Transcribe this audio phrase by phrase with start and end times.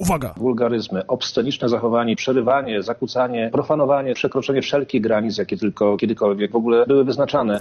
[0.00, 0.34] Uwaga!
[0.36, 7.04] Wulgaryzmy, obsceniczne zachowanie, przerywanie, zakłócanie, profanowanie, przekroczenie wszelkich granic, jakie tylko kiedykolwiek w ogóle były
[7.04, 7.60] wyznaczane.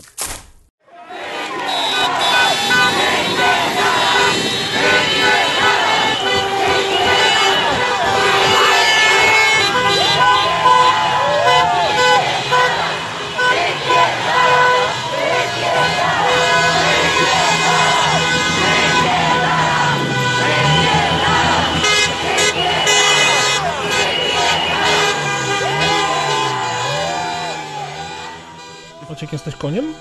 [29.20, 29.94] Maciek, jesteś koniem?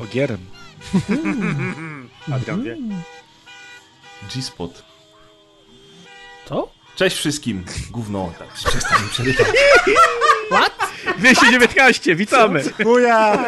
[0.00, 0.38] Ogierem.
[2.32, 2.76] Adrian wie.
[4.34, 4.82] G-Spot.
[6.48, 6.70] Co?
[6.96, 7.64] Cześć wszystkim.
[7.90, 9.46] Gówno, tak, przestań przerywać.
[11.18, 12.64] 219, witamy!
[12.82, 13.44] Buja!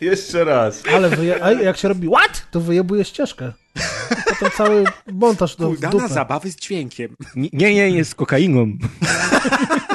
[0.00, 0.82] Jeszcze raz.
[0.94, 1.44] Ale wyje...
[1.44, 2.46] A jak się robi what?
[2.50, 3.52] To wyjebuje ścieżkę.
[4.28, 6.08] Potem cały montaż do Udana dupę.
[6.08, 7.16] zabawy z dźwiękiem.
[7.36, 8.66] Nie, nie, jest z kokainą.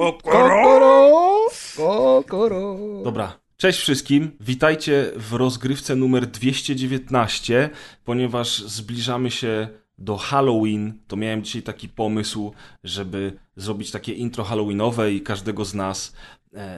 [0.00, 1.46] Kokoro!
[1.76, 2.76] Kokoro!
[3.04, 3.38] Dobra.
[3.56, 4.30] Cześć wszystkim.
[4.40, 7.70] Witajcie w rozgrywce numer 219,
[8.04, 10.92] ponieważ zbliżamy się do Halloween.
[11.06, 12.52] To miałem dzisiaj taki pomysł,
[12.84, 16.12] żeby zrobić takie intro Halloweenowe i każdego z nas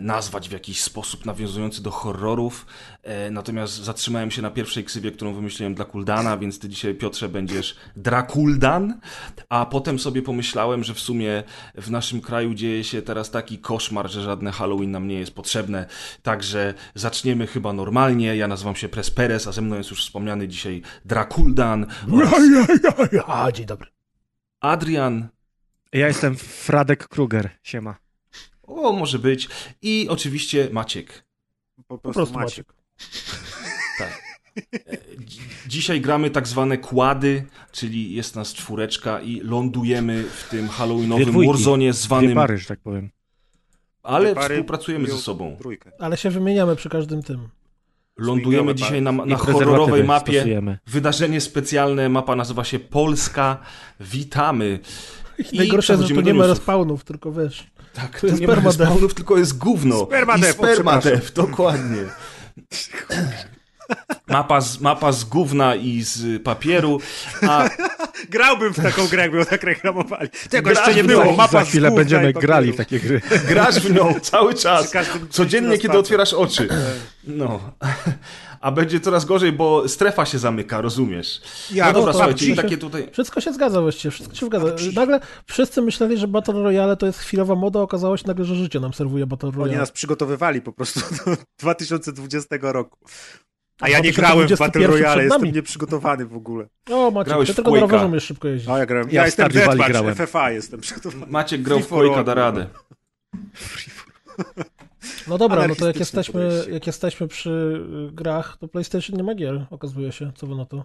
[0.00, 2.66] nazwać w jakiś sposób nawiązujący do horrorów.
[3.02, 7.28] E, natomiast zatrzymałem się na pierwszej ksywie, którą wymyśliłem dla Kuldana, więc ty dzisiaj, Piotrze,
[7.28, 9.00] będziesz Drakuldan.
[9.48, 11.42] A potem sobie pomyślałem, że w sumie
[11.74, 15.86] w naszym kraju dzieje się teraz taki koszmar, że żadne Halloween nam nie jest potrzebne.
[16.22, 18.36] Także zaczniemy chyba normalnie.
[18.36, 22.42] Ja nazywam się Presperes, a ze mną jest już wspomniany dzisiaj Drakuldan oraz
[23.26, 23.90] A, dzień dobry.
[24.60, 25.28] Adrian.
[25.92, 28.01] Ja jestem Fradek Kruger, siema.
[28.76, 29.48] O, może być.
[29.82, 31.24] I oczywiście Maciek.
[31.76, 32.66] Po Po prostu, prostu Maciek.
[32.66, 32.82] Maciek.
[33.98, 34.22] Tak.
[34.86, 40.66] E, dzi- Dzisiaj gramy tak zwane kłady, czyli jest nas czwóreczka i lądujemy w tym
[40.66, 41.46] Dwie halloweenowym.
[41.46, 43.10] Warzone Dwie zwanym, pary, że tak powiem.
[44.02, 45.56] ale Pary współpracujemy ze sobą.
[45.58, 45.92] Trójkę.
[45.98, 47.48] Ale się wymieniamy przy każdym tym.
[48.18, 50.32] Lądujemy dzisiaj na, na horrorowej mapie.
[50.32, 50.78] stosujemy.
[50.86, 53.58] Wydarzenie specjalne, mapa nazywa się Polska.
[54.00, 54.78] Witamy.
[55.52, 57.66] I Najgorsze że tu nie ma respawnów, tylko wiesz.
[57.94, 60.00] Tak, tu jest nie ma respawnów, tylko jest gówno.
[60.00, 60.04] O,
[60.54, 62.02] spermadeath, dokładnie.
[64.26, 67.00] Mapa z, mapa z gówna i z papieru,
[67.48, 67.68] a
[68.30, 70.28] Grałbym w taką grę, jakby ją tak reklamowali.
[70.50, 71.24] Tego Grasz jeszcze nie było.
[71.24, 71.32] to.
[71.32, 73.20] Mapa Za z chwilę gówna będziemy grali w takie gry.
[73.48, 74.92] grasz w nią cały czas.
[75.30, 76.68] Codziennie, kiedy otwierasz oczy.
[77.24, 77.60] No.
[78.62, 81.40] A będzie coraz gorzej, bo strefa się zamyka, rozumiesz?
[81.72, 83.08] Ja, no dobra, to- słuchajcie, i takie tutaj...
[83.12, 84.66] Wszystko się zgadza właściwie, wszystko się zgadza.
[84.94, 88.80] Nagle wszyscy myśleli, że Battle Royale to jest chwilowa moda, okazało się nagle, że życie
[88.80, 89.78] nam serwuje Battle Oni Royale.
[89.78, 92.98] nas przygotowywali po prostu do 2020 roku.
[93.80, 96.66] A A ja nie grałem w 2021 Battle Royale, jestem nieprzygotowany w ogóle.
[96.90, 98.68] O, Maciek, Grałeś ty tylko na rowerze umiesz szybko jeździć.
[98.68, 99.08] No ja grałem.
[99.08, 100.16] Ja Ja, w jestem Deathmatch.
[100.26, 101.26] FFA jestem przygotowany.
[101.32, 102.66] Maciek grał w Free Quake'a, da radę.
[105.28, 106.70] No dobra, no to jak jesteśmy, podejście.
[106.70, 107.50] jak jesteśmy przy
[108.10, 110.32] y, grach, to PlayStation nie ma gier, okazuje się.
[110.34, 110.84] Co wy na to?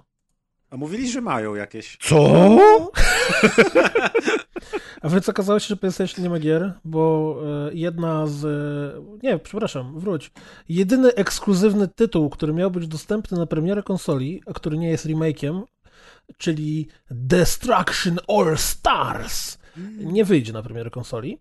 [0.70, 1.98] A mówili, że mają jakieś.
[2.02, 2.18] Co?
[5.02, 7.36] A więc okazało się, że PlayStation nie ma gier, bo
[7.70, 8.46] e, jedna z...
[8.46, 10.32] e, Nie, przepraszam, wróć.
[10.70, 15.64] Jedyny ekskluzywny tytuł, który miał być dostępny na premierę konsoli, a który nie jest remake'iem,
[16.38, 19.58] czyli Destruction All Stars,
[19.98, 21.40] nie wyjdzie na premierę konsoli.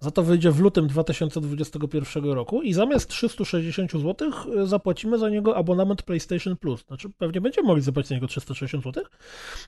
[0.00, 4.30] Za to wyjdzie w lutym 2021 roku i zamiast 360 zł
[4.64, 6.84] zapłacimy za niego abonament PlayStation Plus.
[6.86, 9.04] Znaczy, pewnie będziemy mogli zapłacić za niego 360 zł,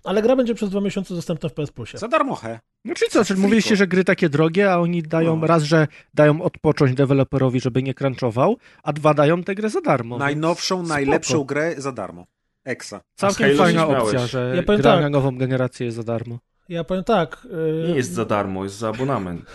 [0.05, 1.99] ale gra będzie przez dwa miesiące dostępna w PS Plusie.
[1.99, 2.61] Za darmochę.
[2.85, 5.47] No czyli co, czyli mówiliście, że gry takie drogie, a oni dają No.
[5.47, 10.19] raz, że dają odpocząć deweloperowi, żeby nie crunchował, a dwa dają tę grę za darmo.
[10.19, 10.89] Najnowszą, Spoko.
[10.95, 12.27] najlepszą grę za darmo.
[12.65, 13.01] Exa.
[13.15, 15.03] Całkiem fajna opcja, że Ja powiem gra tak.
[15.03, 16.39] na nową generację jest za darmo.
[16.69, 17.47] Ja powiem tak.
[17.85, 19.51] y, Nie jest za darmo, jest za abonament.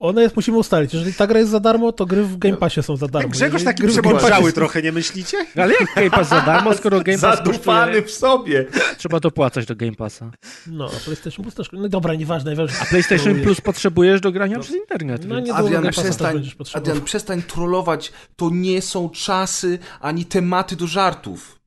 [0.00, 0.94] One jest, musimy ustalić.
[0.94, 3.28] Jeżeli ta gra jest za darmo, to gry w Game Passie są za darmo.
[3.28, 5.46] Grzegorz taki przemądrzały Passie- trochę, nie myślicie?
[5.56, 8.66] No ale jak Game Pass za darmo, skoro Game Pass Zadufany kosztuje, w sobie.
[8.98, 10.30] trzeba dopłacać do Game Passa.
[10.66, 11.68] No, a PlayStation Plus też.
[11.72, 12.50] No dobra, nieważne.
[12.50, 12.76] nieważne.
[12.80, 15.24] A PlayStation Plus potrzebujesz do grania przez internet.
[15.28, 16.52] No nie Adrian, przestań.
[16.74, 18.12] Adrian, przestań trollować.
[18.36, 21.58] To nie są czasy ani tematy do żartów.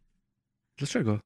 [0.77, 1.19] Dlaczego?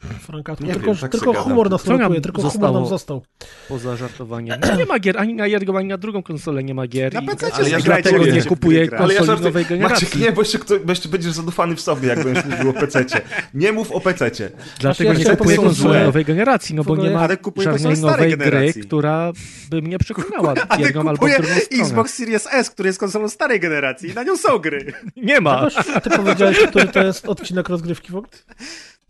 [0.00, 0.64] Frankatku.
[0.64, 3.22] Nie tylko wiem, tak tylko humor nas blokuje, tylko humor nam został.
[3.68, 4.60] Poza żartowaniem.
[4.60, 7.14] No, nie ma gier, ani na jedną, ani na drugą konsolę nie ma gier.
[7.14, 8.80] Na PC Ale ja dlatego nie w kupuję.
[8.80, 9.48] Ale ja konsoli żartuję.
[9.48, 10.06] nowej generacji.
[10.06, 12.72] Maciek, nie, bo jeszcze, kto, bo jeszcze będziesz zadufany w sobie, jak będziesz mówił o
[12.72, 13.20] pececie.
[13.54, 14.50] Nie mów o pececie.
[14.80, 19.32] Dlatego ja nie kupuję konsoli nowej generacji, no bo nie ma żadnej nowej gry, która
[19.70, 21.82] by mnie przekonała A ty jedną albo drugą stronę.
[21.82, 24.92] Xbox Series S, który jest konsolą starej generacji i na nią są gry.
[25.16, 25.68] Nie ma.
[25.94, 28.32] A ty powiedziałeś, który to jest odcinek rozgrywki w ogóle?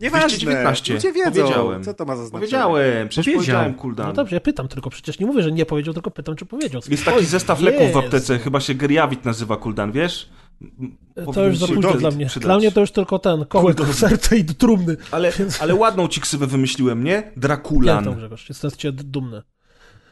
[0.01, 0.27] Nieważne.
[0.27, 0.93] 219.
[0.93, 1.83] Ludzie wiedzą, Powiedziałem.
[1.83, 2.39] co to ma za znaczenie.
[2.39, 3.41] Powiedziałem, przecież Powiedział.
[3.55, 4.13] powiedziałem No cooldown.
[4.13, 6.81] dobrze, ja pytam tylko, przecież nie mówię, że nie powiedział, tylko pytam, czy powiedział.
[6.89, 7.97] Jest taki Oj, zestaw leków w jest.
[7.97, 10.29] aptece, chyba się Geriavit nazywa cooldown, wiesz?
[10.61, 12.25] M- To powinien już za późno dla mnie.
[12.25, 12.45] przydać.
[12.45, 14.97] Dla mnie to już tylko ten, kołek do serca i do trumny.
[15.11, 17.31] Ale, Więc- ale ładną ci ksywę wymyśliłem, nie?
[17.37, 18.15] Drakulan.
[18.15, 19.41] Grzegorz, jestem z ciebie dumny.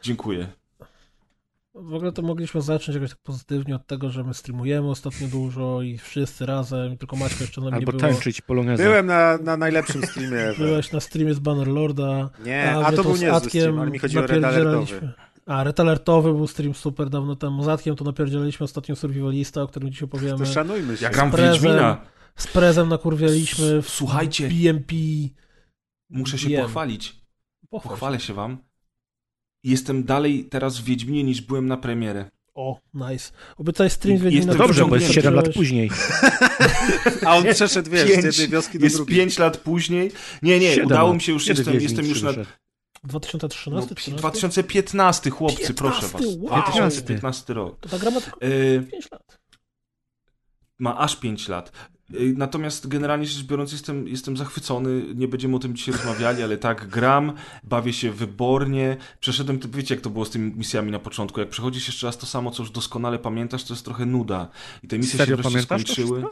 [0.02, 0.46] Dziękuję.
[1.82, 5.82] W ogóle to mogliśmy zacząć jakoś tak pozytywnie od tego, że my streamujemy ostatnio dużo
[5.82, 8.12] i wszyscy razem, tylko Maćka jeszcze nam Albo nie było.
[8.12, 8.82] tańczyć polonezę.
[8.84, 10.38] Byłem na, na najlepszym streamie.
[10.58, 12.30] Byłeś na streamie z Bannerlorda.
[12.44, 14.96] Nie, a, a to był Atkiem stream, ale mi chodzi o red napierdzielaliśmy.
[14.98, 15.30] alertowy.
[15.46, 17.62] A, Red Alertowy był stream super dawno temu.
[17.64, 20.38] Z Atkiem to napierdzielaliśmy ostatnio Survivalista, o którym dzisiaj powiemy.
[20.38, 21.04] To szanujmy się.
[21.04, 21.30] Ja gram.
[21.30, 22.00] Wiedźmina.
[22.36, 24.94] Z Prezem nakurwialiśmy w Słuchajcie, BMP.
[26.10, 27.20] muszę się pochwalić.
[27.70, 28.58] Pochwalę się wam.
[29.64, 32.30] Jestem dalej teraz w Wiedźminie niż byłem na premierę.
[32.54, 33.32] O, nice.
[33.56, 34.54] Obiecaj stream z Wiedźmina.
[34.54, 35.14] Dobrze, bo jest Wciągnięty.
[35.14, 35.90] 7 lat później.
[37.26, 39.16] A on przeszedł, wiesz, z Pięć- jednej wioski do Jest drugiej.
[39.16, 40.12] 5 lat później.
[40.42, 41.14] Nie, nie, Siedem udało lat.
[41.16, 42.28] mi się już, jestem, jestem już na...
[42.32, 42.50] wyszedł?
[43.04, 43.88] 2013?
[43.90, 44.20] No, 13?
[44.20, 46.12] 2015, chłopcy, proszę was.
[46.22, 46.62] 15, wow.
[46.62, 47.80] 2015 rok.
[47.80, 49.38] To ta gra ma tylko Yy, 5 lat.
[50.78, 51.72] ma aż 5 lat.
[52.10, 56.58] Yy, Natomiast generalnie rzecz biorąc jestem, jestem zachwycony, nie będziemy o tym dzisiaj rozmawiali, ale
[56.58, 57.32] tak, gram,
[57.64, 61.86] bawię się wybornie, przeszedłem, wiecie jak to było z tymi misjami na początku, jak przechodzisz
[61.86, 64.48] jeszcze raz to samo, co już doskonale pamiętasz, to jest trochę nuda.
[64.82, 66.22] I te misje Serio się wreszcie skończyły.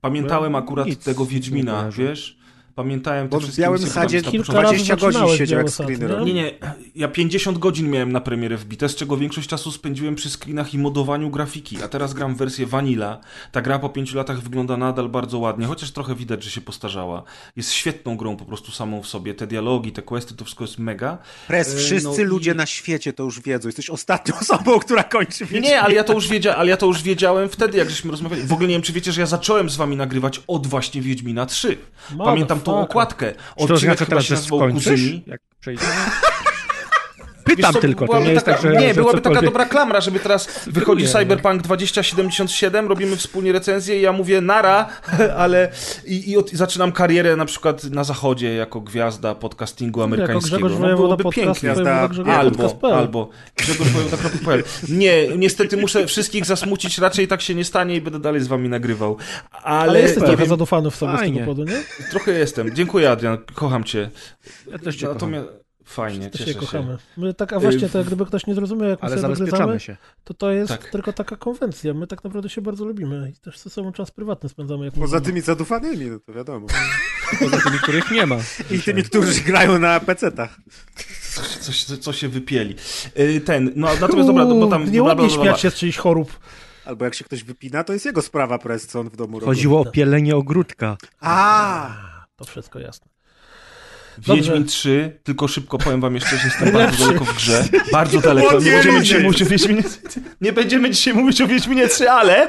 [0.00, 2.39] Pamiętałem akurat nic tego Wiedźmina, wiesz?
[2.84, 5.58] Pamiętałem te Bo w wszystkie Białym Sadzie które tam Kilka początkowo- razy 20 godzin siedział
[5.58, 6.24] jak Sad, screeny nie?
[6.24, 6.50] Nie, nie,
[6.94, 10.78] ja 50 godzin miałem na premierę wbite, z czego większość czasu spędziłem przy screenach i
[10.78, 13.20] modowaniu grafiki, a teraz gram w wersję Vanilla.
[13.52, 17.22] Ta gra po 5 latach wygląda nadal bardzo ładnie, chociaż trochę widać, że się postarzała.
[17.56, 19.34] Jest świetną grą po prostu samą w sobie.
[19.34, 21.18] Te dialogi, te questy, to wszystko jest mega.
[21.46, 23.68] Pres, E, wszyscy no ludzie i- na świecie to już wiedzą.
[23.68, 26.86] Jesteś ostatnią osobą, która kończy Nie, nie, ale ja to już wiedzia, ale ja to
[26.86, 28.42] już wiedziałem wtedy, jak żeśmy rozmawiali.
[28.42, 31.46] W ogóle nie wiem, czy wiecie, że ja zacząłem z wami nagrywać od właśnie Wiedźmina
[31.46, 31.78] 3.
[32.24, 33.28] Pamiętam tą Motherfucker.
[33.28, 33.32] okładkę.
[33.32, 34.70] Czy to Odcinek znaczy chyba teraz, się że nazywał?
[34.72, 35.22] Kuzyni.
[35.26, 35.92] Jak przejdziemy?
[37.56, 39.64] Pytam co, tylko, to nie jest taka, tak, że Nie, że byłaby taka cokolwiek- dobra
[39.64, 44.88] klamra, żeby teraz wychodzi Cyberpunk 2077, robimy wspólnie recenzję i ja mówię nara,
[45.36, 45.68] ale
[46.06, 50.56] i, i, od, i zaczynam karierę na przykład na zachodzie jako gwiazda podcastingu amerykańskiego.
[50.56, 51.70] Grzegorz No, byłoby pięknie.
[51.70, 54.64] Grzegorz Albo, albo Grzegorz Wojewoda.pl.
[54.88, 58.68] Nie, niestety muszę wszystkich zasmucić, raczej tak się nie stanie i będę dalej z wami
[58.68, 59.16] nagrywał.
[59.62, 60.46] Ale, Ale jesteś trochę
[60.90, 61.40] w sobie z Fajnie.
[61.40, 61.82] tego powodu, nie?
[62.10, 62.74] trochę jestem.
[62.74, 64.10] Dziękuję Adrian, kocham cię.
[64.70, 65.32] Ja też cię kocham.
[65.90, 66.98] Fajnie, cieszę się kochamy.
[67.16, 69.80] My tak, a właśnie, Y, to jak gdyby ktoś nie zrozumiał, jak my Ale sobie
[69.80, 69.96] się.
[70.24, 70.90] to to jest Tak.
[70.90, 71.94] tylko taka konwencja.
[71.94, 74.84] My tak naprawdę się bardzo lubimy i też ze sobą czas prywatny spędzamy.
[74.84, 75.20] Jak Poza możemy.
[75.26, 76.66] tymi zadufanymi, no to wiadomo.
[77.40, 78.36] Poza tymi, których nie ma.
[78.70, 80.56] I tymi, którzy grają na pecetach.
[81.60, 82.74] Coś, co, co się wypieli.
[83.18, 84.92] Y, Ten, no natomiast dobra, bo tam...
[84.92, 86.38] Nie ładnie śmiać się z czyichś chorób.
[86.84, 89.46] Albo jak się ktoś wypina, to jest jego sprawa, pres, co on w domu robi.
[89.46, 90.96] Chodziło o pielenie ogródka.
[91.20, 91.96] A,
[92.36, 93.06] To wszystko jasne.
[94.26, 94.64] Wiedźmin Dobrze.
[94.64, 97.64] 3, tylko szybko powiem wam jeszcze, że jestem bardzo daleko w grze.
[97.92, 98.58] Bardzo daleko.
[98.60, 99.82] Nie będziemy dzisiaj mówić o Wiedźminie
[100.40, 102.48] Nie będziemy dzisiaj mówić o Wiedźminie 3, ale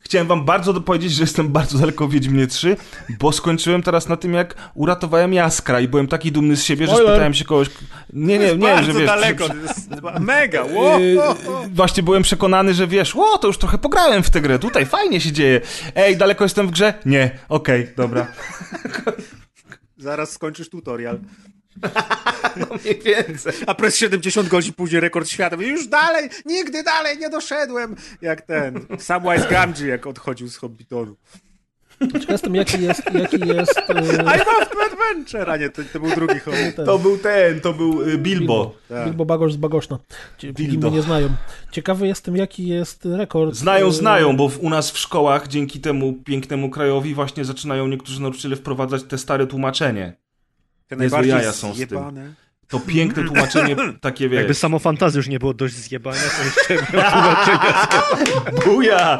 [0.00, 2.76] chciałem wam bardzo powiedzieć, że jestem bardzo daleko w Wiedźminie 3,
[3.18, 6.92] bo skończyłem teraz na tym, jak uratowałem Jaskra i byłem taki dumny z siebie, że
[6.92, 7.12] Spoiler.
[7.12, 7.68] spytałem się kogoś...
[8.12, 9.06] Nie, nie, nie, że wiesz...
[9.06, 9.44] daleko.
[9.44, 9.90] Że, to jest
[10.20, 11.00] mega, wow.
[11.00, 11.18] Yy,
[11.70, 15.20] właśnie byłem przekonany, że wiesz, o, to już trochę pograłem w tę grę, tutaj fajnie
[15.20, 15.60] się dzieje.
[15.94, 16.94] Ej, daleko jestem w grze?
[17.06, 18.26] Nie, okej, dobra.
[19.96, 21.18] Zaraz skończysz tutorial.
[22.56, 23.52] No mniej więcej.
[23.66, 25.56] A pres 70 godzin później rekord świata.
[25.60, 27.96] Już dalej, nigdy dalej nie doszedłem.
[28.22, 31.16] Jak ten Samwise Gamgee, jak odchodził z Hobbitonu.
[32.00, 35.52] Ciekaw jestem, jaki jest, jaki jest I e, love adventure!
[35.52, 36.40] A nie, to, to był drugi
[36.76, 38.74] ten, To był ten, to był y, Bilbo.
[38.88, 39.04] Tak.
[39.04, 39.98] Bilbo Bagosz z Bagoszna.
[40.58, 41.28] Mnie nie znają.
[41.70, 43.54] Ciekawy jestem, jaki jest rekord.
[43.54, 47.88] Znają, e, znają, bo w, u nas w szkołach dzięki temu pięknemu krajowi właśnie zaczynają
[47.88, 50.16] niektórzy nauczyciele wprowadzać te stare tłumaczenie.
[50.86, 51.98] Te Niezłe najbardziej jaja są z tym.
[52.68, 56.74] To piękne tłumaczenie, takie Jakby wiesz, samo fantazji już nie było dość zjebania, to jeszcze
[56.96, 57.76] miał tłumaczenia.
[58.64, 59.18] buja!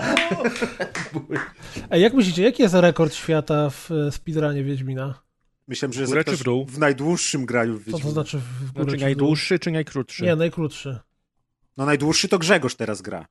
[1.90, 5.14] Ej, jak myślicie, jaki jest rekord świata w e, speedrunie Wiedźmina?
[5.68, 8.96] Myślałem, że zapytasz w w najdłuższym graniu w Co to znaczy w górę Znaczy czy
[8.96, 9.06] w dół?
[9.06, 10.24] najdłuższy czy najkrótszy?
[10.24, 10.98] Nie, najkrótszy.
[11.76, 13.26] No najdłuższy to Grzegorz teraz gra.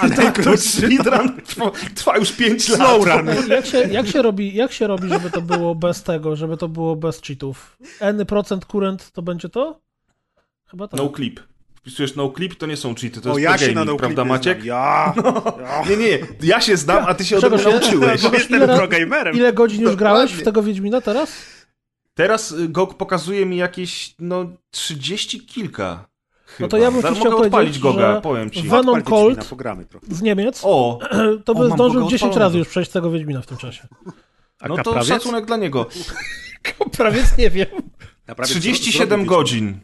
[0.00, 2.78] A najkrótszy speedrun trwa, trwa już 5 lat.
[2.78, 3.26] Slow run.
[3.48, 6.68] Jak się, jak, się robi, jak się robi, żeby to było bez tego, żeby to
[6.68, 7.76] było bez cheatów?
[8.00, 9.80] N procent current to będzie to?
[10.70, 11.00] Chyba tak.
[11.00, 11.40] No clip.
[11.74, 13.90] Wpisujesz no clip, to nie są cheaty, to O, jest ja ja się na gaming,
[13.90, 14.64] no prawda Maciek?
[14.64, 15.14] Ja!
[15.60, 15.82] ja.
[15.90, 18.22] Nie, nie, ja się znam, a ty się ode mnie nauczyłeś.
[18.22, 19.36] Bo Ile jestem progamerem.
[19.36, 21.32] Ile godzin już grałeś w tego Wiedźmina teraz?
[22.14, 26.09] Teraz y, GOG pokazuje mi jakieś, no, 30 kilka.
[26.60, 28.68] No to ja bym Zaraz ci chciał mogę odpalić Goga, że powiem ci.
[28.68, 29.50] Venom Cold.
[30.08, 30.98] Z Niemiec, O,
[31.44, 32.38] to O, by mam zdążył go 10 odpalonego.
[32.40, 33.88] razy już przejść tego Wiedźmina w tym czasie.
[34.60, 35.08] A No to kaprawiec?
[35.08, 35.86] szacunek dla niego.
[36.98, 37.66] Prawie nie wiem.
[38.26, 39.80] Naprawdę 37 zrobił godzin.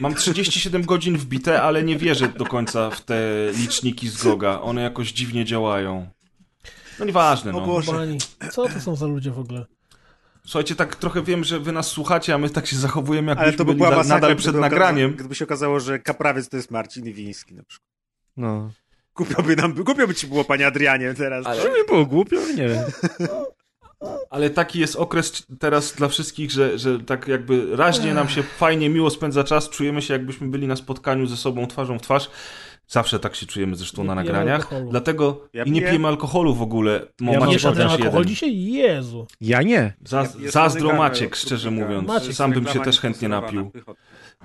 [0.00, 3.20] Mam 37 godzin wbite, ale nie wierzę do końca w te
[3.58, 4.60] liczniki z Goga.
[4.60, 6.06] One jakoś dziwnie działają.
[6.98, 7.66] No nieważne, O no.
[7.66, 7.92] Boże.
[7.92, 8.18] Bani.
[8.50, 9.66] Co to są za ludzie w ogóle?
[10.46, 13.58] Słuchajcie, tak trochę wiem, że wy nas słuchacie, a my tak się zachowujemy, Ale jakbyśmy
[13.58, 15.04] to by byli była masakra, nadal przed gdyby nagraniem.
[15.10, 17.88] Okazało, gdyby się okazało, że kaprawiec to jest Marcin Iwiński na przykład.
[18.36, 18.70] No.
[19.14, 21.46] Głupio by nam, głupio by ci było, panie Adrianie, teraz.
[21.46, 22.84] Ale- Żeby nie było głupio, nie wiem.
[24.30, 28.88] Ale taki jest okres teraz dla wszystkich, że, że tak jakby raźnie nam się fajnie,
[28.90, 32.30] miło spędza czas, czujemy się jakbyśmy byli na spotkaniu ze sobą twarzą w twarz.
[32.88, 34.60] Zawsze tak się czujemy zresztą Nie na nagraniach.
[34.60, 34.90] alkoholu.
[34.90, 35.90] Dlatego Ja i nie piję.
[35.90, 37.06] pijemy alkoholu w ogóle.
[37.20, 38.24] Mo, Ja Maciek ten alkohol jeden.
[38.24, 38.62] dzisiaj?
[38.62, 39.26] Jezu.
[39.40, 39.92] Ja nie.
[40.04, 42.08] Za, jest zazdro Maciek, szczerze mówiąc.
[42.08, 43.70] Maciek, Sam bym się też chętnie napił.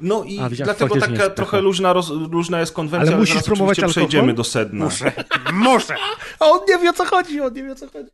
[0.01, 3.33] No i A, dlatego taka jest trochę luźna, roz, luźna jest konwencja, Ale ale, musisz
[3.33, 4.09] zaraz promować oczywiście alkohol?
[4.09, 4.85] przejdziemy do sedna.
[4.85, 5.11] Muszę,
[5.53, 5.95] muszę.
[6.39, 8.09] A on nie wie o co chodzi, on nie wie o co chodzi.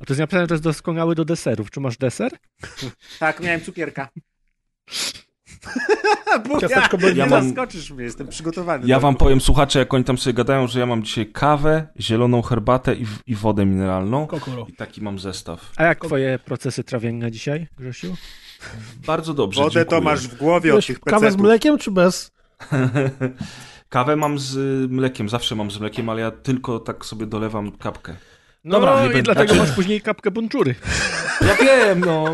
[0.00, 1.70] A to jest napisane, że to jest doskonały do deserów.
[1.70, 2.32] Czy masz deser?
[3.18, 4.08] Tak, miałem cukierka.
[6.48, 8.86] Bo ja, Ciasteczko nie będzie- Ja mam- zaskoczysz mnie, jestem przygotowany.
[8.86, 9.24] Ja do wam tego.
[9.24, 13.06] powiem, słuchacze, jak oni tam sobie gadają, że ja mam dzisiaj kawę, zieloną herbatę i,
[13.26, 14.26] i wodę mineralną.
[14.26, 14.66] Kokoro.
[14.68, 15.72] I taki mam zestaw.
[15.76, 18.16] A jak twoje procesy trawienne dzisiaj, Grzesiu?
[19.06, 20.00] Bardzo dobrze, Wodę dziękuję.
[20.00, 21.40] to masz w głowie od Wiesz, tych kawę z pecetów.
[21.46, 22.32] mlekiem czy bez?
[23.88, 24.56] Kawę mam z
[24.90, 28.16] mlekiem, zawsze mam z mlekiem, ale ja tylko tak sobie dolewam kapkę.
[28.64, 30.74] No Dobra, i będę- dlatego znaczy- masz później kapkę bunczury.
[31.40, 32.24] Ja wiem, no.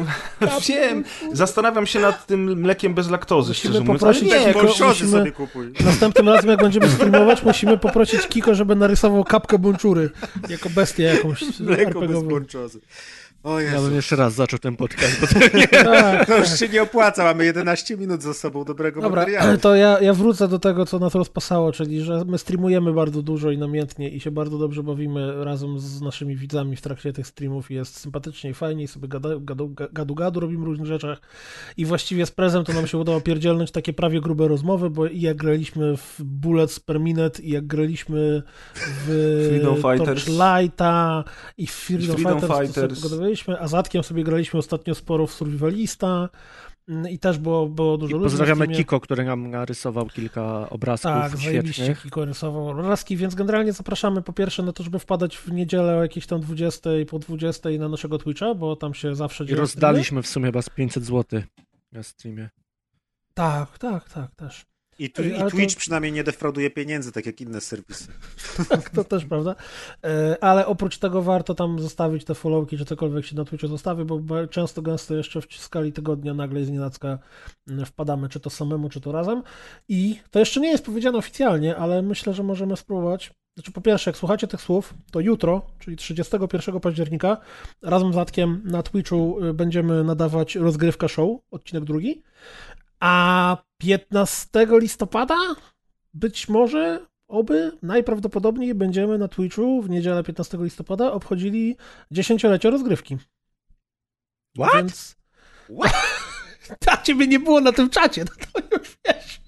[0.69, 1.05] wiem.
[1.33, 4.03] Zastanawiam się nad tym mlekiem bez laktozy, Musimy szczerze mówiąc.
[4.03, 5.73] poprosić- nie, musimy- sobie kupuj.
[5.85, 10.11] Następnym razem, jak będziemy streamować, musimy poprosić Kiko, żeby narysował kapkę bunczury.
[10.49, 12.29] Jako bestię jakąś Mleko bez RPGową.
[13.43, 15.69] O Ja bym jeszcze raz zaczął ten podcast, bo to nie...
[15.69, 19.59] Tak, To już się nie opłaca, mamy 11 minut za sobą dobrego Dobra, materiału.
[19.59, 23.51] to ja, ja wrócę do tego, co nas rozpasało, czyli że my streamujemy bardzo dużo
[23.51, 27.71] i namiętnie i się bardzo dobrze bawimy razem z naszymi widzami w trakcie tych streamów
[27.71, 31.21] i jest sympatycznie i fajnie i sobie gada, gadu, gadu, gadu robimy różnych rzeczach
[31.77, 35.21] i właściwie z prezem to nam się udało pierdzielnąć takie prawie grube rozmowy, bo i
[35.21, 38.43] jak graliśmy w Bullets per Minute i jak graliśmy
[38.75, 39.99] w Freedom.
[40.07, 41.25] Torchlighta
[41.59, 43.01] i w Freedom, Freedom Fighters, Fighters.
[43.61, 46.29] A z Atkiem sobie graliśmy ostatnio sporo w Survivalista
[46.89, 48.69] mm, i też było, było dużo I pozdrawiamy.
[48.69, 52.03] Kiko, który nam narysował kilka obrazków Tak, świetnych.
[52.03, 56.03] Kiko rysował obrazki, więc generalnie zapraszamy po pierwsze na to, żeby wpadać w niedzielę o
[56.03, 60.23] jakiejś tam 20 po 20 na naszego Twitcha, bo tam się zawsze I dzieją rozdaliśmy
[60.23, 61.43] w sumie chyba z 500 zł
[61.93, 62.51] na streamie.
[63.35, 64.67] Tak, tak, tak, też.
[64.99, 68.09] I, tu, I ale to- Twitch przynajmniej nie defrauduje pieniędzy, tak jak inne serwisy.
[68.69, 69.55] Tak, to też prawda.
[70.05, 74.05] E, Ale oprócz tego warto tam zostawić te followki, czy cokolwiek się na Twitchu zostawi,
[74.05, 77.19] bo często gęsto jeszcze w skali tygodnia nagle z nienacka
[77.69, 79.43] mm, wpadamy, czy to samemu, czy to razem.
[79.89, 83.31] I to jeszcze nie jest powiedziane oficjalnie, ale myślę, że możemy spróbować.
[83.59, 87.37] Znaczy, po pierwsze, jak słuchacie tych słów, to jutro, czyli 31 października,
[87.83, 92.23] razem z Atkiem na Twitchu y, będziemy nadawać rozgrywka show, odcinek drugi.
[93.01, 95.37] A 15 listopada
[96.15, 101.77] być może, oby, najprawdopodobniej będziemy na Twitchu w niedzielę 15 listopada obchodzili
[102.11, 103.17] dziesięciolecie rozgrywki.
[104.59, 104.75] What?
[104.77, 105.17] Więc...
[106.87, 109.41] A ciebie nie było na tym czacie, no to już wiesz.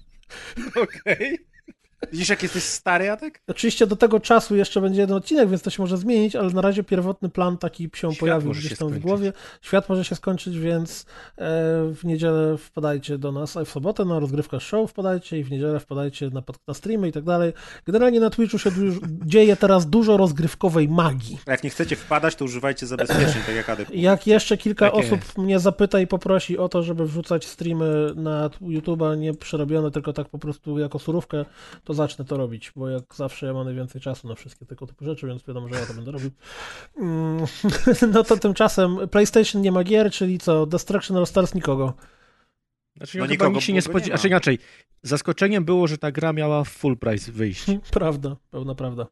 [0.83, 1.50] Okej.
[2.11, 3.41] Widzisz, jak jesteś stary, Jatek?
[3.47, 6.61] Oczywiście do tego czasu jeszcze będzie jeden odcinek, więc to się może zmienić, ale na
[6.61, 9.03] razie pierwotny plan taki się Świat pojawił gdzieś się tam w skończyć.
[9.03, 9.33] głowie.
[9.61, 11.05] Świat może się skończyć, więc e,
[11.93, 15.79] w niedzielę wpadajcie do nas, a w sobotę na rozgrywkę show wpadajcie i w niedzielę
[15.79, 17.53] wpadajcie na, na streamy i tak dalej.
[17.85, 18.71] Generalnie na Twitchu się
[19.25, 21.37] dzieje teraz dużo rozgrywkowej magii.
[21.45, 24.01] A jak nie chcecie wpadać, to używajcie zabezpieczeń, tak jak Adek mówi.
[24.11, 25.37] Jak jeszcze kilka Tak osób jest.
[25.37, 30.29] mnie zapyta i poprosi o to, żeby wrzucać streamy na YouTube'a nie przerobione, tylko tak
[30.29, 31.45] po prostu jako surówkę,
[31.83, 35.05] to zacznę to robić, bo jak zawsze ja mam najwięcej czasu na wszystkie tego typu
[35.05, 36.31] rzeczy, więc wiadomo, że ja to będę robił.
[36.97, 37.45] Mm,
[38.13, 40.65] No to tymczasem PlayStation nie ma gier, czyli co?
[40.65, 41.93] Destruction All Stars nikogo.
[42.97, 43.99] Znaczy, No nikogo nikt się nie ma.
[43.99, 44.59] Znaczy inaczej,
[45.03, 47.65] zaskoczeniem było, że ta gra miała w full price wyjść.
[47.91, 49.07] Prawda, pełna prawda.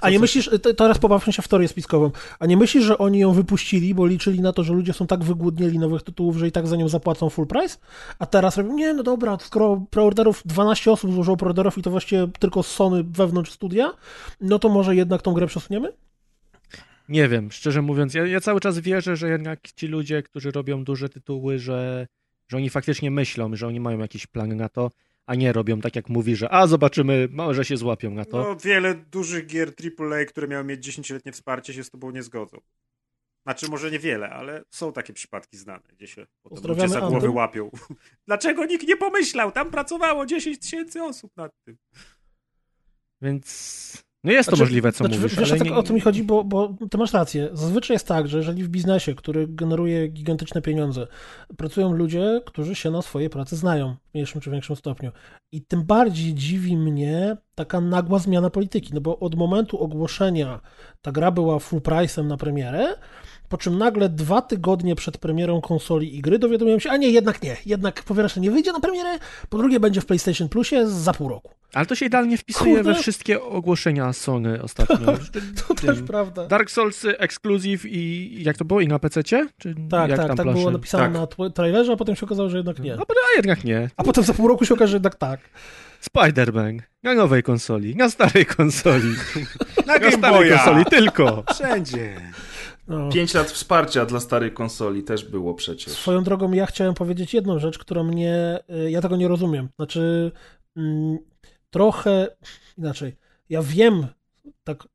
[0.00, 2.84] A nie to, co- myślisz, te- teraz pobawmy się w teorię spiskową, a nie myślisz,
[2.84, 6.36] że oni ją wypuścili, bo liczyli na to, że ludzie są tak wygłodnieli nowych tytułów,
[6.36, 7.76] że i tak za nią zapłacą full price?
[8.18, 12.28] A teraz robią, nie, no dobra, skoro preorderów, 12 osób złożyło preorderów i to właściwie
[12.38, 13.92] tylko z Sony wewnątrz studia,
[14.40, 15.92] no to może jednak tą grę przesuniemy?
[17.08, 20.84] Nie wiem, szczerze mówiąc, ja, ja cały czas wierzę, że jednak ci ludzie, którzy robią
[20.84, 22.06] duże tytuły, że,
[22.48, 24.90] że oni faktycznie myślą, że oni mają jakiś plan na to,
[25.26, 28.42] a nie robią tak jak mówi, że a zobaczymy, może się złapią na to.
[28.42, 29.68] No, wiele dużych gier
[30.00, 32.60] AAA, które miały mieć 10-letnie wsparcie, się z tobą nie zgodzą.
[33.42, 37.34] Znaczy, może niewiele, ale są takie przypadki znane, gdzie się potem ludzie za głowy Antym.
[37.34, 37.70] łapią.
[38.26, 39.52] Dlaczego nikt nie pomyślał?
[39.52, 41.76] Tam pracowało 10 tysięcy osób nad tym.
[43.22, 46.00] Więc No jest to Znaczy- możliwe, co znaczy, mówisz, Wiesz, ale tak, o co mi
[46.00, 47.48] chodzi, bo, bo ty masz rację.
[47.52, 51.06] Zazwyczaj jest tak, że jeżeli w biznesie, który generuje gigantyczne pieniądze,
[51.56, 55.10] pracują ludzie, którzy się na swojej pracy znają w mniejszym czy większym stopniu.
[55.52, 60.60] I tym bardziej dziwi mnie taka nagła zmiana polityki, no bo od momentu ogłoszenia
[61.02, 62.94] ta gra była full price'em na premierę,
[63.54, 67.42] po czym nagle dwa tygodnie przed premierą konsoli i gry dowiadują się, a nie, jednak
[67.42, 69.18] nie, jednak po pierwsze nie wyjdzie na premierę,
[69.48, 71.50] po drugie będzie w PlayStation Plusie za pół roku.
[71.74, 72.92] Ale to się idealnie wpisuje Kurde.
[72.94, 74.96] we wszystkie ogłoszenia Sony ostatnio.
[75.68, 76.46] To też prawda.
[76.46, 78.80] Dark Souls Exclusive i jak to było?
[78.80, 79.46] I na PC-cie?
[79.58, 80.58] Czy Tak, jak tak, tam tak plaszy?
[80.58, 81.38] było napisane Tak.
[81.40, 82.94] na trailerze, a potem się okazało, że jednak nie.
[82.94, 83.90] A, a jednak nie.
[83.96, 85.40] A potem za pół roku się okaże, że jednak tak.
[86.10, 86.78] Spider-Man.
[87.02, 87.96] Na nowej konsoli.
[87.96, 89.14] Na starej konsoli.
[89.86, 91.44] Na Na starej konsoli tylko.
[91.54, 92.20] Wszędzie.
[92.88, 93.08] No.
[93.08, 95.92] Pięć lat wsparcia dla starej konsoli też było przecież.
[95.92, 99.68] Swoją drogą ja chciałem powiedzieć jedną rzecz, która mnie, y, ja tego nie rozumiem.
[99.76, 100.32] Znaczy,
[100.76, 101.18] mm,
[101.70, 102.36] trochę
[102.78, 103.16] inaczej.
[103.48, 104.06] Ja wiem
[104.64, 104.88] tak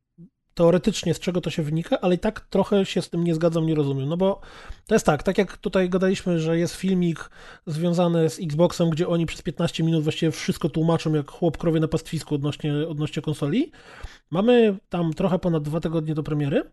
[0.54, 3.66] teoretycznie z czego to się wynika, ale i tak trochę się z tym nie zgadzam,
[3.66, 4.10] nie rozumiem.
[4.10, 4.42] No bo
[4.88, 7.30] to jest tak, tak jak tutaj gadaliśmy, że jest filmik
[7.66, 11.88] związany z Xboxem, gdzie oni przez 15 minut właściwie wszystko tłumaczą jak chłop krowie na
[11.88, 13.72] pastwisku odnośnie, odnośnie konsoli.
[14.32, 16.64] Mamy tam trochę ponad dwa tygodnie do premiery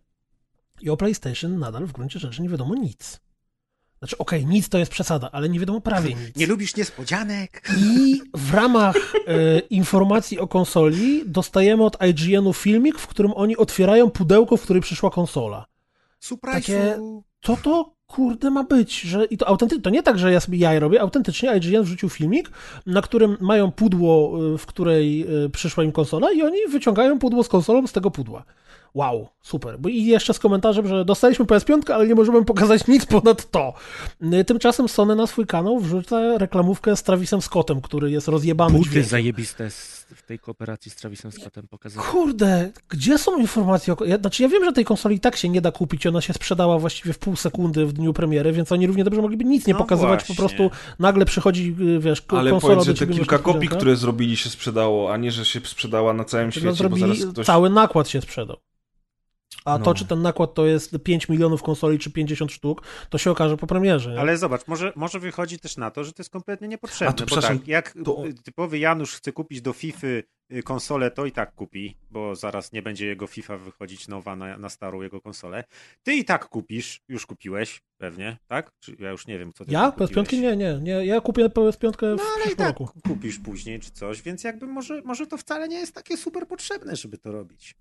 [0.81, 3.21] i o PlayStation nadal w gruncie rzeczy nie wiadomo nic.
[3.99, 6.37] Znaczy, okej, nic to jest przesada, ale nie wiadomo prawie nic.
[6.37, 7.69] Nie lubisz niespodzianek?
[7.79, 14.11] I w ramach e, informacji o konsoli dostajemy od IGN-u filmik, w którym oni otwierają
[14.11, 15.67] pudełko, w której przyszła konsola.
[16.25, 16.53] Surprise'u.
[16.53, 16.99] Takie-
[17.43, 19.01] Co to kurde ma być?
[19.01, 22.09] Że, I to autentycznie, to nie tak, że ja sobie jaj robię, autentycznie IGN wrzucił
[22.09, 22.51] filmik,
[22.87, 27.43] na którym mają pudło, e, w której e, przyszła im konsola i oni wyciągają pudło
[27.43, 28.45] z konsolą z tego pudła.
[28.97, 29.79] Wow, super.
[29.79, 33.75] Bo I jeszcze z komentarzem, że dostaliśmy PS5, ale nie możemy pokazać nic ponad to.
[34.35, 38.91] Y, Tymczasem Sony na swój kanał wrzuca reklamówkę z Travisem Scottem, który jest rozjebany Buty
[38.91, 39.11] dźwiękiem.
[39.11, 42.07] zajebiste z, w tej kooperacji z Travisem Scottem pokazały.
[42.07, 44.05] Kurde, gdzie są informacje o...
[44.05, 46.33] Ja, znaczy ja wiem, że tej konsoli i tak się nie da kupić, ona się
[46.33, 49.73] sprzedała właściwie w pół sekundy w dniu premiery, więc oni równie dobrze mogliby nic nie
[49.73, 50.35] No pokazywać, właśnie.
[50.35, 53.69] po prostu nagle przychodzi, y, wiesz, Ale konsola powiedz, do że te ciebie kilka kopii,
[53.69, 57.19] które zrobili się sprzedało, a nie, że się sprzedała na całym No, świecie, bo zaraz
[57.33, 57.47] ktoś...
[57.47, 58.57] cały nakład się sprzedał.
[59.67, 59.85] A No.
[59.85, 63.57] to, czy ten nakład to jest 5 milionów konsoli, czy 50 sztuk, to się okaże
[63.57, 64.11] po premierze.
[64.13, 64.21] Nie?
[64.21, 67.09] Ale zobacz, może, może wychodzi też na to, że to jest kompletnie niepotrzebne.
[67.09, 70.07] A to, bo przepraszam, tak, jak to- typowy Janusz chce kupić do FIFA
[70.53, 74.59] y, konsolę, to i tak kupi, bo zaraz nie będzie jego FIFA wychodzić nowa na,
[74.59, 75.65] na starą jego konsolę.
[76.03, 78.71] Ty i tak kupisz, już kupiłeś pewnie, tak?
[78.81, 79.93] Czy ja już nie wiem, co ty Ja?
[79.93, 80.15] tam PS5?
[80.25, 80.33] kupiłeś.
[80.43, 81.07] Nie, nie, nie.
[81.07, 82.89] Ja kupię PS5 w No ale i tak roku.
[83.09, 86.97] kupisz później czy coś, więc jakby może, może to wcale nie jest takie super potrzebne,
[86.97, 87.75] żeby to robić.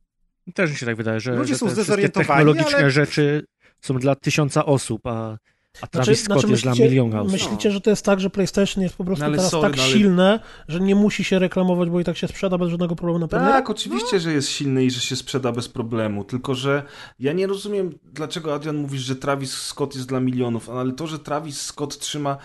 [0.54, 3.46] Też mi się tak wydaje, że, Ludzie że są zdezorientowani, technologiczne ale- rzeczy
[3.82, 5.38] są dla tysiąca osób, a,
[5.82, 7.32] a Travis Znaczy, Scott znaczy jest dla miliona osób.
[7.34, 9.84] myślicie, że to jest tak, że PlayStation jest po prostu No teraz sorry, tak no
[9.84, 13.20] ale- silne, że nie musi się reklamować, bo i tak się sprzeda bez żadnego problemu
[13.20, 13.52] na premierę?
[13.52, 16.84] Tak, oczywiście, że jest silny i że się sprzeda bez problemu, tylko że
[17.20, 21.20] ja nie rozumiem, dlaczego Adrian mówisz, że Travis Scott jest dla milionów, ale to, że
[21.20, 22.38] Travis Scott trzyma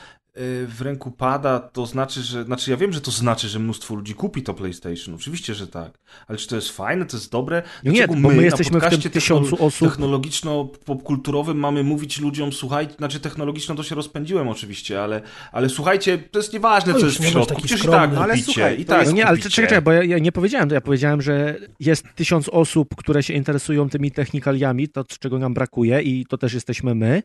[0.68, 4.14] w ręku pada, to znaczy, że, znaczy ja wiem, że to znaczy, że mnóstwo ludzi
[4.14, 7.62] kupi to PlayStation, oczywiście, że tak, ale czy to jest fajne, to jest dobre?
[7.84, 9.88] Nie, Dlaczego bo my na jesteśmy w tym tysiącu osób.
[9.88, 16.38] technologiczno-popkulturowym mamy mówić ludziom, słuchajcie, znaczy technologiczno to się rozpędziłem oczywiście, ale, ale słuchajcie, to
[16.38, 18.84] jest nieważne, No co jest w nie środku, przecież i tak Ale kupicie, słuchaj, i
[18.84, 20.74] tak No nie, ale czekaj, czekaj, bo ja, ja nie powiedziałem to.
[20.74, 26.02] Ja powiedziałem, że jest tysiąc osób, które się interesują tymi technikaliami, to czego nam brakuje
[26.02, 27.22] i to też jesteśmy my,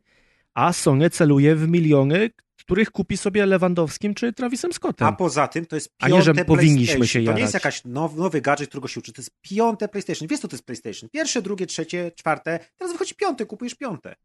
[0.53, 2.29] a Sony celuje w miliony,
[2.65, 5.07] których kupi sobie Lewandowskim czy Travisem Scottem.
[5.07, 7.07] A poza tym to jest A piąte nie, że powinniśmy PlayStation.
[7.07, 7.41] się To nie jarać.
[7.41, 9.13] jest jakaś now, nowy gadżet, którego się uczy.
[9.13, 10.27] To jest piąte PlayStation.
[10.27, 11.09] Wiesz, co to jest PlayStation?
[11.09, 12.59] Pierwsze, drugie, trzecie, czwarte.
[12.77, 14.15] Teraz wychodzi piąte, kupujesz piąte.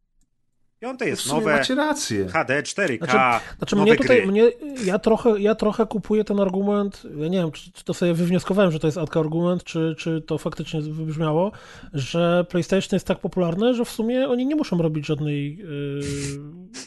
[0.81, 2.27] Piąte jest sumie nowe, macie rację.
[2.29, 4.27] HD, 4K, Znaczy, Znaczy nowe mnie tutaj, gry.
[4.27, 4.51] mnie,
[4.85, 8.73] ja, trochę, ja trochę kupuję ten argument, ja nie wiem, czy, czy to sobie wywnioskowałem,
[8.73, 11.53] że to jest argument, czy, czy to faktycznie wybrzmiało,
[11.93, 16.01] że PlayStation jest tak popularne, że w sumie oni nie muszą robić żadnej, yy,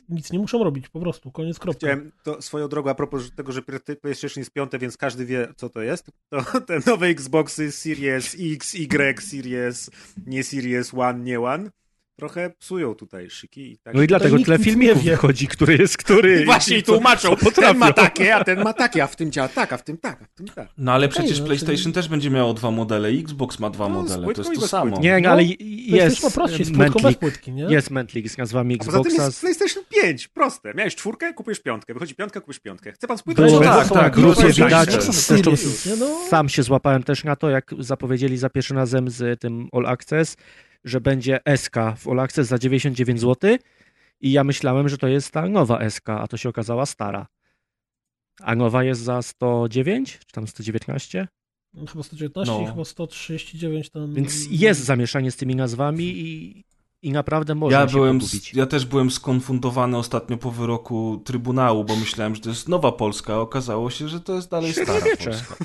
[0.10, 1.80] nic nie muszą robić, po prostu, koniec, kropka.
[1.80, 3.62] Chciałem to swoją drogą a propos tego, że
[4.02, 6.12] PlayStation jest piąte, więc każdy wie, co to jest.
[6.30, 9.90] To te nowe Xboxy Series X, Y, Series,
[10.26, 11.70] nie Series One, nie One,
[12.16, 13.72] trochę psują tutaj szyki.
[13.72, 16.42] I tak No i dlatego tyle filmików wychodzi, który jest który.
[16.42, 19.32] I właśnie i tłumaczą, co ten ma takie, a ten ma takie, a w tym
[19.32, 20.68] działa tak, a w tym tak, a w tym tak.
[20.78, 23.96] No ale przecież no, PlayStation czyli- też będzie miało dwa modele, Xbox ma dwa No,
[24.02, 25.00] modele, to jest to samo.
[25.00, 25.60] Nie, No, ale jest
[27.48, 27.64] nie?
[27.70, 29.26] jest Mentlik z nazwami A poza tym Xboxa.
[29.26, 30.74] jest PlayStation 5, proste.
[30.74, 32.92] Miałeś czwórkę, kupujesz piątkę, wychodzi piątka, kupujesz piątkę.
[32.92, 33.18] Chce pan?
[33.26, 35.04] Było, No tak, są tak, jakieś grupie takie widać.
[35.04, 35.52] Zresztą
[35.86, 35.96] nie?
[35.96, 36.20] No.
[36.30, 40.38] Sam się złapałem też na to, jak zapowiedzieli za pierwszym razem z tym All Access,
[40.84, 43.58] że będzie SK w All Access za 99 zł
[44.22, 47.28] i ja myślałem, że to jest ta nowa SK, a to się okazała stara.
[48.42, 51.28] A nowa jest za 109, czy tam 119?
[51.90, 52.66] Chyba 119 No.
[52.66, 54.14] chyba 139 tam.
[54.14, 56.64] Więc jest zamieszanie z tymi nazwami i,
[57.04, 58.54] i naprawdę można Ja, się byłem, pogubić.
[58.54, 63.34] ja też byłem skonfundowany ostatnio po wyroku Trybunału, bo myślałem, że to jest nowa Polska,
[63.34, 65.00] a okazało się, że to jest dalej stara.
[65.02, 65.56] Polska.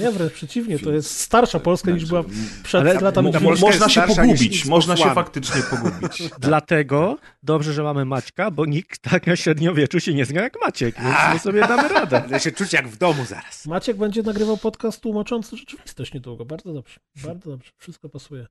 [0.00, 2.24] Nie, wręcz przeciwnie, to jest starsza Polska niż była
[2.62, 3.32] przed Ale latami.
[3.32, 6.22] Ta Polska można się pogubić, można się faktycznie pogubić.
[6.38, 10.94] Dlatego dobrze, że mamy Maćka, bo nikt tak na średniowieczu się nie zna jak Maciek,
[11.02, 12.20] więc my sobie damy radę.
[12.30, 13.66] Będę się czuć jak w domu zaraz.
[13.66, 16.44] Maciek będzie nagrywał podcast tłumaczący rzeczywistość niedługo.
[16.44, 17.00] Bardzo dobrze.
[17.24, 17.70] Bardzo dobrze.
[17.78, 18.46] Wszystko pasuje.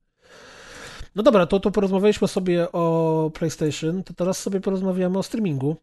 [1.16, 5.76] No dobra, to, to porozmawialiśmy sobie o PlayStation, to teraz sobie porozmawiamy o streamingu.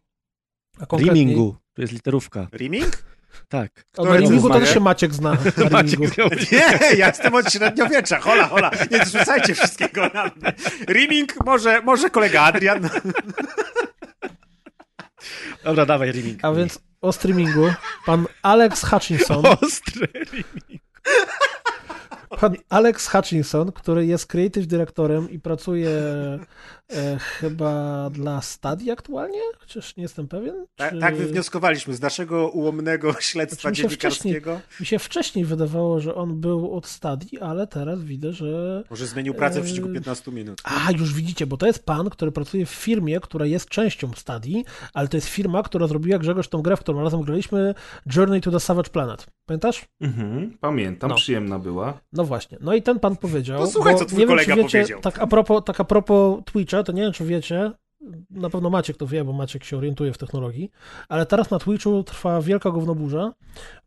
[0.81, 2.49] A konkretniej- Rimingu, to jest literówka.
[2.53, 3.03] Rimming?
[3.49, 3.85] Tak.
[3.97, 4.65] O, na Kto Rimingu to rozmawia?
[4.67, 5.37] też się Maciek zna.
[5.57, 6.01] Na Maciek.
[6.53, 8.21] Nie, ja jestem od średniowiecza.
[8.21, 8.71] Hola, hola.
[8.91, 10.53] Nie zrzucajcie wszystkiego na mnie.
[11.45, 12.89] Może, może kolega Adrian.
[15.65, 16.45] Dobra, dawaj Riming.
[16.45, 17.73] A więc o streamingu
[18.07, 20.83] pan Alex Hutchinson, Ostry Riming.
[22.29, 25.91] Pan Alex Hutchinson, który jest creative dyrektorem i pracuje
[26.93, 30.67] e, chyba dla Stadii aktualnie, chociaż nie jestem pewien.
[30.77, 34.61] Ta, czy- tak wywnioskowaliśmy z naszego ułomnego śledztwa Znaczy, mi się dziennikarskiego.
[34.81, 38.83] Mi się wcześniej wydawało, że on był od Stadii, ale teraz widzę, że...
[38.91, 40.61] Może zmienił pracę w Eee, przeciągu 15 minut.
[40.65, 44.65] A, już widzicie, bo to jest pan, który pracuje w firmie, która jest częścią Stadii,
[44.95, 47.75] ale to jest firma, która zrobiła Grzegorz tą grę, w którą razem graliśmy,
[48.17, 49.27] Journey to the Savage Planet.
[49.47, 49.85] Pamiętasz?
[50.01, 51.17] Mhm, pamiętam, No.
[51.17, 52.01] przyjemna była.
[52.13, 52.59] No właśnie.
[52.61, 53.59] No i ten pan powiedział.
[53.61, 55.01] To słuchaj, co twój nie wiem, kolega czy wiecie, powiedział.
[55.01, 57.73] Tak a, propos, tak a propos Twitcha, to nie wiem, czy wiecie,
[58.31, 60.71] na pewno Maciek to wie, bo Maciek się orientuje w technologii,
[61.09, 63.33] ale teraz na Twitchu trwa wielka gównoburza,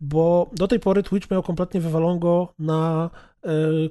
[0.01, 3.28] bo do tej pory Twitch miał kompletnie wywalongo na e,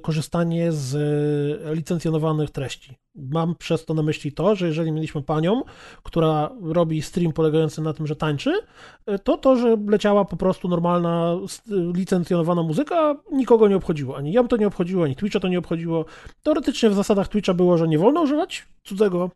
[0.01, 2.97] korzystanie z e, licencjonowanych treści.
[3.15, 5.63] Mam przez to na myśli to, że jeżeli mieliśmy panią,
[6.03, 8.53] która robi stream polegający na tym, że tańczy,
[9.05, 11.35] e, to to, że leciała po prostu normalna,
[11.95, 14.17] licencjonowana muzyka, nikogo nie obchodziło.
[14.17, 16.05] Ani jam to nie obchodziło, ani Twitcha to nie obchodziło.
[16.43, 19.29] Teoretycznie w zasadach Twitcha było, że nie wolno używać cudzego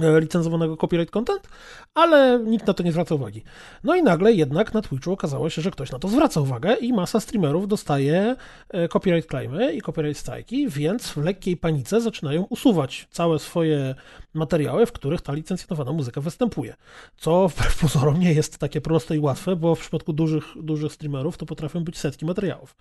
[0.00, 1.48] e, licenzowanego copyright content,
[1.94, 3.42] ale nikt na to nie zwraca uwagi.
[3.84, 6.92] No i nagle jednak na Twitchu okazało się, że ktoś na to zwraca uwagę i
[6.92, 8.36] masa streamerów dostaje
[8.68, 13.94] e, copyright claimy i copyright strike'i, więc w lekkiej panice zaczynają usuwać całe swoje
[14.34, 16.74] materiały, w których ta licencjonowana muzyka występuje.
[17.16, 21.36] Co wbrew pozorom nie jest takie proste i łatwe, bo w przypadku dużych, dużych streamerów
[21.36, 22.76] to potrafią być setki materiałów.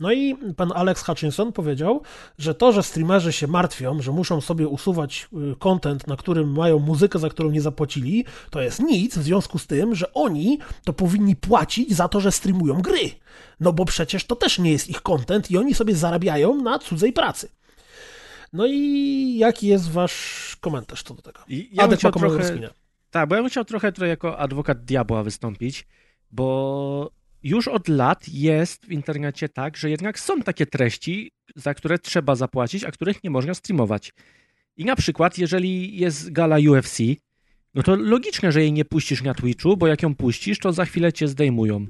[0.00, 2.02] No i pan Alex Hutchinson powiedział,
[2.38, 6.78] że to, że streamerzy się martwią, że muszą sobie usuwać y, content, na którym mają
[6.78, 10.92] muzykę, za którą nie zapłacili, to jest nic w związku z tym, że oni to
[10.92, 13.10] powinni płacić za to, że streamują gry.
[13.60, 17.12] No bo przecież to też nie jest ich content i oni sobie zarabiają na cudzej
[17.12, 17.48] pracy.
[18.52, 21.40] No i jaki jest wasz komentarz co do tego?
[21.48, 22.70] I Ja bym Adek ma trochę,
[23.10, 25.86] tak, bo ja bym chciał trochę tutaj jako adwokat diabła wystąpić,
[26.30, 27.10] bo
[27.42, 32.34] już od lat jest w internecie tak, że jednak są takie treści, za które trzeba
[32.34, 34.12] zapłacić, a których nie można streamować.
[34.76, 36.98] I na przykład, jeżeli jest gala UFC,
[37.74, 40.84] no to logiczne, że jej nie puścisz na Twitchu, bo jak ją puścisz, to za
[40.84, 41.86] chwilę cię zdejmują.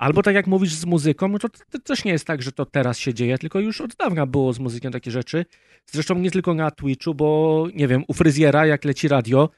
[0.00, 2.66] Albo tak jak mówisz z muzyką, no to, to też nie jest tak, że to
[2.66, 5.44] teraz się dzieje, tylko już od dawna było z muzyką takie rzeczy.
[5.86, 9.48] Zresztą nie tylko na Twitchu, bo nie wiem, u fryzjera jak leci radio,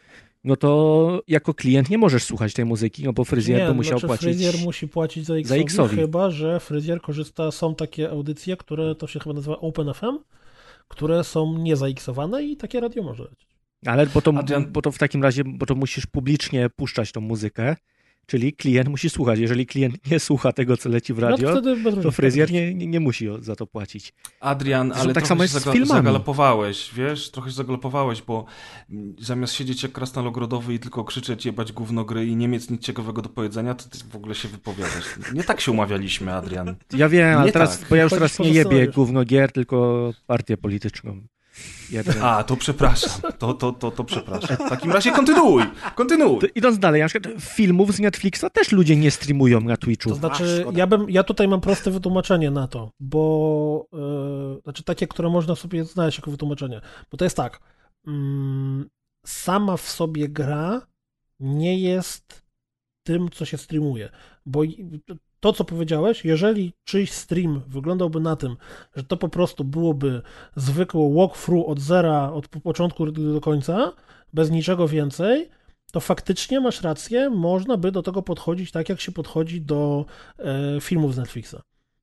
[0.44, 3.98] no to jako klient nie możesz słuchać tej muzyki, no bo fryzjer nie, by musiał
[3.98, 4.24] znaczy płacić.
[4.24, 5.96] fryzjer musi płacić za za X-owi, X-owi.
[5.96, 10.18] chyba, że fryzjer korzysta, są takie audycje, które to się chyba nazywa OpenFM,
[10.88, 13.48] które są nie zaiksowane i takie radio może lecieć.
[13.86, 17.20] Ale bo to, Adrian- bo to w takim razie, bo to musisz publicznie puszczać tą
[17.20, 17.76] muzykę,
[18.26, 19.38] czyli klient musi słuchać.
[19.38, 22.86] Jeżeli klient nie słucha tego, co leci w No radio, bez to fryzjer nie, nie,
[22.86, 24.12] nie musi za to płacić.
[24.40, 25.88] Adrian, Zresztą ale tak samo jest z zaga- filmami.
[26.00, 28.44] zagalopowałeś, wiesz, trochę się zagalopowałeś, bo
[29.18, 33.22] zamiast siedzieć jak krasnalogrodowy i tylko krzyczeć, jebać gówno gry i nie mieć nic ciekawego
[33.22, 35.04] do powiedzenia, to ty w ogóle się wypowiadasz.
[35.34, 36.76] Nie tak się umawialiśmy, Adrian.
[36.96, 37.88] Ja wiem, ale teraz, tak.
[37.88, 41.22] bo ja już teraz nie jebię gówno gier, tylko partię polityczną.
[42.22, 44.56] A, to przepraszam, to, to, to, to przepraszam.
[44.56, 45.62] W takim razie kontynuuj,
[45.94, 46.40] kontynuuj.
[46.40, 50.08] To idąc dalej, na przykład filmów z Netflixa też ludzie nie streamują na Twitchu.
[50.08, 55.06] To znaczy, ja, bym, ja tutaj mam proste wytłumaczenie na to, bo e, znaczy takie,
[55.06, 56.80] które można sobie znaleźć jako wytłumaczenie.
[57.10, 57.60] Bo to jest tak,
[58.06, 58.88] mm,
[59.26, 60.86] sama w sobie gra
[61.40, 62.42] nie jest
[63.02, 64.10] tym, co się streamuje.
[64.46, 64.62] Bo
[65.42, 68.56] to, co powiedziałeś, jeżeli czyjś stream wyglądałby na tym,
[68.96, 70.22] że to po prostu byłoby
[70.56, 73.92] zwykłe walkthrough od zera, od po- początku do końca,
[74.32, 75.50] bez niczego więcej,
[75.92, 80.04] to faktycznie masz rację, można by do tego podchodzić tak, jak się podchodzi do
[80.38, 81.56] e, filmów z Netflixa.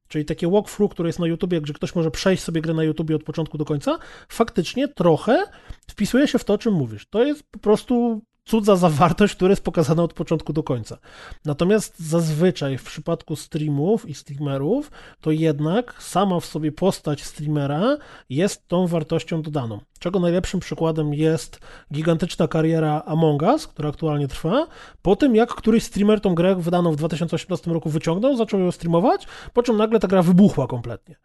[0.08, 3.16] Czyli takie walkthrough, które jest na YouTubie, gdzie ktoś może przejść sobie grę na YouTubie
[3.16, 3.98] od początku do końca,
[4.30, 5.44] faktycznie trochę
[5.88, 7.08] wpisuje się w to, o czym mówisz.
[7.10, 10.98] To jest po prostu cudza zawartość, która jest pokazana od początku do końca.
[11.46, 17.98] Natomiast zazwyczaj w przypadku streamów i streamerów, to jednak sama w sobie postać streamera
[18.30, 19.80] jest tą wartością dodaną.
[20.00, 21.60] Czego najlepszym przykładem jest
[21.94, 24.68] gigantyczna kariera Among Us, która aktualnie trwa,
[25.02, 29.28] po tym jak któryś streamer tą grę wydaną w 2018 roku wyciągnął, zaczął ją streamować,
[29.54, 31.16] po czym nagle ta gra wybuchła kompletnie.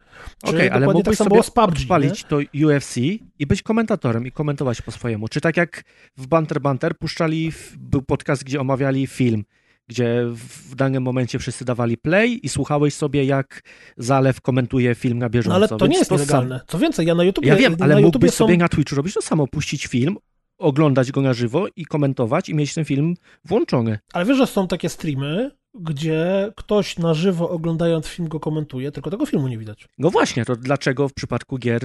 [0.43, 2.97] Okej, okay, ale mógłbyś tak sobie odpalić to UFC
[3.39, 5.29] i być komentatorem i komentować po swojemu.
[5.29, 5.85] Czy tak jak
[6.17, 9.45] w Banter Banter puszczali, był podcast, gdzie omawiali film,
[9.87, 13.62] gdzie w danym momencie wszyscy dawali play i słuchałeś sobie, jak
[13.97, 15.59] Zalew komentuje film na bieżąco.
[15.59, 16.61] No ale to nie jest to legalne.
[16.66, 17.47] Co więcej, ja na YouTube...
[17.47, 18.37] Ja wiem, ale mógłbyś są...
[18.37, 20.16] sobie na Twitchu robić to samo, puścić film,
[20.59, 23.99] oglądać go na żywo i komentować i mieć ten film włączony.
[24.12, 29.11] Ale wiesz, że są takie streamy, gdzie ktoś na żywo oglądając film go komentuje, tylko
[29.11, 29.88] tego filmu nie widać.
[29.99, 31.83] No właśnie, to dlaczego w przypadku gier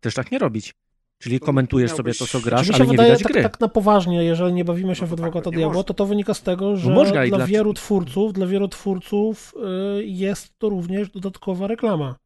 [0.00, 0.74] też tak nie robić?
[1.18, 3.42] Czyli komentujesz sobie to, co grasz, ale nie wydaje, widać tak, gry.
[3.42, 6.34] Tak na poważnie, jeżeli nie bawimy się no w adwokata tak, diabła, to to wynika
[6.34, 9.54] z tego, że no dla, dla wielu twórców, dla wielu twórców
[9.98, 12.16] y, jest to również dodatkowa reklama.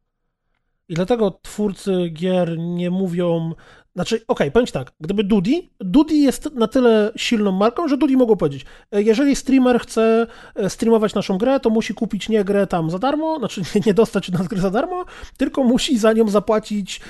[0.89, 3.53] I dlatego twórcy gier nie mówią,
[3.95, 8.17] znaczy, okej, okay, powiem tak, gdyby Dudi, Dudi jest na tyle silną marką, że Dudi
[8.17, 12.67] mogło powiedzieć, e, jeżeli streamer chce e, streamować naszą grę, to musi kupić nie grę
[12.67, 15.05] tam za darmo, znaczy nie, dostać nas gry za darmo,
[15.37, 17.01] tylko musi za nią zapłacić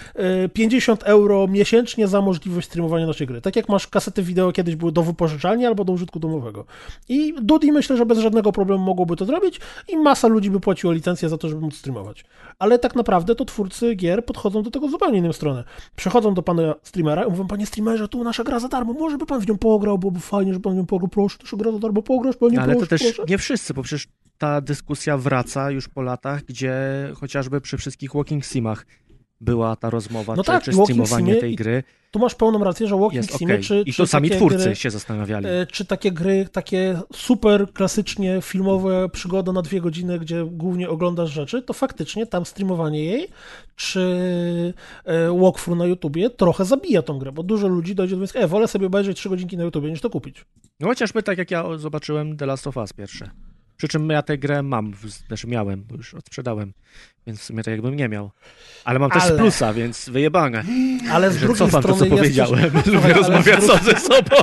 [0.54, 3.41] 50 e, euro miesięcznie za możliwość streamowania naszej gry.
[3.41, 6.65] Tak jak masz kasety wideo kiedyś były do wypożyczalni albo do użytku domowego.
[7.10, 10.94] I Dudi myślę, że bez żadnego problemu mogłoby to zrobić i masa ludzi by płaciła
[10.94, 12.26] licencję za to, żeby móc streamować.
[12.60, 15.63] Ale tak naprawdę to twórcy gier podchodzą do tego zupełnie inną stronę.
[15.96, 19.26] Przechodzą do pana streamera i mówią, panie streamerze, tu nasza gra za darmo, może by
[19.26, 21.80] pan w nią pograł, byłoby fajnie, żeby pan w nią pograł, proszę, to gra za
[21.80, 23.32] darmo, pograsz, panie, Ale proszę, to też proszę.
[23.32, 24.08] nie wszyscy, bo przecież
[24.38, 26.74] ta dyskusja wraca już po latach, gdzie
[27.16, 28.86] chociażby przy wszystkich walking simach
[29.42, 31.84] była ta rozmowa, no czy, tak, czy streamowanie tej gry.
[32.12, 33.60] Tu masz pełną rację, że Walking jest okay.
[33.60, 35.48] czy, I to sami twórcy gry, się zastanawiali.
[35.48, 41.32] E, czy takie gry, takie super klasycznie filmowe przygody na dwie godziny, gdzie głównie oglądasz
[41.32, 43.28] rzeczy, to faktycznie tam streamowanie jej,
[43.76, 44.74] czy
[45.06, 48.48] e, walkthrough na YouTubie trochę zabija tą grę, bo dużo ludzi dojdzie do wniosku, e,
[48.48, 50.46] wolę sobie obejrzeć trzy godzinki na YouTubie niż to kupić.
[50.80, 53.30] No chociażby tak jak ja zobaczyłem The Last of Us pierwsze.
[53.82, 54.94] Przy czym ja tę grę mam,
[55.28, 56.74] znaczy miałem, bo już odsprzedałem,
[57.28, 58.32] więc w sumie to jakbym nie miał.
[58.84, 59.38] Ale mam też ale...
[59.38, 60.63] plusa, więc wyjebane.
[61.12, 62.72] Ale z drugiej cofam strony to, co powiedziałem.
[62.72, 62.86] Też...
[62.86, 63.84] Lubię rozmawiać drugiej...
[63.84, 64.36] ze sobą.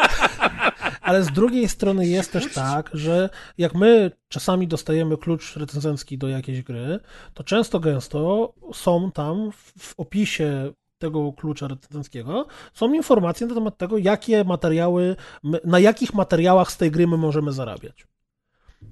[1.02, 6.28] ale z drugiej strony jest też tak, że jak my czasami dostajemy klucz recenzencki do
[6.28, 7.00] jakiejś gry,
[7.34, 13.98] to często gęsto są tam w opisie tego klucza recenzenckiego są informacje na temat tego,
[13.98, 15.16] jakie materiały,
[15.64, 18.09] na jakich materiałach z tej gry my możemy zarabiać.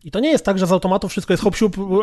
[0.04, 1.54] I to nie jest tak, że z automatu wszystko jest hop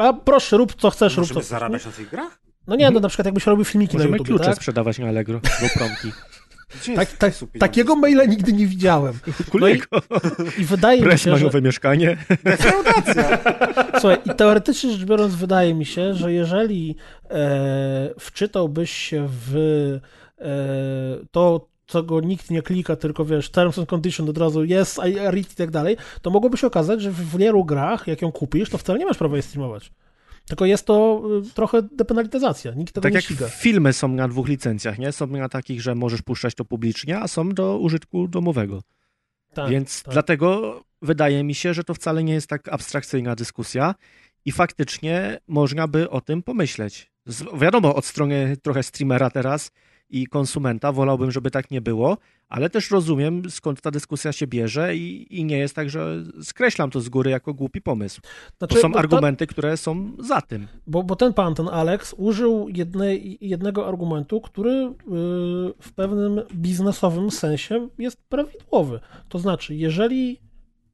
[0.02, 1.50] a proszę, rób co chcesz, Możemy rób co chcesz.
[1.50, 2.40] zarabiać na tych grach?
[2.68, 4.56] No nie, no na przykład jakbyś robił filmiki Możemy na YouTube, klucze tak?
[4.56, 6.12] sprzedawać na Allegro, do promki.
[6.96, 9.14] Tak, tak, takiego maila nigdy nie widziałem.
[9.54, 9.82] No i,
[10.58, 11.46] i, wydaje mi się, że...
[11.46, 12.18] nowe mieszkanie.
[14.00, 16.96] Słuchaj, i teoretycznie rzecz biorąc wydaje mi się, że jeżeli
[17.30, 19.56] e, wczytałbyś się w
[20.40, 20.46] e,
[21.32, 25.16] to, co go nikt nie klika, tylko wiesz, terms and conditions od razu yes, I
[25.16, 28.70] read i tak dalej, to mogłoby się okazać, że w wielu grach, jak ją kupisz,
[28.70, 29.92] to wcale nie masz prawa je streamować.
[30.48, 33.50] Tylko jest to y, trochę depenalizacja, nikt tego tak nie jak ściga.
[33.50, 35.12] filmy są na dwóch licencjach, nie?
[35.12, 38.82] Są na takich, że możesz puszczać to publicznie, a są do użytku domowego.
[39.54, 40.14] Tak, Więc tak.
[40.14, 43.96] dlatego wydaje mi się, że to wcale nie jest tak abstrakcyjna dyskusja
[44.46, 47.12] i faktycznie można by o tym pomyśleć.
[47.26, 49.72] Z, wiadomo, od strony trochę streamera teraz
[50.16, 50.92] i konsumenta.
[50.92, 52.18] Wolałbym, żeby tak nie było,
[52.50, 56.92] ale też rozumiem, skąd ta dyskusja się bierze i, i nie jest tak, że skreślam
[56.92, 58.22] to z góry jako głupi pomysł.
[58.58, 60.68] Znaczy, to są argumenty, to, które są za tym.
[60.88, 64.94] Bo, bo ten pan, ten Alex, użył jedne, jednego argumentu, który yy,
[65.82, 69.00] w pewnym biznesowym sensie jest prawidłowy.
[69.30, 70.40] To znaczy, jeżeli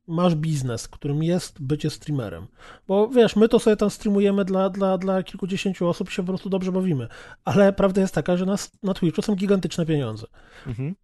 [0.08, 2.48] masz biznes, którym jest bycie streamerem.
[2.88, 6.50] Bo wiesz, my to sobie tam streamujemy dla, dla, dla kilkudziesięciu osób się po prostu
[6.50, 7.08] dobrze bawimy.
[7.46, 10.28] Ale prawda jest taka, że nas, na Twitchu są gigantyczne pieniądze.
[10.68, 10.96] Mhm.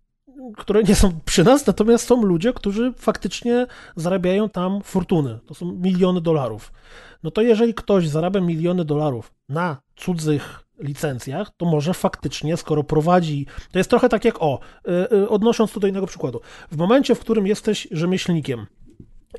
[0.57, 5.39] Które nie są przy nas, natomiast są ludzie, którzy faktycznie zarabiają tam fortuny.
[5.45, 6.73] To są miliony dolarów.
[7.23, 13.45] No to jeżeli ktoś zarabia miliony dolarów na cudzych licencjach, to może faktycznie, skoro prowadzi,
[13.71, 14.59] to jest trochę tak jak o,
[15.11, 18.65] yy, odnosząc tutaj innego przykładu, w momencie, w którym jesteś rzemieślnikiem,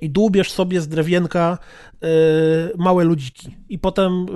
[0.00, 1.58] i dłubiesz sobie z drewienka
[2.04, 2.06] y,
[2.78, 3.56] małe ludziki.
[3.68, 4.26] I potem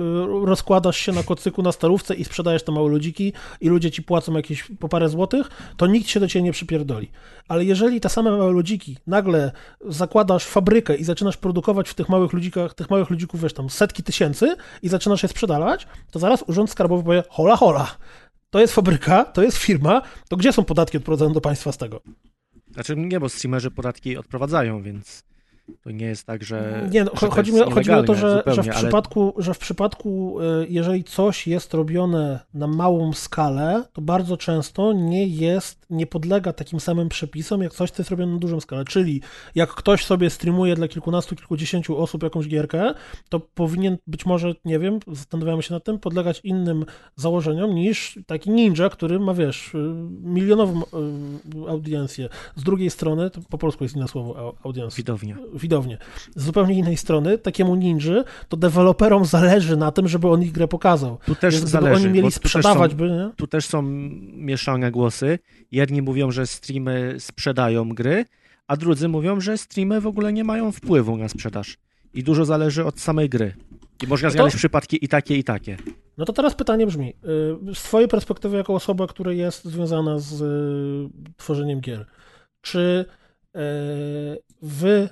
[0.43, 4.03] y, rozkładasz się na kocyku na starówce i sprzedajesz te małe ludziki i ludzie ci
[4.03, 7.11] płacą jakieś po parę złotych, to nikt się do ciebie nie przypierdoli.
[7.47, 9.51] Ale jeżeli te same małe ludziki nagle
[9.85, 14.03] zakładasz fabrykę i zaczynasz produkować w tych małych ludzikach, tych małych ludzików, wiesz, tam setki
[14.03, 17.87] tysięcy i zaczynasz je sprzedawać, to zaraz Urząd Skarbowy powie, hola, hola,
[18.49, 22.01] to jest fabryka, to jest firma, to gdzie są podatki odprowadzone do państwa z tego?
[22.71, 25.23] Znaczy nie, bo streamerzy podatki odprowadzają, więc
[25.83, 26.87] to nie jest tak, że.
[26.91, 29.33] Nie, no, że chodzi, mi, chodzi mi o to, że, zupełnie, że, w ale przypadku,
[29.37, 35.27] że w przypadku, y, jeżeli coś jest robione na małą skalę, to bardzo często nie
[35.27, 38.85] jest, nie podlega takim samym przepisom, jak coś, co jest robione na dużą skalę.
[38.85, 39.21] Czyli
[39.55, 42.93] jak ktoś sobie streamuje dla kilkunastu, kilkudziesięciu osób jakąś gierkę,
[43.29, 48.49] to powinien być może, nie wiem, zastanawiamy się nad tym, podlegać innym założeniom niż taki
[48.51, 49.77] ninja, który ma, wiesz, y,
[50.23, 52.29] milionową y, audiencję.
[52.55, 55.37] Z drugiej strony, to po polsku jest inne słowo, au- audience widownia.
[55.53, 55.97] widownię.
[56.35, 60.67] Z zupełnie innej strony, takiemu ninży, to deweloperom zależy na tym, żeby on ich grę
[60.67, 61.17] pokazał.
[61.25, 62.03] Tu też Więc zależy.
[62.07, 63.29] oni mieli sprzedawać, są- by, nie?
[63.37, 63.81] tu też są
[64.33, 65.39] mieszane głosy.
[65.83, 68.25] Jedni mówią, że streamy sprzedają gry,
[68.67, 71.77] a drudzy mówią, że streamy w ogóle nie mają wpływu na sprzedaż.
[72.13, 73.53] I dużo zależy od samej gry.
[74.03, 75.77] I można No to- znaleźć przypadki i takie, i takie.
[76.17, 77.09] No to teraz pytanie brzmi,
[77.71, 82.05] y, z twojej perspektywy jako osoba, która jest związana z y, tworzeniem gier,
[82.61, 83.59] czy y,
[84.61, 85.07] w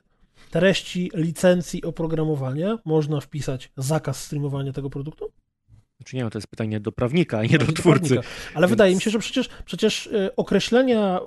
[0.51, 5.31] treści licencji oprogramowania można wpisać zakaz streamowania tego produktu?
[6.01, 8.09] Znaczy nie, no to jest pytanie do prawnika, a nie do Bardziej twórcy.
[8.13, 8.29] prawnika.
[8.53, 11.19] Ale Więc- wydaje mi się, że przecież, przecież y, określenia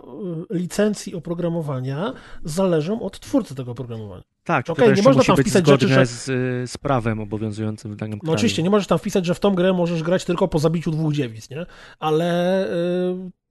[0.50, 2.12] y, licencji oprogramowania
[2.44, 4.22] zależą od twórcy tego oprogramowania.
[4.44, 8.16] Tak, to nie można tam wpisać rzeczy, że- z, y, z prawem obowiązującym w danym
[8.18, 8.34] No kraju.
[8.34, 11.12] oczywiście, nie możesz tam wpisać, że w tą grę możesz grać tylko po zabiciu dwóch
[11.12, 11.66] dziewic, nie?
[11.98, 12.68] Ale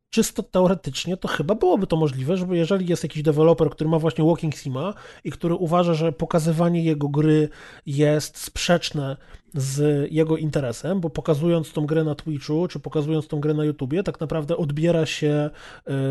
[0.10, 4.24] czysto teoretycznie to chyba byłoby to możliwe, żeby jeżeli jest jakiś deweloper, który ma właśnie
[4.24, 7.50] Walking Sima i który uważa, że pokazywanie jego gry
[7.86, 9.18] jest sprzeczne
[9.54, 14.04] z jego interesem, bo pokazując tą grę na Twitchu, czy pokazując tą grę na YouTubie,
[14.04, 15.50] tak naprawdę odbiera się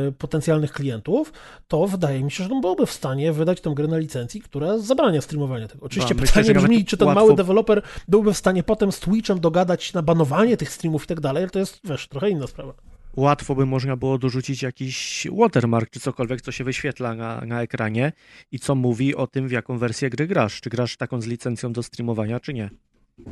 [0.08, 1.32] y, potencjalnych klientów,
[1.68, 4.78] to wydaje mi się, że on byłby w stanie wydać tę grę na licencji, która
[4.78, 5.86] zabrania streamowania tego.
[5.86, 9.40] Oczywiście No, pytanie brzmi, czy ten łatwo- mały deweloper byłby w stanie potem z Twitchem
[9.40, 12.74] dogadać na banowanie tych streamów i tak dalej, ale to jest, wiesz, trochę inna sprawa.
[13.16, 18.12] Łatwo by można było dorzucić jakiś watermark, czy cokolwiek, co się wyświetla na, na ekranie
[18.52, 20.60] i co mówi o tym, w jaką wersję gry grasz.
[20.60, 22.70] Czy grasz taką z licencją do streamowania, czy nie.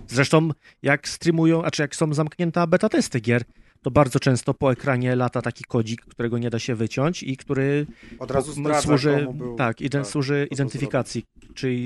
[0.09, 0.51] Zresztą,
[0.83, 3.43] jak streamują, a czy jak są zamknięte beta testy gier,
[3.83, 7.87] to bardzo często po ekranie lata taki kodzik, którego nie da się wyciąć i który
[8.19, 9.57] Od razu zdradza, służy, był.
[9.57, 11.77] tak, iden- tak, służy identyfikacji, czy,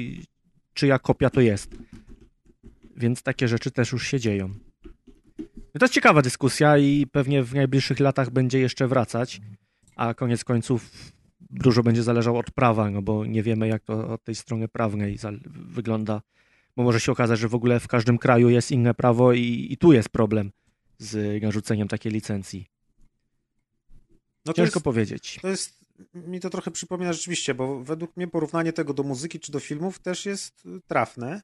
[0.74, 1.76] czyja kopia to jest.
[2.96, 4.48] Więc takie rzeczy też już się dzieją.
[5.74, 9.40] No to jest ciekawa dyskusja i pewnie w najbliższych latach będzie jeszcze wracać,
[9.96, 10.90] a koniec końców
[11.50, 15.18] dużo będzie zależało od prawa, no bo nie wiemy jak to od tej strony prawnej
[15.46, 16.20] wygląda,
[16.76, 19.76] bo może się okazać, że w ogóle w każdym kraju jest inne prawo i, i
[19.76, 20.52] tu jest problem
[20.98, 22.66] z narzuceniem takiej licencji.
[24.46, 25.38] No Ciężko jest, powiedzieć.
[25.42, 25.84] to jest,
[26.14, 29.98] mi to trochę przypomina rzeczywiście, bo według mnie porównanie tego do muzyki czy do filmów
[29.98, 31.42] też jest y, trafne,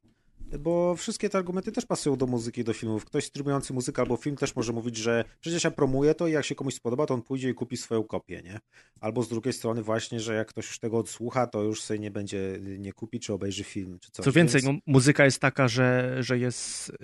[0.58, 3.04] bo wszystkie te argumenty też pasują do muzyki i do filmów.
[3.04, 6.44] Ktoś streamujący muzykę albo film też może mówić, że przecież ja promuję to i jak
[6.44, 8.60] się komuś spodoba, to on pójdzie i kupi swoją kopię, nie?
[9.00, 12.10] Albo z drugiej strony właśnie, że jak ktoś już tego odsłucha, to już sobie nie
[12.10, 14.24] będzie, nie kupi czy obejrzy film, czy coś.
[14.24, 16.94] Co więcej, Więc- no, muzyka jest taka, że, że jest e,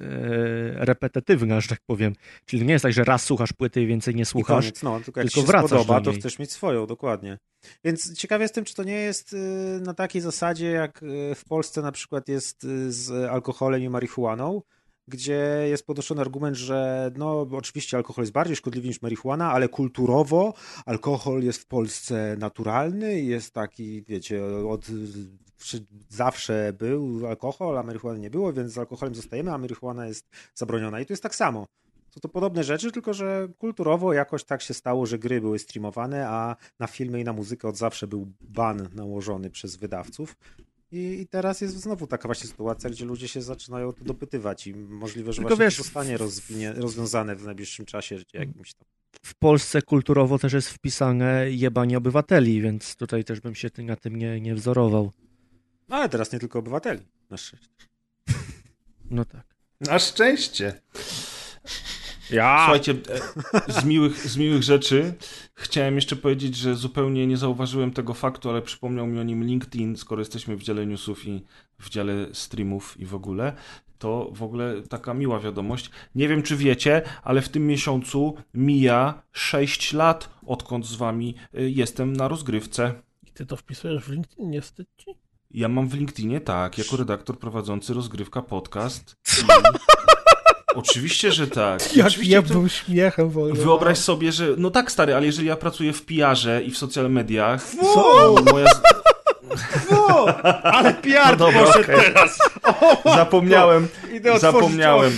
[0.85, 2.13] repetytywna, że tak powiem.
[2.45, 4.65] Czyli nie jest tak, że raz słuchasz płyty i więcej nie słuchasz.
[4.65, 7.39] koniec, no, tylko jak tylko się spodoba, do to chcesz mieć swoją, dokładnie.
[7.85, 9.37] Więc ciekaw jestem, czy to nie jest y,
[9.81, 14.63] na takiej zasadzie, jak y, w Polsce na przykład jest y, z alkoholem i marihuaną,
[15.09, 20.55] gdzie jest podnoszony argument, że no oczywiście alkohol jest bardziej szkodliwy niż marihuana, ale kulturowo
[20.87, 24.87] alkohol jest w Polsce naturalny jest taki, wiecie, od
[26.09, 31.01] zawsze był alkohol, a marihuany nie było, więc z alkoholem zostajemy, a marihuana jest zabroniona.
[31.01, 31.67] I tu jest tak samo.
[32.11, 36.29] Są to podobne rzeczy, tylko że kulturowo jakoś tak się stało, że gry były streamowane,
[36.29, 40.37] a na filmy i na muzykę od zawsze był ban nałożony przez wydawców.
[40.93, 44.75] I, I teraz jest znowu taka właśnie sytuacja, gdzie ludzie się zaczynają to dopytywać i
[44.75, 48.89] możliwe, że Tylko właśnie wiesz, to zostanie rozwinie, rozwiązane w najbliższym czasie jakimś tam.
[49.23, 54.17] W Polsce kulturowo też jest wpisane jebanie obywateli, więc tutaj też bym się na tym
[54.17, 55.13] nie, nie wzorował.
[55.89, 57.07] No ale teraz nie tylko obywateli.
[57.31, 57.69] Na szczęście.
[59.11, 59.47] No tak.
[59.81, 60.81] Na szczęście.
[62.31, 62.59] Ja!
[62.59, 62.95] Słuchajcie,
[63.69, 65.15] e, z miłych, z miłych rzeczy
[65.55, 69.97] chciałem jeszcze powiedzieć, że zupełnie nie zauważyłem tego faktu, ale przypomniał mi o nim LinkedIn,
[69.97, 71.43] skoro jesteśmy w dziale newsów i
[71.79, 73.53] w dziale streamów i w ogóle.
[73.99, 75.91] To w ogóle taka miła wiadomość.
[76.15, 81.71] Nie wiem, czy wiecie, ale w tym miesiącu mija 6 lat, odkąd z wami y,
[81.71, 82.95] jestem na rozgrywce.
[83.27, 85.11] I ty to wpisujesz w LinkedIn, nie wstyd ci?
[85.51, 89.17] Ja mam w LinkedInie, tak, jako redaktor prowadzący rozgrywka podcast.
[89.43, 90.06] I...
[90.77, 91.81] Oczywiście, że tak.
[91.97, 93.55] Jak Oczywiście ja to- był śmiechem w ogóle.
[93.55, 94.47] Wyobraź sobie, że.
[94.57, 97.65] No tak, stary, ale jeżeli ja pracuję w PR-ze i w social mediach.
[97.95, 98.35] Co?
[98.53, 98.67] Moja...
[100.63, 101.85] Ale piar No dobra, okej.
[101.85, 102.39] teraz!
[103.17, 103.89] Zapomniałem.
[104.15, 105.13] Otworzyć Zapomniałem.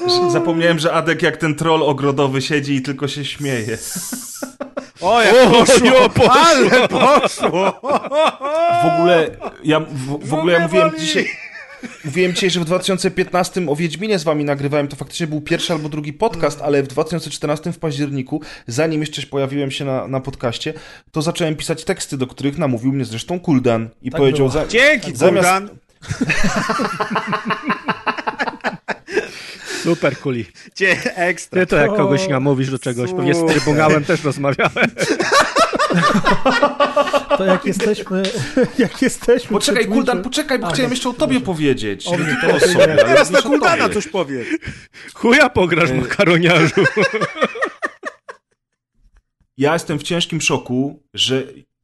[0.00, 0.30] okno.
[0.30, 3.78] Zapomniałem, że Adek jak ten troll ogrodowy siedzi i tylko się śmieje.
[5.00, 7.80] O, jak poszło, ale poszło!
[8.82, 9.30] W ogóle
[9.64, 11.28] ja, w, w ogóle ja mówiłem dzisiaj...
[12.04, 15.88] Mówiłem dzisiaj, że w 2015 o Wiedźminie z wami nagrywałem, to faktycznie był pierwszy albo
[15.88, 20.74] drugi podcast, ale w 2014 w październiku, zanim jeszcze pojawiłem się na, na podcaście,
[21.12, 24.48] to zacząłem pisać teksty, do których namówił mnie zresztą Kuldan i Tak powiedział...
[24.48, 25.68] Za, Dzięki, Zamiast- Kuldan!
[29.82, 30.46] Super kuli.
[30.74, 31.60] Cie, ekstra.
[31.60, 33.46] Ty to jak kogoś namówisz do czegoś, pewnie z.
[33.46, 34.90] Trybunałem też rozmawiałem.
[37.36, 38.22] To jak jesteśmy,
[38.78, 42.06] jak jesteśmy Poczekaj, Kuldan, poczekaj, bo A, chciałem jeszcze o tobie powiedzieć.
[42.06, 43.94] O mnie, Nie to sobie, Teraz na Kuldana tobie.
[43.94, 44.44] coś powie.
[45.14, 46.84] Chuja pograsz, makaroniarzu.
[49.58, 51.42] Ja jestem w ciężkim szoku, że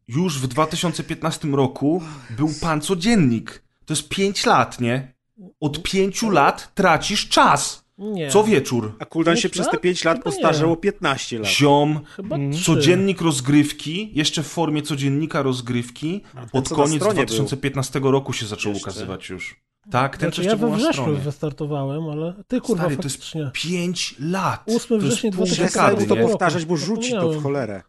[0.08, 3.62] już w 2015 roku był pan codziennik.
[3.84, 5.14] To jest 5 lat, nie?
[5.60, 7.81] Od 5 lat tracisz czas.
[8.02, 8.30] Nie.
[8.30, 8.92] Co wieczór.
[8.98, 9.80] A Kuldan się Pięć przez te lat?
[9.82, 10.36] 5 lat Chyba nie.
[10.36, 11.48] postarzał o 15 lat.
[11.48, 12.52] Ziom, Chyba Mm.
[12.52, 16.20] codziennik rozgrywki, jeszcze w formie codziennika rozgrywki,
[16.52, 18.84] od co na koniec stronie 2015 roku się zaczął Jeszcze?
[18.90, 19.60] ukazywać już.
[19.90, 21.18] Tak, ten Znaczy, ja we był na wrześniu stronie.
[21.18, 23.50] wystartowałem, ale ty kurwa Stary, to jest faktycznie.
[23.54, 24.62] 5 lat.
[24.66, 26.20] 8 To jest września pół 2015 Przestań dekady, to nie?
[26.20, 26.32] roku.
[26.32, 27.82] powtarzać, bo rzuci to w cholerę.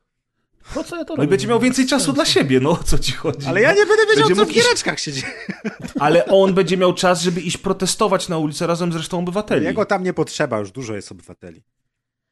[0.74, 1.30] Po co ja to No i robię?
[1.30, 3.48] będzie miał więcej czasu dla siebie, no o co ci chodzi.
[3.48, 5.34] Ale ja nie będę wiedział, Będzie co w mógł iść- giereczkach się dzieje.
[6.00, 9.66] Ale on będzie miał czas, żeby iść protestować na ulicę razem z resztą obywateli.
[9.66, 11.64] Jego tam nie potrzeba, już dużo jest obywateli.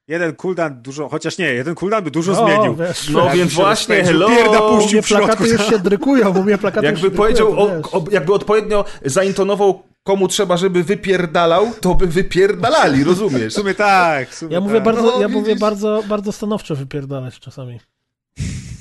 [0.08, 2.76] Jeden cooldown dużo, chociaż nie, jeden cooldown by dużo O, zmienił.
[2.76, 4.28] wiesz, No więc właśnie, rozpędził, hello!
[4.38, 5.26] pierda puścił mnie w środku.
[5.28, 8.86] plakaty już się drykują, u mnie plakaty już Jakby powiedział, drykują, o, o, jakby odpowiednio
[9.06, 13.54] zaintonował komu trzeba, żeby wypierdalał, to by wypierdalali, rozumiesz?
[13.54, 14.84] W sumie tak, w sumie Ja mówię tak.
[14.84, 17.80] bardzo, No, ja mówię bardzo, bardzo stanowczo wypierdalać czasami.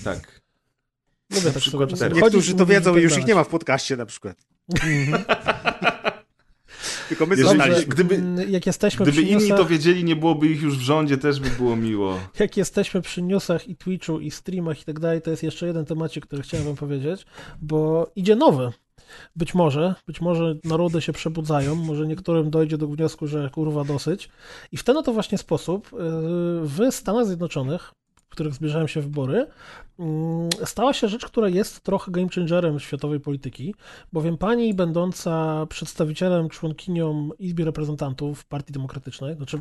[0.04, 0.40] Tak.
[1.30, 4.06] Lubię tak przykład sobie Niektórzy to wiedzą i już ich nie ma w podcaście na
[4.06, 4.36] przykład.
[7.08, 7.84] Tylko my Jeżeli- znaliśmy.
[7.84, 10.80] Gdyby- Mm, jak jesteśmy Gdyby przy inni newsach, to wiedzieli, nie byłoby ich już w
[10.80, 12.18] rządzie, też by było miło.
[12.38, 15.84] jak jesteśmy przy newsach i Twitchu i streamach i tak dalej, to jest jeszcze jeden
[15.84, 17.26] temacik, który chciałem wam powiedzieć,
[17.62, 18.72] bo idzie nowy.
[19.36, 24.28] Być może, być może narody się przebudzają, może niektórym dojdzie do wniosku, że kurwa dosyć.
[24.72, 25.98] I w ten oto właśnie sposób yy,
[26.62, 27.92] w Stanach Zjednoczonych,
[28.30, 29.46] w których zbliżają się wybory,
[29.98, 33.74] mm, stała się rzecz, która jest trochę game changerem światowej polityki,
[34.12, 39.60] bowiem pani będąca przedstawicielem, członkinią Izby Reprezentantów Partii Demokratycznej, znaczy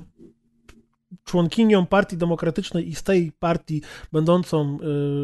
[1.23, 4.77] członkinią Partii Demokratycznej i z tej partii będącą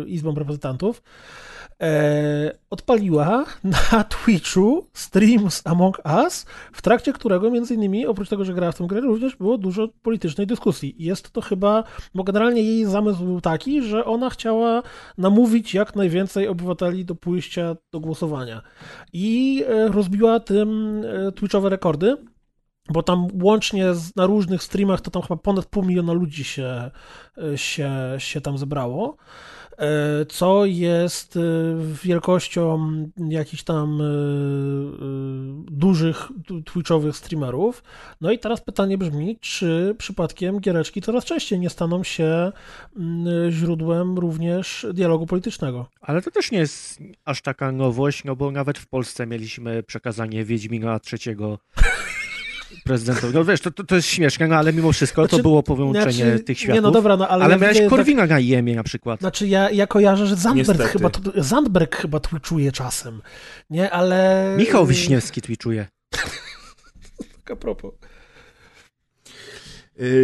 [0.04, 1.04] y, Izbą Reprezentantów,
[1.82, 3.46] e, odpaliła
[3.94, 8.72] na Twitchu stream z Among Us, w trakcie którego między innymi, oprócz tego, że grała
[8.72, 10.96] w tę grę, również było dużo politycznej dyskusji.
[10.98, 11.84] Jest to chyba,
[12.16, 14.84] bo generalnie jej zamysł był taki, że ona chciała
[15.18, 18.62] namówić jak najwięcej obywateli do pójścia do głosowania.
[19.14, 22.18] I e, rozbiła tym e, Twitchowe rekordy,
[22.90, 26.92] bo tam łącznie z, na różnych streamach to tam chyba ponad pół miliona ludzi się,
[27.38, 29.18] e, się, się tam zebrało,
[30.30, 31.40] co jest e,
[32.04, 32.80] wielkością
[33.30, 34.08] jakichś tam e, e,
[35.72, 36.28] dużych
[36.66, 37.84] twitchowych streamerów.
[38.22, 42.52] No i teraz pytanie brzmi, czy przypadkiem giereczki coraz częściej nie staną się
[42.96, 45.90] mm, źródłem również dialogu politycznego?
[46.02, 50.44] Ale to też nie jest aż taka nowość, no bo nawet w Polsce mieliśmy przekazanie
[50.44, 51.58] Wiedźmina trzeciego
[52.84, 53.34] prezydentowi.
[53.34, 56.14] No wiesz, to, to, to jest śmieszne, no ale mimo wszystko to Znaczy, było połączenie
[56.14, 56.76] Znaczy, tych światów.
[56.76, 57.44] Nie, no dobra, no ale...
[57.46, 59.20] ale ja miałeś widzę Korwina na IEM-ie na przykład.
[59.20, 60.90] Znaczy ja, ja kojarzę, że Zandberg Niestety.
[60.90, 63.22] chyba, to, Zandberg chyba twitchuje czasem,
[63.70, 64.56] nie, ale...
[64.58, 65.88] Michał Wiśniewski twitchuje.
[67.46, 67.94] Tak a propos.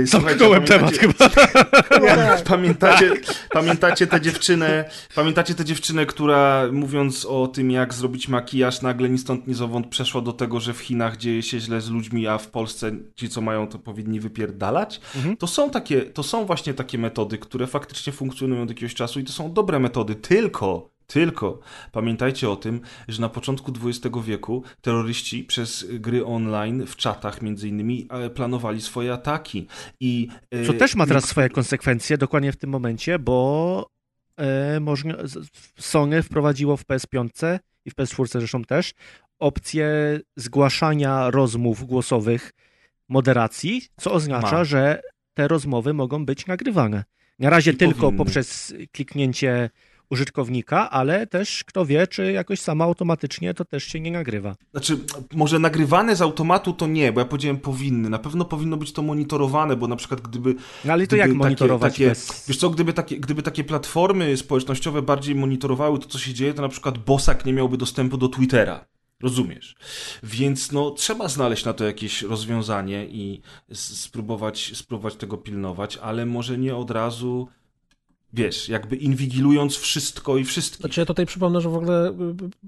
[0.06, 2.38] Słuchajcie, Zamknąłem temat pamiętacie- chyba.
[2.50, 3.12] Pamiętacie,
[3.50, 9.18] pamiętacie tę dziewczynę, pamiętacie tę dziewczynę, która mówiąc o tym, jak zrobić makijaż, nagle ni
[9.18, 12.38] stąd, ni zowąd przeszła do tego, że w Chinach dzieje się źle z ludźmi, a
[12.38, 15.02] w Polsce ci, co mają, to powinni wypierdalać?
[15.16, 15.38] Mhm.
[15.38, 19.24] To są takie, to są właśnie takie metody, które faktycznie funkcjonują od jakiegoś czasu i
[19.24, 21.60] to są dobre metody, tylko tylko
[21.92, 27.68] pamiętajcie o tym, że na początku XX wieku terroryści przez gry online w czatach między
[27.68, 29.68] innymi e, planowali swoje ataki
[30.00, 33.90] i e, Co też ma teraz swoje konsekwencje dokładnie w tym momencie, bo
[34.40, 34.80] e,
[35.80, 38.94] Sony wprowadziło w PS5 i w PS4 zresztą też
[39.40, 42.52] opcję zgłaszania rozmów głosowych
[43.10, 44.64] moderacji, co oznacza, Ma.
[44.64, 45.02] że
[45.34, 47.04] te rozmowy mogą być nagrywane.
[47.40, 48.18] Na razie I tylko powinny.
[48.18, 49.70] poprzez kliknięcie
[50.12, 54.56] użytkownika, ale też kto wie, czy jakoś samo automatycznie to też się nie nagrywa.
[54.72, 54.98] Znaczy,
[55.34, 58.10] może nagrywane z automatu to nie, bo ja powiedziałem powinny.
[58.10, 60.56] Na pewno powinno być to monitorowane, bo na przykład gdyby.
[60.86, 62.46] No ale to jak takie- monitorować Takie, bez...
[62.48, 66.62] Wiesz co, gdyby takie, gdyby takie platformy społecznościowe bardziej monitorowały to, co się dzieje, to
[66.62, 68.86] na przykład Bosak nie miałby dostępu do Twittera.
[69.24, 69.76] Rozumiesz?
[70.24, 73.42] Więc no, trzeba znaleźć na to jakieś rozwiązanie i
[73.74, 77.48] spróbować, spróbować tego pilnować, ale może nie od razu
[78.34, 80.80] wiesz, jakby inwigilując wszystko i wszystkich.
[80.80, 82.14] Znaczy ja tutaj przypomnę, że w ogóle y,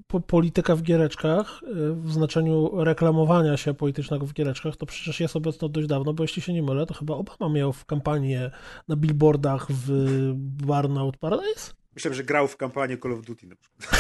[0.08, 5.36] po, polityka w giereczkach y, w znaczeniu reklamowania się politycznego w giereczkach to przecież jest
[5.36, 8.52] obecna dość dawno, bo jeśli się nie mylę, to chyba Obama miał w kampanię
[8.88, 9.92] na billboardach w
[10.36, 11.74] Burnout Paradise?
[11.96, 13.92] Myślałem, że grał w kampanię Call of Duty na przykład.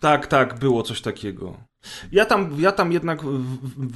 [0.00, 1.56] Tak, tak, było coś takiego.
[2.12, 3.20] Ja tam, ja tam jednak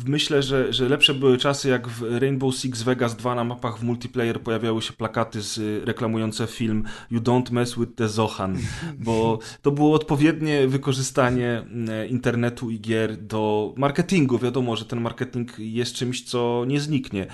[0.07, 3.82] myślę, że, że lepsze były czasy, jak w Rainbow Six Vegas 2 na mapach w
[3.82, 8.59] multiplayer pojawiały się plakaty z, reklamujące film You Don't Mess with the Zohan,
[9.07, 11.64] bo to było odpowiednie wykorzystanie
[12.09, 14.39] internetu i gier do marketingu.
[14.39, 17.26] Wiadomo, że ten marketing jest czymś, co nie zniknie.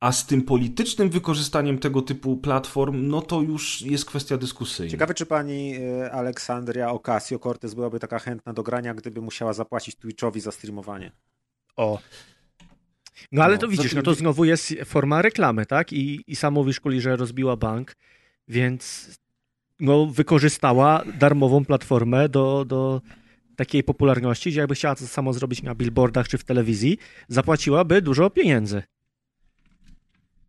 [0.00, 4.90] A z tym politycznym wykorzystaniem tego typu platform, no to już jest kwestia dyskusyjna.
[4.90, 10.40] Ciekawe, czy pani e, Aleksandria Ocasio-Cortez byłaby taka chętna do grania, gdyby musiała zapłacić Twitchowi
[10.40, 11.12] za streamowanie.
[11.76, 11.98] O.
[13.32, 15.92] No ale no, to widzisz, no to znowu jest forma reklamy, tak?
[15.92, 17.96] I, i sam mówisz, Kuli, że rozbiła bank,
[18.48, 19.10] więc
[19.80, 23.00] no, wykorzystała darmową platformę do, do
[23.56, 26.98] takiej popularności, gdzie jakby chciała to samo zrobić na billboardach czy w telewizji,
[27.28, 28.82] zapłaciłaby dużo pieniędzy.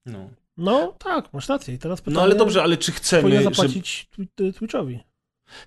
[0.06, 0.30] No.
[0.58, 1.74] No tak, masz rację.
[1.74, 3.43] I teraz pytanie, no ale dobrze, ale czy chcemy.
[3.43, 4.54] zapłacić żeby...
[4.54, 4.99] Twitchowi?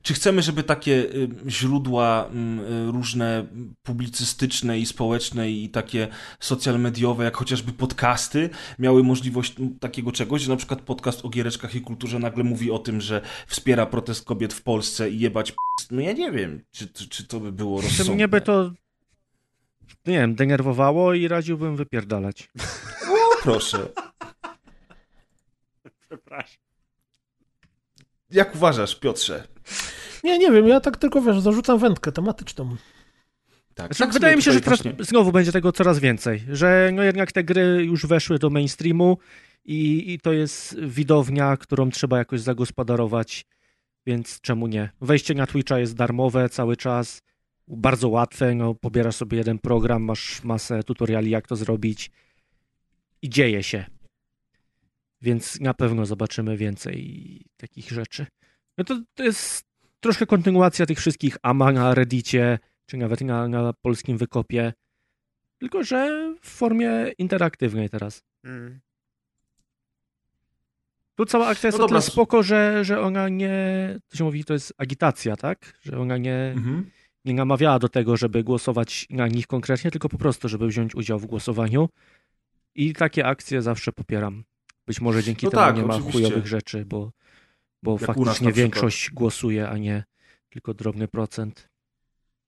[0.02, 1.06] Czy chcemy, żeby takie
[1.48, 2.30] źródła
[2.88, 3.46] y, różne
[3.82, 6.08] publicystyczne i społeczne i takie
[6.40, 11.74] social mediowe, jak chociażby podcasty, miały możliwość takiego czegoś, że na przykład podcast o giereczkach
[11.74, 15.56] i kulturze nagle mówi o tym, że wspiera protest kobiet w Polsce i jebać p...
[15.90, 18.04] No ja nie wiem, czy, czy, czy to by było rozsądne.
[18.04, 18.70] Czy mnie by to,
[20.06, 22.48] nie wiem, denerwowało i radziłbym wypierdalać.
[23.08, 23.88] O, proszę.
[26.08, 26.65] Przepraszam.
[28.30, 29.46] Jak uważasz, Piotrze?
[30.24, 32.76] Nie, nie wiem, ja tak tylko, wiesz, zarzucam wędkę tematyczną.
[33.74, 37.02] Tak, znaczy, tak wydaje mi się, że teraz znowu będzie tego coraz więcej, że no
[37.02, 39.18] jednak te gry już weszły do mainstreamu
[39.64, 43.44] i, i to jest widownia, którą trzeba jakoś zagospodarować,
[44.06, 44.90] więc czemu nie?
[45.00, 47.22] Wejście na Twitcha jest darmowe cały czas,
[47.68, 52.10] bardzo łatwe, no pobierasz sobie jeden program, masz masę tutoriali jak to zrobić
[53.22, 53.84] i dzieje się.
[55.26, 58.26] Więc na pewno zobaczymy więcej takich rzeczy.
[58.78, 59.64] No to, to jest
[60.00, 64.72] troszkę kontynuacja tych wszystkich AMA na Reddicie, czy nawet na, na polskim wykopie.
[65.58, 68.22] Tylko, że w formie interaktywnej teraz.
[68.44, 68.80] Mm.
[71.14, 74.44] Tu cała akcja jest no o tyle spoko, że, że ona nie, to się mówi,
[74.44, 75.78] to jest agitacja, tak?
[75.82, 76.90] Że ona nie, mhm.
[77.24, 81.18] nie namawiała do tego, żeby głosować na nich konkretnie, tylko po prostu, żeby wziąć udział
[81.18, 81.88] w głosowaniu.
[82.74, 84.44] I takie akcje zawsze popieram.
[84.86, 86.12] Być może dzięki no temu tak, nie ma oczywiście.
[86.12, 87.12] chujowych rzeczy, bo,
[87.82, 90.04] bo faktycznie większość głosuje, a nie
[90.50, 91.68] tylko drobny procent.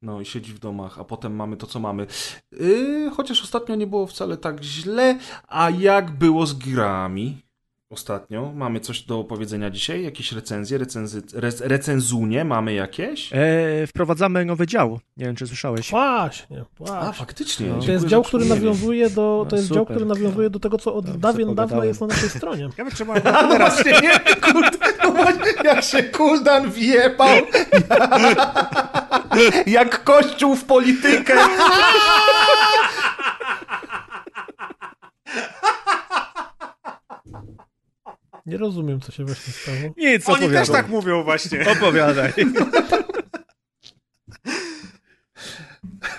[0.03, 2.07] No i siedzi w domach, a potem mamy to, co mamy.
[2.53, 5.18] Yy, chociaż ostatnio nie było wcale tak źle.
[5.49, 7.43] A jak było z grami?
[7.91, 8.53] Ostatnio.
[8.55, 10.05] Mamy coś do powiedzenia dzisiaj?
[10.05, 11.22] Jakieś recenzje, recenzy,
[11.61, 13.30] recenzunie mamy jakieś?
[13.32, 15.01] E, wprowadzamy nowy dział.
[15.16, 15.91] Nie wiem, czy słyszałeś.
[15.91, 16.97] Właśnie, właśnie.
[16.97, 17.66] A, faktycznie.
[17.66, 17.82] No.
[17.82, 20.95] To jest dział, który nawiązuje do, to no, jest dział, który nawiązuje do tego, co
[20.95, 22.68] od no, dawien dawna jest na naszej stronie.
[22.78, 23.14] Ja trzeba
[23.49, 24.34] no właśnie, nie?
[24.34, 24.78] Kult,
[25.64, 27.36] jak się Kuldan wjebał.
[29.66, 31.34] jak kościół w politykę.
[38.49, 39.76] Nie rozumiem, co się właśnie stało.
[39.96, 41.66] Nic, Oni też tak mówią właśnie.
[41.72, 42.32] Opowiadaj.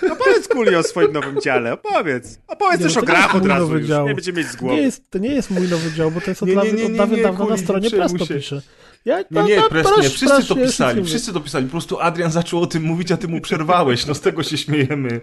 [0.02, 2.38] No powiedz Kuli o swoim nowym dziale, opowiedz.
[2.46, 3.88] Opowiedz też no, o grach od razu już.
[3.88, 4.76] Nie będziemy mieć z głowy.
[4.76, 6.86] Nie jest, to nie jest mój nowy dział, bo to jest od, nie, nie, nie,
[6.86, 8.62] od dawien dawno na stronie Presto pisze.
[9.04, 11.66] Ja, no nie, Press, nie, wszyscy to pisali, wszyscy to pisali.
[11.66, 14.06] Po prostu Adrian zaczął o tym mówić, a ty mu przerwałeś.
[14.06, 15.20] No z tego się śmiejemy.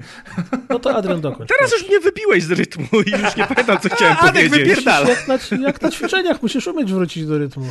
[0.69, 1.49] No to Adrian dokończ.
[1.49, 4.85] Teraz już mnie wybiłeś z rytmu i już nie pamiętam, co chciałem a, powiedzieć.
[4.85, 7.65] Jak na, jak na ćwiczeniach, musisz umieć wrócić do rytmu.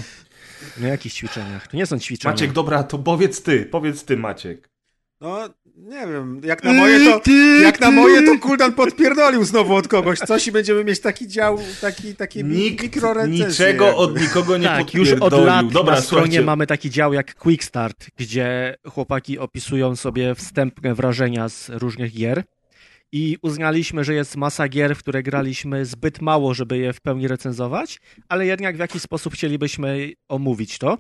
[0.78, 1.68] Na jakich ćwiczeniach?
[1.68, 2.32] To nie są ćwiczenia.
[2.32, 4.68] Maciek, dobra, to powiedz ty, powiedz ty, Maciek.
[5.20, 7.31] No, nie wiem, jak na moje to,
[7.62, 11.59] jak na moje to Kuldan podpierdolił znowu od kogoś coś i będziemy mieć taki dział,
[11.81, 12.97] taki, taki Nikt
[13.29, 15.12] niczego od nikogo nie tak, podpierdolił.
[15.14, 16.43] już od lat Dobra, na stronie słuchajcie.
[16.47, 22.43] mamy taki dział jak Quick Start, gdzie chłopaki opisują sobie wstępne wrażenia z różnych gier
[23.12, 27.29] i uznaliśmy, że jest masa gier, w które graliśmy zbyt mało, żeby je w pełni
[27.29, 30.99] recenzować, ale jednak w jakiś sposób chcielibyśmy omówić to.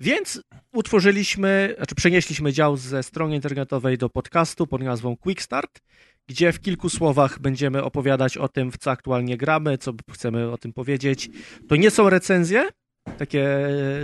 [0.00, 0.42] Więc
[0.72, 5.80] utworzyliśmy, znaczy przenieśliśmy dział ze strony internetowej do podcastu pod nazwą Quick Start,
[6.28, 10.58] gdzie w kilku słowach będziemy opowiadać o tym, w co aktualnie gramy, co chcemy o
[10.58, 11.30] tym powiedzieć.
[11.68, 12.68] To nie są recenzje,
[13.18, 13.48] takie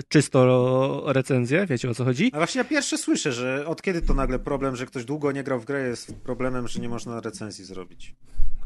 [0.09, 2.31] czysto recenzje, wiecie o co chodzi?
[2.35, 5.43] A właśnie ja pierwsze słyszę, że od kiedy to nagle problem, że ktoś długo nie
[5.43, 8.15] grał w grę jest problemem, że nie można recenzji zrobić.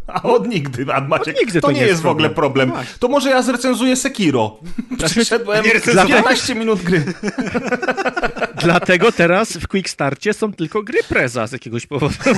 [0.07, 2.31] A od nigdy, a Maciek, Od nigdy to, to nie nie jest jest w ogóle
[2.31, 2.71] problem.
[2.71, 2.95] Właśnie.
[2.99, 4.57] To może ja zrecenzuję Sekiro.
[5.11, 6.17] Przyszedłem Nie za recenzowałeś?
[6.17, 7.05] 15 minut gry.
[8.65, 12.15] Dlatego teraz w Quick Starcie są tylko gry Preza z jakiegoś powodu.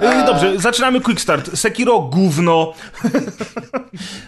[0.00, 1.58] E, Dobrze, zaczynamy Quick Start.
[1.58, 2.72] Sekiro, gówno.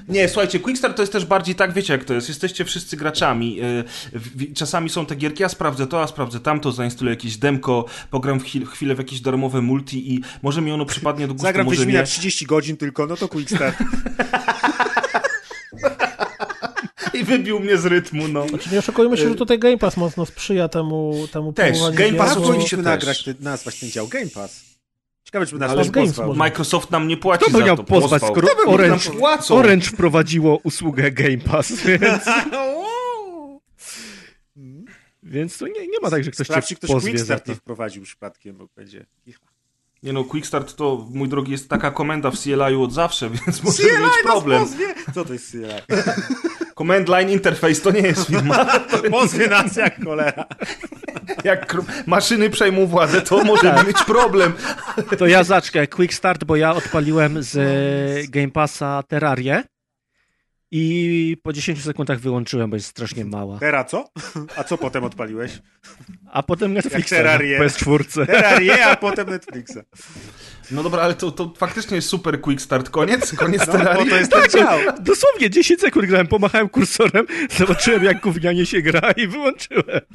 [0.08, 2.28] Nie, słuchajcie, Quick Start to jest też bardziej tak, wiecie jak to jest.
[2.28, 3.60] Jesteście wszyscy graczami.
[3.60, 8.40] E, Czasami są te gierki, ja sprawdzę to, a sprawdzę tamto, zainstaluję jakieś demko, pogram
[8.40, 11.66] w chwil- chwilę w jakieś darmowe multi i może mi ono przypadnie do gustu, Zagram
[11.66, 12.02] może nie.
[12.02, 13.76] 30 godzin tylko, no to quick start.
[17.14, 18.48] I wybił mnie z rytmu, no.
[18.48, 22.34] Znaczy nie oszukujmy się, że tutaj Game Pass mocno sprzyja temu, temu Też, Game Pass
[22.34, 24.70] powinniśmy nagrać, ty, nazwać ten dział Game Pass.
[25.24, 26.36] Ciekawe, czy by nas Ale ktoś Games.
[26.36, 27.84] Microsoft nam nie płaci Kto by za miał to.
[27.84, 29.10] pozwać, skoro Kto by Orange?
[29.48, 32.22] Orange wprowadziło usługę Game Pass, więc,
[35.22, 37.44] więc to nie, nie ma tak, że ktoś Sprawdź, cię ktoś pozwie quick za start
[37.46, 37.52] to.
[37.52, 39.06] nie wprowadził przypadkiem, bo będzie...
[39.24, 39.49] kicha.
[40.02, 43.62] Nie no, Quick Start to, mój drogi, jest taka komenda w CLI od zawsze, więc
[43.62, 44.60] może CLI mieć nas problem.
[44.62, 44.94] pozwie!
[45.14, 45.62] Co to jest CLI?
[46.78, 48.66] Command Line Interface to nie jest firma.
[49.10, 50.44] Pozwie nas jak cholera.
[51.44, 51.76] Jak
[52.06, 54.52] maszyny przejmą władzę, to może mieć problem.
[55.18, 59.62] To ja zacznę Quick Start, bo ja odpaliłem z e, Game Passa Terrarię
[60.72, 63.58] i po 10 sekundach wyłączyłem, bo jest strasznie mała.
[63.58, 64.08] Teraz co?
[64.56, 65.52] A co potem odpaliłeś?
[66.32, 67.58] A potem Netflixa Terrarię.
[67.58, 68.26] na PS4.
[68.26, 69.78] Terrarię, a potem Netflixa.
[70.70, 72.90] No dobra, ale to, to faktycznie jest super Quick Start.
[72.90, 73.34] Koniec?
[73.36, 74.10] Koniec No, Terrarii?
[74.10, 74.78] to jest ten dział.
[75.00, 77.26] Dosłownie 10 sekund grałem, pomachałem kursorem,
[77.58, 80.00] zobaczyłem jak gównianie się gra i wyłączyłem.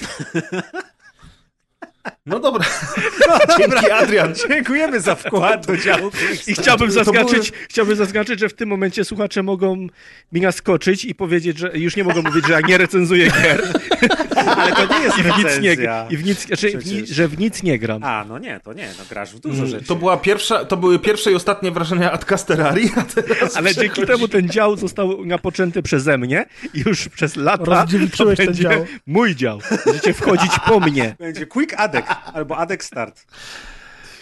[2.26, 2.65] No dobra.
[3.57, 4.34] Dzięki, Adrian.
[4.49, 6.11] Dziękujemy za wkład do działu.
[6.47, 9.88] I chciałbym to zaznaczyć, chciałbym zaznaczyć, że w tym momencie słuchacze mogą
[10.32, 13.63] mi naskoczyć i powiedzieć, że już nie mogą mówić, że ja nie recenzuję gier
[14.57, 15.78] Ale to nie jest i w nic nie,
[16.09, 18.03] i w nic, znaczy, w ni, że w nic nie gram.
[18.03, 19.86] A, no nie, to nie, no grasz w dużo rzeczy.
[19.86, 24.49] To, była pierwsza, to były pierwsze i ostatnie wrażenia a teraz Ale dzięki temu ten
[24.49, 28.86] dział został napoczęty przeze mnie i już przez lata to Rozdziewiczyłeś ten będzie dział.
[29.07, 29.59] mój dział.
[29.86, 31.15] Będziecie wchodzić po mnie.
[31.19, 33.26] Będzie Quick Adek albo Adek Start.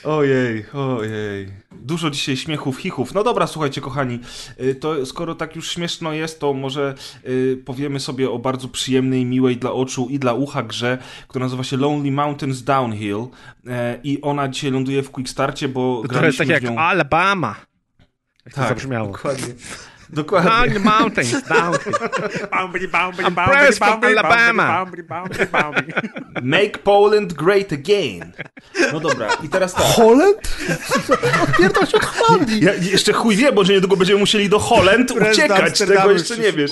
[0.04, 1.48] Ojej, ojej.
[1.72, 3.14] Dużo dzisiaj śmiechów, chichów.
[3.14, 4.20] No dobra, słuchajcie, kochani,
[4.62, 6.96] y, to skoro tak już śmieszno jest, to może
[7.28, 11.64] y, powiemy sobie o bardzo przyjemnej, miłej dla oczu i dla ucha grze, która nazywa
[11.64, 13.28] się Lonely Mountains Downhill.
[13.68, 16.76] E, I ona dzisiaj ląduje w Quickstarcie, bo To trochę jest tak graliśmy jak w
[16.76, 16.82] nią...
[16.82, 17.56] Alabama.
[18.46, 19.12] Jak to Tak, zabrzmiało.
[19.12, 19.54] Dokładnie.
[20.14, 20.74] Dokładnie.
[20.74, 21.74] The mountains, down.
[22.51, 24.86] I'm pressed from Alabama.
[26.43, 28.34] Make Poland great again.
[28.93, 29.84] No dobra, i teraz tak.
[29.84, 30.38] Holend?
[31.57, 32.66] Pierdol się od Holandii.
[32.66, 36.51] Ja, jeszcze chuj wie, bo że niedługo będziemy musieli do Holend uciekać, tego jeszcze nie
[36.51, 36.72] wiesz.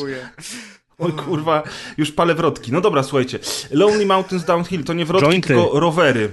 [0.99, 1.63] Oj kurwa,
[1.97, 2.71] już palę wrotki.
[2.71, 3.39] No dobra, słuchajcie.
[3.71, 5.47] Lonely Mountains Downhill to nie wrotki, Jointy.
[5.47, 6.29] tylko rowery.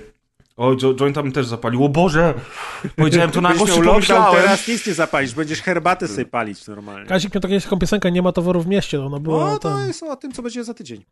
[0.58, 1.84] O, jo, jointa bym też zapalił.
[1.84, 2.34] O Boże!
[2.96, 4.42] Powiedziałem to na Będziesz gości, miał lockdown, pomyślałem.
[4.42, 7.06] teraz nic nie zapalisz, będziesz herbatę sobie palić normalnie.
[7.08, 9.86] Kazik miał taką piosenkę Nie ma towaru w mieście, ona była No, to tam.
[9.86, 11.04] jest o tym, co będzie za tydzień.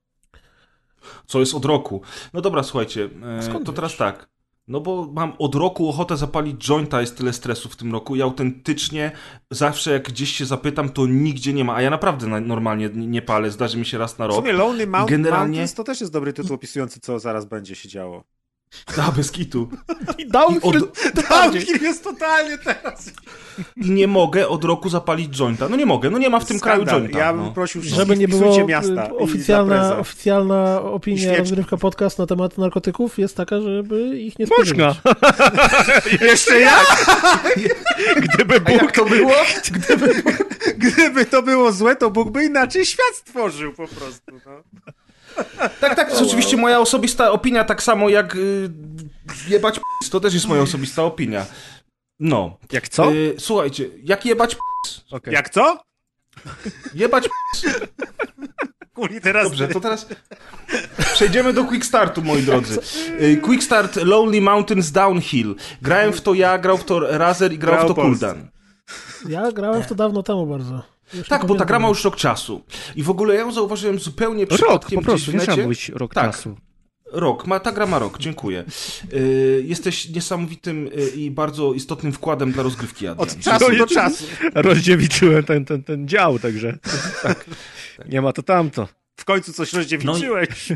[1.27, 2.01] Co jest od roku.
[2.33, 3.09] No dobra, słuchajcie.
[3.39, 3.77] E, Skąd to wiesz?
[3.77, 4.29] teraz tak.
[4.69, 8.23] No bo mam od roku ochotę zapalić jointa, jest tyle stresu w tym roku i
[8.23, 9.13] autentycznie
[9.51, 11.75] zawsze jak gdzieś się zapytam, to nigdzie nie ma.
[11.75, 14.37] A ja naprawdę na, normalnie nie palę, zdarzy mi się raz na W rok.
[14.37, 17.89] sumie Lonely Mount, Generalnie- Mountains to też jest dobry tytuł opisujący, co zaraz będzie się
[17.89, 18.25] działo.
[19.09, 19.69] A, bez kitu.
[20.19, 23.11] I I, downhill od, Downhill jest totalnie teraz.
[23.77, 25.69] I nie mogę od roku zapalić jointa.
[25.69, 27.01] No nie mogę, no nie ma w tym kraju Skandal.
[27.01, 27.19] jointa.
[27.19, 27.53] Ja bym no.
[27.53, 32.59] prosił wszystkich, Żeby nie było miasta i oficjalna, oficjalna I opinia rozgrywka podcast na temat
[32.59, 34.97] narkotyków jest taka, żeby ich nie spożywać.
[35.05, 35.17] Można.
[36.27, 37.07] Jeszcze jak?
[38.17, 39.35] Gdyby Bóg jak to było?
[39.71, 40.23] Gdyby...
[40.77, 44.33] Gdyby to było złe, to Bóg by inaczej świat stworzył po prostu.
[44.47, 44.63] No.
[45.81, 48.71] Tak, tak, to jest oczywiście moja osobista opinia, tak samo jak y,
[49.49, 51.47] jebać p***, to też jest moja osobista opinia.
[52.21, 52.59] No.
[52.73, 53.13] Jak co?
[53.13, 54.61] Y, słuchajcie, jak jebać p***?
[55.11, 55.35] Okej.
[55.35, 55.79] Jak co?
[56.95, 57.87] Jebać p***.
[58.95, 59.45] Kuli teraz...
[59.45, 60.07] Dobrze, to teraz
[61.13, 62.79] przejdziemy do Quick Startu, moi drodzy.
[63.21, 65.55] Y, Quick Start Lonely Mountains Downhill.
[65.83, 68.27] Grałem w to ja, grał w to Razer i grał Grał w to Polsce.
[68.27, 68.49] Kuldan.
[69.29, 70.96] Ja grałem w to dawno temu bardzo.
[71.15, 72.65] Już Tak, bo ta gra ma już rok czasu.
[72.97, 75.57] I w ogóle ja ją zauważyłem zupełnie Rok, przypadkiem po prostu, gdzieś nie w trzeba
[75.57, 75.63] necie.
[75.67, 76.33] mówić rok Tak.
[76.33, 76.57] czasu.
[77.13, 78.65] Rok, ma, ta gra ma rok, dziękuję.
[79.13, 83.29] Y, jesteś niesamowitym y, i bardzo istotnym wkładem dla rozgrywki, Adrian.
[83.29, 84.25] Od czasu do czasu.
[84.55, 86.79] Rozdziewiczyłem ten, ten, ten dział, także
[88.13, 88.89] nie ma to tamto.
[89.17, 90.73] W końcu coś rozdziewiczyłeś.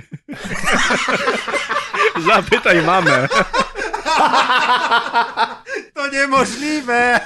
[2.26, 3.28] Zapytaj mamę.
[5.94, 7.20] To niemożliwe!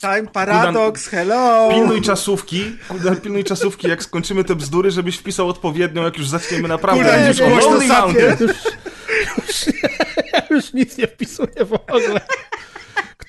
[0.00, 1.68] Time paradox, hello!
[1.70, 6.68] Pilnuj czasówki, Kuldan, pilnuj czasówki, jak skończymy te bzdury, żebyś wpisał odpowiednią, jak już zaczniemy
[6.68, 7.18] naprawdę.
[7.18, 8.36] Mówić już głośno sapie.
[8.40, 8.50] Już,
[9.48, 9.74] już,
[10.32, 12.20] ja już nic nie wpisuję w ogóle.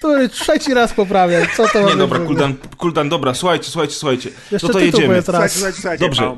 [0.02, 1.43] Który trzeci raz poprawiam.
[1.58, 2.20] Co to Nie, dobra?
[2.20, 4.30] Kuldan, Kuldan, dobra, słuchajcie, słuchajcie, słuchajcie.
[4.52, 5.22] Jeszcze No to tytuł jedziemy.
[5.28, 5.52] raz.
[5.52, 6.38] Słuchajcie, słuchajcie, Dobrze.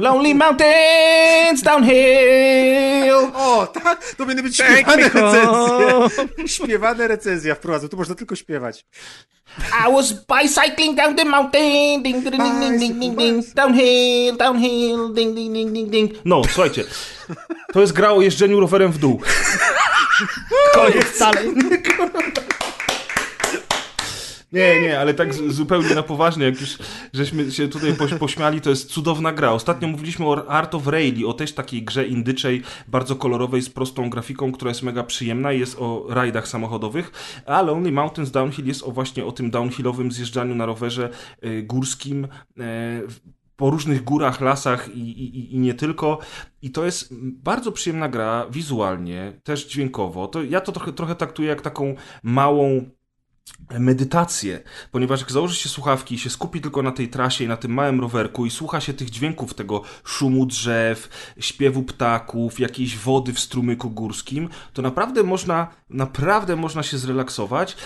[0.00, 3.14] Lonely Mountains downhill.
[3.34, 6.46] O, tak, to powinny być śpiewane recenzje.
[6.46, 8.86] Śpiewane recenzje wprowadzą, tu można tylko śpiewać.
[9.58, 15.12] I was bicycling down the mountain, ding, ding, ding, ding, ding, ding, ding, downhill, downhill,
[15.14, 16.12] ding, ding, ding, ding, ding.
[16.24, 16.84] No, słuchajcie,
[17.72, 19.20] to jest gra o jeżdżeniu rowerem w dół.
[20.74, 21.48] Koniec dalej.
[24.52, 26.78] Nie, nie, ale tak zupełnie na poważnie, jak już
[27.12, 29.52] żeśmy się tutaj poś, pośmiali, to jest cudowna gra.
[29.52, 34.10] Ostatnio mówiliśmy o Art of Rally, o też takiej grze indyczej, bardzo kolorowej, z prostą
[34.10, 37.12] grafiką, która jest mega przyjemna i jest o rajdach samochodowych,
[37.46, 41.10] a Lonely Mountains Downhill jest o właśnie o tym downhillowym zjeżdżaniu na rowerze
[41.44, 46.18] y, górskim, w- po różnych górach, lasach i, i, i nie tylko.
[46.62, 50.28] I to jest bardzo przyjemna gra wizualnie, też dźwiękowo.
[50.28, 52.90] To, ja to trochę, trochę traktuję jak taką małą
[53.78, 54.60] medytację,
[54.92, 57.72] ponieważ jak założy się słuchawki i się skupi tylko na tej trasie i na tym
[57.72, 63.40] małym rowerku i słucha się tych dźwięków, tego szumu drzew, śpiewu ptaków, jakiejś wody w
[63.40, 67.76] strumyku górskim, to naprawdę można, naprawdę można się zrelaksować,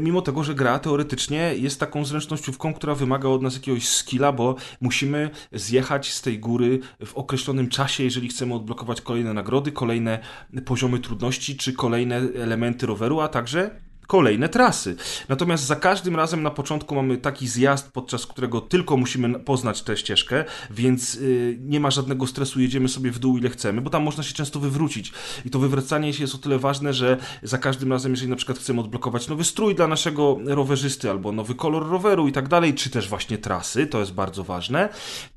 [0.00, 4.56] mimo tego, że gra teoretycznie jest taką zręcznościówką, która wymaga od nas jakiegoś skilla, bo
[4.80, 10.18] musimy zjechać z tej góry w określonym czasie, jeżeli chcemy odblokować kolejne nagrody, kolejne
[10.64, 14.96] poziomy trudności, czy kolejne elementy roweru, a także kolejne trasy.
[15.28, 19.96] Natomiast za każdym razem na początku mamy taki zjazd, podczas którego tylko musimy poznać tę
[19.96, 24.02] ścieżkę, więc y, nie ma żadnego stresu, jedziemy sobie w dół ile chcemy, bo tam
[24.02, 25.12] można się często wywrócić.
[25.44, 28.58] I to wywracanie się jest o tyle ważne, że za każdym razem, jeżeli na przykład
[28.58, 32.90] chcemy odblokować nowy strój dla naszego rowerzysty, albo nowy kolor roweru i tak dalej, czy
[32.90, 34.88] też właśnie trasy, to jest bardzo ważne,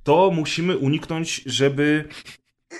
[0.04, 2.10] to musimy uniknąć, żeby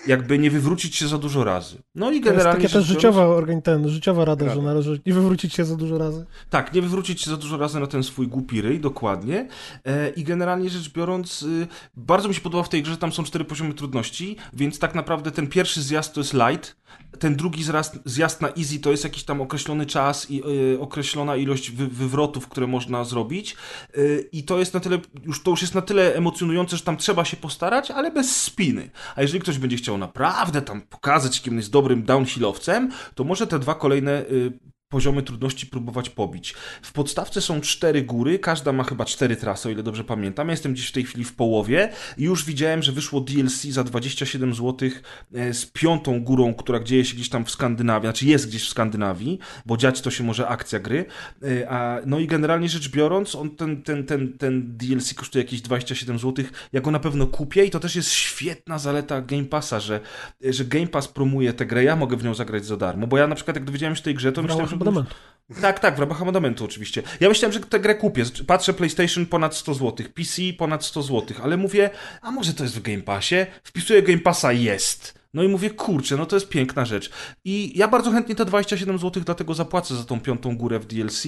[0.08, 1.78] jakby nie wywrócić się za dużo razy.
[1.96, 4.62] No i To jest generalnie taka też życiowa, organ- ten, życiowa rada, że Rada.
[4.62, 6.26] należy nie wywrócić się za dużo razy.
[6.50, 9.48] Tak, nie wywrócić się za dużo razy na ten swój głupi ryj, dokładnie.
[9.86, 11.68] E, I generalnie rzecz biorąc, y,
[11.98, 14.96] bardzo mi się podoba w tej grze, że tam są cztery poziomy trudności, więc tak
[14.96, 16.76] naprawdę ten pierwszy zjazd to jest light,
[17.20, 20.44] ten drugi zjazd, zjazd na easy to jest jakiś tam określony czas i
[20.74, 23.56] y, określona ilość wy, wywrotów, które można zrobić.
[23.98, 26.98] Y, I to jest na tyle, już to już jest na tyle emocjonujące, że tam
[26.98, 28.90] trzeba się postarać, ale bez spiny.
[29.16, 33.60] A jeżeli ktoś będzie chciał naprawdę tam pokazać, kim jest dobrym downhillowcem, to może te
[33.60, 36.54] dwa kolejne y, poziomy trudności próbować pobić.
[36.82, 40.48] W podstawce są cztery góry, każda ma chyba cztery trasy, o ile dobrze pamiętam.
[40.48, 43.84] Ja jestem gdzieś w tej chwili w połowie i już widziałem, że wyszło DLC za
[43.84, 44.90] 27 zł
[45.34, 48.70] e, z piątą górą, która dzieje się gdzieś tam w Skandynawii, znaczy jest gdzieś w
[48.70, 51.06] Skandynawii, bo dziać to się może akcja gry.
[51.44, 55.62] E, A, no i generalnie rzecz biorąc, on ten, ten, ten, ten DLC kosztuje jakieś
[55.62, 56.46] 27 zł.
[56.74, 60.00] Ja go na pewno kupię i to też jest świetna zaleta Game Passa, że,
[60.42, 63.28] że Game Pass promuje tę grę, ja mogę w nią zagrać za darmo, bo ja
[63.28, 64.75] na przykład jak dowiedziałem się tej grze, to myślałem.
[64.76, 65.16] Abonamentu.
[65.62, 67.04] Tak, tak, w ramach abonamentu oczywiście.
[67.20, 68.24] Ja myślałem, że tę grę kupię.
[68.48, 71.90] Patrzę PlayStation ponad 100 zł, PC ponad 100 zł, ale mówię,
[72.22, 73.36] a może to jest w Game Passie?
[73.64, 75.20] Wpisuję Game Passa, jest.
[75.36, 77.12] No i mówię, kurczę, no to jest piękna rzecz.
[77.46, 81.24] I ja bardzo chętnie te 27 zł dlatego zapłacę za tą piątą górę w DLC,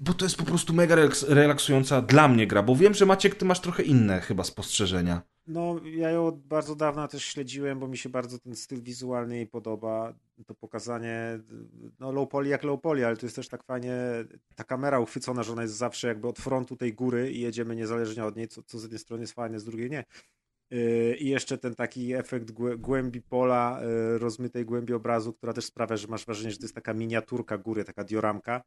[0.00, 3.34] bo to jest po prostu mega relaks- relaksująca dla mnie gra, bo wiem, że Maciek,
[3.34, 5.22] ty masz trochę inne chyba spostrzeżenia.
[5.46, 9.36] No, ja ją od bardzo dawna też śledziłem, bo mi się bardzo ten styl wizualny
[9.36, 10.14] jej podoba.
[10.46, 11.40] To pokazanie,
[12.00, 13.94] no low poly jak low poly, ale to jest też tak fajnie,
[14.54, 18.24] ta kamera uchwycona, że ona jest zawsze jakby od frontu tej góry i jedziemy niezależnie
[18.24, 20.04] od niej, co, co z jednej strony jest fajne, z drugiej nie.
[20.70, 25.64] Yy, I jeszcze ten taki efekt głę- głębi pola, yy, rozmytej głębi obrazu, która też
[25.64, 28.62] sprawia, że masz wrażenie, że to jest taka miniaturka góry, taka dioramka.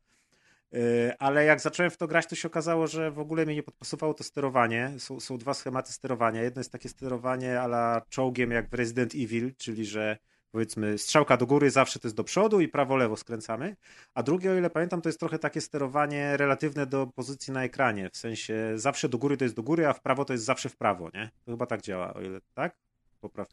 [0.71, 0.79] Yy,
[1.19, 4.13] Ale jak zacząłem w to grać, to się okazało, że w ogóle mnie nie podpasowało
[4.13, 4.93] to sterowanie.
[4.97, 6.41] Są, są dwa schematy sterowania.
[6.41, 10.17] Jedno jest takie sterowanie ala czołgiem jak w Resident Evil, czyli że
[10.51, 13.75] powiedzmy strzałka do góry zawsze to jest do przodu i prawo-lewo skręcamy.
[14.13, 18.09] A drugie, o ile pamiętam, to jest trochę takie sterowanie relatywne do pozycji na ekranie.
[18.09, 20.69] W sensie zawsze do góry to jest do góry, a w prawo to jest zawsze
[20.69, 21.31] w prawo, nie?
[21.45, 22.90] To chyba tak działa, o ile tak?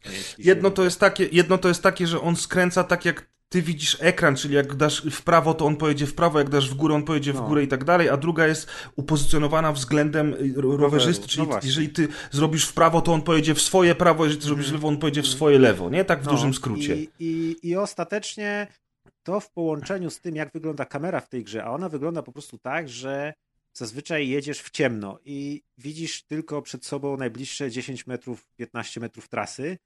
[0.03, 3.61] Się Jedno to jest takie, jedno to jest takie, że on skręca tak jak ty
[3.61, 6.73] widzisz ekran, czyli jak dasz w prawo, to on pojedzie w prawo, jak dasz w
[6.73, 7.47] górę, on pojedzie w No.
[7.47, 11.89] górę i tak dalej, a druga jest upozycjonowana względem y, ro- rowerzysty, czyli no jeżeli
[11.89, 14.87] ty zrobisz w prawo, to on pojedzie w swoje prawo, jeżeli ty zrobisz w lewo,
[14.87, 16.05] on pojedzie w swoje lewo, nie?
[16.05, 16.95] Tak w No, dużym skrócie.
[16.95, 18.67] I, i, I ostatecznie
[19.23, 22.31] to w połączeniu z tym, jak wygląda kamera w tej grze, a ona wygląda po
[22.31, 23.33] prostu tak, że
[23.79, 29.77] zazwyczaj jedziesz w ciemno i widzisz tylko przed sobą najbliższe 10 metrów, 15 metrów trasy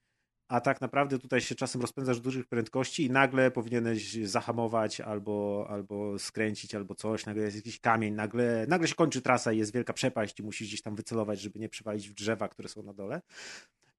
[0.47, 5.67] a tak naprawdę tutaj się czasem rozpędzasz w dużych prędkości i nagle powinieneś zahamować albo,
[5.69, 9.73] albo skręcić, albo coś, nagle jest jakiś kamień, nagle, nagle się kończy trasa i jest
[9.73, 12.93] wielka przepaść i musisz gdzieś tam wycelować, żeby nie przewalić w drzewa, które są na
[12.93, 13.21] dole.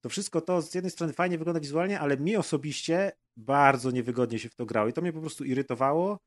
[0.01, 4.49] To wszystko to z jednej strony fajnie wygląda wizualnie, ale mi osobiście bardzo niewygodnie się
[4.49, 6.19] w to grało i to mnie po prostu irytowało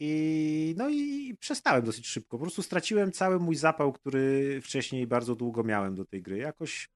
[0.00, 2.38] i no i przestałem dosyć szybko.
[2.38, 6.38] Po prostu straciłem cały mój zapał, który wcześniej bardzo długo miałem do tej gry.
[6.38, 6.90] Jakoś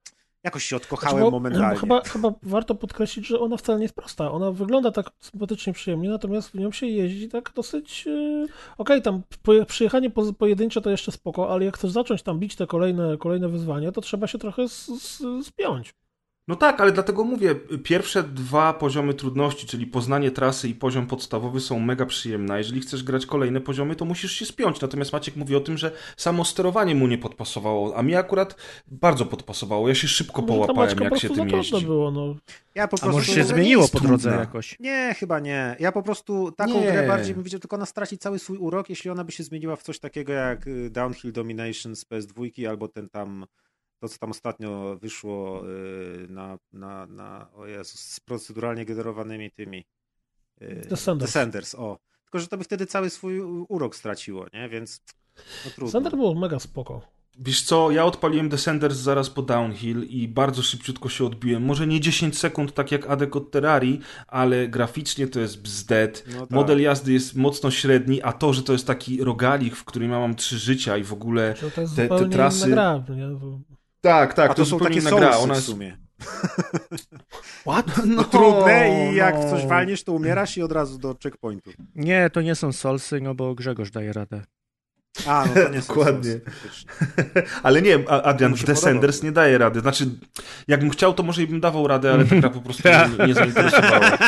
[0.45, 1.79] Jakoś się odkochałem znaczy, momentalnie.
[1.79, 4.33] Chyba, chyba warto podkreślić, że ona wcale nie jest prosta.
[4.33, 8.07] Ona wygląda tak sympatycznie, przyjemnie, natomiast w nią się jeździ tak dosyć...
[8.07, 8.45] Yy...
[8.45, 9.23] Okej, okay, tam
[9.67, 13.49] przyjechanie po, pojedyncze to jeszcze spoko, ale jak chcesz zacząć tam bić te kolejne, kolejne
[13.49, 14.67] wyzwania, to trzeba się trochę
[15.43, 15.95] spiąć.
[16.49, 21.61] No tak, ale dlatego mówię, pierwsze dwa poziomy trudności, czyli poznanie trasy i poziom podstawowy
[21.61, 22.59] są mega przyjemne.
[22.59, 24.81] Jeżeli chcesz grać kolejne poziomy, to musisz się spiąć.
[24.81, 29.27] Natomiast Maciek mówi o tym, że samo sterowanie mu nie podpasowało, a mi akurat bardzo
[29.27, 29.89] podpasowało.
[29.89, 31.87] Ja się szybko Może połapałem, jak się tym jeździ.
[31.87, 32.35] Było, no.
[32.75, 34.77] Ja po prostu, a może się zmieniło po drodze jakoś?
[34.81, 35.77] Nie, chyba nie.
[35.81, 36.93] Ja po prostu taką nie.
[36.93, 39.77] grę bardziej bym widział, tylko ona straci cały swój urok, jeśli ona by się zmieniła
[39.77, 43.47] w coś takiego jak y, Downhill Domination z PS2 albo ten tam
[44.03, 49.85] to, co tam ostatnio wyszło y, na, na, na o Jezus, z proceduralnie generowanymi tymi
[50.63, 51.31] y, Descenders.
[51.31, 51.99] Descenders, o.
[52.25, 54.69] Tylko, że to by wtedy cały swój urok straciło, nie?
[54.69, 55.01] Więc
[55.37, 55.87] no trudno.
[55.87, 57.03] Descender było mega spoko.
[57.39, 61.63] Wiesz co, ja odpaliłem Descenders zaraz po Downhill i bardzo szybciutko się odbiłem.
[61.63, 66.25] Może nie 10 sekund, tak jak Adek od Terrarii, ale graficznie to jest bzdet.
[66.35, 66.51] No tak.
[66.51, 70.19] Model jazdy jest mocno średni, a to, że to jest taki rogalik, w którym ja
[70.19, 71.55] mam trzy życia i w ogóle
[71.97, 72.71] te, te trasy...
[72.71, 73.72] Gra, nie?
[74.03, 75.37] Tak, tak, A to, to są takie gra.
[75.37, 75.67] Ona jest...
[75.67, 75.97] w sumie.
[77.67, 78.07] What?
[78.07, 79.51] No, trudne i jak no.
[79.51, 81.71] coś walniesz, to umierasz i od razu do checkpointu.
[81.95, 84.43] Nie, to nie są solsy, no bo Grzegorz daje radę.
[85.27, 86.41] A, no to nie Dokładnie.
[87.63, 89.81] ale nie, Adrian w Descenders nie daje rady.
[89.81, 90.07] Znaczy,
[90.69, 92.89] jakbym chciał, to może i bym dawał radę, ale ta gra po prostu
[93.19, 94.19] nie, nie zainteresowała.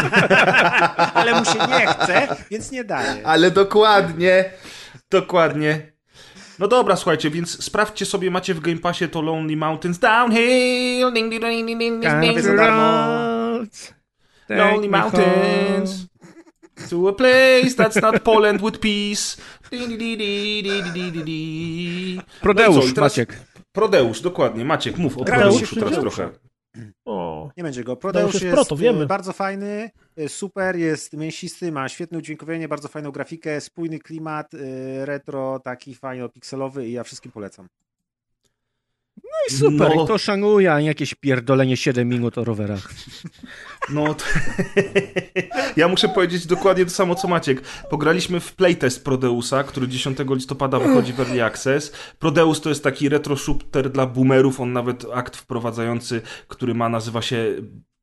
[1.15, 3.27] ale mu się nie chce, więc nie daje.
[3.27, 4.51] Ale dokładnie,
[5.11, 5.94] dokładnie.
[6.59, 11.13] No dobra, słuchajcie, więc sprawdźcie sobie, macie w Game Passie to Lonely Mountains Downhill.
[11.13, 12.47] Ding, ding, ding, ding, ding, ding.
[14.49, 16.07] Lonely Mountains.
[16.91, 19.37] To a place that's not Poland with peace.
[22.41, 22.97] Prodeusz, no teraz...
[22.97, 23.41] Maciek.
[23.73, 24.65] Prodeusz, dokładnie.
[24.65, 26.31] Maciek, mów o Prodeuszu teraz trochę.
[27.05, 27.51] O.
[27.57, 27.97] Nie będzie go.
[27.97, 29.07] Prodeusz jest, proto, wiemy.
[29.07, 35.07] bardzo fajny, y, super, jest mięsisty, ma świetne udźwiękowienie, bardzo fajną grafikę, spójny klimat, y,
[35.07, 37.69] retro, taki fajno pikselowy i ja wszystkim polecam.
[39.35, 40.05] No i super, no.
[40.07, 42.89] to szanuje, a nie jakieś pierdolenie 7 minut o rowerach.
[43.91, 44.25] No, to...
[45.77, 47.61] ja muszę powiedzieć dokładnie to samo co Maciek.
[47.91, 51.93] Pograliśmy w playtest Prodeusa, który 10 listopada wychodzi w Early Access.
[52.19, 57.23] Prodeus to jest taki retro shooter dla boomerów, on nawet akt wprowadzający, który ma, nazywa
[57.23, 57.55] się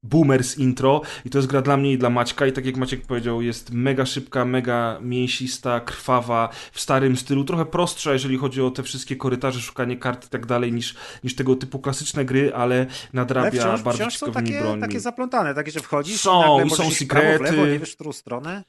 [0.04, 3.02] Boomers intro i to jest gra dla mnie i dla Maćka i tak jak Maciek
[3.02, 8.72] powiedział, jest mega szybka, mega mięsista, krwawa, w starym stylu, trochę prostsza, jeżeli chodzi o
[8.72, 12.86] te wszystkie korytarze, szukanie kart i tak dalej, niż, niż tego typu klasyczne gry, ale
[13.14, 16.70] nadrabia ale wciąż, bardzo wciąż są takie, takie zaplątane, takie, że wchodzisz są, i, i
[16.70, 17.40] są sekrety.
[17.40, 18.64] Prawo, lewo, nie wiesz w którą stronę.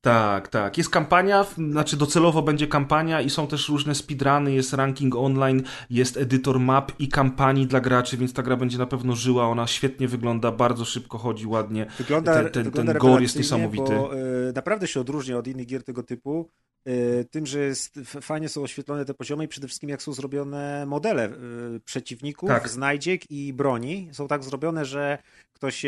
[0.00, 0.78] Tak, tak.
[0.78, 6.16] Jest kampania, znaczy docelowo będzie kampania i są też różne speedruny, jest ranking online, jest
[6.16, 10.08] edytor map i kampanii dla graczy, więc ta gra będzie na pewno żyła, ona świetnie
[10.08, 11.86] wygląda, bardzo szybko chodzi, ładnie.
[11.98, 13.92] Wygląda, ten ten, wygląda ten gore jest niesamowity.
[13.94, 16.48] Bo, y, naprawdę się odróżnia od innych gier tego typu.
[16.88, 20.86] Y, tym, że jest, fajnie są oświetlone te poziomy i przede wszystkim jak są zrobione
[20.86, 21.28] modele
[21.76, 22.68] y, przeciwników, tak.
[22.68, 24.08] znajdziek i broni.
[24.12, 25.18] Są tak zrobione, że
[25.60, 25.86] ktoś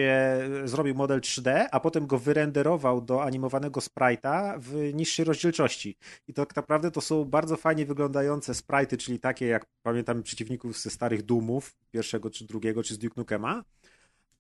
[0.65, 5.97] zrobił model 3D, a potem go wyrenderował do animowanego sprite'a w niższej rozdzielczości.
[6.29, 10.91] I tak naprawdę to są bardzo fajnie wyglądające sprite'y, czyli takie jak pamiętamy przeciwników ze
[10.91, 13.65] starych Doomów, pierwszego czy drugiego, czy z Duke Nukema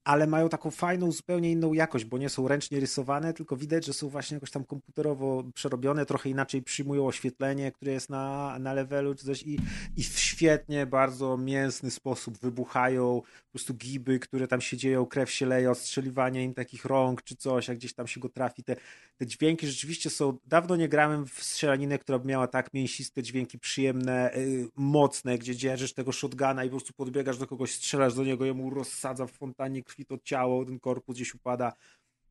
[0.04, 3.92] ale mają taką fajną, zupełnie inną jakość, bo nie są ręcznie rysowane, tylko widać, że
[3.92, 9.14] są właśnie jakoś tam komputerowo przerobione, trochę inaczej przyjmują oświetlenie, które jest na, na levelu
[9.14, 9.58] czy coś i,
[9.96, 15.30] i w świetnie, bardzo mięsny sposób wybuchają po prostu giby, które tam się dzieją, krew
[15.30, 18.64] się leje, ostrzeliwanie im takich rąk czy coś, jak gdzieś tam się go trafi.
[18.64, 18.76] Te,
[19.16, 24.30] te dźwięki rzeczywiście są, dawno nie grałem w strzelaninę, która miała tak mięsiste dźwięki, przyjemne,
[24.36, 28.44] yy, mocne, gdzie dzierżysz tego shotguna i po prostu podbiegasz do kogoś, strzelasz do niego,
[28.44, 31.72] jemu rozsadza w fontannie krwi to ciało, ten korpus gdzieś upada.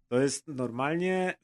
[0.07, 1.37] To jest normalnie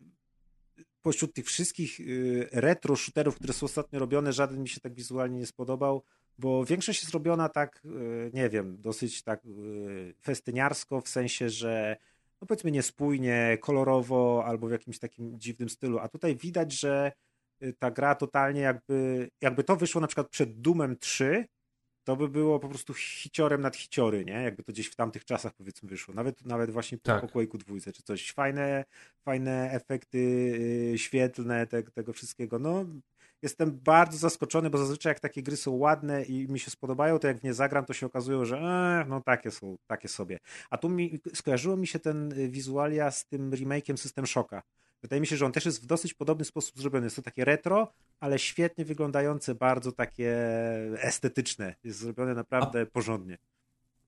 [1.02, 5.40] pośród tych wszystkich y, retro shooterów, które są ostatnio robione, żaden mi się tak wizualnie
[5.40, 6.04] nie spodobał,
[6.38, 11.98] bo większość jest robiona tak, y, nie wiem, dosyć tak y, festyniarsko, w sensie, że
[12.42, 17.12] no powiedzmy niespójnie, kolorowo albo w jakimś takim dziwnym stylu, a tutaj widać, że
[17.80, 21.46] ta gra totalnie jakby, jakby to wyszło na przykład przed Doomem 3,
[22.08, 24.34] to by było po prostu hiciorem nad hiciory, nie?
[24.34, 26.14] Jakby to gdzieś w tamtych czasach powiedzmy wyszło.
[26.14, 27.22] Nawet, nawet właśnie po, Tak.
[27.22, 28.32] po Quake'u dwójce czy coś.
[28.32, 28.86] Fajne,
[29.26, 30.18] fajne efekty
[30.92, 32.60] yy, świetlne te, tego wszystkiego.
[32.60, 32.86] No,
[33.42, 37.28] jestem bardzo zaskoczony, bo zazwyczaj jak takie gry są ładne i mi się spodobają, to
[37.28, 40.40] jak w nie zagram, to się okazuje, że no takie są, takie sobie.
[40.70, 44.62] A tu mi, skojarzyło mi się ten y, wizualia z tym remake'iem System Shocka.
[45.02, 47.06] Wydaje mi się, że on też jest w dosyć podobny sposób zrobiony.
[47.06, 50.36] Jest to takie retro, ale świetnie wyglądające, bardzo takie
[51.02, 51.76] estetyczne.
[51.84, 53.38] Jest zrobione naprawdę porządnie.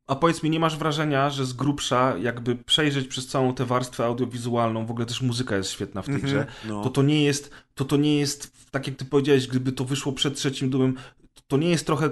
[0.08, 4.06] A powiedz mi, nie masz wrażenia, że z grubsza, jakby przejrzeć przez całą tę warstwę
[4.06, 6.84] audiowizualną, w ogóle też muzyka jest świetna w tej grze, No.
[6.84, 10.12] to to nie jest, to to nie jest, tak jak ty powiedziałeś, gdyby to wyszło
[10.14, 10.96] przed trzecim Doomem,
[11.48, 12.10] to, nie jest trochę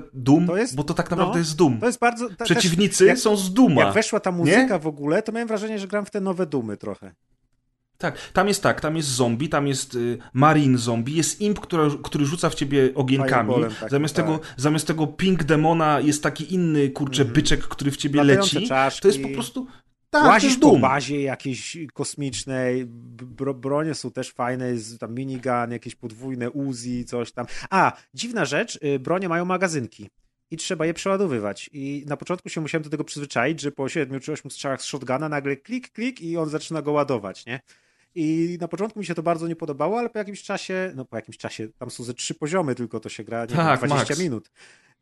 [0.47, 1.80] To jest- bo to tak naprawdę no, jest Doom.
[1.80, 2.30] To jest bardzo...
[2.30, 3.84] ta- Przeciwnicy też, jak, są z Duma.
[3.84, 6.78] jak weszła ta muzyka w ogóle, to miałem wrażenie, że gram w te nowe dumy
[6.78, 7.15] trochę.
[7.98, 11.84] Tak, tam jest tak, tam jest zombie, tam jest y, marine zombie, jest imp, który,
[12.04, 13.54] który rzuca w ciebie ogienkami.
[13.89, 14.26] Zamiast, tak.
[14.26, 17.34] tego, zamiast tego pink demona jest taki inny, kurczę, Mhm.
[17.36, 18.68] byczek, który w ciebie Latające leci.
[18.70, 19.02] czaszki.
[19.02, 19.68] To jest po prostu...
[20.10, 25.95] Tak, Łazisz po bazie jakiejś kosmicznej, bro, bronie są też fajne, jest tam minigun, jakieś
[25.95, 27.45] podwójne Uzi, coś tam.
[27.70, 30.10] A, dziwna rzecz, y, bronie mają magazynki.
[30.52, 31.70] I trzeba je przeładowywać.
[31.74, 34.86] I na początku się musiałem do tego przyzwyczaić, że po 7 czy 8 strzałach z
[34.86, 37.60] shotguna nagle klik, klik i on zaczyna go ładować, nie?
[38.20, 41.15] I na początku mi się to bardzo nie podobało, ale po jakimś czasie, no po
[41.15, 44.13] jakimś czasie, tam są ze trzy poziomy tylko, to się gra nie Tak, wiem, 20
[44.13, 44.20] max.
[44.20, 44.51] minut.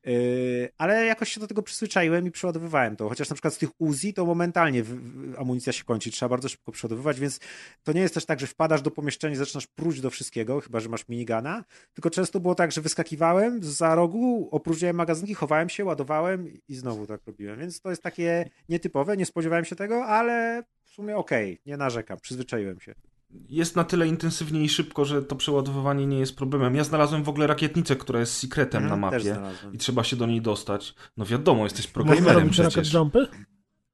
[0.06, 3.10] Yy, ale jakoś się do tego przyzwyczaiłem i przeładowywałem to.
[3.10, 6.50] Chociaż na przykład z tych Uzi to momentalnie w, w, amunicja się kończy, trzeba bardzo
[6.50, 7.40] szybko przeładowywać, więc
[7.84, 10.80] to nie jest też tak, że wpadasz do pomieszczenia i zaczynasz pruć do wszystkiego, chyba
[10.80, 11.64] że masz minigana,
[11.94, 17.08] tylko często było tak, że wyskakiwałem za rogu, opróżniałem magazynki, chowałem się, ładowałem i znowu
[17.08, 17.60] tak robiłem.
[17.60, 20.64] Więc to jest takie nietypowe, nie spodziewałem się tego, ale
[20.96, 22.96] sumie okej, nie narzekam, przyzwyczaiłem się.
[23.50, 26.76] jest na tyle intensywnie i szybko, że to przeładowywanie nie jest problemem.
[26.76, 29.36] Ja znalazłem w ogóle rakietnicę, która jest secretem Mhm, na mapie
[29.74, 30.96] i trzeba się do niej dostać.
[31.18, 32.76] No wiadomo, jesteś programerem robić przecież.
[32.76, 33.28] rocket jumpy?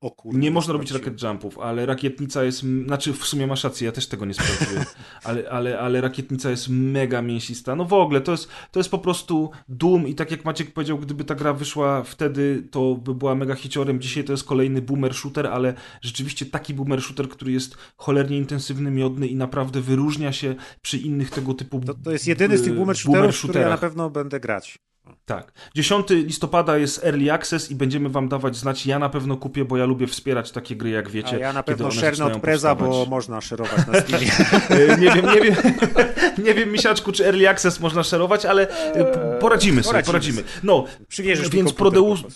[0.02, 3.86] O kurde, Nie można robić rocket jumpów, ale rakietnica jest, znaczy w sumie masz rację,
[3.86, 4.86] ja też tego nie sprawdziłem,
[5.24, 7.76] ale, ale, ale rakietnica jest mega mięsista.
[7.76, 10.98] No w ogóle, to jest, to jest po prostu Doom i tak jak Maciek powiedział,
[10.98, 14.02] gdyby ta gra wyszła wtedy, to by była mega hiciorem.
[14.02, 18.92] Dzisiaj to jest kolejny boomer shooter, ale rzeczywiście taki boomer shooter, który jest cholernie intensywny,
[18.92, 22.76] miodny i naprawdę wyróżnia się przy innych tego typu To, to jest jedyny z tych
[22.76, 23.80] boomer shooterów, w które ja na shooterach.
[23.80, 24.80] pewno będę grać.
[25.26, 25.54] Tak.
[25.76, 28.86] 10 listopada jest Early Access i będziemy wam dawać znać.
[28.86, 31.36] Ja na pewno kupię, bo ja lubię wspierać takie gry, jak wiecie.
[31.36, 34.28] A ja na pewno zaczynają od preza, bo można szerować na Steamie.
[34.70, 35.56] E, Nie wiem, nie wiem,
[36.46, 40.44] nie wiem, Misiaczku, czy Early Access można szerować, ale e, p- poradzimy sobie, Poradzimy poradzimy.
[40.64, 42.28] No, Przywieziesz mi więc Prodeusz, po.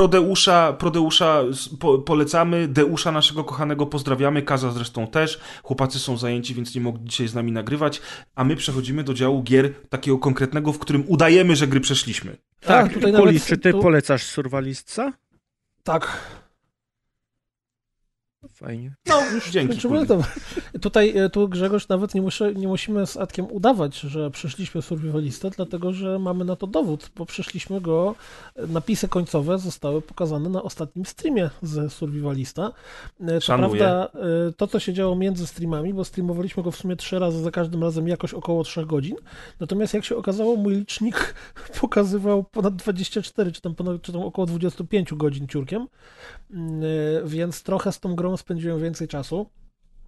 [0.00, 1.42] Prodeusza, Prodeusza
[1.80, 5.40] po, polecamy, Deusza naszego kochanego pozdrawiamy, Kaza zresztą też.
[5.62, 8.00] Chłopacy są zajęci, więc nie mogli dzisiaj z nami nagrywać,
[8.34, 12.30] a my przechodzimy do działu gier takiego konkretnego, w którym udajemy, że gry przeszliśmy.
[12.60, 15.12] Tak, Tak, tutaj Poli, nawet- czy ty tu- polecasz Survalistca?
[15.82, 16.18] Tak.
[18.56, 18.94] Fajnie.
[19.06, 19.80] No, już dzięki.
[20.08, 20.22] To.
[20.80, 25.50] Tutaj e, tu Grzegorz nawet nie, muszę, nie musimy z Adkiem udawać, że przeszliśmy survivalistę,
[25.50, 28.14] dlatego że mamy na to dowód, bo przeszliśmy go,
[28.56, 32.72] e, napisy końcowe zostały pokazane na ostatnim streamie z survivalista.
[33.20, 33.80] E, Co Szanuję.
[33.80, 37.42] prawda e, to, co się działo między streamami, bo streamowaliśmy go w sumie trzy razy,
[37.42, 39.16] za każdym razem jakoś około 3 godzin,
[39.60, 41.34] natomiast jak się okazało, mój licznik
[41.80, 45.86] pokazywał ponad 24, czy tam, ponad, czy tam około 25 godzin ciurkiem,
[46.50, 49.50] Mm, e, więc trochę z tą grą spędziłem więcej czasu.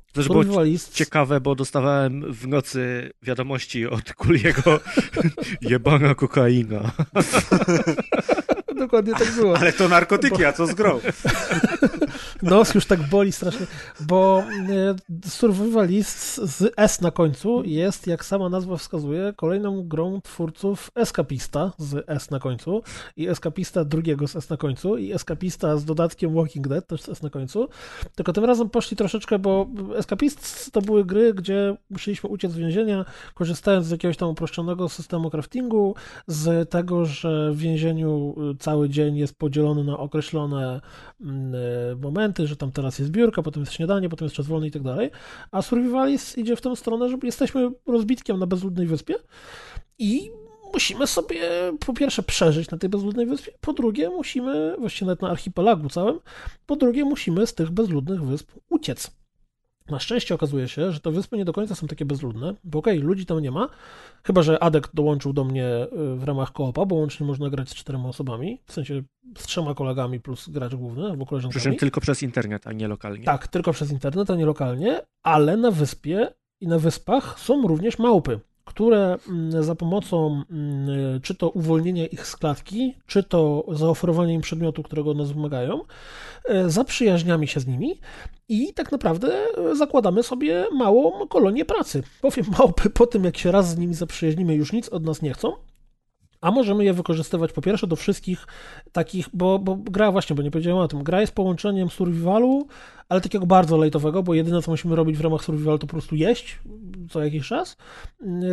[0.07, 4.81] To też było Survivalist, ciekawe, bo dostawałem w nocy wiadomości od Kuliego
[5.71, 6.91] jebana kokaina.
[8.79, 9.59] Dokładnie tak było.
[9.59, 11.01] Ale to narkotyki, a co z grą?
[12.43, 13.67] Nos już tak boli strasznie,
[14.01, 14.43] bo
[15.23, 21.73] e, Survivalist z S na końcu jest, jak sama nazwa wskazuje, kolejną grą twórców Escapista
[21.79, 22.83] z S na końcu
[23.17, 27.09] i Escapista drugiego z S na końcu i Escapista z dodatkiem Walking Dead też z
[27.09, 27.69] S na końcu.
[28.15, 29.67] Tylko tym razem poszli troszeczkę, bo
[29.97, 33.05] Escapist to były gry, gdzie musieliśmy uciec z więzienia,
[33.35, 35.95] korzystając z jakiegoś tam uproszczonego systemu craftingu,
[36.27, 40.81] z tego, że w więzieniu y, cały dzień jest podzielony na określone
[41.21, 44.67] mm, y, momenty, że tam teraz jest biurka, potem jest śniadanie, potem jest czas wolny
[44.67, 45.11] i tak dalej.
[45.53, 49.15] A Survivalist idzie w tę stronę, że jesteśmy rozbitkiem na bezludnej wyspie
[49.99, 50.31] i
[50.73, 51.41] musimy sobie
[51.87, 56.21] po pierwsze przeżyć na tej bezludnej wyspie, po drugie musimy, właściwie nawet na archipelagu całym,
[56.67, 59.11] po drugie musimy z tych bezludnych wysp uciec.
[59.91, 62.99] Na szczęście okazuje się, że te wyspy nie do końca są takie bezludne, bo okej,
[62.99, 63.69] ludzi tam nie ma,
[64.25, 65.67] chyba że Adek dołączył do mnie
[66.13, 69.03] y, w ramach koopa, bo łącznie można grać z czterema osobami, w sensie
[69.39, 71.77] z trzema kolegami plus gracz główny albo Przy czym koleżankami.
[71.77, 73.25] tylko przez internet, a nie lokalnie.
[73.25, 76.29] Tak, tylko przez internet, a nie lokalnie, ale na wyspie
[76.61, 82.27] i na wyspach są również małpy, które mm, za pomocą mm, czy to uwolnienia ich
[82.27, 85.81] z klatki, czy to zaoferowania im przedmiotu, którego nas wymagają,
[86.45, 88.01] e, zaprzyjaźniamy się z nimi
[88.49, 92.03] i tak naprawdę zakładamy sobie małą kolonię pracy.
[92.23, 95.33] Bowiem małpy po tym, jak się raz z nimi zaprzyjaźnimy, już nic od nas nie
[95.33, 95.53] chcą,
[96.41, 98.47] a możemy je wykorzystywać po pierwsze do wszystkich
[98.93, 102.67] takich, bo, bo gra właśnie, bo nie powiedziałem o tym, gra jest połączeniem survivalu,
[103.09, 106.17] ale takiego bardzo lejtowego, bo jedyne co musimy robić w ramach survivalu to po prostu
[106.17, 106.59] jeść
[107.11, 107.77] co jakiś czas,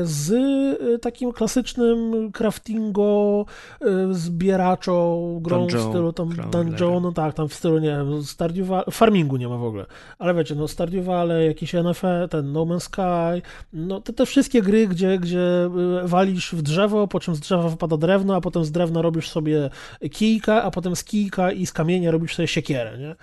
[0.04, 3.46] z y, takim klasycznym craftingo,
[3.82, 8.24] y, zbieraczo, grą Dungeon, w stylu tam dungeon, no tak, tam w stylu, nie wiem,
[8.24, 9.86] Stardew farmingu nie ma w ogóle,
[10.20, 13.42] ale wiecie, no Stardew Valley, jakieś NFE, ten No Man's Sky,
[13.74, 15.70] no te, te wszystkie gry, gdzie, gdzie
[16.04, 19.30] y, walisz w drzewo, po czym z drzewa wypada drewno, a potem z drewna robisz
[19.30, 19.70] sobie
[20.12, 23.16] kijka, a potem z kijka i z kamienia robisz sobie siekierę, nie?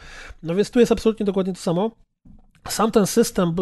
[0.42, 1.90] No więc tu jest absolutnie dokładnie to samo.
[2.68, 3.54] Sam ten system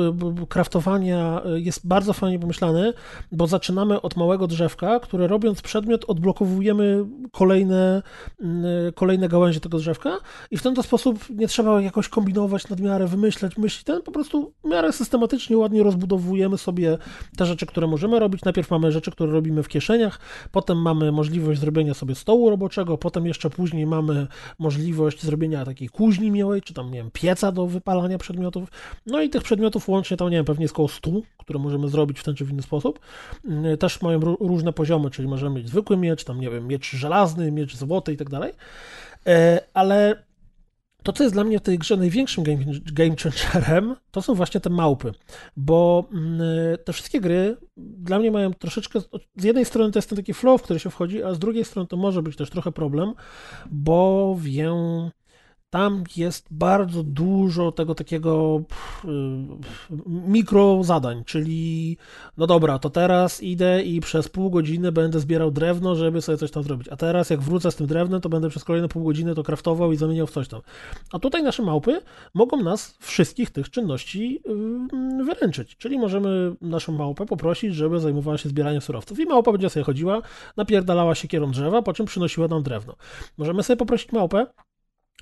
[0.49, 2.93] kraftowania y, jest bardzo fajnie pomyślany,
[3.33, 8.03] bo zaczynamy od małego drzewka, które robiąc przedmiot odblokowujemy kolejne,
[8.89, 10.19] y, kolejne gałęzie tego drzewka
[10.51, 14.69] i w ten sposób nie trzeba jakoś kombinować nadmiarę, wymyślać myśli, ten po prostu w
[14.69, 16.99] miarę systematycznie, ładnie rozbudowujemy sobie
[17.37, 18.45] te rzeczy, które możemy robić.
[18.45, 20.21] Najpierw mamy rzeczy, które robimy w kieszeniach,
[20.53, 24.27] potem mamy możliwość zrobienia sobie stołu roboczego, potem jeszcze później mamy
[24.59, 28.69] możliwość zrobienia takiej kuźni miłej, czy tam, nie wiem, pieca do wypalania przedmiotów
[29.07, 32.21] no i tych przedmiotów łącznie tam, nie wiem, pewnie jest około 100, które możemy zrobić
[32.21, 33.01] w ten czy w inny sposób.
[33.45, 37.53] Mm, też mają różne poziomy, czyli możemy mieć zwykły miecz, tam, nie wiem, miecz żelazny,
[37.53, 38.53] miecz złoty i tak dalej.
[39.27, 40.31] E, ale
[41.03, 42.59] to, co jest dla mnie w tej grze największym game,
[42.93, 45.13] game changerem, to są właśnie te małpy,
[45.57, 46.41] bo mm,
[46.85, 49.01] te wszystkie gry dla mnie mają troszeczkę,
[49.37, 51.65] z jednej strony to jest ten taki flow, w który się wchodzi, a z drugiej
[51.65, 53.15] strony to może być też trochę problem,
[53.71, 55.11] bo wiem
[55.71, 59.07] tam jest bardzo dużo tego takiego pff,
[60.07, 61.97] mikro zadań, czyli
[62.37, 66.51] no dobra, to teraz idę i przez pół godziny będę zbierał drewno, żeby sobie coś
[66.51, 66.89] tam zrobić.
[66.89, 69.93] A teraz jak wrócę z tym drewnem, to będę przez kolejne pół godziny to kraftował
[69.93, 70.61] i zamieniał w coś tam.
[71.13, 72.01] A tutaj nasze małpy
[72.35, 74.43] mogą nas wszystkich tych czynności
[75.19, 75.77] yy, wyręczyć.
[75.77, 79.21] Czyli możemy naszą małpę poprosić, żeby zajmowała się zbieraniem surowców.
[79.21, 80.23] I małpa będzie sobie chodziła,
[80.57, 82.97] napierdalała się kierą drzewa, po czym przynosiła nam drewno.
[83.39, 84.47] Możemy sobie poprosić małpę,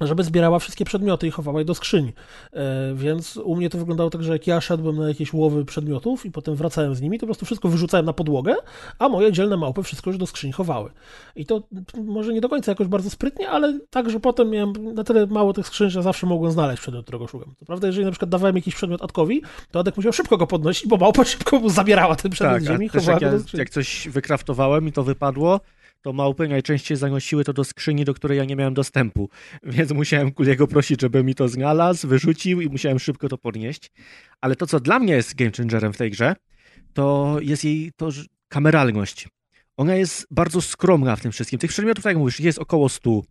[0.01, 2.13] żeby zbierała wszystkie przedmioty i chowała je do skrzyni.
[2.53, 6.27] E, więc u mnie to wyglądało tak, że jak ja szedłem na jakieś łowy przedmiotów
[6.27, 8.55] i potem wracałem z nimi, to po prostu wszystko wyrzucałem na podłogę,
[8.99, 10.91] a moje dzielne małpy wszystko już do skrzyni chowały.
[11.37, 11.63] I to
[12.05, 15.53] może nie do końca jakoś bardzo sprytnie, ale tak, że potem miałem na tyle mało
[15.53, 17.55] tych skrzyń, że zawsze mogłem znaleźć przedmiot, którego szukam.
[17.59, 20.89] To prawda, jeżeli na przykład dawałem jakiś przedmiot Adkowi, to Adek musiał szybko go podnosić,
[20.89, 22.91] bo małpa szybko mu zabierała ten przedmiot tak, ziemi.
[22.95, 25.61] Jak, ja, jak coś wykraftowałem i to wypadło,
[26.03, 29.29] to małpy najczęściej zanosiły to do skrzyni, do której ja nie miałem dostępu.
[29.63, 33.91] Więc musiałem Kuliego prosić, żeby mi to znalazł, wyrzucił i musiałem szybko to podnieść.
[34.41, 36.37] Ale to, co dla mnie jest game changerem w tej grze,
[36.93, 38.09] to jest jej to
[38.49, 39.29] kameralność.
[39.77, 41.59] Ona jest bardzo skromna w tym wszystkim.
[41.59, 43.23] Tych przedmiotów, tak jak mówisz, jest około 100.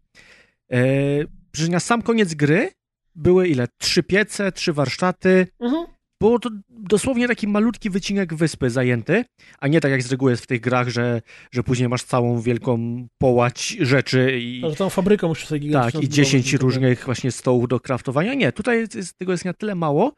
[0.69, 1.27] Eee,
[1.69, 2.71] na sam koniec gry
[3.15, 3.67] były ile?
[3.77, 5.47] Trzy piece, trzy warsztaty.
[5.59, 5.96] Mhm.
[6.21, 9.25] Było to dosłownie taki malutki wycinek wyspy zajęty,
[9.59, 12.41] a nie tak jak z reguły jest w tych grach, że, że później masz całą
[12.41, 14.61] wielką połać rzeczy i...
[14.69, 18.33] że tą fabrykę musisz sobie Tak, i 10 różnych właśnie stołów do kraftowania.
[18.33, 20.13] Nie, tutaj jest, tego jest na tyle mało,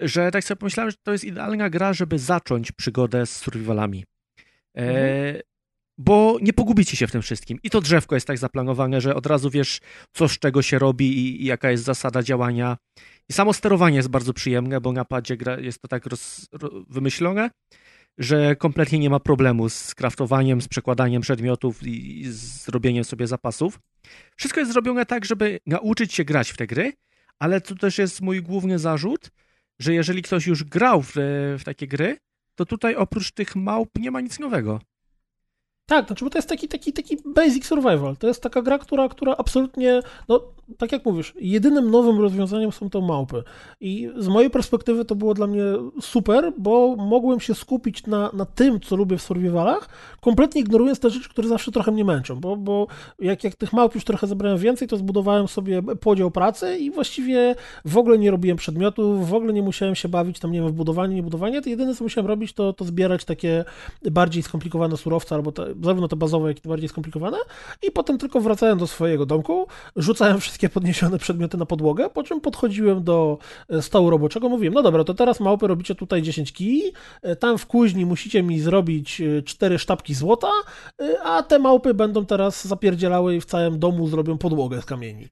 [0.00, 4.04] że tak sobie pomyślałem, że to jest idealna gra, żeby zacząć przygodę z survivalami.
[4.76, 5.42] E, mhm.
[5.98, 7.58] bo nie pogubicie się w tym wszystkim.
[7.62, 9.80] I to drzewko jest tak zaplanowane, że od razu wiesz,
[10.12, 12.76] co z czego się robi i, i jaka jest zasada działania.
[13.30, 16.48] I samo sterowanie jest bardzo przyjemne, bo na padzie jest to tak roz,
[16.88, 17.50] wymyślone,
[18.18, 23.26] że kompletnie nie ma problemu z kraftowaniem, z przekładaniem przedmiotów i, i z zrobieniem sobie
[23.26, 23.80] zapasów.
[24.36, 26.92] Wszystko jest zrobione tak, żeby nauczyć się grać w te gry,
[27.38, 29.30] ale to też jest mój główny zarzut,
[29.78, 31.12] że jeżeli ktoś już grał w,
[31.58, 32.16] w takie gry,
[32.54, 34.80] to tutaj oprócz tych małp nie ma nic nowego.
[35.88, 38.16] Tak, znaczy, bo to jest taki, taki, taki basic survival.
[38.16, 40.40] To jest taka gra, która, która absolutnie, no
[40.78, 43.42] tak jak mówisz, jedynym nowym rozwiązaniem są to małpy.
[43.80, 45.62] I z mojej perspektywy to było dla mnie
[46.00, 49.88] super, bo mogłem się skupić na, na tym, co lubię w survivalach,
[50.20, 52.86] kompletnie ignorując te rzeczy, które zawsze trochę mnie męczą, bo, bo
[53.18, 57.54] jak, jak tych małp już trochę zebrałem więcej, to zbudowałem sobie podział pracy i właściwie
[57.84, 60.72] w ogóle nie robiłem przedmiotów, w ogóle nie musiałem się bawić tam, nie wiem, w
[60.72, 63.64] budowanie, nie budowanie, to jedyne, co musiałem robić, to, to zbierać takie
[64.10, 67.36] bardziej skomplikowane surowce albo te, zarówno te bazowe, jak i te bardziej skomplikowane
[67.82, 72.40] i potem tylko wracałem do swojego domku, rzucałem wszystkie podniesione przedmioty na podłogę, po czym
[72.40, 73.38] podchodziłem do
[73.68, 76.92] e, stołu roboczego, mówiłem, no dobra, to teraz małpy robicie tutaj 10 kij,
[77.22, 80.50] e, tam w kuźni musicie mi zrobić 4 e, sztabki złota,
[81.24, 85.28] a te małpy będą teraz zapierdzielały i w całym domu zrobią podłogę z kamieni.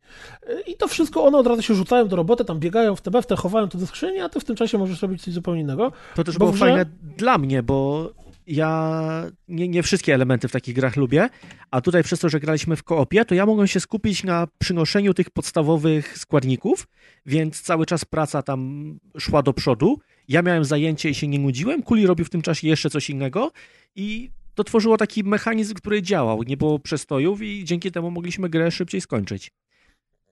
[0.66, 3.26] I to wszystko, one od razu się rzucają do roboty, tam biegają w te w
[3.26, 5.92] te chowają to do skrzyni, a ty w tym czasie możesz robić coś zupełnie innego.
[6.14, 6.60] To też było grze...
[6.60, 6.86] fajne
[7.16, 8.10] dla mnie, bo
[8.46, 11.28] ja nie, nie wszystkie elementy w takich grach lubię,
[11.70, 15.14] a tutaj przez to, że graliśmy w koopie, to ja mogłem się skupić na przynoszeniu
[15.14, 16.88] tych podstawowych składników,
[17.26, 19.98] więc cały czas praca tam szła do przodu.
[20.28, 23.52] Ja miałem zajęcie i się nie nudziłem, Kuli robił w tym czasie jeszcze coś innego
[23.96, 28.70] i to tworzyło taki mechanizm, który działał, nie było przestojów i dzięki temu mogliśmy grę
[28.70, 29.50] szybciej skończyć.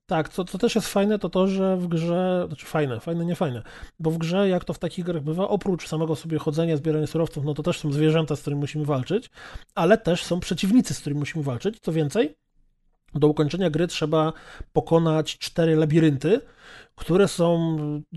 [0.07, 3.35] Tak, co, co też jest fajne, to to, że w grze, znaczy fajne, fajne, nie
[3.35, 3.63] fajne,
[3.99, 7.45] bo w grze, jak to w takich grach bywa, oprócz samego sobie chodzenia, zbierania surowców,
[7.45, 9.31] no to też są zwierzęta, z którymi musimy walczyć,
[9.75, 11.81] ale też są przeciwnicy, z którymi musimy walczyć.
[11.81, 12.35] Co więcej,
[13.15, 14.33] do ukończenia gry trzeba
[14.73, 16.41] pokonać cztery labirynty,
[16.95, 17.77] które są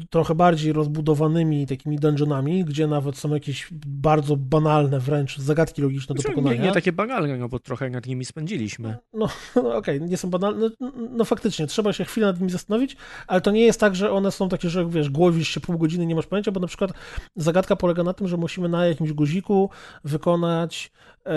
[0.09, 6.21] trochę bardziej rozbudowanymi takimi dungeonami, gdzie nawet są jakieś bardzo banalne wręcz zagadki logiczne do
[6.21, 6.61] Znaczy, pokonania.
[6.61, 8.97] Nie, nie takie banalne, no bo trochę nad nimi spędziliśmy.
[9.13, 10.69] No, no okej, nie są banalne.
[10.79, 12.97] No, no faktycznie, trzeba się chwilę nad nimi zastanowić,
[13.27, 16.05] ale to nie jest tak, że one są takie, że wiesz, głowisz się pół godziny,
[16.05, 16.91] nie masz pojęcia, bo na przykład
[17.35, 19.69] zagadka polega na tym, że musimy na jakimś guziku
[20.03, 20.91] wykonać
[21.25, 21.31] e,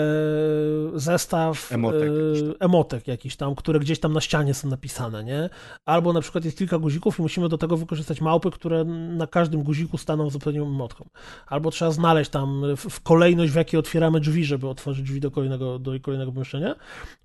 [0.99, 5.49] zestaw Emotek jakiś e, emotek jakiś tam, które gdzieś tam na ścianie są napisane, nie?
[5.85, 9.63] Albo na przykład jest kilka guzików i musimy do tego wykorzystać małpy, które na każdym
[9.63, 11.09] guziku staną z odpowiednią emotką.
[11.47, 15.79] Albo trzeba znaleźć tam w, kolejność, w jakiej otwieramy drzwi, żeby otworzyć drzwi do kolejnego,
[15.79, 16.75] do kolejnego pomieszczenia.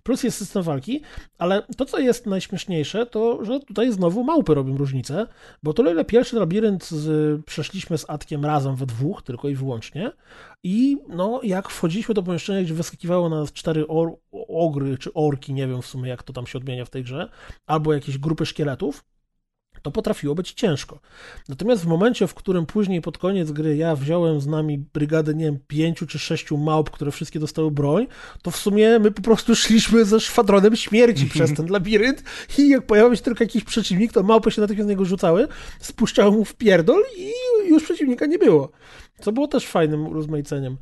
[0.03, 1.01] Plus jest system walki,
[1.39, 5.27] ale to, co jest najśmieszniejsze, to, że tutaj znowu małpy robią różnicę,
[5.63, 10.13] bo to ile pierwszy labirynt z, przeszliśmy z Atkiem razem we dwóch, tylko i wyłącznie,
[10.63, 14.17] i no, jak wchodziliśmy do pomieszczenia, gdzie wyskakiwało na nas cztery or,
[14.49, 17.31] ogry, czy orki, nie wiem w sumie, jak to tam się odmienia w tej grze,
[17.67, 19.05] albo jakieś grupy szkieletów,
[19.87, 21.01] to potrafiło być ciężko.
[21.49, 25.45] Natomiast w momencie, w którym później pod koniec gry ja wziąłem z nami brygadę, nie
[25.45, 28.07] wiem, pięciu czy sześciu małp, które wszystkie dostały broń,
[28.43, 32.23] to w sumie my po prostu szliśmy ze szwadronem śmierci przez ten labirynt
[32.59, 35.49] i jak pojawił się tylko jakiś przeciwnik, to małpy się natychmiast na niego rzucały,
[35.81, 37.33] spuszczały mu w pierdol i
[37.69, 38.71] już przeciwnika nie było.
[39.21, 40.77] Co było też fajnym rozmaiceniem.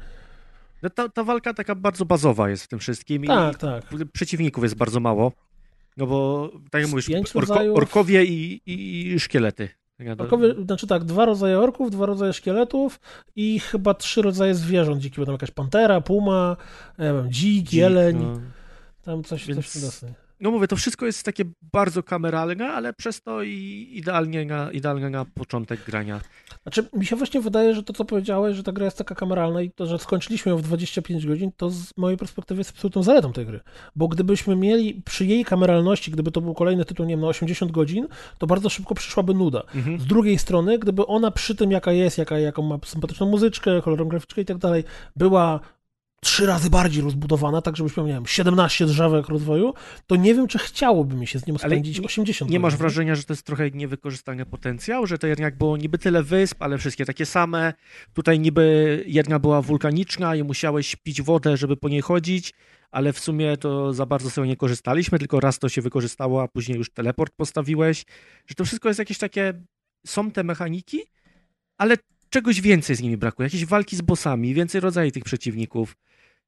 [0.82, 3.85] No ta, ta walka taka bardzo bazowa jest w tym wszystkim Tak, i tak.
[4.12, 5.32] przeciwników jest bardzo mało.
[5.97, 9.69] No bo, tak jak mówisz, orko, rodzajów- orkowie i, i szkielety.
[9.99, 13.01] Ja do- Orkowie, znaczy tak, dwa rodzaje orków, dwa rodzaje szkieletów
[13.37, 15.01] i chyba trzy rodzaje zwierząt.
[15.03, 16.57] Dziki będą jakaś pantera, puma,
[16.99, 18.41] nie wiem, dzik, jeleń, No.
[19.03, 20.15] tam coś, Więc- coś w tym deseń.
[20.45, 25.11] No mówię, to wszystko jest takie bardzo kameralne, ale przez to i idealnie na, idealnie
[25.11, 26.21] na początek grania.
[26.62, 29.62] Znaczy, mi się właśnie wydaje, że to, co powiedziałeś, że ta gra jest taka kameralna
[29.62, 33.33] i to, że skończyliśmy ją w 25 godzin, to z mojej perspektywy jest absolutną zaletą
[33.33, 33.61] tej gry.
[33.97, 37.73] Bo gdybyśmy mieli przy jej kameralności, gdyby to był kolejny tytuł, nie wiem, na 80
[37.73, 38.09] godzin,
[38.39, 39.62] to bardzo szybko przyszłaby nuda.
[39.75, 40.01] Mhm.
[40.01, 44.09] Z drugiej strony, gdyby ona przy tym, jaka jest, jaka, jaką ma sympatyczną muzyczkę, kolorową
[44.09, 44.85] graficzkę i tak dalej,
[45.16, 45.61] była
[46.24, 49.74] trzy razy bardziej rozbudowana, tak żebyśmy miał, nie wiem, 17 drzewek rozwoju,
[50.06, 52.72] to nie wiem, czy chciałoby mi się z nią Ale spędzić nie- 80 Nie masz
[52.72, 52.78] godzin.
[52.78, 56.78] wrażenia, że to jest trochę niewykorzystany potencjał, że to jednak było niby tyle wysp, ale
[56.78, 57.72] wszystkie takie same.
[58.14, 62.52] Tutaj niby jedna była wulkaniczna i musiałeś pić wodę, żeby po niej chodzić,
[62.90, 66.48] ale w sumie to za bardzo sobie nie korzystaliśmy, tylko raz to się wykorzystało, a
[66.48, 68.05] później już teleport postawiłeś.
[68.46, 69.55] Że to wszystko jest jakieś takie,
[70.06, 71.01] są te mechaniki,
[71.78, 71.96] ale
[72.30, 73.46] czegoś więcej z nimi brakuje.
[73.46, 75.96] Jakieś walki z bossami, więcej rodzajów tych przeciwników.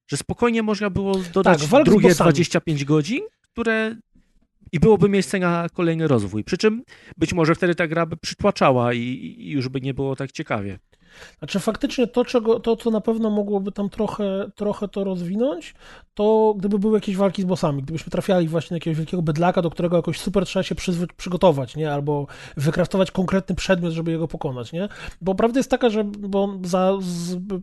[0.09, 2.27] Że spokojnie można było dodać Tak, drugie bossami.
[2.27, 3.97] 25 godzin, które
[4.73, 6.45] i byłoby miejsce na kolejny rozwój.
[6.45, 6.83] Przy czym
[7.17, 9.01] być może wtedy ta gra by przytłaczała i,
[9.39, 10.79] i już by nie było tak ciekawie.
[11.39, 15.75] Znaczy faktycznie to, czego, to, co na pewno mogłoby tam trochę, trochę to rozwinąć,
[16.15, 19.71] to gdyby były jakieś walki z bossami, gdybyśmy trafiali właśnie na jakiegoś wielkiego bydlaka, do
[19.71, 21.93] którego jakoś super trzeba się przyzwy- przygotować, nie?
[21.93, 22.27] Albo
[22.57, 24.89] wykraftować konkretny przedmiot, żeby jego pokonać, nie?
[25.21, 26.93] Bo prawda jest taka, że bo za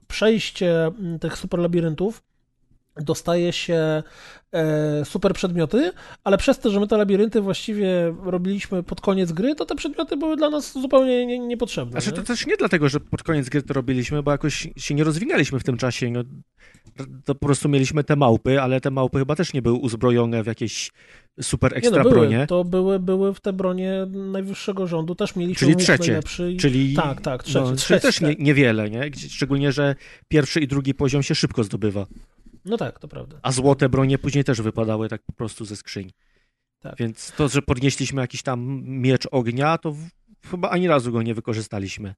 [0.07, 0.91] przejście
[1.22, 2.24] tych super labiryntów
[2.95, 4.03] dostaje się
[4.53, 5.91] e, super przedmioty,
[6.24, 10.18] ale przez to, że my te labirynty właściwie robiliśmy pod koniec gry, to te przedmioty
[10.18, 11.91] były dla nas zupełnie nie, niepotrzebne.
[11.91, 12.15] Znaczy nie?
[12.15, 15.60] to też nie dlatego, że pod koniec gry to robiliśmy, bo jakoś się nie rozwinęliśmy
[15.60, 16.11] w tym czasie.
[16.11, 16.24] No,
[17.26, 20.48] to po prostu mieliśmy te małpy, ale te małpy chyba też nie były uzbrojone w
[20.48, 20.91] jakieś
[21.41, 22.48] super Nie ekstra no, były, bronie.
[22.48, 26.52] to były, były w te bronie najwyższego rządu, też mieliśmy Czyli trzecie, najlepszy.
[26.52, 28.40] i- Czyli, Tak, tak, trzecie, no, czyli trzecie, też nie, tak.
[28.40, 29.11] niewiele, nie?
[29.30, 29.95] Szczególnie, że
[30.28, 32.06] pierwszy i drugi poziom się szybko zdobywa.
[32.65, 33.40] No tak, to prawda.
[33.41, 36.11] A złote bronie później też wypadały tak po prostu ze skrzyń.
[36.80, 36.95] Tak.
[36.98, 40.07] Więc to, że podnieśliśmy jakiś tam miecz ognia, to w,
[40.52, 42.14] chyba ani razu go nie wykorzystaliśmy.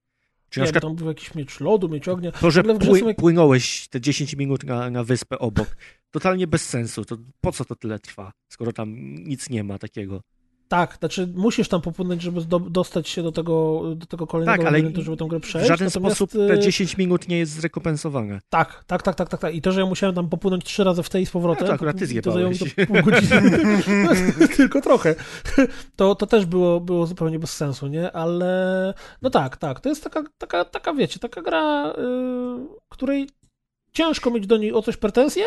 [0.50, 2.32] Czy na Nie, przykład tam był jakiś miecz lodu, miecz ognia.
[2.32, 5.78] to, że pły, jak- płynąłeś te 10 minut na, na wyspę obok,
[6.12, 7.06] totalnie bez sensu.
[7.06, 10.22] To po co to tyle trwa, skoro tam nic nie ma takiego?
[10.68, 14.74] Tak, znaczy musisz tam popłynąć, żeby zdo, dostać się do tego, do tego kolejnego Tak,
[14.74, 15.68] labiryntu, żeby tę grę przejść.
[15.68, 18.40] W żaden Natomiast, sposób te y, 10 minut nie jest zrekompensowane.
[18.50, 19.56] Tak, tak, tak, tak, tak, tak.
[19.56, 21.64] I to, że ja musiałem tam popłynąć trzy razy w tej i z powrotem.
[21.64, 23.04] No to akurat ty to zajęło mi to zjebałeś.
[23.04, 23.58] pół godziny.
[24.58, 25.16] Tylko trochę.
[25.96, 28.12] To, to też było, było zupełnie bez sensu, nie?
[28.12, 29.80] Ale no tak, tak.
[29.80, 31.94] To jest taka, taka, taka wiecie, taka gra, y,
[32.90, 33.30] której
[33.94, 35.46] ciężko mieć do niej o coś pretensje,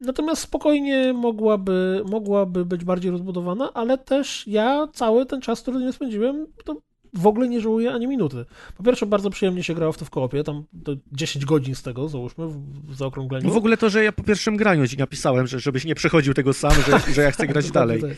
[0.00, 5.92] natomiast spokojnie mogłaby, mogłaby być bardziej rozbudowana, ale też ja cały ten czas, który nie
[5.92, 6.76] spędziłem, to
[7.14, 8.44] w ogóle nie żałuję ani minuty.
[8.76, 10.64] Po pierwsze, bardzo przyjemnie się grało w to w koopie, tam
[11.12, 13.48] 10 godzin z tego, załóżmy, w, w zaokrągleniu.
[13.48, 16.34] No w ogóle to, że ja po pierwszym graniu ci napisałem, że żebyś nie przechodził
[16.34, 18.00] tego sam, że, że ja chcę grać dalej.
[18.00, 18.10] Tak.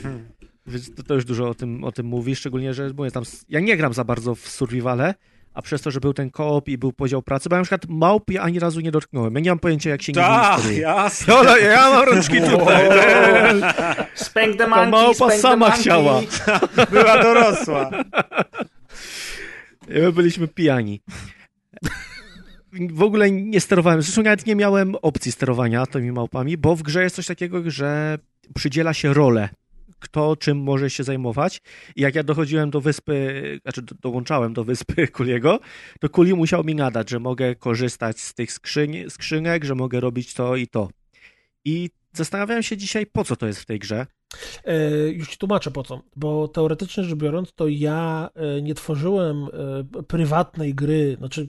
[0.66, 3.61] Więc to, to już dużo o tym, o tym mówi, szczególnie, że mówię, tam, ja
[3.61, 5.15] nie gram za bardzo w survivale,
[5.56, 7.86] a przez to, że był ten koop i był podział pracy, bo ja na przykład
[7.88, 9.34] małp ja ani razu nie dotknąłem.
[9.34, 10.80] Ja nie mam pojęcia, jak się nie Tak, steruje.
[10.80, 11.34] jasne.
[11.34, 12.88] Ola, ja mam rączki tutaj.
[14.14, 16.20] Spank the Ta małpa sama chciała.
[16.90, 17.90] Była dorosła.
[19.88, 21.00] My byliśmy pijani.
[22.90, 24.02] W ogóle nie sterowałem.
[24.02, 28.18] Zresztą nawet nie miałem opcji sterowania tymi małpami, bo w grze jest coś takiego, że
[28.54, 29.48] przydziela się rolę.
[29.98, 31.62] Kto czym może się zajmować.
[31.97, 35.60] I jak ja dochodziłem do wyspy, znaczy do, dołączałem do wyspy Kuliego,
[36.01, 40.35] to Kuli musiał mi nadać, że mogę korzystać z tych skrzyń, skrzynek, że mogę robić
[40.35, 40.89] to i to.
[41.64, 44.06] I zastanawiałem się dzisiaj, po co to jest w tej grze.
[44.65, 49.44] E, Już ci tłumaczę po co, bo teoretycznie rzecz biorąc, to ja e, nie tworzyłem
[49.98, 51.48] e, prywatnej gry, znaczy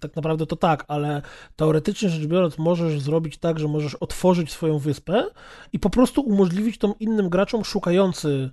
[0.00, 1.22] tak naprawdę to tak, ale
[1.56, 5.24] teoretycznie rzecz biorąc możesz zrobić tak, że możesz otworzyć swoją wyspę
[5.72, 8.50] i po prostu umożliwić tą innym graczom szukający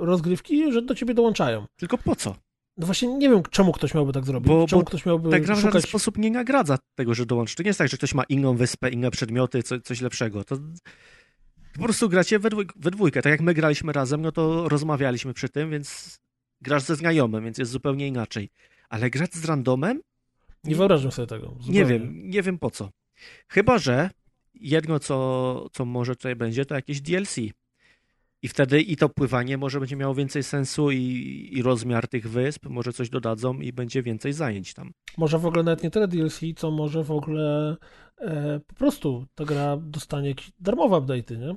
[0.00, 1.66] rozgrywki, że do ciebie dołączają.
[1.76, 2.34] Tylko po co?
[2.76, 5.40] No właśnie nie wiem, czemu ktoś miałby tak zrobić, Bo- czemu bo ktoś miałby Ta
[5.40, 5.88] gra w żaden szukać...
[5.88, 7.56] sposób nie nagradza tego, że dołączy.
[7.56, 10.44] To nie jest tak, że ktoś ma inną wyspę, inne przedmioty, co, coś lepszego.
[10.44, 10.56] To
[11.76, 13.22] po prostu gracie we, dwój, we dwójkę.
[13.22, 16.18] Tak jak my graliśmy razem, no to rozmawialiśmy przy tym, więc
[16.60, 18.50] grasz ze znajomym, więc jest zupełnie inaczej.
[18.88, 20.00] Ale grać z randomem?
[20.64, 21.46] Nie wyobrażam sobie tego.
[21.46, 21.84] Nie zupełnie.
[21.84, 22.90] wiem, nie wiem po co.
[23.48, 24.10] Chyba, że
[24.54, 27.36] jedno, co, co może tutaj będzie, to jakieś DLC.
[28.42, 32.66] I wtedy i to pływanie może będzie miało więcej sensu i, i rozmiar tych wysp,
[32.68, 34.92] może coś dodadzą i będzie więcej zajęć tam.
[35.18, 37.76] Może w ogóle nawet nie tyle DLC, co może w ogóle
[38.18, 41.56] e, po prostu ta gra dostanie jakieś darmowe update'y, nie?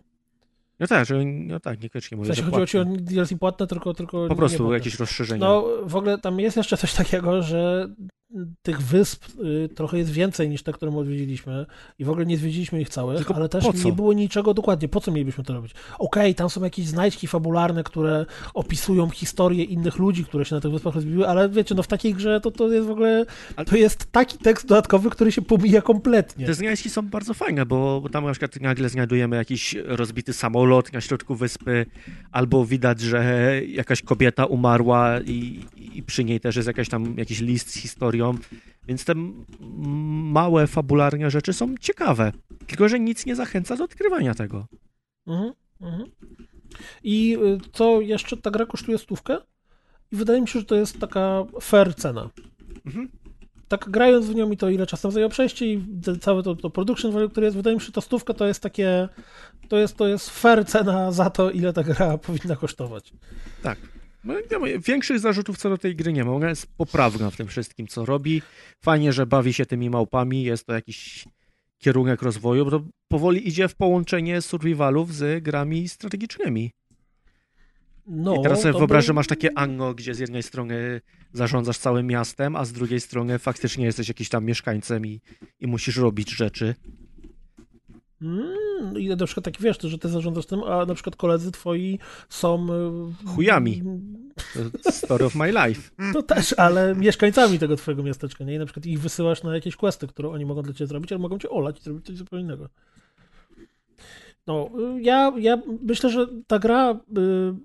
[0.80, 2.85] No tak, że, no tak, niekoniecznie W mówię, sensie że chodziło ci o.
[2.85, 5.45] DLC płatne, tylko, tylko Po prostu jakieś rozszerzenia.
[5.45, 7.89] No w ogóle tam jest jeszcze coś takiego, że
[8.61, 11.65] tych wysp y, trochę jest więcej niż te, które my odwiedziliśmy
[11.99, 15.01] i w ogóle nie zwiedziliśmy ich całych, Tylko ale też nie było niczego dokładnie, po
[15.01, 15.73] co mielibyśmy to robić.
[15.99, 20.72] Okej, tam są jakieś znajdźki fabularne, które opisują historię innych ludzi, które się na tych
[20.72, 23.26] wyspach rozbiły, ale wiecie, no w takiej grze to, to jest w ogóle,
[23.65, 26.45] to jest taki tekst dodatkowy, który się pomija kompletnie.
[26.45, 31.01] Te znajdźki są bardzo fajne, bo tam na przykład nagle znajdujemy jakiś rozbity samolot na
[31.01, 31.85] środku wyspy,
[32.31, 37.41] albo widać, że jakaś kobieta umarła i, i przy niej też jest jakaś tam jakiś
[37.41, 37.95] list z
[38.88, 39.14] Więc te
[40.32, 42.32] małe, fabularne rzeczy są ciekawe.
[42.68, 44.68] Tylko, że nic nie zachęca do odkrywania tego.
[45.28, 46.10] Mhm, mhm.
[47.04, 49.38] I y, co jeszcze, ta gra kosztuje stówkę
[50.12, 52.30] i wydaje mi się, że to jest taka fair cena.
[52.86, 53.10] Mhm.
[53.68, 55.86] Tak grając w nią i to ile czasu nam zajęło przejście i
[56.22, 58.64] całe to, to production value, które jest, wydaje mi się, że ta stówka to jest
[58.64, 59.10] takie,
[59.68, 63.14] to jest, to jest fair cena za to, ile ta gra powinna kosztować.
[63.64, 63.98] Tak.
[64.24, 66.32] No, ja mówię, większych zarzutów co do tej gry nie ma.
[66.32, 68.41] Ona jest poprawna w tym wszystkim, co robi.
[68.84, 70.44] Fajnie, że bawi się tymi małpami.
[70.44, 71.26] Jest to jakiś
[71.78, 76.72] kierunek rozwoju, bo to powoli idzie w połączenie survivalów z grami strategicznymi.
[78.08, 81.02] No, I teraz sobie wyobraź, by- że masz takie Anno, gdzie z jednej strony
[81.34, 85.22] zarządzasz całym miastem, a z drugiej strony faktycznie jesteś jakiś tam mieszkańcem i,
[85.60, 86.76] i musisz robić rzeczy.
[88.22, 92.00] Mm, I na przykład tak wiesz, że ty zarządzasz tym, a na przykład koledzy twoi
[92.30, 92.68] są...
[93.26, 93.84] y, Chujami.
[94.84, 95.91] To Story of my life.
[96.14, 98.56] To też, ale mieszkańcami tego twojego miasteczka, nie?
[98.56, 101.20] I na przykład ich wysyłasz na jakieś questy, które oni mogą dla ciebie zrobić, ale
[101.20, 102.70] mogą cię olać i zrobić coś zupełnie innego.
[104.48, 107.56] No, y, ja, ja myślę, że ta gra, y,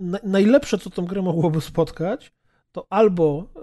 [0.00, 2.32] na, najlepsze, co tą grę mogłoby spotkać,
[2.72, 3.60] to albo y,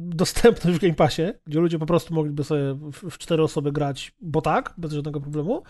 [0.00, 4.40] dostępność w Game Passie, gdzie ludzie po prostu mogliby sobie w, cztery osoby grać, bo
[4.40, 5.62] tak, bez żadnego problemu,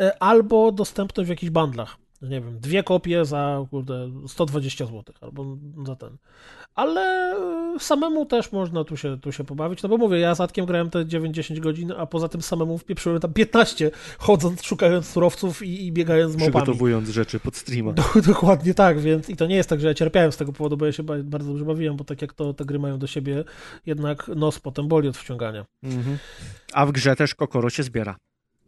[0.00, 2.01] y, albo dostępność w jakichś bundlach.
[2.22, 6.16] Nie wiem, dwie kopie za kurde, 120 zł, albo za ten.
[6.74, 7.34] Ale
[7.76, 10.66] y, samemu też można tu się, tu się pobawić, no bo mówię, ja z Atkiem
[10.66, 15.86] grałem te 9-10 godzin, a poza tym samemu wpieprzyłem tam 15, chodząc, szukając surowców i,
[15.86, 16.62] i biegając z małpami.
[16.64, 17.92] Przygotowując rzeczy pod streama.
[17.92, 20.76] Do, dokładnie tak, więc i to nie jest tak, że ja cierpiałem z tego powodu,
[20.76, 23.06] bo ja się ba- bardzo dobrze bawiłem, bo tak jak to te gry mają do
[23.06, 23.44] siebie,
[23.86, 25.64] jednak nos potem boli od wciągania.
[25.82, 26.18] Mhm.
[26.72, 28.16] A w grze też kokoro się zbiera.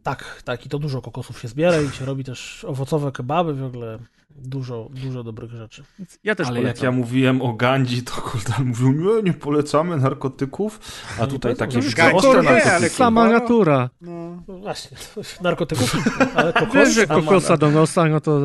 [0.05, 3.63] Tak, tak, i to dużo kokosów się zbiera i się robi też owocowe kebaby, w
[3.63, 3.99] ogóle
[4.29, 5.83] dużo, dużo dobrych rzeczy.
[6.23, 6.85] Ja też Ale jak polecam.
[6.85, 10.79] ja mówiłem o Gandzi, to Kuldan mówił, nie, nie polecamy narkotyków,
[11.19, 11.67] a tutaj polecam.
[11.67, 12.69] takie No, ostre narkotyki.
[12.69, 13.89] ale Sama natura.
[14.01, 14.43] No.
[14.47, 14.97] No właśnie,
[15.41, 15.95] narkotyków,
[16.35, 18.39] ale kokos, Wiesz, że kokosa do nosa, no to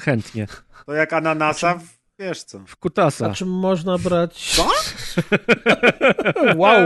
[0.00, 0.46] chętnie.
[0.86, 2.58] To jak ananasa, w- wiesz co.
[2.66, 3.26] W kutasa.
[3.30, 4.54] A czy można brać...
[4.56, 4.68] Co?
[6.56, 6.80] wow,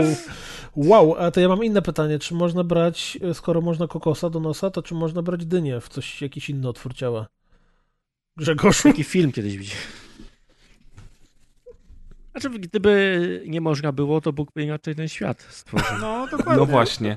[0.77, 2.19] Wow, a to ja mam inne pytanie.
[2.19, 6.23] Czy można brać, skoro można kokosa do nosa, to czy można brać dynię w coś,
[6.23, 7.27] jakiś inny otwór ciała?
[8.37, 8.83] Grzegoszu?
[8.89, 9.83] Taki film kiedyś widziałem.
[12.31, 15.99] Znaczy, gdyby nie można było, to Bóg by inaczej ten świat stworzył.
[16.01, 16.57] No, dokładnie.
[16.57, 17.17] No właśnie.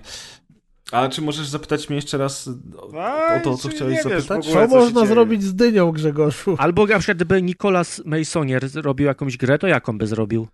[0.92, 2.88] A czy możesz zapytać mnie jeszcze raz o,
[3.36, 4.48] o to, co chciałeś zapytać?
[4.48, 5.08] ogóle, Co co można dzieje?
[5.14, 6.56] zrobić z dynią, Grzegoszu?
[6.60, 10.48] Albo na przykład, gdyby Nicolas Masonier zrobił jakąś grę, to jaką by zrobił?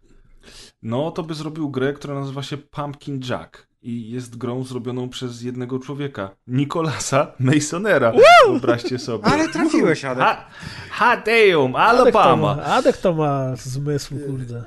[0.84, 3.68] No, to by zrobił grę, która nazywa się Pumpkin Jack.
[3.82, 6.30] I jest grą zrobioną przez jednego człowieka.
[6.48, 8.14] Nicolasa Masonera.
[8.48, 9.26] Wyobraźcie sobie.
[9.26, 10.24] Ale trafiłeś, Adek.
[10.26, 10.46] Ha,
[10.92, 12.56] Hadeum, Adek to Alabama.
[12.56, 14.64] ma, Adek to ma zmysł, kurde.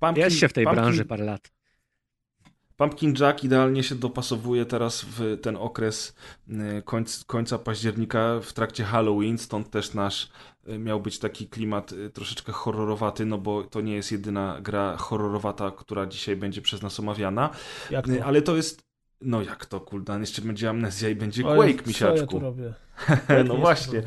[0.00, 1.50] Pumpkin- Jest się w tej Pumpkin- branży parę lat.
[2.76, 6.14] Pumpkin Jack idealnie się dopasowuje teraz w ten okres
[6.48, 10.28] y, końc, końca października w trakcie Halloween, stąd też nasz
[10.78, 15.70] miał być taki klimat y, troszeczkę horrorowaty, no bo to nie jest jedyna gra horrorowata,
[15.70, 17.50] która dzisiaj będzie przez nas omawiana,
[17.90, 18.24] Jak Y, to?
[18.24, 18.84] ale to jest
[19.20, 22.38] no jak to, Kuldan, jeszcze będzie amnezja i będzie Oj, Quake, ja misiaczku.
[22.38, 22.74] robię?
[23.48, 24.02] no właśnie.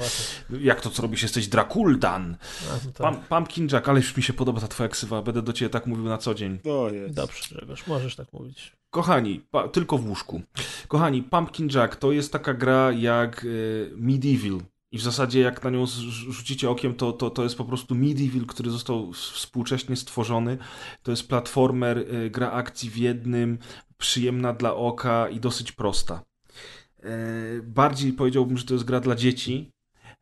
[0.61, 1.23] Jak to, co robisz?
[1.23, 2.37] Jesteś Drakuldan.
[2.85, 3.13] No tak.
[3.13, 5.87] Pum, Pumpkin Jack, ale już mi się podoba ta twoja ksywa, będę do ciebie tak
[5.87, 6.59] mówił na co dzień.
[6.59, 7.13] To jest.
[7.15, 8.73] Dobrze, Grzegorz, możesz tak mówić.
[8.89, 10.41] Kochani, pa, tylko w łóżku.
[10.87, 14.59] Kochani, Pumpkin Jack to jest taka gra jak y, Medieval.
[14.91, 15.85] I w zasadzie jak na nią
[16.29, 20.57] rzucicie okiem, to, to, to jest po prostu Medieval, który został współcześnie stworzony.
[21.03, 23.57] To jest platformer, y, gra akcji w jednym,
[23.97, 26.23] przyjemna dla oka i dosyć prosta.
[27.03, 27.11] E,
[27.63, 29.71] Bardziej powiedziałbym, że to jest gra dla dzieci,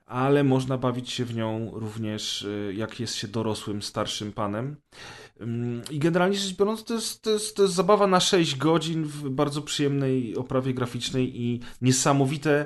[0.05, 4.75] ale można bawić się w nią również y, jak jest się dorosłym, starszym panem.
[5.41, 9.03] Ym, I generalnie rzecz biorąc, to jest, to, jest, to jest zabawa na 6 godzin
[9.03, 12.65] w bardzo przyjemnej oprawie graficznej i niesamowite,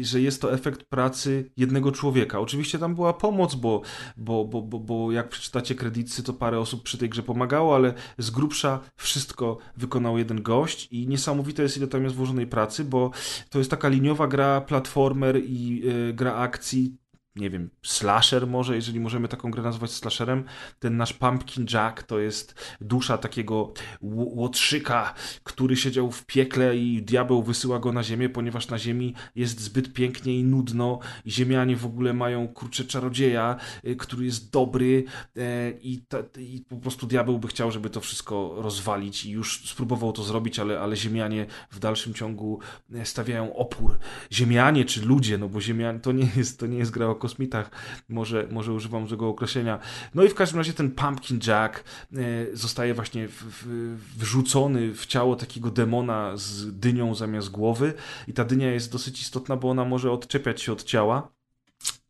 [0.00, 2.40] że jest to efekt pracy jednego człowieka.
[2.40, 3.82] Oczywiście tam była pomoc, bo,
[4.16, 7.94] bo, bo, bo, bo jak przeczytacie kredyty, to parę osób przy tej grze pomagało, ale
[8.18, 13.10] z grubsza wszystko wykonał jeden gość i niesamowite jest, ile tam jest włożonej pracy, bo
[13.50, 16.96] to jest taka liniowa gra, platformer i y, gra akcji,
[17.36, 20.44] nie wiem, slasher może, jeżeli możemy taką grę nazwać slasherem.
[20.78, 27.42] Ten nasz Pumpkin Jack to jest dusza takiego łotrzyka, który siedział w piekle i diabeł
[27.42, 32.12] wysyła go na ziemię, ponieważ na ziemi jest zbyt pięknie i nudno ziemianie w ogóle
[32.12, 35.04] mają kurczę czarodzieja, y, który jest dobry
[35.36, 39.68] e, i, ta, i po prostu diabeł by chciał, żeby to wszystko rozwalić i już
[39.68, 42.60] spróbował to zrobić, ale, ale ziemianie w dalszym ciągu
[42.94, 43.98] e, stawiają opór.
[44.32, 47.70] Ziemianie czy ludzie, no bo ziemianie to nie jest, to nie jest gra o kosmitach,
[48.08, 49.78] może, może używam złego określenia.
[50.14, 52.16] No i w każdym razie ten Pumpkin Jack e,
[52.52, 57.94] zostaje właśnie w, w, wrzucony w ciało takiego demona z dynią zamiast głowy
[58.28, 61.39] i ta dynia jest dosyć istotna, bo ona może odczepiać się od ciała.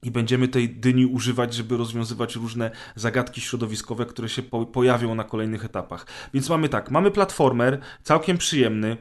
[0.02, 5.24] I będziemy tej dyni używać, żeby rozwiązywać różne zagadki środowiskowe, które się po pojawią na
[5.24, 6.06] kolejnych etapach.
[6.34, 8.96] Więc mamy tak, mamy platformer, całkiem przyjemny.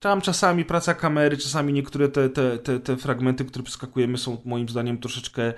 [0.00, 4.68] Tam czasami praca kamery, czasami niektóre te, te, te, te fragmenty, które przeskakujemy, są moim
[4.68, 5.54] zdaniem troszeczkę e,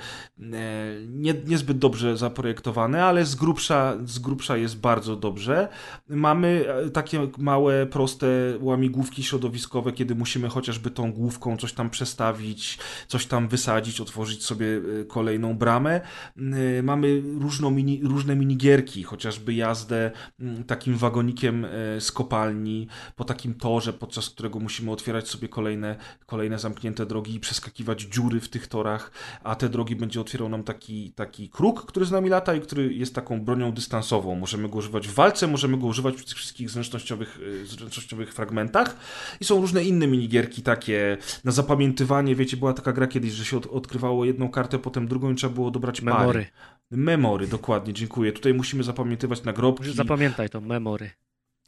[1.09, 5.69] nie, niezbyt dobrze zaprojektowane, ale z grubsza, z grubsza jest bardzo dobrze.
[6.09, 8.27] Mamy e, takie małe, proste
[8.61, 12.79] łamigłówki środowiskowe, kiedy musimy chociażby tą główką coś tam przestawić,
[13.09, 16.01] coś tam wysadzić, otworzyć sobie e, kolejną bramę.
[16.37, 20.11] E, Mamy różną mini, różne minigierki, chociażby jazdę
[20.41, 25.97] mm, takim wagonikiem e, z kopalni po takim torze, podczas którego musimy otwierać sobie kolejne,
[26.27, 29.11] kolejne zamknięte drogi i przeskakiwać dziury w tych torach,
[29.45, 32.95] a te drogi będzie otwierał nam taki, taki kruk, który z nami lata i który
[32.95, 34.35] jest taką bronią dystansową.
[34.35, 38.97] Możemy go używać w walce, możemy go używać przy tych wszystkich zręcznościowych, zręcznościowych fragmentach
[39.41, 42.35] i są różne inne minigierki takie na zapamiętywanie.
[42.35, 45.55] Wiecie, była taka gra kiedyś, że się od, odkrywało jedną kartę, potem drugą i trzeba
[45.55, 46.19] było dobrać pary.
[46.19, 46.47] Memory.
[46.91, 48.33] Memory, dokładnie, dziękuję.
[48.33, 49.93] Tutaj musimy zapamiętywać nagrobki.
[49.93, 51.11] Zapamiętaj to, memory.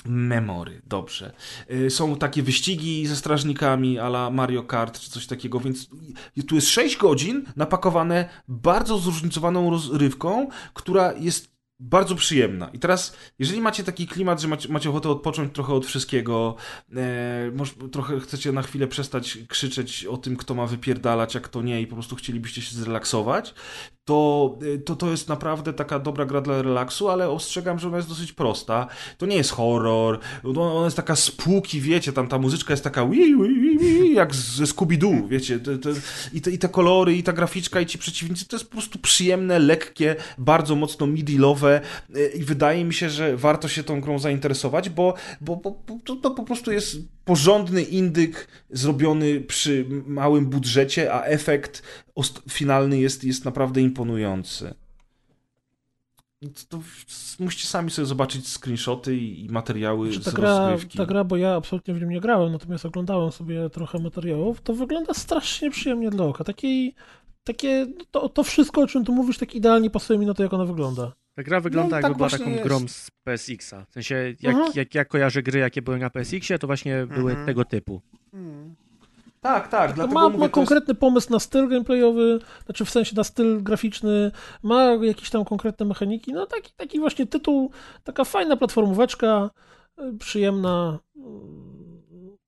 [0.04, 1.32] Memory, dobrze.
[1.70, 5.88] Y, Są takie wyścigi ze strażnikami a la Mario Kart czy coś takiego, więc
[6.48, 12.68] tu jest 6 godzin napakowane bardzo zróżnicowaną rozrywką, która jest bardzo przyjemna.
[12.68, 16.56] I teraz, jeżeli macie taki klimat, że macie, macie ochotę odpocząć trochę od wszystkiego,
[16.96, 21.62] e, może trochę chcecie na chwilę przestać krzyczeć o tym, kto ma wypierdalać, a kto
[21.62, 23.54] nie i po prostu chcielibyście się zrelaksować,
[24.08, 28.08] to, to to jest naprawdę taka dobra gra dla relaksu, ale ostrzegam, że ona jest
[28.08, 28.86] dosyć prosta.
[29.18, 33.06] To nie jest horror, no, ona jest taka spooky, wiecie, tam ta muzyczka jest taka
[33.06, 35.90] wi, wi, wi, wi, jak ze Scooby-Doo, wiecie, te, te,
[36.32, 38.98] i, te, i te kolory, i ta graficzka, i ci przeciwnicy, to jest po prostu
[38.98, 41.80] przyjemne, lekkie, bardzo mocno midilowe
[42.16, 45.98] y, i wydaje mi się, że warto się tą grą zainteresować, bo, bo, bo, bo
[46.04, 46.96] to, to po prostu jest
[47.28, 51.82] porządny indyk zrobiony przy małym budżecie, a efekt
[52.50, 54.74] finalny jest, jest naprawdę imponujący.
[56.68, 56.80] to
[57.40, 60.98] musicie sami sobie zobaczyć screenshoty i, i materiały Czy ta z gra, rozgrywki.
[60.98, 64.74] ta gra, bo ja absolutnie w nim nie grałem, natomiast oglądałem sobie trochę materiałów, to
[64.74, 66.44] wygląda strasznie przyjemnie dla oka.
[66.44, 66.94] Takiej,
[67.44, 70.52] takie, to, to wszystko, o czym tu mówisz, tak idealnie pasuje mi na to, jak
[70.52, 71.12] ona wygląda.
[71.38, 72.62] Ta gra wygląda No, jakby tak była taką jest.
[72.62, 73.84] grą z PSX-a.
[73.84, 74.72] W sensie, jak, Mhm.
[74.74, 77.46] jak ja kojarzę gry, jakie były na PSX-ie, to właśnie były Mhm.
[77.46, 78.00] tego typu.
[78.34, 78.74] Mm.
[79.40, 82.90] Tak, tak, dlatego ma, mówię, ma to jest- konkretny pomysł na styl gameplayowy, znaczy w
[82.90, 84.30] sensie na styl graficzny,
[84.62, 87.70] ma jakieś tam konkretne mechaniki, no taki, taki właśnie tytuł,
[88.04, 89.50] taka fajna platformóweczka,
[90.14, 90.98] y, przyjemna.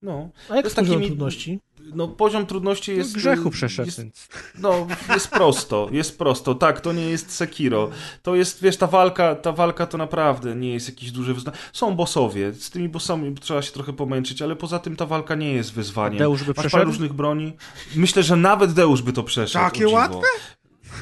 [0.02, 1.60] No, A jak z poziomem takimi- trudności?
[1.94, 3.14] No poziom trudności No, jest...
[3.14, 4.02] grzechu y, przeszedł, Jest,
[4.58, 6.54] no, jest prosto, jest prosto.
[6.54, 7.90] Tak, to nie jest Sekiro.
[8.22, 11.56] To jest, wiesz, ta walka, ta walka to naprawdę nie jest jakiś duży wyzwanie.
[11.72, 15.52] Są bossowie, z tymi bossami trzeba się trochę pomęczyć, ale poza tym ta walka nie
[15.52, 16.18] jest wyzwaniem.
[16.18, 16.84] Deusz by Masz przeszedł?
[16.84, 17.56] różnych broni.
[17.96, 19.64] Myślę, że nawet Deusz by to przeszedł.
[19.64, 20.26] Takie łatwe?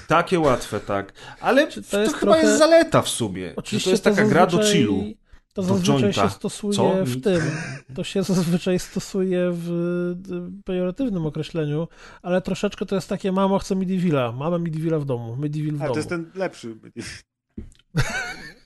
[0.06, 1.12] Takie łatwe, tak.
[1.40, 3.55] Ale Czy to to, jest chyba trochę- jest zaleta w sumie.
[3.65, 5.05] Że to jest taka gra do chillu.
[5.54, 7.04] To zazwyczaj się stosuje Co?
[7.04, 7.40] w tym.
[7.94, 9.68] To się zazwyczaj stosuje w
[10.64, 11.88] pejoratywnym określeniu,
[12.22, 15.88] ale troszeczkę to jest takie, mamo, chcę Midivilla, mamy Midivilla w domu, Midivil w Ale
[15.88, 15.94] domu.
[15.94, 16.76] to jest ten lepszy.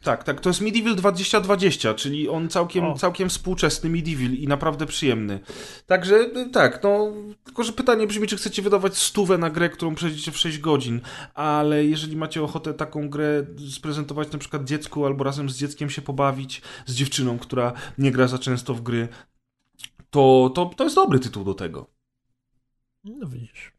[0.03, 2.95] Tak, tak, to jest Medieval 2020, czyli on całkiem, O.
[2.95, 5.41] całkiem współczesny Medieval i naprawdę przyjemny.
[5.87, 7.13] Także y, tak, no,
[7.45, 11.01] tylko że pytanie brzmi, czy chcecie wydawać stówę na grę, którą przejdziecie w 6 godzin,
[11.35, 16.03] ale jeżeli macie ochotę taką grę sprezentować na przykład dziecku albo razem z dzieckiem się
[16.03, 19.09] pobawić, z dziewczyną, która nie gra za często w gry,
[20.11, 21.87] to, to, to jest dobry tytuł do tego.
[23.05, 23.73] No widzisz.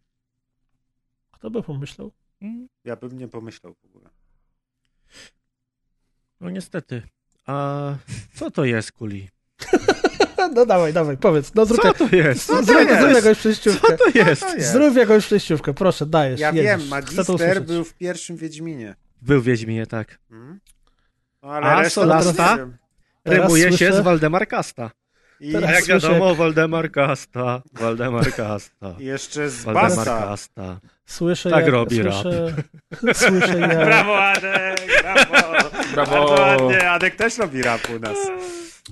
[1.31, 2.11] Kto by pomyślał?
[2.83, 3.75] Ja bym nie pomyślał.
[6.43, 7.01] No niestety.
[7.47, 7.79] A
[8.35, 9.29] co to jest, Kuli?
[10.55, 11.53] No dawaj, dawaj, powiedz.
[11.55, 12.45] No zrób, Co to jest?
[12.47, 13.15] zrób, to zrób, jest?
[13.15, 13.87] jakąś przejściówkę.
[13.87, 14.41] Co to jest?
[14.41, 14.71] To jest?
[14.71, 16.39] Zrób jakąś przejściówkę, proszę, dajesz.
[16.39, 16.63] Ja jedziesz.
[16.65, 18.95] wiem, Magister był w pierwszym Wiedźminie.
[19.21, 20.19] Był w Wiedźminie, tak.
[20.31, 20.59] Mm?
[21.43, 22.57] No, ale A Solasta?
[23.25, 24.91] Rymuje się słyszę- z Waldemar Kasta.
[25.39, 30.19] I, Teraz A jak słyszę, wiadomo, Waldemar Kasta, Waldemar Kasta, I jeszcze z Waldemar Basta.
[30.19, 30.79] Kasta.
[31.05, 32.53] Słyszę, Tak jak, robi słyszę,
[33.27, 33.85] słyszę jak...
[33.85, 34.81] Brawo, Adek!
[35.01, 35.31] Brawo!
[35.93, 36.11] Brawo!
[36.11, 38.17] Bardzo ładnie, Adek też robi rap u nas.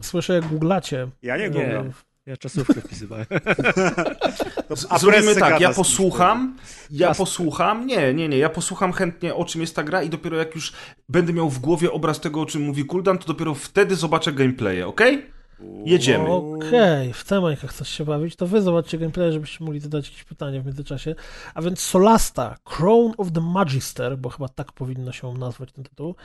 [0.01, 1.07] Słyszę, jak googlacie.
[1.21, 1.49] Ja nie Nie.
[1.49, 1.91] googlam.
[2.25, 3.25] Ja czasówkę wpisywałem.
[4.99, 6.57] Zrobimy tak, ja posłucham,
[6.91, 7.25] ja Jasne.
[7.25, 10.55] posłucham, nie, nie, nie, ja posłucham chętnie o czym jest ta gra i dopiero jak
[10.55, 10.73] już
[11.09, 14.87] będę miał w głowie obraz tego, o czym mówi Kuldan, to dopiero wtedy zobaczę gameplaye,
[14.87, 15.17] okej?
[15.17, 15.40] wtedy.
[15.85, 16.29] Jedziemy.
[16.29, 20.61] Okej, w temańkach chcesz się bawić, to wy zobaczcie gameplay, żebyście mogli zadać jakieś pytania
[20.61, 21.15] w międzyczasie.
[21.53, 26.15] A więc Solasta, Crown of the Magister, bo chyba tak powinno się nazwać ten tytuł.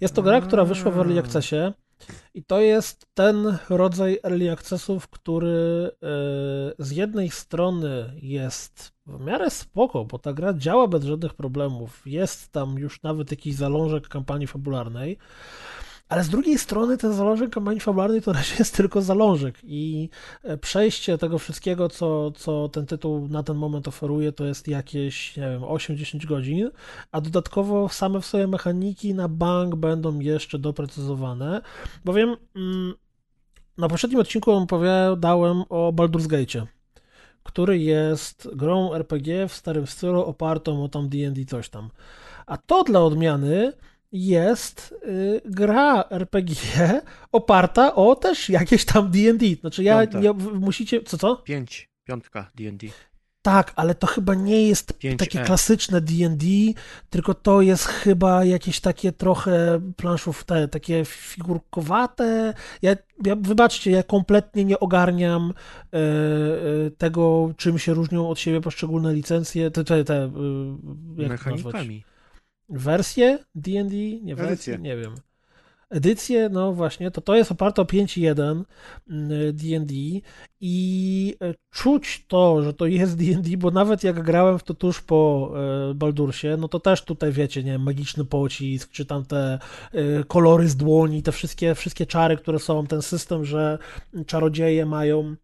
[0.00, 1.56] Jest to gra, która wyszła w Early Accessie
[2.34, 6.08] i to jest ten rodzaj Early Accessów, który e,
[6.78, 12.02] z jednej strony jest w miarę spoko, bo ta gra działa bez żadnych problemów.
[12.06, 15.18] Jest tam już nawet jakiś zalążek kampanii fabularnej,
[16.08, 20.08] ale z drugiej strony ten zalążek kampanii fabularnej to razie jest tylko zalążek i
[20.42, 25.36] e, przejście tego wszystkiego, co, co ten tytuł na ten moment oferuje, to jest jakieś,
[25.36, 26.70] nie wiem, 8-10 godzin,
[27.12, 31.60] a dodatkowo same w sobie mechaniki na bank będą jeszcze doprecyzowane,
[32.04, 32.94] bowiem mm,
[33.78, 36.66] na poprzednim odcinku opowiadałem o Baldur's Gate'cie,
[37.42, 41.90] który jest grą RPG w starym stylu opartą o tam D&D coś tam.
[42.46, 43.72] A to dla odmiany
[44.14, 46.54] jest y, gra RPG
[47.32, 49.46] oparta o też jakieś tam D&D.
[49.60, 51.36] Znaczy ja nie, musicie, co co?
[51.36, 52.86] Pięć, piątka D&D.
[53.42, 55.16] Tak, ale to chyba nie jest 5E.
[55.16, 56.46] takie klasyczne D&D,
[57.10, 62.54] tylko to jest chyba jakieś takie trochę planszów te, takie figurkowate.
[62.82, 65.52] Ja, ja wybaczcie, ja kompletnie nie ogarniam
[65.92, 70.30] e, e, tego, czym się różnią od siebie poszczególne licencje, te, te, te e,
[71.16, 71.30] jak?
[71.30, 72.04] Mechanikami.
[72.68, 73.96] Wersje D&D?
[74.22, 74.32] Nie?
[74.32, 74.78] Edycje.
[74.78, 75.14] Nie wiem.
[75.90, 78.62] Edycje, no właśnie, to to jest oparte o 5.1
[79.10, 79.94] mm, D&D
[80.60, 85.00] i e, czuć to, że to jest D&D, bo nawet jak grałem w to tuż
[85.00, 85.52] po
[85.90, 89.58] e, Baldursie, no to też tutaj wiecie, nie magiczny pocisk, czy tam te
[89.92, 93.78] e, kolory z dłoni, te wszystkie, wszystkie czary, które są, ten system, że
[94.26, 95.36] czarodzieje mają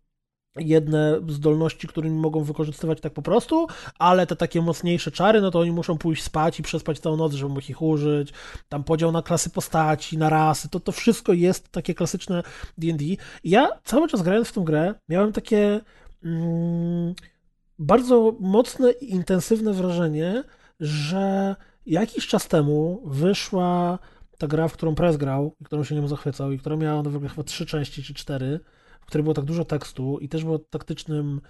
[0.56, 3.66] jedne zdolności, którymi mogą wykorzystywać tak po prostu,
[3.98, 7.32] ale te takie mocniejsze czary, no to oni muszą pójść spać i przespać całą noc,
[7.32, 8.32] żeby ich użyć.
[8.68, 12.42] Tam podział na klasy postaci, na rasy, to to wszystko jest takie klasyczne
[12.78, 13.04] D&D.
[13.44, 15.80] Ja cały czas grając w tę grę miałem takie
[16.24, 17.14] mm,
[17.78, 20.44] bardzo mocne i intensywne wrażenie,
[20.80, 21.56] że
[21.86, 23.98] jakiś czas temu wyszła
[24.38, 27.16] ta gra, w którą Press grał, którą się nią zachwycał i która miała no w
[27.16, 28.60] ogóle chyba trzy części czy cztery,
[29.10, 31.40] której było tak dużo tekstu i też było taktycznym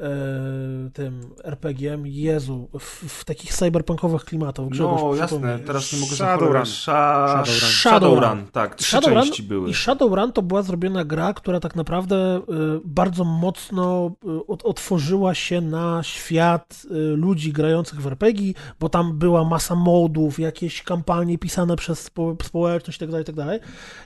[0.00, 4.68] e, e, tym RPG-iem, Jezu, w, w takich cyberpunkowych klimatach.
[4.68, 6.66] Grzegorz, No jasne, teraz nie mogę Shadowrun.
[6.66, 7.42] Sha...
[7.46, 8.20] Shadowrun.
[8.20, 9.70] Shadowrun, tak, trzy Shadowrun części były.
[9.70, 12.40] I Shadowrun to była zrobiona gra, która tak naprawdę y,
[12.84, 14.10] bardzo mocno
[14.48, 16.82] ot- otworzyła się na świat
[17.16, 23.00] ludzi grających w RPG, bo tam była masa modów, jakieś kampanie pisane przez spo, społeczność
[23.00, 23.60] itd., itd.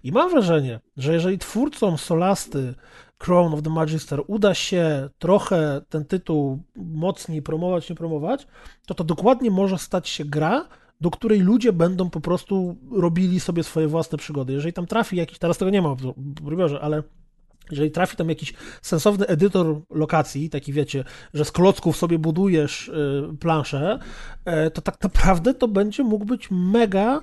[0.04, 2.74] I mam wrażenie, że jeżeli twórcom Solasty
[3.24, 8.46] Crown of the Magister uda się trochę ten tytuł mocniej promować, nie promować,
[8.86, 10.68] to to dokładnie może stać się gra,
[11.00, 14.52] do której ludzie będą po prostu robili sobie swoje własne przygody.
[14.52, 16.14] Jeżeli tam trafi jakiś, teraz tego nie ma w
[16.80, 17.02] ale
[17.70, 23.22] jeżeli trafi tam jakiś sensowny edytor lokacji, taki wiecie, że z klocków sobie budujesz y,
[23.40, 23.98] planszę,
[24.66, 27.20] y, to tak naprawdę to będzie mógł być mega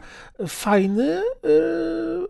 [0.48, 1.22] fajny, y,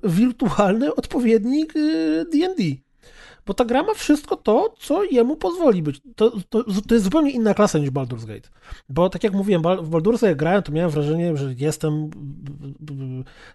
[0.03, 2.90] wirtualny odpowiednik y, D&D.
[3.51, 6.01] Bo ta gra ma wszystko to, co jemu pozwoli być.
[6.15, 8.49] To, to, to jest zupełnie inna klasa niż Baldur's Gate.
[8.89, 12.09] Bo tak jak mówiłem, w Baldur's jak grałem, to miałem wrażenie, że jestem,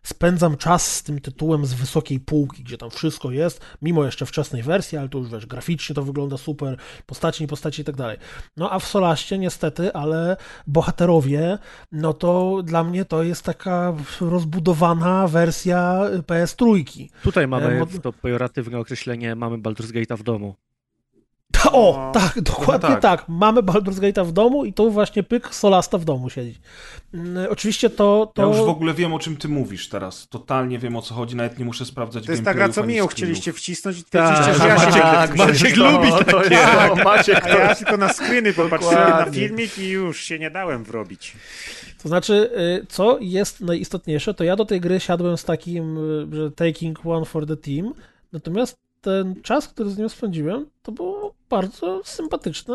[0.02, 4.62] spędzam czas z tym tytułem z wysokiej półki, gdzie tam wszystko jest, mimo jeszcze wczesnej
[4.62, 8.18] wersji, ale to już wiesz, graficznie to wygląda super, postaci, nie postaci i tak dalej.
[8.56, 10.36] No a w Solaście niestety, ale
[10.66, 11.59] bohaterowie,
[11.93, 16.85] no to dla mnie to jest taka rozbudowana wersja PS3.
[17.23, 20.55] Tutaj mamy E, mod- to pejoratywne określenie, mamy Baldur's Gate'a w domu.
[21.53, 23.01] Ta, o, No, tak, dokładnie tak.
[23.01, 23.25] tak.
[23.29, 26.59] Mamy Baldur's Gate'a w domu i tu właśnie pyk Solasta w domu siedzi.
[27.15, 28.33] Mm, Oczywiście to...
[28.35, 28.43] to...
[28.43, 30.29] Ja już w ogóle wiem, o czym ty mówisz teraz.
[30.29, 32.95] Totalnie wiem, o co chodzi, nawet nie muszę sprawdzać To jest ta gra, co mi
[32.95, 36.25] ją chcieliście wcisnąć i Tak, twierdzicie, że ja się tak, będę Maciek lubi No, to
[36.25, 36.51] takie.
[36.97, 37.59] nie, Maciek A to...
[37.59, 41.37] ja tylko na screeny popatrzyłem na filmik i już się nie dałem wrobić.
[42.03, 42.51] To znaczy,
[42.83, 45.99] y, co jest najistotniejsze, to ja do tej gry siadłem z takim,
[46.33, 47.93] y, że taking one for the team,
[48.33, 52.74] natomiast ten czas, który z nią spędziłem, to było bardzo sympatyczne.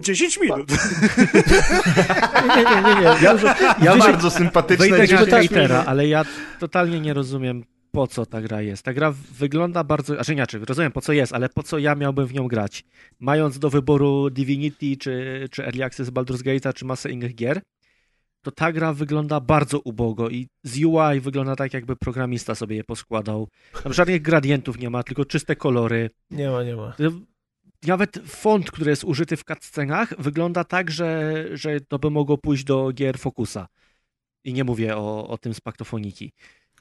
[0.00, 0.70] 10 minut.
[2.56, 3.02] Nie, nie, nie, nie.
[3.02, 3.74] Ja-.
[3.82, 4.88] Ja bardzo sympatyczne.
[4.88, 6.24] Wejdę tak- hejtera, ale ja
[6.60, 8.82] totalnie nie rozumiem, po co ta gra jest.
[8.82, 10.14] Ta gra wygląda bardzo...
[10.14, 12.84] Znaczy inaczej, rozumiem po co jest, ale po co ja miałbym w nią grać?
[13.20, 17.60] Mając do wyboru Divinity, czy, czy Early Access Baldur's Gate'a, czy masę innych gier,
[18.44, 22.84] to ta gra wygląda bardzo ubogo i z UI wygląda tak, jakby programista sobie je
[22.84, 23.48] poskładał.
[23.82, 26.10] Tam żadnych gradientów nie ma, tylko czyste kolory.
[26.30, 26.96] Nie ma, nie ma.
[27.86, 32.64] Nawet font, który jest użyty w cutscenach, wygląda tak, że, że to by mogło pójść
[32.64, 33.68] do gier Focusa.
[34.44, 36.32] I nie mówię o, o tym z paktofoniki.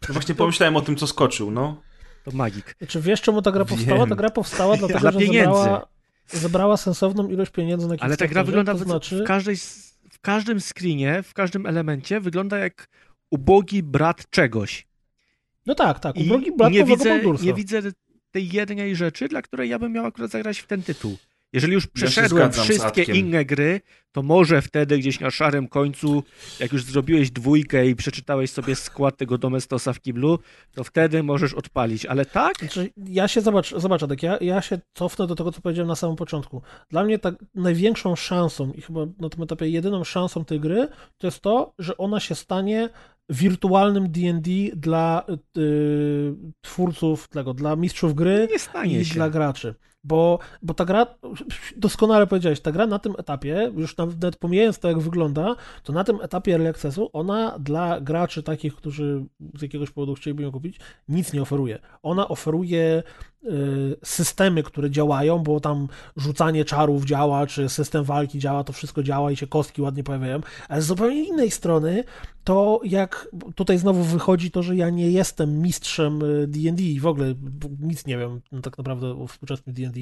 [0.07, 1.81] No właśnie pomyślałem o tym, co skoczył, no.
[2.23, 2.75] To magik.
[2.87, 3.99] Czy wiesz, czemu ta gra powstała?
[3.99, 4.09] Wiem.
[4.09, 5.57] Ta gra powstała dlatego, Dla że pieniędzy.
[5.57, 5.87] zebrała,
[6.27, 9.23] zebrała sensowną ilość pieniędzy na Ale ta Kickstarterze, gra wygląda to w, znaczy...
[9.23, 9.92] w, każdej, w
[10.23, 12.87] każdym screenie, w każdym elemencie wygląda jak
[13.31, 14.87] ubogi brat czegoś.
[15.65, 16.17] No tak, tak.
[16.17, 17.45] I Ubrogi blat nie widzę, Baldursa.
[17.45, 17.81] nie widzę
[18.31, 21.17] tej jednej rzeczy, dla której ja bym miał akurat zagrać w ten tytuł.
[21.53, 23.81] Jeżeli już przeszedłem z wszystkie inne gry,
[24.11, 26.23] to może wtedy gdzieś na szarym końcu,
[26.59, 30.39] jak już zrobiłeś dwójkę i przeczytałeś sobie skład tego Domestosa w kiblu,
[30.75, 32.05] to wtedy możesz odpalić.
[32.05, 32.57] Ale tak?
[32.59, 35.95] Znaczy, ja się, zobacz, zobacz Adek, ja, ja się cofnę do tego, co powiedziałem na
[35.95, 36.61] samym początku.
[36.89, 41.27] Dla mnie tak największą szansą i chyba na tym etapie jedyną szansą tej gry, to
[41.27, 42.89] jest to, że ona się stanie
[43.29, 45.25] wirtualnym D&D dla
[45.57, 49.13] y, twórców tego, dla mistrzów gry Nie stanie i się.
[49.13, 49.75] dla graczy.
[50.03, 51.05] Bo, bo ta gra,
[51.77, 56.03] doskonale powiedziałeś, ta gra na tym etapie, już nawet pomijając to, jak wygląda, to na
[56.03, 59.25] tym etapie Early Accessu ona dla graczy takich, którzy
[59.57, 61.79] z jakiegoś powodu chcieliby ją kupić, nic nie oferuje.
[62.03, 63.03] Ona oferuje
[64.03, 65.87] systemy, które działają, bo tam
[66.17, 70.41] rzucanie czarów działa, czy system walki działa, to wszystko działa i się kostki ładnie pojawiają,
[70.69, 72.03] ale z zupełnie innej strony
[72.43, 77.07] to jak tutaj znowu wychodzi to, że ja nie jestem mistrzem y, D&D i w
[77.07, 77.33] ogóle
[77.79, 79.99] nic nie wiem no, tak naprawdę o współczesnym D&D,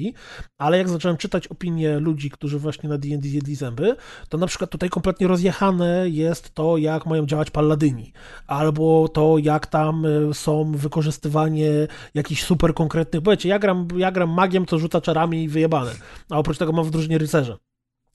[0.58, 3.96] ale jak zacząłem czytać opinie ludzi, którzy właśnie na D&D jedli zęby,
[4.28, 8.12] to na przykład tutaj kompletnie rozjechane jest to, jak mają działać palladyni,
[8.46, 11.70] albo to, jak tam y, są wykorzystywanie
[12.14, 15.92] jakichś super konkretnych, wiecie, ja gram, ja gram magiem, co rzuca czarami i wyjebane,
[16.30, 17.56] a oprócz tego mam w drużynie rycerze.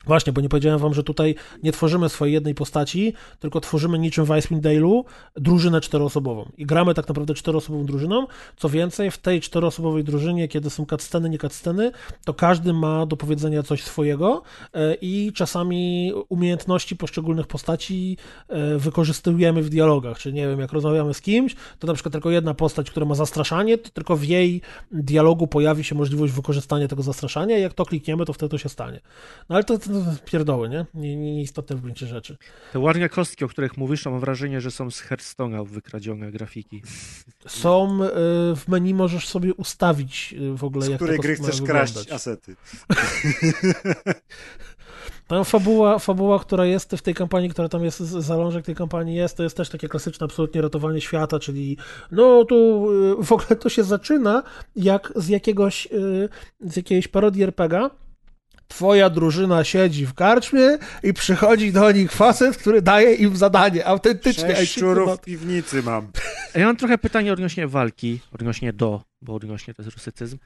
[0.07, 4.25] Właśnie, bo nie powiedziałem wam, że tutaj nie tworzymy swojej jednej postaci, tylko tworzymy niczym
[4.25, 5.03] w Icewind Dale'u
[5.35, 6.51] drużynę czteroosobową.
[6.57, 8.27] I gramy tak naprawdę czteroosobową drużyną.
[8.57, 11.91] Co więcej, w tej czteroosobowej drużynie, kiedy są cutsceny, nie cutsceny,
[12.25, 14.41] to każdy ma do powiedzenia coś swojego
[14.73, 18.17] e, i czasami umiejętności poszczególnych postaci
[18.47, 20.19] e, wykorzystujemy w dialogach.
[20.19, 23.15] Czyli nie wiem, jak rozmawiamy z kimś, to na przykład tylko jedna postać, która ma
[23.15, 24.61] zastraszanie, to tylko w jej
[24.91, 28.69] dialogu pojawi się możliwość wykorzystania tego zastraszania i jak to klikniemy, to wtedy to się
[28.69, 28.99] stanie.
[29.49, 30.85] No ale to ten pierdoły, nie?
[30.93, 32.37] Nie, nie, nieistotne w gruncie rzeczy.
[32.73, 36.81] Te ładne kostki, o których mówisz, mam wrażenie, że są z Hearthstone'a wykradzione grafiki.
[37.47, 38.07] Są y,
[38.55, 42.11] w menu, możesz sobie ustawić y, w ogóle, Z jak której gry kostki chcesz kraść
[42.11, 42.55] asety.
[45.27, 49.15] Tam fabuła, fabuła, która jest w tej kampanii, która tam jest, z- zalążek tej kampanii
[49.15, 51.77] jest, to jest też takie klasyczne absolutnie ratowanie świata, czyli
[52.11, 52.87] no tu
[53.19, 54.43] y, w ogóle to się zaczyna
[54.75, 55.87] jak z jakiegoś,
[56.61, 57.89] z jakiejś parodii RPGa.
[58.67, 64.55] Twoja drużyna siedzi w karczmie i przychodzi do nich facet, który daje im zadanie, autentycznie.
[64.55, 66.11] Sześć szczurów w piwnicy mam.
[66.55, 70.37] Ja mam trochę pytanie odnośnie walki, odnośnie do, bo odnośnie to jest rusycyzm.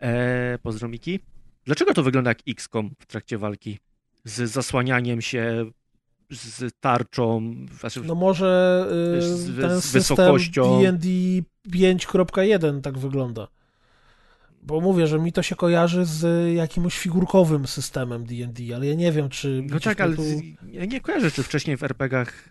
[0.00, 1.20] Eee, pozdro Miki.
[1.64, 3.78] Dlaczego to wygląda jak XCOM w trakcie walki?
[4.24, 5.70] Z zasłanianiem się,
[6.30, 8.86] z tarczą, znaczy, no może
[9.18, 10.82] y, Z- ten z wysokością.
[10.82, 11.08] D&D
[11.70, 13.48] 5.1 tak wygląda.
[14.62, 19.12] Bo mówię, że mi to się kojarzy z jakimś figurkowym systemem D&D, ale ja nie
[19.12, 19.64] wiem, czy...
[19.70, 20.22] No tak, ale tu...
[20.66, 22.48] ja nie kojarzę, czy wcześniej w RPG-ach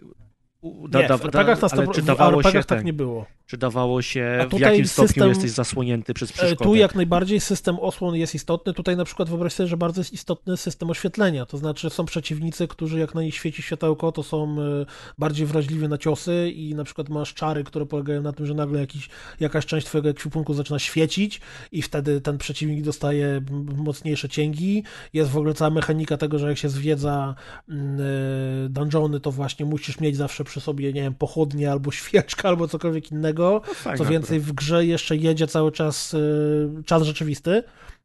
[0.61, 3.25] u- Nie, w RPGach, na ale 100%, czy dawało się tak nie było.
[3.47, 6.63] czy dawało się, A w jakim stopniu system- jesteś zasłonięty przez E, przeszkodę?
[6.69, 8.73] Tu jak najbardziej system osłon jest istotny.
[8.73, 11.45] Tutaj na przykład wyobraź sobie, że bardzo jest istotny system oświetlenia.
[11.45, 14.85] To znaczy są przeciwnicy, którzy jak na nich świeci światełko, to są e,
[15.17, 18.79] bardziej wrażliwi na ciosy i na przykład masz czary, które polegają na tym, że nagle
[18.79, 19.09] jakiś,
[19.39, 23.41] jakaś część twojego ekwipunku zaczyna świecić i wtedy ten przeciwnik dostaje
[23.77, 24.83] mocniejsze cięgi.
[25.13, 27.35] Jest w ogóle cała mechanika tego, że jak się zwiedza
[27.69, 32.47] mm, e, dungeony, to właśnie musisz mieć zawsze przy sobie, nie wiem, pochodnie albo świeczkę,
[32.47, 33.61] albo cokolwiek innego.
[33.85, 37.63] No Co więcej, w grze jeszcze jedzie cały czas y, czas rzeczywisty.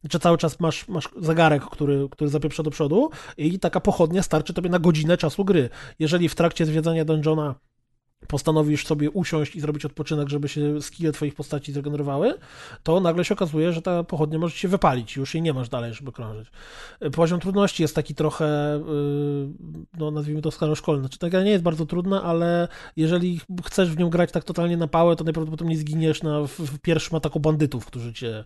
[0.09, 4.53] Czy cały czas masz, masz zegarek, który, który zapieprza do przodu i taka pochodnia starczy
[4.53, 5.69] tobie na godzinę czasu gry.
[5.99, 7.55] Jeżeli w trakcie zwiedzania dungeona
[8.27, 12.33] postanowisz sobie usiąść i zrobić odpoczynek, żeby się skille twoich postaci zregenerowały,
[12.83, 15.93] to nagle się okazuje, że ta pochodnia może się wypalić, już jej nie masz dalej,
[15.93, 16.47] żeby krążyć.
[17.15, 19.49] Poziom trudności jest taki trochę, yy,
[19.97, 21.01] no nazwijmy to staroszkolny.
[21.01, 24.77] Znaczy, ta gra nie jest bardzo trudna, ale jeżeli chcesz w nią grać tak totalnie
[24.77, 28.43] na pałę, to najprawdopodobniej zginiesz na, w, w pierwszym ataku bandytów, którzy cię,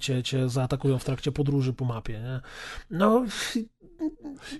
[0.00, 2.12] cię, cię zaatakują w trakcie podróży po mapie.
[2.12, 2.40] Nie?
[2.90, 3.24] No,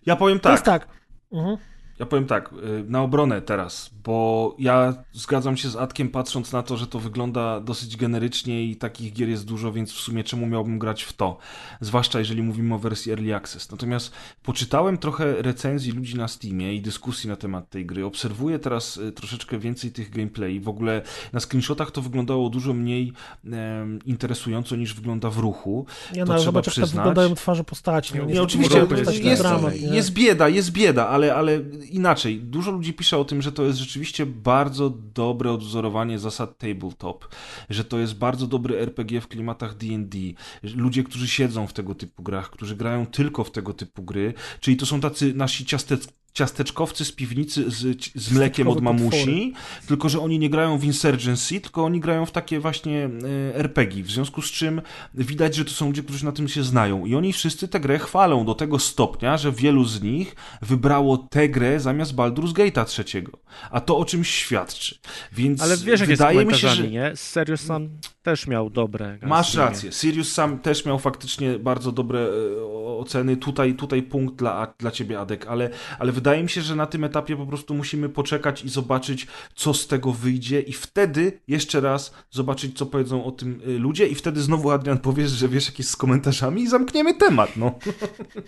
[0.06, 0.52] Ja powiem to tak.
[0.52, 0.88] jest tak.
[1.32, 1.56] Mhm.
[1.98, 6.62] Ja powiem tak, y, na obronę teraz, bo ja zgadzam się z Atkiem patrząc na
[6.62, 10.46] to, że to wygląda dosyć generycznie i takich gier jest dużo, więc w sumie czemu
[10.46, 11.38] miałbym grać w to?
[11.80, 13.70] Zwłaszcza jeżeli mówimy o wersji Early Access.
[13.70, 14.12] Natomiast
[14.42, 18.04] poczytałem trochę recenzji ludzi na Steamie i dyskusji na temat tej gry.
[18.04, 20.60] Obserwuję teraz y, troszeczkę więcej tych gameplay.
[20.60, 21.02] W ogóle
[21.32, 23.12] na screenshotach to wyglądało dużo mniej
[23.44, 25.86] em, interesująco niż wygląda w ruchu.
[26.14, 26.90] Nie To no, trzeba zobacz, jak przyznać.
[26.90, 28.14] wyglądają twarze postaci.
[28.18, 32.40] No, Nie, oczywiście jest to jest, jest bieda, jest bieda, ale, ale inaczej.
[32.40, 37.28] Dużo ludzi pisze o tym, że to jest rzeczywiście bardzo dobre odwzorowanie zasad tabletop,
[37.70, 40.18] że to jest bardzo dobry RPG w klimatach D&D.
[40.62, 44.76] Ludzie, którzy siedzą w tego typu grach, którzy grają tylko w tego typu gry, czyli
[44.76, 49.52] to są tacy nasi ciastec ciasteczkowcy z piwnicy z, z mlekiem od mamusi,
[49.86, 53.10] tylko że oni nie grają w Insurgency, tylko oni grają w takie właśnie
[53.52, 54.82] e, RPG, w związku z czym
[55.14, 57.06] widać, że to są ludzie, którzy na tym się znają.
[57.06, 61.48] I oni wszyscy tę grę chwalą do tego stopnia, że wielu z nich wybrało tę
[61.48, 63.38] grę zamiast Baldur's Gate'a trzeciego,
[63.70, 64.98] a to o czymś świadczy,
[65.32, 66.88] więc Ale wiesz, wydaje mi się, że...
[66.88, 67.12] nie?
[67.16, 67.88] Serious Sam
[68.24, 69.18] też miał dobre.
[69.22, 69.92] Masz rację.
[69.92, 72.64] Sirius sam też miał faktycznie bardzo dobre e,
[72.98, 73.36] oceny.
[73.36, 77.04] Tutaj, tutaj punkt dla, dla ciebie, Adek, ale, ale wydaje mi się, że na tym
[77.04, 82.14] etapie po prostu musimy poczekać i zobaczyć, co z tego wyjdzie, i wtedy jeszcze raz
[82.30, 85.86] zobaczyć, co powiedzą o tym e, ludzie, i wtedy znowu Adrian powiesz, że wiesz jakieś
[85.88, 87.56] z komentarzami i zamkniemy temat.
[87.56, 87.74] No.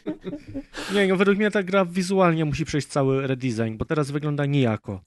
[0.94, 5.00] Nie, no według mnie ta gra wizualnie musi przejść cały redesign, bo teraz wygląda nijako.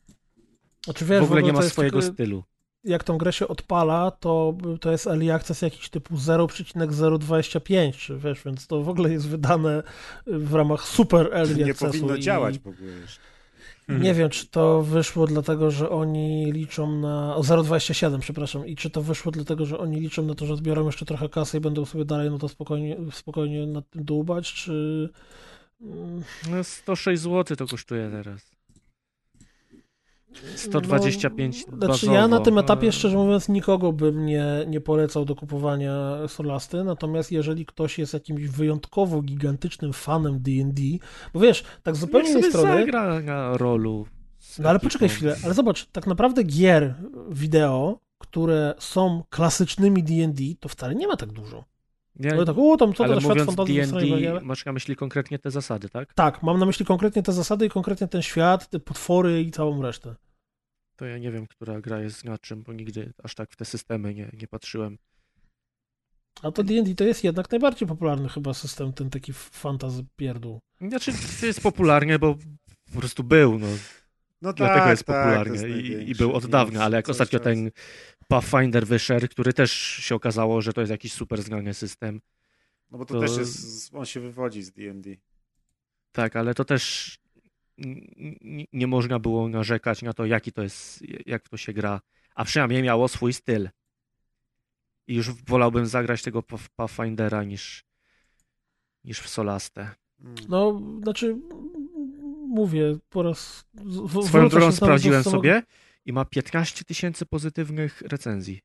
[0.86, 2.44] Znaczy, wiesz, W ogóle nie to ma jest swojego tylko- stylu.
[2.84, 8.44] Jak tą grę się odpala, to, to jest early access jakiś typu 0,025, czy wiesz,
[8.46, 9.84] więc to w ogóle jest wydane
[10.28, 11.86] w ramach super early Nie accessu.
[11.86, 13.22] powinno i działać w ogóle jeszcze.
[13.90, 17.36] Nie wiem, czy to wyszło dlatego, że oni liczą na...
[17.36, 18.68] O 0,27, przepraszam.
[18.68, 21.58] I czy to wyszło dlatego, że oni liczą na to, że zbiorą jeszcze trochę kasy
[21.58, 25.10] i będą sobie dalej no to spokojnie, spokojnie nad tym dłubać, czy...
[26.52, 28.59] No 106 zł to kosztuje teraz.
[30.56, 35.26] 125 no, Znaczy bazowo, ja na tym etapie, szczerze mówiąc, nikogo bym nie, nie polecał
[35.26, 35.94] do kupowania
[36.28, 40.82] Solasty, natomiast jeżeli ktoś jest jakimś wyjątkowo gigantycznym fanem D&D,
[41.34, 42.80] bo wiesz, tak z zupełnie innej strony...
[42.80, 44.06] zagra na rolu.
[44.60, 46.96] No ale poczekaj chwilę, ale zobacz, tak naprawdę gier
[47.30, 51.66] wideo, które są klasycznymi D&D, to wcale nie ma tak dużo.
[52.16, 54.46] Nie, Ale tak, o, tam co to świat mówiąc fantazji D&D, zasraniowego.
[54.46, 56.14] masz na myśli konkretnie te zasady, tak?
[56.14, 59.82] Tak, mam na myśli konkretnie te zasady i konkretnie ten świat, te potwory i całą
[59.82, 60.16] resztę.
[60.96, 63.66] To ja nie wiem, która gra jest na czym, bo nigdy aż tak w te
[63.66, 64.98] systemy nie, nie patrzyłem.
[66.44, 70.60] A to D&D to jest jednak najbardziej popularny chyba system, ten taki fantazy pierdół.
[70.82, 72.36] Znaczy, to jest popularnie, bo
[72.94, 73.68] po prostu był, no.
[74.42, 77.40] No Dlatego tak, jest tak, popularny jest i, i był od dawna, ale jak ostatnio
[77.40, 77.72] ten
[78.30, 82.22] Pathfinder wyszedł, który też się okazało, że to jest jakiś super znany system.
[82.92, 85.10] No bo to, to- też jest, on się wywodzi z D&D.
[86.12, 87.18] Tak, ale to też
[88.74, 92.02] nie można było narzekać na to, jaki to jest, jak w to się gra,
[92.36, 93.70] a przynajmniej miało swój styl.
[95.08, 97.86] I już wolałbym zagrać tego Path- Pathfindera niż,
[99.04, 99.90] niż w Solastę.
[100.20, 100.36] Mm.
[100.50, 101.38] No, znaczy,
[102.48, 103.66] mówię, po raz...
[103.74, 105.64] w- Swoją drogą sprawdziłem samego- sobie
[106.10, 108.62] i ma 15 tysięcy pozytywnych recenzji.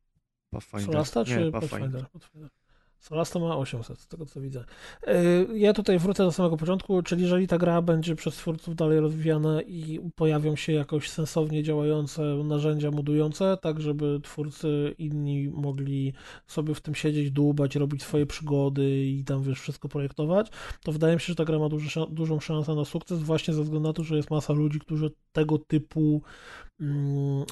[0.50, 0.86] Pathfinder.
[0.86, 1.60] Solasta Nie, czy Pathfinder.
[1.70, 2.10] Pathfinder?
[2.10, 2.50] Pathfinder.
[2.98, 4.64] Solasta ma 800, z tego co widzę.
[5.06, 9.00] Yy, Ja tutaj wrócę do samego początku, czyli jeżeli ta gra będzie przez twórców dalej
[9.00, 16.12] rozwijana i pojawią się jakoś sensownie działające narzędzia modujące, tak żeby twórcy inni mogli
[16.46, 20.50] sobie w tym siedzieć, dłubać, robić swoje przygody i tam wiesz, wszystko projektować,
[20.82, 23.62] to wydaje mi się, że ta gra ma duży, dużą szansę na sukces właśnie ze
[23.62, 26.22] względu na to, że jest masa ludzi, którzy tego typu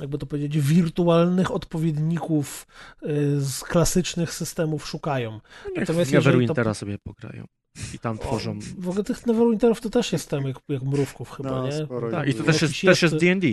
[0.01, 2.67] jakby to powiedzieć, wirtualnych odpowiedników
[3.03, 5.41] y, z klasycznych systemów szukają.
[5.67, 7.45] Niech Natomiast Neverwintera to- sobie pograją.
[7.95, 8.59] I tam tworzą.
[8.79, 11.87] W ogóle tych Neverwinterów to też jest tam jak, jak mrówków chyba, No, nie?
[12.11, 13.47] Tak, i to też jest, też jest- D&D.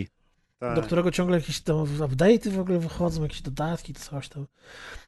[0.59, 0.75] Tak.
[0.75, 4.47] do którego ciągle jakieś tam update'y w ogóle wychodzą, jakieś dodatki, coś tam.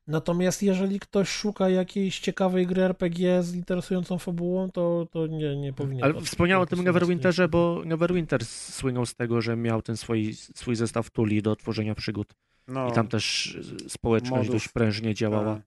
[0.07, 5.73] Natomiast jeżeli ktoś szuka jakiejś ciekawej gry RPG z interesującą fabułą, to, to nie, nie
[5.73, 6.03] powinien.
[6.03, 10.75] Ale wspomniałem o tym Neverwinterze, bo Neverwinter słynął z tego, że miał ten swój, swój
[10.75, 12.33] zestaw tuli do tworzenia przygód.
[12.67, 13.57] no, I tam też
[13.87, 14.51] społeczność Modów.
[14.51, 15.55] dość prężnie działała.
[15.55, 15.63] tak.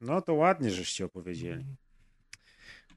[0.00, 1.64] No to ładnie, żeście opowiedzieli.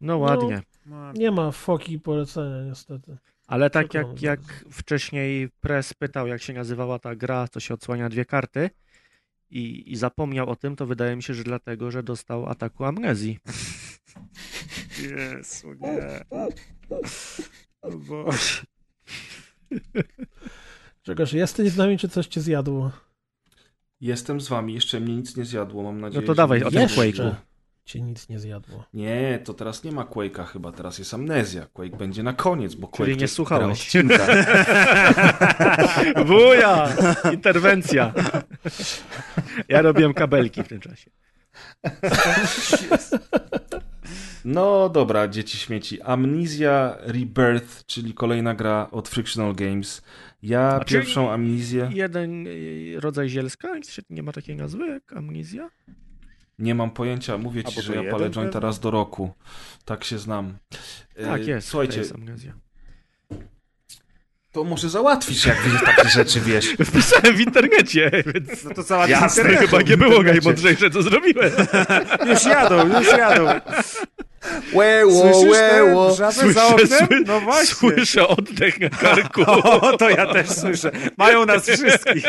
[0.02, 0.62] No ładnie.
[0.86, 3.18] No, Nie ma foki polecenia niestety.
[3.48, 4.40] Ale tak jak, jak
[4.72, 8.70] wcześniej Press pytał, jak się nazywała ta gra, to się odsłania dwie karty
[9.50, 13.40] i, i zapomniał o tym, to wydaje mi się, że dlatego, że dostał ataku amnezji.
[15.10, 16.26] Jezu, nie.
[17.82, 18.62] O Boże.
[21.02, 22.92] Czekasz, jesteś z nami, czy coś cię zjadło?
[24.02, 26.22] Jestem z wami, jeszcze mnie nic nie zjadło, mam nadzieję.
[26.22, 26.88] No to że dawaj nie o tym.
[26.88, 27.36] Quake'u.
[27.88, 28.86] Cię nic nie zjadło.
[28.94, 31.66] Nie, to teraz nie ma Quake'a chyba, teraz jest amnezja.
[31.74, 33.94] Quake będzie na koniec, bo Quake Czyli nie słuchałeś.
[36.26, 36.90] Wuja!
[37.34, 38.14] Interwencja!
[39.68, 41.12] Ja robiłem kabelki w tym czasie.
[44.46, 46.02] No dobra, dzieci śmieci.
[46.02, 50.02] Amnesia Rebirth, czyli kolejna gra od Frictional Games.
[50.44, 53.68] Ja A pierwszą amnizję Jeden y, rodzaj zielska,
[54.10, 55.70] nie ma takiej nazwy jak amnizja?
[56.60, 57.38] Nie mam pojęcia.
[57.38, 58.60] Mówię ci, że ja palę pewnie?
[58.60, 59.32] raz do roku.
[59.86, 60.58] Tak się znam.
[61.26, 61.68] Tak, E, jest.
[61.68, 62.14] Słuchajcie, jest
[64.52, 66.66] to może załatwisz, jak wiesz, takie rzeczy wiesz.
[66.90, 71.52] Wpisałem w internecie, więc No to cała Jasne, chyba nie było najmądrzejsze, co zrobiłem.
[72.30, 73.46] Już jadą, już jadą.
[74.74, 76.88] Łeło, Słyszysz te wrzawy za oknem?
[76.88, 77.66] sły- No właśnie.
[77.76, 79.42] Słyszę oddech na karku.
[79.48, 80.92] O, to ja też słyszę.
[81.18, 82.26] Mają nas wszystkich.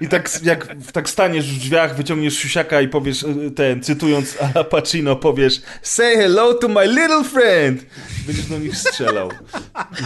[0.00, 4.64] I tak jak tak staniesz w drzwiach, wyciągniesz siusiaka i powiesz y, ten, cytując Al
[4.64, 7.86] Pacino, powiesz Say hello to my little friend!
[8.26, 9.30] Będziesz do nich strzelał.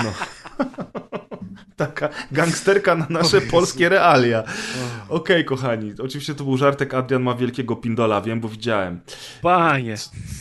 [0.05, 0.13] No.
[1.77, 4.43] Taka gangsterka na nasze polskie realia.
[5.09, 5.93] Okej, kochani.
[6.05, 6.95] Oczywiście to był żartek.
[6.95, 9.01] Adrian ma wielkiego pindola, wiem, bo widziałem.
[9.43, 9.95] Panie.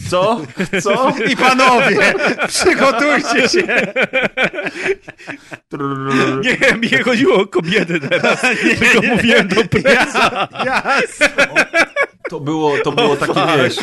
[0.10, 0.41] Co?
[0.82, 1.14] Co?
[1.32, 2.14] I panowie,
[2.48, 3.64] przygotujcie się.
[6.44, 8.41] Nie, mi nie chodziło o kobiety teraz,
[8.80, 10.48] tylko mówiłem do presa.
[10.66, 11.48] Jasne.
[12.30, 13.76] To było, to było takie, wiesz...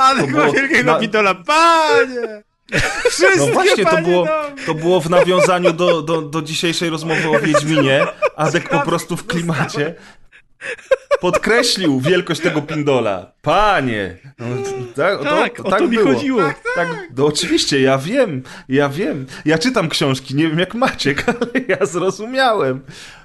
[0.00, 1.34] Ale było wielkiego na- pidola.
[1.34, 2.42] Panie!
[3.10, 4.28] Wszystkie No właśnie, to było,
[4.66, 8.06] to było w nawiązaniu do, do, do dzisiejszej rozmowy o Wiedźminie.
[8.36, 9.94] Adek po prostu w klimacie
[11.20, 13.32] podkreślił wielkość tego pindola.
[13.42, 14.16] Panie!
[14.38, 14.46] No,
[14.96, 16.14] tak, Tak, to, o tak to mi było.
[16.14, 16.42] chodziło.
[16.74, 19.26] Tak, no oczywiście, ja wiem, ja wiem.
[19.44, 22.80] Ja czytam książki, nie wiem jak Maciek, ale ja zrozumiałem.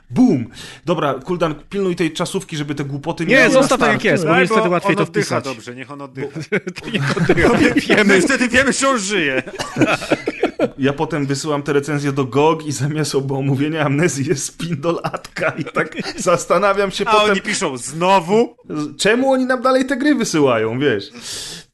[0.09, 0.47] Bum!
[0.85, 4.33] Dobra, Kuldan, pilnuj tej czasówki, żeby te głupoty Nie, miały zostaw tak jak jest, bo
[4.45, 5.43] wtedy bo łatwiej to oddycha wpisać.
[5.55, 6.39] dobrze, niech on oddycha.
[6.81, 8.03] To nie oddychamy.
[8.03, 9.43] My wtedy wiemy, że on żyje.
[10.79, 15.63] Ja potem wysyłam te recenzje do GOG i zamiast omówienia amnezji jest pindol Atka i
[15.63, 18.55] tak zastanawiam się A potem, oni piszą znowu?
[18.97, 21.11] czemu oni nam dalej te gry wysyłają, wiesz.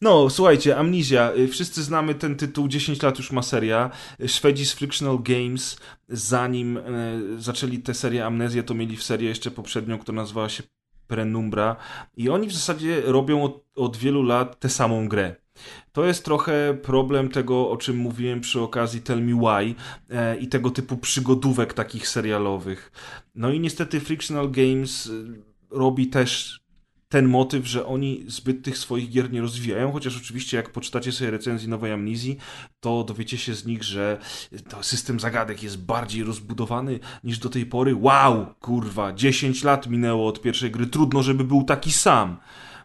[0.01, 1.31] No, słuchajcie, Amnesia.
[1.37, 3.91] Y, Wszyscy znamy ten tytuł, 10 lat już ma seria.
[4.27, 5.77] Szwedzi z Frictional Games,
[6.09, 6.81] zanim e,
[7.37, 10.63] zaczęli tę serię Amnezję, to mieli w serię jeszcze poprzednią, która nazywała się
[11.07, 11.75] Penumbra.
[12.17, 15.35] I oni w zasadzie robią od, od wielu lat tę samą grę.
[15.91, 19.75] To jest trochę problem tego, o czym mówiłem przy okazji Tell Me Why
[20.09, 22.91] e, i tego typu przygodówek takich serialowych.
[23.35, 26.59] No i niestety Frictional Games y, robi też
[27.09, 31.31] ten motyw, że oni zbyt tych swoich gier nie rozwijają, chociaż oczywiście jak poczytacie sobie
[31.31, 32.37] recenzji Nowej Amnizji,
[32.79, 34.17] to dowiecie się z nich, że
[34.81, 37.95] system zagadek jest bardziej rozbudowany niż do tej pory.
[37.95, 42.37] Wow, kurwa, 10 lat minęło od pierwszej gry, trudno, żeby był taki sam.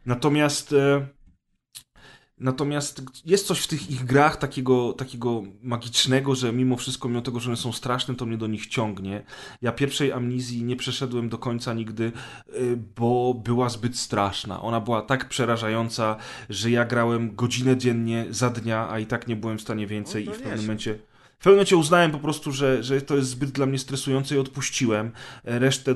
[0.06, 0.72] Natomiast...
[0.72, 1.19] E,
[2.41, 7.41] Natomiast jest coś w tych ich grach takiego, takiego magicznego, że mimo wszystko, mimo tego,
[7.41, 9.23] że one są straszne, to mnie do nich ciągnie.
[9.62, 12.12] Ja pierwszej amnizji nie przeszedłem do końca nigdy,
[12.55, 14.62] y, bo była zbyt straszna.
[14.62, 16.17] Ona była tak przerażająca,
[16.51, 20.25] że ja grałem godzinę dziennie za dnia, a i tak nie byłem w stanie więcej
[20.25, 21.10] no i w pewnym momencie
[21.41, 25.12] w pewnym uznałem po prostu, że, że to jest zbyt dla mnie stresujące i odpuściłem.
[25.45, 25.95] Resztę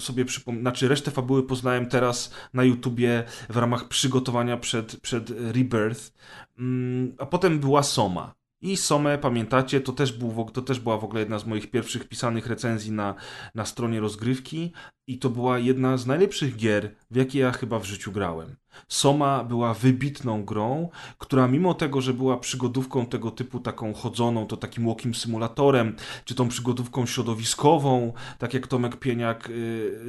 [0.00, 6.12] sobie przypomnę, znaczy resztę fabuły poznałem teraz na YouTubie w ramach przygotowania przed, przed Rebirth.
[6.58, 8.34] Mm, a potem była Soma.
[8.62, 12.08] I Somę, pamiętacie, to też, był, to też była w ogóle jedna z moich pierwszych
[12.08, 13.14] pisanych recenzji na,
[13.54, 14.72] na stronie rozgrywki
[15.06, 18.56] i to była jedna z najlepszych gier, w jakie ja chyba w życiu grałem.
[18.88, 20.88] Soma była wybitną grą,
[21.18, 26.34] która mimo tego, że była przygodówką tego typu taką chodzoną, to takim walking symulatorem, czy
[26.34, 30.00] tą przygodówką środowiskową, tak jak Tomek Pieniak y,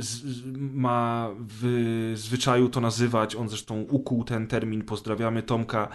[0.56, 5.88] ma w zwyczaju to nazywać, on zresztą ukuł ten termin, pozdrawiamy Tomka,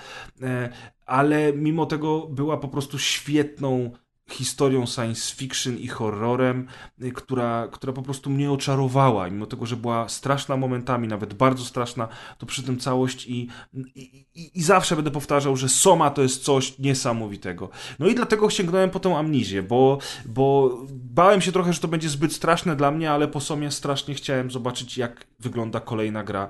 [0.42, 0.68] e,
[1.06, 3.90] ale mimo tego była po prostu świetną
[4.30, 6.68] historią science fiction i horrorem,
[7.02, 11.64] y, która, która po prostu mnie oczarowała, mimo tego, że była straszna momentami, nawet bardzo
[11.64, 12.08] straszna,
[12.38, 16.44] to przy tym całość i, i, i, i zawsze będę powtarzał, że Soma to jest
[16.44, 17.70] coś niesamowitego.
[17.98, 22.08] No i dlatego sięgnąłem po tą amnizję, bo, bo bałem się trochę, że to będzie
[22.08, 26.48] zbyt straszne dla mnie, ale po Somie strasznie chciałem zobaczyć, jak wygląda kolejna gra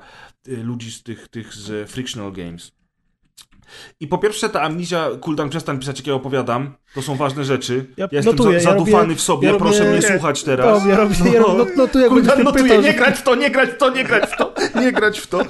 [0.48, 2.76] y, ludzi z tych, tych z Frictional Games.
[4.00, 6.74] I po pierwsze ta amnizja, Kuldan, przestań pisać, jak ja opowiadam.
[6.96, 7.86] To są ważne rzeczy.
[7.96, 10.82] Ja, ja jestem notuję, zadufany ja robię, w sobie, ja proszę robię, mnie słuchać teraz.
[10.82, 12.08] To, ja robię, no, ja robię, notuję,
[12.44, 15.18] notuje, nie grać w to, nie grać w to, nie grać w to, nie grać
[15.18, 15.42] w to.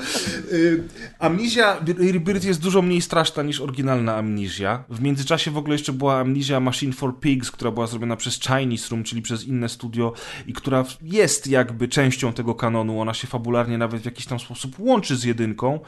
[0.52, 0.82] Y,
[1.18, 1.78] amnizja
[2.12, 4.84] Rebirth jest dużo mniej straszna niż oryginalna amnizja.
[4.88, 8.90] W międzyczasie w ogóle jeszcze była amnizja Machine for Pigs, która była zrobiona przez Chinese
[8.90, 10.12] Room, czyli przez inne studio
[10.46, 13.00] i która jest jakby częścią tego kanonu.
[13.00, 15.80] Ona się fabularnie nawet w jakiś tam sposób łączy z jedynką.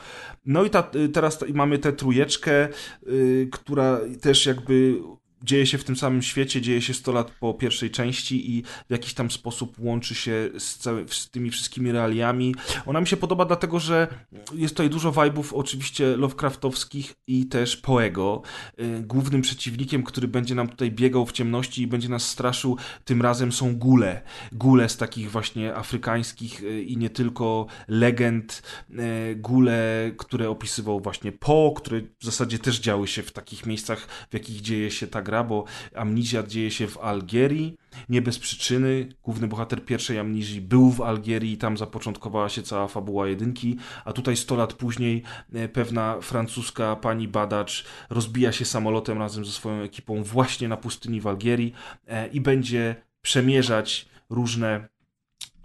[0.47, 2.69] No i ta, y, teraz mamy tę trójeczkę,
[3.07, 5.01] yy, która też jakby
[5.43, 8.91] dzieje się w tym samym świecie, dzieje się 100 lat po pierwszej części i w
[8.91, 12.55] jakiś tam sposób łączy się z, z tymi wszystkimi realiami.
[12.87, 14.09] Ona mi się podoba dlatego, że
[14.55, 18.43] jest tutaj dużo vibe'ów oczywiście Lovecraftowskich i też Poego.
[18.81, 23.23] Y, głównym przeciwnikiem, który będzie nam tutaj biegał w ciemności i będzie nas straszył, tym
[23.23, 24.23] razem są gule.
[24.53, 28.63] Gule z takich właśnie afrykańskich y, i nie tylko legend.
[28.91, 34.07] Y, gule, które opisywał właśnie Po, które w zasadzie też działy się w takich miejscach,
[34.31, 35.65] w jakich dzieje się ta gra, bo
[35.95, 37.77] Amnizja dzieje się w Algierii,
[38.09, 39.09] nie bez przyczyny.
[39.23, 41.53] Główny bohater pierwszej Amnizji był w Algierii.
[41.53, 45.23] I tam zapoczątkowała się cała fabuła jedynki, a tutaj 100 lat później
[45.53, 51.21] e, pewna francuska pani badacz rozbija się samolotem razem ze swoją ekipą właśnie na pustyni
[51.21, 51.73] w Algierii
[52.07, 54.89] e, i będzie przemierzać różne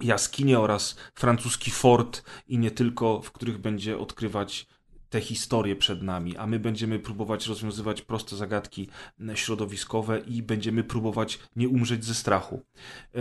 [0.01, 4.67] jaskinie oraz francuski fort i nie tylko, w których będzie odkrywać
[5.13, 8.87] te historie przed nami, a my będziemy próbować rozwiązywać proste zagadki
[9.33, 12.61] środowiskowe i będziemy próbować nie umrzeć ze strachu.
[13.15, 13.19] E,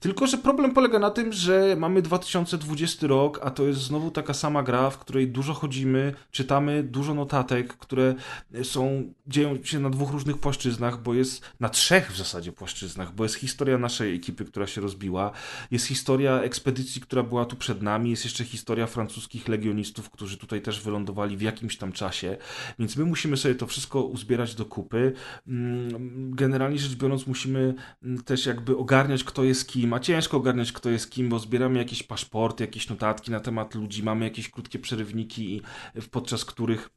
[0.00, 4.34] tylko, że problem polega na tym, że mamy 2020 rok, a to jest znowu taka
[4.34, 8.14] sama gra, w której dużo chodzimy, czytamy dużo notatek, które
[8.62, 13.22] są, dzieją się na dwóch różnych płaszczyznach, bo jest na trzech w zasadzie płaszczyznach, bo
[13.22, 15.30] jest historia naszej ekipy, która się rozbiła,
[15.70, 20.62] jest historia ekspedycji, która była tu przed nami, jest jeszcze historia francuskich legionistów, którzy tutaj
[20.62, 22.36] też wylądowali w jakimś tam czasie,
[22.78, 25.12] więc my musimy sobie to wszystko uzbierać do kupy.
[25.46, 30.72] Mm, generalnie rzecz biorąc, musimy mm, też jakby ogarniać, kto jest kim, a ciężko ogarniać,
[30.72, 34.78] kto jest kim, bo zbieramy jakieś paszporty, jakieś notatki na temat ludzi, mamy jakieś krótkie
[34.78, 35.62] przerywniki,
[36.10, 36.90] podczas których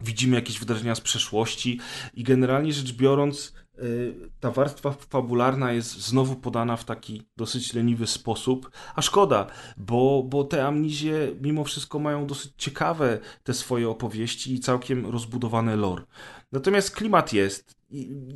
[0.00, 1.80] widzimy jakieś wydarzenia z przeszłości
[2.14, 3.52] i generalnie rzecz biorąc,
[4.40, 9.46] ta warstwa fabularna jest znowu podana w taki dosyć leniwy sposób, a szkoda,
[9.76, 15.76] bo, bo te amnizje mimo wszystko mają dosyć ciekawe te swoje opowieści i całkiem rozbudowane
[15.76, 16.02] lore.
[16.52, 17.77] Natomiast klimat jest,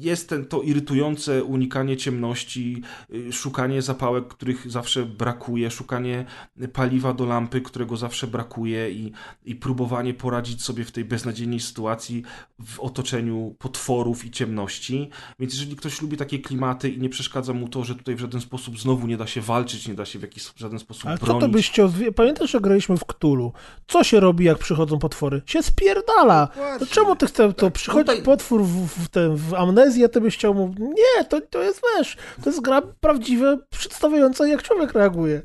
[0.01, 2.83] jest ten, to irytujące unikanie ciemności,
[3.15, 6.25] y, szukanie zapałek, których zawsze brakuje, szukanie
[6.73, 9.13] paliwa do lampy, którego zawsze brakuje i,
[9.45, 12.23] i próbowanie poradzić sobie w tej beznadziejnej sytuacji
[12.65, 15.11] w otoczeniu potworów i ciemności.
[15.39, 18.41] Więc jeżeli ktoś lubi takie klimaty i nie przeszkadza mu to, że tutaj w żaden
[18.41, 21.19] sposób znowu nie da się walczyć, nie da się w jakiś w żaden sposób Ale
[21.19, 21.41] bronić.
[21.43, 21.93] co to byś chciał...
[22.17, 23.53] Pamiętasz, że graliśmy w Ktulu?
[23.87, 25.43] Co się robi, jak przychodzą potwory?
[25.47, 26.49] Się spierdala!
[26.79, 27.71] To czemu ty chcesz to?
[27.71, 28.23] Przychodzi tutaj...
[28.23, 30.75] potwór w, w, ten, w amnezję, ty byś chciał mu...
[30.79, 35.43] Nie, to, to jest, wiesz, to jest gra prawdziwa, przedstawiająca, jak człowiek reaguje.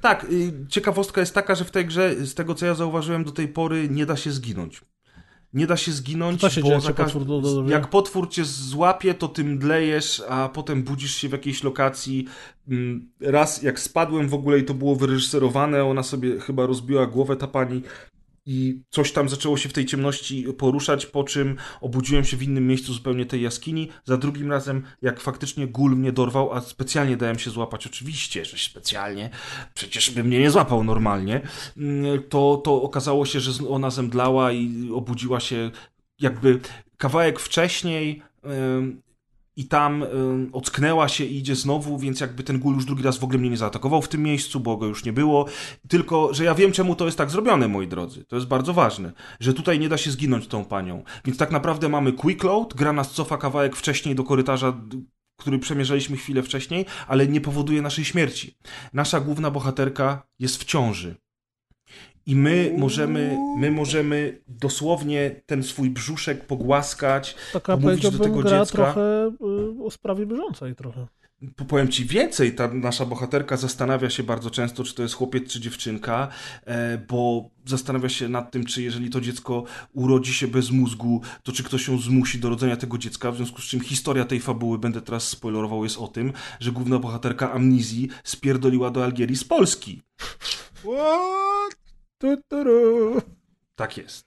[0.00, 3.30] Tak, y, ciekawostka jest taka, że w tej grze, z tego co ja zauważyłem do
[3.30, 4.80] tej pory, nie da się zginąć.
[5.52, 9.14] Nie da się zginąć, się bo dzieje, potwór do- do- do- jak potwór cię złapie,
[9.14, 12.26] to ty mdlejesz, a potem budzisz się w jakiejś lokacji.
[12.68, 17.36] Mm, Raz jak spadłem w ogóle i to było wyreżyserowane, ona sobie chyba rozbiła głowę,
[17.36, 17.82] ta pani,
[18.46, 22.66] i coś tam zaczęło się w tej ciemności poruszać, po czym obudziłem się w innym
[22.66, 23.88] miejscu zupełnie tej jaskini.
[24.04, 28.58] Za drugim razem, jak faktycznie gul mnie dorwał, a specjalnie dałem się złapać, oczywiście, że
[28.58, 29.30] specjalnie,
[29.74, 31.40] przecież by mnie nie złapał normalnie,
[31.76, 35.70] mm, to, to okazało się, że ona zemdlała i obudziła się
[36.20, 36.60] jakby
[36.96, 38.22] kawałek wcześniej.
[39.60, 43.18] I tam ym, ocknęła się i idzie znowu, więc jakby ten gul już drugi raz
[43.18, 45.46] w ogóle mnie nie zaatakował w tym miejscu, bo go już nie było.
[45.88, 48.24] Tylko, że ja wiem, czemu to jest tak zrobione, moi drodzy.
[48.24, 51.02] To jest bardzo ważne, że tutaj nie da się zginąć tą panią.
[51.24, 54.80] Więc tak naprawdę mamy quick load, gra nas cofa kawałek wcześniej do korytarza,
[55.38, 58.56] który przemierzaliśmy chwilę wcześniej, ale nie powoduje naszej śmierci.
[58.92, 61.16] Nasza główna bohaterka jest w ciąży.
[62.26, 67.34] I my możemy, my możemy dosłownie ten swój brzuszek pogłaskać.
[67.52, 68.76] Taka Mówić do tego gra dziecka.
[68.76, 69.30] trochę
[69.80, 71.06] y, o sprawie bieżącej trochę.
[71.56, 75.52] Po- Powiem ci więcej, ta nasza bohaterka zastanawia się bardzo często, czy to jest chłopiec,
[75.52, 76.28] czy dziewczynka,
[76.64, 81.52] e, bo zastanawia się nad tym, czy jeżeli to dziecko urodzi się bez mózgu, to
[81.52, 84.78] czy ktoś ją zmusi do rodzenia tego dziecka, w związku z czym historia tej fabuły,
[84.78, 90.02] będę teraz spoilerował, jest o tym, że główna bohaterka Amnizji spierdoliła do Algierii z Polski.
[90.74, 91.79] What?
[92.20, 93.22] Tu, tu, ru.
[93.76, 94.26] Tak jest.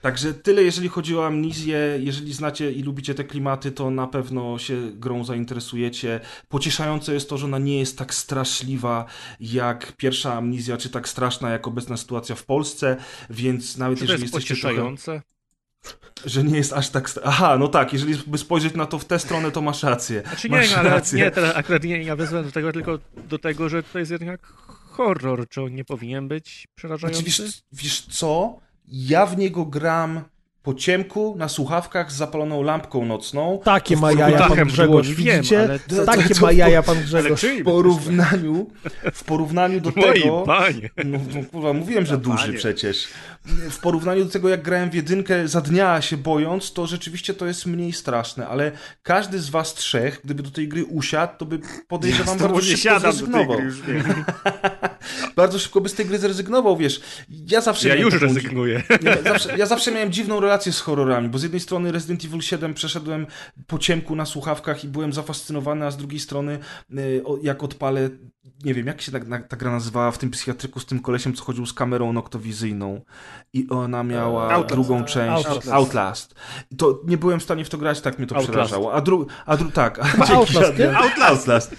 [0.00, 1.78] Także tyle, jeżeli chodzi o amnizję.
[2.00, 6.20] Jeżeli znacie i lubicie te klimaty, to na pewno się grą zainteresujecie.
[6.48, 9.04] Pocieszające jest to, że ona nie jest tak straszliwa
[9.40, 12.96] jak pierwsza amnizja, czy tak straszna jak obecna sytuacja w Polsce,
[13.30, 15.22] więc nawet Czy to jeżeli jest jesteście trochę, pocieszające?
[16.24, 17.10] że nie jest aż tak...
[17.24, 20.22] Aha, no tak, jeżeli by spojrzeć na to w tę stronę, to masz rację.
[20.26, 21.18] Znaczy nie, masz no, ale rację.
[21.18, 22.98] nie, teraz akurat nie nawiązałem do tego, tylko
[23.28, 24.52] do tego, że to jest jednak
[24.92, 25.48] horror.
[25.48, 27.22] Czy on nie powinien być przerażający?
[27.22, 28.58] Znaczy, wiesz, wiesz co?
[28.88, 30.24] Ja w niego gram
[30.62, 33.60] po ciemku, na słuchawkach z zapaloną lampką nocną.
[33.64, 35.60] Takie ma jaja pan Grzegorz, wiem, widzicie?
[35.60, 37.42] ale to- Takie to- ma jaja pan Grzegorz.
[37.42, 38.70] W porównaniu,
[39.12, 40.42] w porównaniu do Moi tego...
[40.46, 40.90] panie.
[41.04, 42.58] No, no kurwa, mówiłem, że duży panie.
[42.58, 43.08] przecież.
[43.70, 47.46] W porównaniu do tego, jak grałem w jedynkę za dnia się bojąc, to rzeczywiście to
[47.46, 48.72] jest mniej straszne, ale
[49.02, 51.58] każdy z was trzech, gdyby do tej gry usiadł, to by
[51.88, 53.56] podejrzewam Ja bardzo nie szybko siadam do tej zrezygnował.
[53.56, 54.02] gry, już wiem.
[55.36, 57.00] Bardzo szybko by z tej gry zrezygnował, wiesz.
[57.46, 58.82] Ja zawsze Ja już rezygnuję.
[59.02, 62.40] Nie, zawsze, ja zawsze miałem dziwną relację z horrorami, bo z jednej strony Resident Evil
[62.40, 63.26] 7 przeszedłem
[63.66, 66.58] po ciemku na słuchawkach i byłem zafascynowany, a z drugiej strony
[66.98, 68.10] y, jak odpalę,
[68.64, 69.18] nie wiem, jak się ta,
[69.48, 73.00] ta gra nazywała w tym psychiatryku z tym kolesiem, co chodził z kamerą noktowizyjną
[73.52, 74.68] i ona miała Outlast.
[74.68, 75.68] drugą część, Outlast.
[75.68, 76.34] Outlast.
[76.78, 78.50] To nie byłem w stanie w to grać, tak mnie to Outlast.
[78.50, 78.94] przerażało.
[78.94, 79.98] A, dru, a dru, tak,
[80.30, 80.72] Outlast?
[81.28, 81.76] Outlast.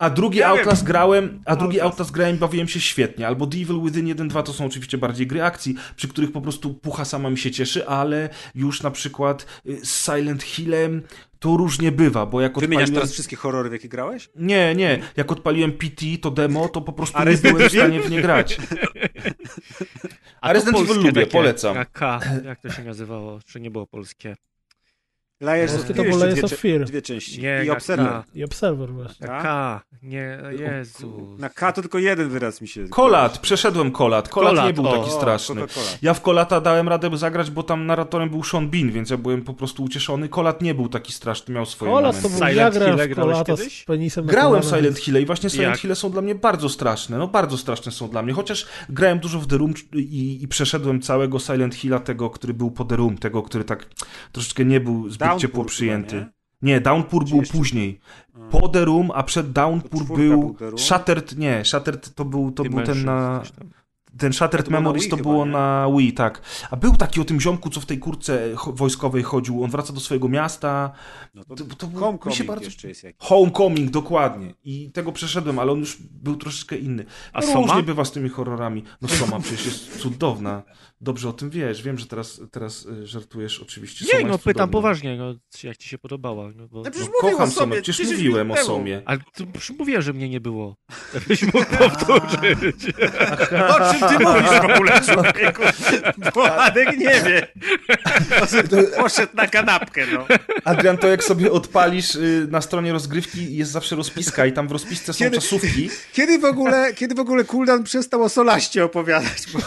[0.00, 0.58] A drugi Ja wiem.
[0.58, 3.26] Outlast grałem, a drugi Outlast grałem i bawiłem się świetnie.
[3.26, 6.40] Albo The Evil Within 1, 2 to są oczywiście bardziej gry akcji, przy których po
[6.40, 11.02] prostu pucha sama mi się cieszy, ale już na przykład y, z Silent Hillem
[11.38, 12.94] to różnie bywa, bo jak Wymieniasz odpaliłem...
[12.94, 14.30] teraz wszystkie horrory, w jakie grałeś?
[14.36, 14.98] Nie, nie.
[15.16, 18.22] Jak odpaliłem PT, to demo, to po prostu A nie byłem w stanie w nie
[18.22, 18.56] grać.
[20.40, 21.74] A to Resident Evil lubię, takie, polecam.
[21.74, 23.40] na K, jak to się nazywało?
[23.46, 24.36] Czy nie było polskie?
[25.40, 26.84] Layers Polskie of to było Layers dwie, of Fear.
[26.84, 27.42] dwie części.
[27.42, 28.06] Nie, I na Observer.
[28.06, 28.24] K.
[28.34, 29.26] I Observer właśnie.
[29.26, 29.42] Na?
[29.42, 29.80] K.
[30.02, 31.36] Nie, Jezu.
[31.38, 32.88] Na K to tylko jeden wyraz mi się...
[32.88, 34.28] Kolat, przeszedłem kolat.
[34.28, 34.92] Kolat, Kolat, nie był o.
[34.98, 35.54] taki O, straszny.
[35.62, 35.98] Coca-Cola.
[36.02, 39.42] Ja w Kolata dałem radę zagrać, bo tam narratorem był Sean Bean, więc ja byłem
[39.42, 40.28] po prostu ucieszony.
[40.28, 43.56] Kolat nie był taki straszny, miał swoje Kolat to był, Silent ja grałem w kolata
[43.56, 45.78] z penisem Grałem Silent więc- Hill i właśnie Silent Jak?
[45.80, 47.18] Hille są dla mnie bardzo straszne.
[47.18, 48.32] No bardzo straszne są dla mnie.
[48.32, 52.70] Chociaż grałem dużo w The Room i, i przeszedłem całego Silent Hilla, tego, który był
[52.70, 53.86] po The Room, tego, który tak
[54.32, 56.26] troszeczkę nie był zbyt ciepło przyjęty.
[56.62, 56.80] nie?
[56.80, 58.00] Downpour był jeszcze- później.
[58.50, 60.56] Po The Room, a przed Downpour był?
[60.76, 63.42] Shattered, nie, Shattered to był, to był ten na...
[64.18, 65.52] Ten Shattered To Memories to było nie?
[65.52, 66.42] na Wii, tak.
[66.70, 69.64] A był taki o tym ziomku, co w tej kurce wojskowej chodził.
[69.64, 70.92] On wraca do swojego miasta.
[71.34, 72.64] No to, To, to Homecoming się bardzo...
[72.64, 73.28] jeszcze jest jakiś.
[73.28, 74.54] Homecoming, dokładnie.
[74.64, 77.04] I tego przeszedłem, ale on już był troszeczkę inny.
[77.32, 77.66] A No, Soma?
[77.66, 78.84] Różnie bywa z tymi horrorami.
[79.02, 80.62] No Soma przecież jest cudowna.
[81.02, 81.82] Dobrze o tym wiesz.
[81.82, 84.04] Wiem, że teraz, teraz y, żartujesz oczywiście.
[84.04, 84.72] Soma Nie, no pytam cudowna.
[84.72, 86.50] poważnie, no, jak ci się podobała.
[86.56, 88.56] No, bo, No przecież No, kocham Somę, przecież 10 mówiłem o.
[88.56, 89.02] Somie.
[89.04, 90.76] Ale to już mówiłem, że mnie nie było.
[91.14, 92.76] Żebyś mógł powtórzyć.
[93.80, 95.62] O czym ty mówisz w ogóle, człowieku?
[96.34, 97.46] Władek nie wie.
[98.96, 100.26] Poszedł na kanapkę, no.
[100.64, 104.72] Adrian, to jak sobie odpalisz y, na stronie rozgrywki, jest zawsze rozpiska i tam w
[104.72, 105.90] rozpisce są Kiedy- czasówki.
[106.12, 109.46] Kiedy w ogóle, kiedy w ogóle Kuldan przestał o Solaście opowiadać?
[109.52, 109.60] Bo...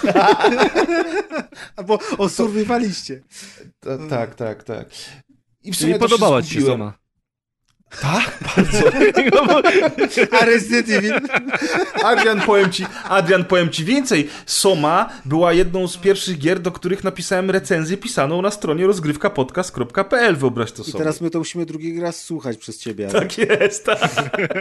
[1.75, 3.21] Albo o survivaliście.
[3.79, 4.89] Ta, tak, tak, tak.
[5.63, 7.02] I w Czyli podobała ci się sama.
[8.02, 8.91] Tak, bardzo.
[10.32, 11.14] A Resident Evil?
[12.03, 14.30] Adrian, powiem ci, Adrian, powiem ci więcej.
[14.45, 20.36] Soma była jedną z pierwszych gier, do których napisałem recenzję pisaną na stronie rozgrywkapodcast.pl.
[20.36, 20.98] Wyobraź to I sobie.
[20.98, 23.07] teraz my to musimy drugi raz słuchać przez ciebie.
[23.07, 23.99] Tak jest, tak.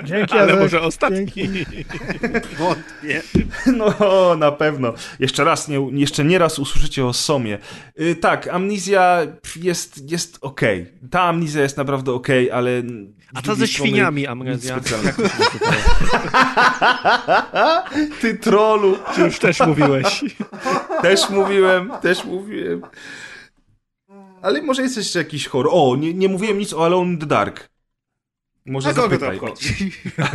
[0.05, 0.59] Dzięki, Ale Adek.
[0.61, 1.27] może ostatni.
[1.27, 1.85] Dzięki.
[2.59, 3.23] Wątpię.
[3.67, 4.95] No, na pewno.
[5.21, 7.59] Jeszcze raz, nie, jeszcze nie raz usłyszycie o Somie.
[8.01, 9.27] Y, tak, Amnizja
[9.57, 10.87] jest, jest okej.
[11.11, 12.83] Ta Amnizja jest naprawdę okej, ale...
[13.35, 14.81] A to drugiej ze świniami amnezja.
[18.21, 18.99] Ty trolu.
[19.15, 20.25] Czy już też mówiłeś?
[21.03, 22.83] Też mówiłem, też mówiłem.
[24.43, 25.73] Ale może jest jeszcze jakiś horror.
[25.75, 27.73] O, nie, nie mówiłem nic o Alone in the Dark.
[28.67, 29.41] Może A zapytaj.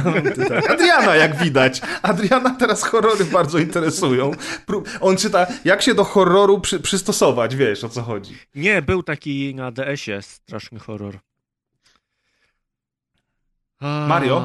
[0.73, 1.81] Adriana, jak widać.
[2.01, 4.31] Adriana teraz horrory bardzo interesują.
[5.01, 8.37] On czyta, jak się do horroru przy, przystosować, wiesz o co chodzi.
[8.55, 11.19] Nie, był taki na DS-ie straszny horror.
[13.79, 14.43] Ach, Mario?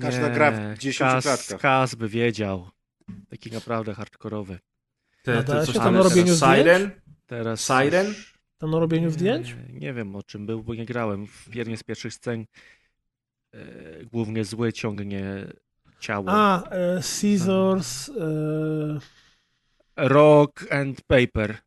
[0.00, 1.60] Każda nie, gra w 10 Kas, klatkach.
[1.60, 2.70] Kas by wiedział.
[3.28, 4.58] Taki naprawdę hardkorowy.
[5.22, 6.58] Te, A te, coś tam robieniu zdjęć?
[6.58, 6.90] Siren?
[7.26, 8.14] Teraz Siren?
[8.58, 9.54] Tam na robieniu zdjęć?
[9.68, 11.26] Nie, nie wiem o czym był, bo nie grałem.
[11.26, 12.44] W jednej z pierwszych scen
[13.54, 13.58] e,
[14.04, 15.46] głównie zły ciągnie
[16.00, 16.26] ciało.
[16.28, 18.08] A, e, Scissors.
[18.08, 18.12] E,
[19.96, 21.58] Rock and Paper.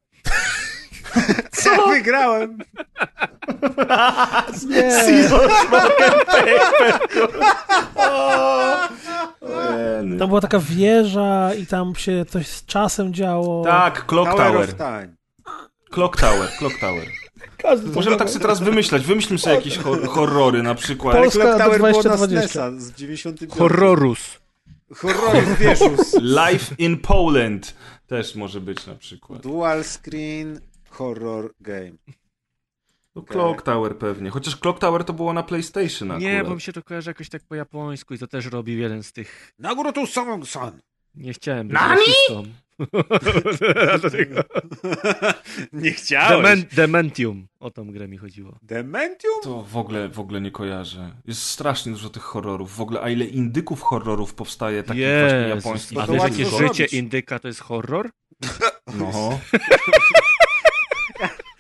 [1.64, 1.88] Co?
[1.88, 2.58] Wygrałem.
[4.70, 4.92] nie,
[9.42, 10.18] Ojej.
[10.20, 13.64] tam była taka wieża i tam się coś z czasem działo.
[13.64, 14.76] Tak, Clock Tower.
[15.92, 17.08] Clock Tower, Clock Tower.
[17.58, 19.04] Każdy to Możemy tak sobie teraz wymyślać.
[19.06, 21.18] Wymyślmy sobie jakieś hor- horrory na przykład.
[21.18, 22.50] Polska Clock Tower było na 2020.
[22.50, 23.54] SNESa z 95.
[23.54, 24.40] Horrorus.
[24.96, 26.16] Horrorów wieżus.
[26.22, 27.74] Life in Poland
[28.08, 29.42] też może być na przykład.
[29.42, 30.60] Dual screen
[30.98, 31.92] horror game.
[33.16, 34.30] No, Clock Tower pewnie.
[34.30, 36.22] Chociaż Clock Tower to było na PlayStation akurat.
[36.22, 39.04] Nie, bo mi się to kojarzy jakoś tak po japońsku i to też robił jeden
[39.04, 39.54] z tych...
[39.60, 40.80] Naruto Samong-san.
[41.16, 42.00] Nie chciałem być Nani?
[42.00, 42.44] rasistą.
[45.74, 46.46] Nie chciałeś.
[46.46, 47.48] Demen- Dementium.
[47.60, 48.58] O tą grę mi chodziło.
[48.62, 49.42] Dementium?
[49.44, 51.12] To w ogóle, w ogóle nie kojarzę.
[51.26, 52.76] Jest strasznie dużo tych horrorów.
[52.76, 55.98] W ogóle, a ile indyków horrorów powstaje, takich właśnie Jezus, japońskich.
[56.00, 58.10] a to wiesz, jakie życie indyka to jest horror?
[58.98, 59.12] No.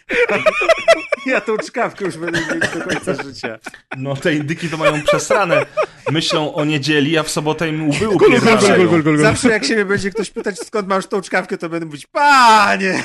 [1.25, 3.59] Ja tą czkawkę już będę mieć do końca życia.
[3.97, 5.65] no, te indyki to mają przesrane.
[6.11, 8.39] Myślą o niedzieli, a w sobotę im łby.
[9.17, 13.03] Zawsze jak się mnie będzie ktoś pytać, skąd masz tą czkawkę, to będę mówić, panie!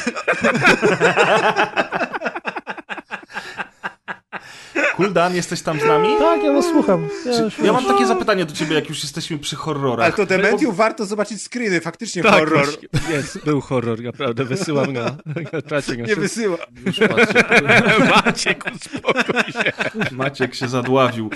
[4.97, 6.09] Kuldan, jesteś tam z nami?
[6.19, 7.09] Tak, ja was słucham.
[7.27, 10.07] Ja, Ja mam takie zapytanie do ciebie, jak już jesteśmy przy horrorach.
[10.07, 12.67] Ale to Dementium warto zobaczyć screeny, faktycznie Tak, horror.
[13.11, 14.45] Jest, był horror, naprawdę.
[14.45, 15.17] Wysyłam na,
[15.53, 15.97] na czacie.
[15.97, 16.57] na Nie wysyła.
[16.87, 17.45] Już patrzę.
[18.25, 19.73] Maciek, uspokój się.
[20.13, 21.31] Maciek się zadławił.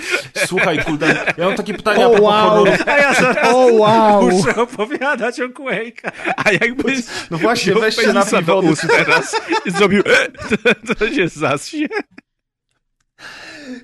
[0.45, 2.49] Słuchaj, Kuldan, ja mam takie pytanie O, a propos wow.
[2.49, 2.87] horrorów.
[2.87, 4.29] A ja zaraz O, wow!
[4.29, 6.11] muszę opowiadać o Quake'a.
[6.45, 6.93] A jakby
[7.31, 9.35] No właśnie, weź się napij do ust teraz
[9.65, 10.03] i zrobił
[10.99, 11.87] to, się zaśnie.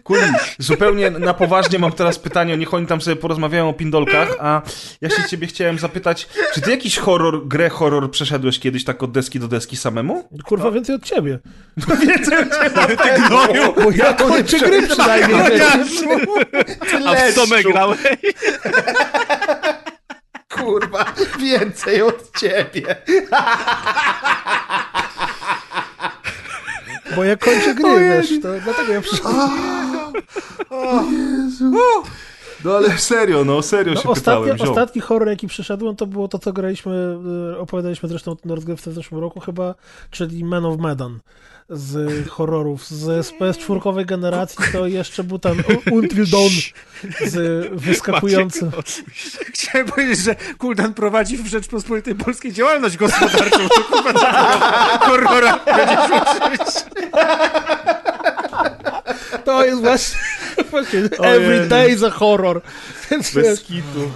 [0.03, 0.21] Kuli,
[0.57, 4.61] zupełnie na poważnie mam teraz pytanie, niech oni tam sobie porozmawiają o pindolkach, a
[5.01, 9.11] ja się ciebie chciałem zapytać, czy ty jakiś horror, grę horror przeszedłeś kiedyś tak od
[9.11, 10.29] deski do deski samemu?
[10.45, 11.39] Kurwa, więcej od ciebie.
[12.07, 13.73] Więcej o ciebie Ty gnoju!
[13.83, 15.61] Bo ja kończę gry przynajmniej.
[17.07, 17.99] A w co my grałeś?
[20.49, 21.05] Kurwa,
[21.39, 22.95] więcej od ciebie.
[27.15, 29.49] Bo ja kończę gry, wiesz, to dlatego ja przyszedłem.
[32.65, 36.27] No ale serio, no serio No, się ostatni, pytałem, ostatni horror, jaki przyszedłem, to było
[36.27, 37.17] to, co graliśmy,
[37.53, 39.75] y, opowiadaliśmy zresztą o rozgrywce w zeszłym roku chyba,
[40.11, 41.19] czyli Man of Medan
[41.69, 42.87] z horrorów.
[42.87, 46.53] Z, z PS4 generacji to jeszcze był ten Until Dawn
[47.25, 48.71] z wyskakującym.
[49.53, 53.69] Chciałem powiedzieć, że Kuldan prowadzi w Rzeczpospolitej Polskiej działalność gospodarczą.
[53.69, 55.59] To kurwa horrora.
[59.45, 60.19] To jest właśnie,
[60.71, 62.61] właśnie every day is a horror.
[63.33, 64.11] Bez kitu.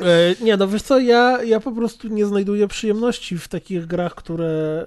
[0.00, 4.14] E, Nie, no wiesz co, ja, ja po prostu nie znajduję przyjemności w takich grach,
[4.14, 4.86] które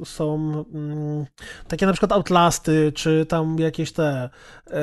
[0.00, 0.34] e, są
[0.74, 1.24] mm,
[1.68, 4.30] takie na przykład Outlasty, czy tam jakieś te
[4.70, 4.80] e,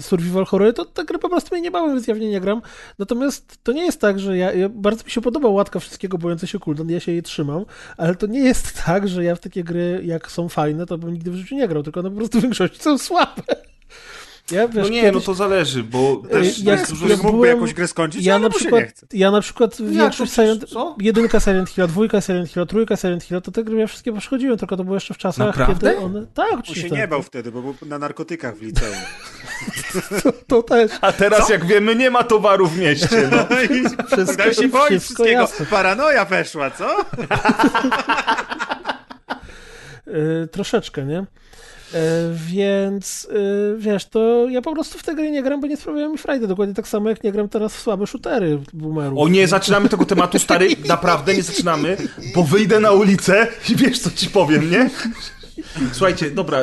[0.00, 2.40] survival horrory, to te gry po prostu mnie nie bawią, więc ja w nie nie
[2.40, 2.62] gram.
[2.98, 6.46] Natomiast to nie jest tak, że ja, ja bardzo mi się podoba łatka wszystkiego bojące
[6.46, 7.64] się cooldown, ja się jej trzymam,
[7.96, 11.12] ale to nie jest tak, że ja w takie gry, jak są fajne, to bym
[11.12, 13.42] nigdy w życiu nie grał, tylko one po prostu w większości są słabe.
[14.50, 17.08] Ja, wiesz, No nie, kiedyś- no to zależy, bo też jak- jest dużo...
[17.08, 19.06] jak mógłby byłem- jakąś grę skończyć, Ja na, przykład, nie chce.
[19.12, 20.68] ja na przykład większość to Silent...
[20.70, 20.96] co?
[21.00, 24.58] Jedynka Silent Hill, dwójka Silent Hill, trójka Silent Hill, to te gry ja wszystkie przechodziłem,
[24.58, 25.90] tylko to było jeszcze w czasach, Naprawdę?
[25.90, 26.26] kiedy one...
[26.34, 26.88] Tak, On oczywiście.
[26.88, 28.94] się nie bał wtedy, bo był na narkotykach w liceum.
[30.22, 30.92] To, to też.
[31.00, 33.46] A teraz, jak wiemy, nie ma towaru w mieście, no.
[34.06, 35.40] Wszystko, Dał się boić wszystko wszystkiego.
[35.40, 35.66] jasne.
[35.66, 37.00] Paranoja weszła, co?
[40.08, 41.24] Y, troszeczkę, nie?
[41.94, 41.98] Y,
[42.46, 46.12] więc y, wiesz, to ja po prostu w te gry nie gram, bo nie sprawiają
[46.12, 46.46] mi frajdy.
[46.46, 49.18] Dokładnie tak samo jak nie gram teraz w słabe shootery boomerów.
[49.18, 51.96] O nie, zaczynamy tego tematu, stary, naprawdę nie zaczynamy,
[52.34, 54.90] bo wyjdę na ulicę i wiesz, co ci powiem, nie?
[55.92, 56.58] Słuchajcie, dobra,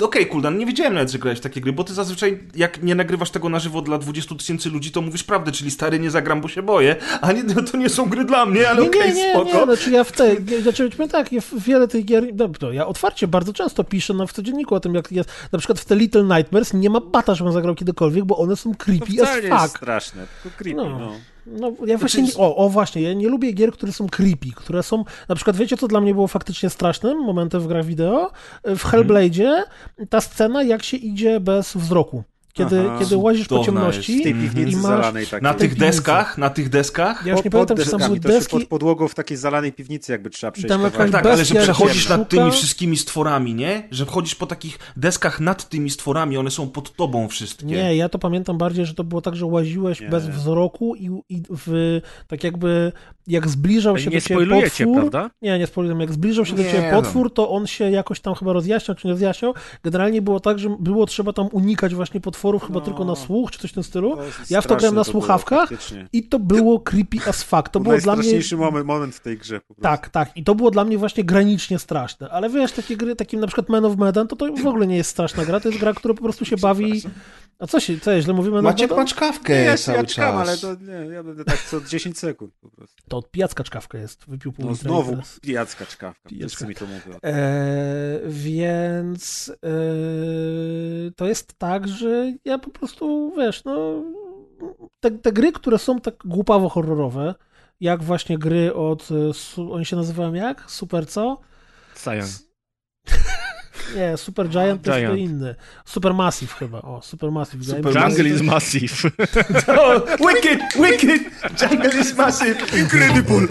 [0.00, 2.94] okej, Kuldan, nie wiedziałem nawet, że grałeś w takie gry, bo ty zazwyczaj, jak nie
[2.94, 6.40] nagrywasz tego na żywo dla 20 tysięcy ludzi, to mówisz prawdę, czyli stary, nie zagram,
[6.40, 9.14] bo się boję, a nie, no to nie są gry dla mnie, ale okej, nie,
[9.14, 9.58] nie, spoko.
[9.58, 12.48] nie, znaczy ja w tej, nie, znaczy powiem tak, ja w wiele tych gier, no,
[12.62, 15.80] no, ja otwarcie bardzo często piszę na, w codzienniku o tym, jak jest, na przykład
[15.80, 19.06] w te Little Nightmares nie ma bata, żebym zagrał kiedykolwiek, bo one są To creepy
[19.06, 19.76] wcale as nie jest fuck.
[19.76, 20.98] straszne, tylko creepy, No.
[20.98, 21.12] no.
[21.46, 24.82] No, ja właśnie, nie, o, o właśnie, ja nie lubię gier, które są creepy, które
[24.82, 28.30] są, na przykład wiecie, co dla mnie było faktycznie strasznym momentem w grach wideo?
[28.64, 29.62] W Hellblade'zie
[30.10, 32.22] ta scena, jak się idzie bez wzroku.
[32.52, 32.98] Kiedy, Aha.
[32.98, 34.22] kiedy łazisz po ciemności jest.
[34.22, 35.42] W tej piwnicy i masz-.
[35.42, 38.20] Na tych deskach, na tych deskach, Ja już nie pod pamiętam, czy tam były deskami,
[38.20, 40.68] to się deski, pod podłogą w takiej zalanej piwnicy jakby trzeba przejść.
[40.68, 43.88] tam jakaś tak, ale że przechodzisz nad tymi wszystkimi stworami, nie?
[43.90, 47.66] Że chodzisz po takich deskach nad tymi stworami, one są pod tobą wszystkie.
[47.66, 50.08] Nie, ja to pamiętam bardziej, że to było tak, że łaziłeś Nie.
[50.08, 52.92] bez wzroku i, i w, tak jakby,
[53.26, 55.30] jak zbliżał się Nie do ciebie potwór, prawda?
[55.42, 56.00] Nie, nie spoilujemy.
[56.02, 57.02] Jak zbliżał się do Nie, ciebie no.
[57.02, 59.54] potwór, to on się jakoś tam chyba rozjaśniał, czy nie rozjaśniał.
[59.82, 62.84] Generalnie było tak, że było trzeba tam unikać właśnie potworów chyba No.
[62.84, 64.16] tylko na słuch, czy coś w tym stylu.
[64.16, 66.08] To Ja w to grałem na było słuchawkach faktycznie.
[66.12, 67.68] I to było creepy as fuck.
[67.68, 68.16] To było dla mnie...
[68.16, 69.82] Najstraszniejszy moment, moment w tej grze po prostu.
[69.82, 70.36] Tak, tak.
[70.36, 72.28] I to było dla mnie właśnie granicznie straszne.
[72.30, 74.96] Ale wiesz, takie gry, takim na przykład Man of Medan, to to w ogóle nie
[74.96, 75.60] jest straszna gra.
[75.60, 77.02] To jest gra, która po prostu się bawi...
[77.58, 78.62] A co się, co źle mówimy?
[78.62, 80.48] Maciek ma czkawkę Nie, ja, cały ja czekam, czas.
[80.48, 82.96] ale to nie, ja będę tak co 10 sekund po prostu.
[83.08, 84.24] To od pijacka czkawka jest.
[84.28, 86.66] Wypił pół No znowu teraz- pijacka czkawka, Pijacka.
[86.66, 87.18] mi to mówią.
[87.24, 94.02] E, więc e, to jest tak, że ja po prostu, wiesz, no,
[95.00, 97.34] te, te gry, które są tak głupawo horrorowe,
[97.80, 100.70] jak właśnie gry od, e, su, oni się nazywają jak?
[100.70, 101.40] Super co?
[101.96, 102.42] Science.
[103.96, 105.54] Nie, Super Giant to jest inny.
[105.84, 107.64] Super Massive chyba, o, Super Massive.
[107.64, 109.10] Super Jungle is jest- massive.
[109.80, 111.22] Oh, wicked, wicked!
[111.62, 112.78] Jungle is massive!
[112.78, 113.46] Incredible!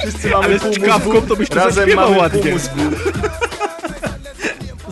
[0.00, 2.42] Wszyscy mamy pół mózgu, to byś to razem mamy ładnie.
[2.42, 2.80] pół mózgu.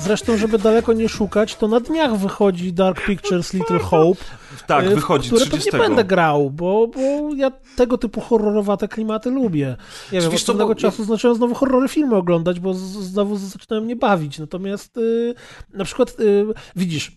[0.05, 4.21] Zresztą, żeby daleko nie szukać, to na dniach wychodzi Dark Pictures Little Hope,
[4.67, 5.71] Tak, e, wychodzi które 30.
[5.71, 7.01] pewnie będę grał, bo, bo
[7.37, 9.77] ja tego typu horrorowate klimaty lubię.
[10.13, 13.83] Nie wiem, wiesz od pewnego bo- czasu zacząłem znowu horrory filmy oglądać, bo znowu zaczynają
[13.83, 14.39] mnie bawić.
[14.39, 15.35] Natomiast y,
[15.73, 16.45] na przykład y,
[16.77, 17.13] widzisz,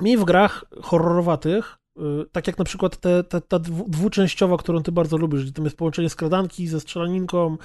[0.00, 2.00] mi w grach horrorowatych y,
[2.32, 5.64] tak jak na przykład te, te, ta dwu- dwuczęściowa, którą ty bardzo lubisz, gdzie tam
[5.64, 7.56] jest połączenie skradanki ze strzelaninką,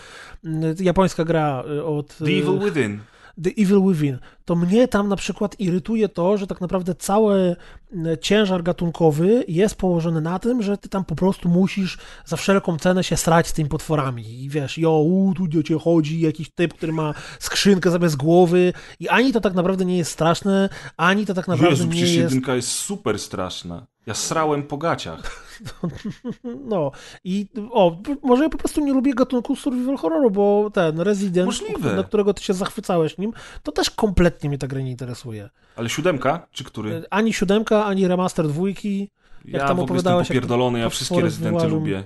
[0.80, 2.18] japońska gra od...
[2.18, 3.00] The Evil Within.
[3.44, 7.56] The Evil Within, to mnie tam na przykład irytuje to, że tak naprawdę cały
[8.06, 12.78] e, ciężar gatunkowy jest położony na tym, że ty tam po prostu musisz za wszelką
[12.78, 14.44] cenę się srać z tymi potworami.
[14.44, 18.74] I wiesz, jo, u, tu do cię chodzi jakiś typ, który ma skrzynkę zamiast głowy
[19.00, 22.14] i ani to tak naprawdę nie jest straszne, ani to tak naprawdę Jezu, nie jest...
[22.14, 23.88] jedynka jest super straszna.
[24.06, 25.22] Ja srałem po gaciach.
[26.44, 26.92] No
[27.24, 31.96] i o, może ja po prostu nie lubię gatunku survival horroru, bo ten Resident, Możliwe.
[31.96, 33.34] na którego ty się zachwycałeś nim,
[33.64, 35.50] to też kompletnie mnie ta gra nie interesuje.
[35.76, 36.48] Ale siódemka?
[36.52, 37.04] Czy który?
[37.10, 39.12] Ani siódemka, ani remaster dwójki.
[39.46, 41.68] Ja tam w ogóle jestem opowiadałeś, jak popierdolony, ja wszystkie wyłażą.
[41.68, 42.04] lubię.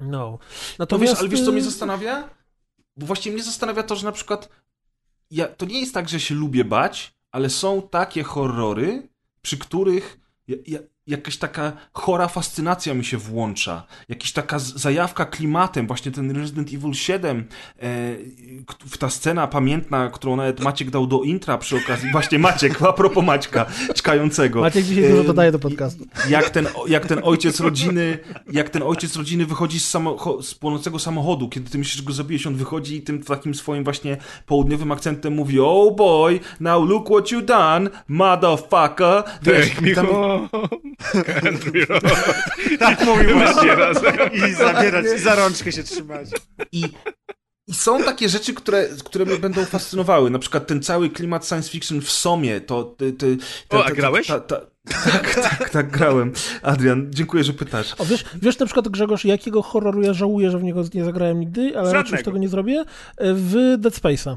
[0.00, 0.38] No.
[0.38, 2.28] To wiesz, Natomiast, ale wiesz, co mnie y, zastanawia?
[2.96, 4.48] Bo właśnie mnie zastanawia to, że na przykład
[5.30, 9.08] ja, to nie jest tak, że się lubię bać, ale są takie horrory,
[9.42, 10.78] przy których ja, ja,
[11.10, 13.86] jakaś taka chora fascynacja mi się włącza.
[14.08, 17.44] Jakaś taka zajawka klimatem, właśnie ten Resident Evil 7,
[17.82, 17.86] e,
[18.98, 23.24] ta scena pamiętna, którą nawet Maciek dał do intra przy okazji, właśnie Maciek, a propos
[23.24, 24.60] Maćka, czkającego.
[24.60, 26.04] Maciek dzisiaj dużo dodaje do podcastu.
[26.28, 28.18] jak ten, jak ten ojciec rodziny,
[28.52, 32.12] jak ten ojciec rodziny wychodzi z, samocho- z płonącego samochodu, kiedy ty myślisz, że go
[32.12, 34.16] zabijesz, on wychodzi i tym takim swoim właśnie
[34.46, 39.22] południowym akcentem mówi oh boy, now look what you done, motherfucker.
[39.42, 40.06] Wiesz, Take tam-
[41.88, 42.02] road.
[42.78, 44.14] Tak mówił właśnie razem.
[44.48, 46.28] I zabierać, i za rączkę się trzymać.
[46.72, 46.84] I,
[47.68, 50.30] I są takie rzeczy, które, które mnie będą fascynowały.
[50.30, 52.84] Na przykład ten cały klimat science fiction w Somie, to...
[52.84, 53.36] Ty, ty,
[53.68, 54.26] O, ta- a grałeś?
[54.26, 54.60] ta- ta-
[55.12, 56.32] Tak, tak, tak, grałem.
[56.62, 57.94] Adrian, dziękuję, że pytasz.
[57.98, 61.40] O, wiesz, wiesz na przykład, Grzegorz, jakiego horroru ja żałuję, że w niego nie zagrałem
[61.40, 62.84] nigdy, ale raczej już tego nie zrobię?
[63.20, 64.36] W Dead Space'a.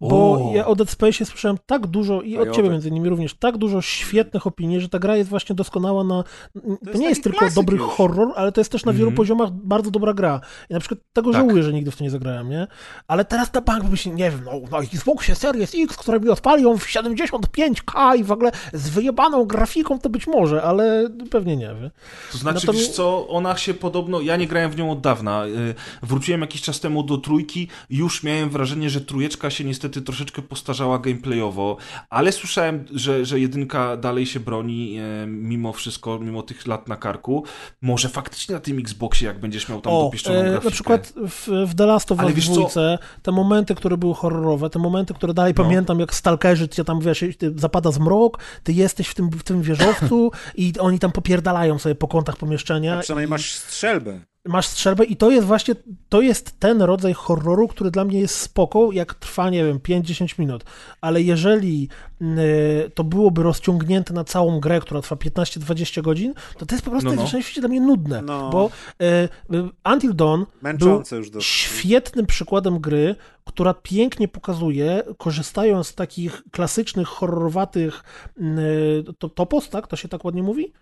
[0.00, 0.52] Bo O.
[0.54, 3.82] ja o Dead Space słyszałem tak dużo i od ciebie między innymi również, tak dużo
[3.82, 6.22] świetnych opinii, że ta gra jest właśnie doskonała na...
[6.54, 6.60] To,
[6.90, 7.86] jest nie jest tylko dobry już.
[7.86, 9.16] horror, ale to jest też na wielu Mhm.
[9.16, 10.40] poziomach bardzo dobra gra.
[10.70, 11.40] I na przykład tego Tak.
[11.40, 12.66] żałuję, że nigdy w to nie zagrałem, nie?
[13.08, 16.78] Ale teraz na bank myślę, nie wiem, no na Xboxie Series X, które mi odpalią
[16.78, 21.90] w 75K i w ogóle z wyjebaną grafiką, to być może, ale pewnie nie, wie.
[22.32, 25.46] To znaczy, Natomiast- wiesz co, ona się podobno, ja nie grałem w nią od dawna,
[25.46, 30.42] y, wróciłem jakiś czas temu do trójki, już miałem wrażenie, że trójeczka się niestety troszeczkę
[30.42, 31.76] postarzała gameplayowo,
[32.10, 36.96] ale słyszałem, że, że jedynka dalej się broni y, mimo wszystko, mimo tych lat na
[36.96, 37.44] karku.
[37.82, 40.64] Może faktycznie na tym Xboxie, jak będziesz miał tam O, dopieszczoną e, grafikę.
[40.64, 44.78] na przykład w, w The Last of Us dwójce, te momenty, które były horrorowe, te
[44.78, 45.64] momenty, które dalej No.
[45.64, 47.24] pamiętam, jak stalkerzy cię tam, wiesz,
[47.56, 52.08] zapada zmrok, ty jesteś w tym, w tym wieżowcu i oni tam popierdalają sobie po
[52.08, 52.98] kątach pomieszczenia.
[52.98, 54.20] A przynajmniej i masz strzelbę.
[54.44, 55.74] Masz strzelbę i to jest właśnie,
[56.08, 60.38] to jest ten rodzaj horroru, który dla mnie jest spoko, jak trwa, nie wiem, 5-10
[60.38, 60.64] minut.
[61.00, 61.88] Ale jeżeli
[62.22, 66.90] y, to byłoby rozciągnięte na całą grę, która trwa 15-20 godzin, to to jest po
[66.90, 67.28] prostu No, no.
[67.42, 68.22] świecie dla mnie nudne.
[68.22, 68.50] No.
[68.50, 68.70] Bo
[69.02, 71.48] y, Until Dawn był Męczące już dosyć.
[71.48, 73.14] świetnym przykładem gry,
[73.44, 78.02] która pięknie pokazuje, korzystając z takich klasycznych, horrorowatych
[78.38, 79.86] y, to, topos, tak?
[79.86, 80.72] To się tak ładnie mówi?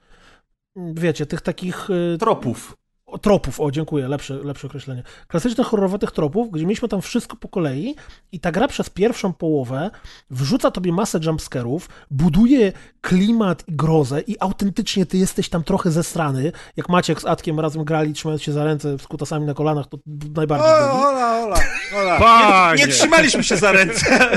[0.76, 1.88] Wiecie, tych takich
[2.20, 2.76] Tropów.
[3.08, 5.02] O, tropów, o dziękuję, lepsze, lepsze określenie.
[5.28, 7.94] Klasycznych horrorowatych tropów, gdzie mieliśmy tam wszystko po kolei
[8.32, 9.90] i ta gra przez pierwszą połowę
[10.30, 16.52] wrzuca tobie masę jumpscarów, buduje klimat i grozę i autentycznie ty jesteś tam trochę zesrany.
[16.76, 19.98] Jak Maciek z Atkiem razem grali, trzymając się za ręce z kutasami na kolanach, to
[20.36, 21.04] najbardziej O, byli.
[21.04, 21.56] ola, ola,
[21.96, 22.18] ola.
[22.18, 22.80] Panie!
[22.82, 24.06] Nie, nie trzymaliśmy się za ręce.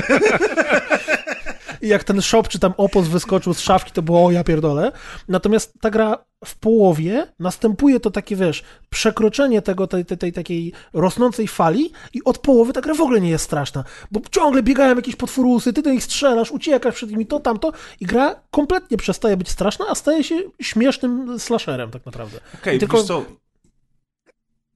[1.82, 4.92] I jak ten shop czy tam opos wyskoczył z szafki, to było o ja pierdolę.
[5.28, 10.72] Natomiast ta gra w połowie następuje to takie, wiesz, przekroczenie tego, tej, tej, tej takiej
[10.92, 14.96] rosnącej fali i od połowy ta gra w ogóle nie jest straszna, bo ciągle biegają
[14.96, 19.36] jakieś potworusy, ty do nich strzelasz, uciekasz przed nimi, to, tamto i gra kompletnie przestaje
[19.36, 22.40] być straszna, a staje się śmiesznym slasherem tak naprawdę.
[22.54, 23.24] Okej, Tylko- wiesz co,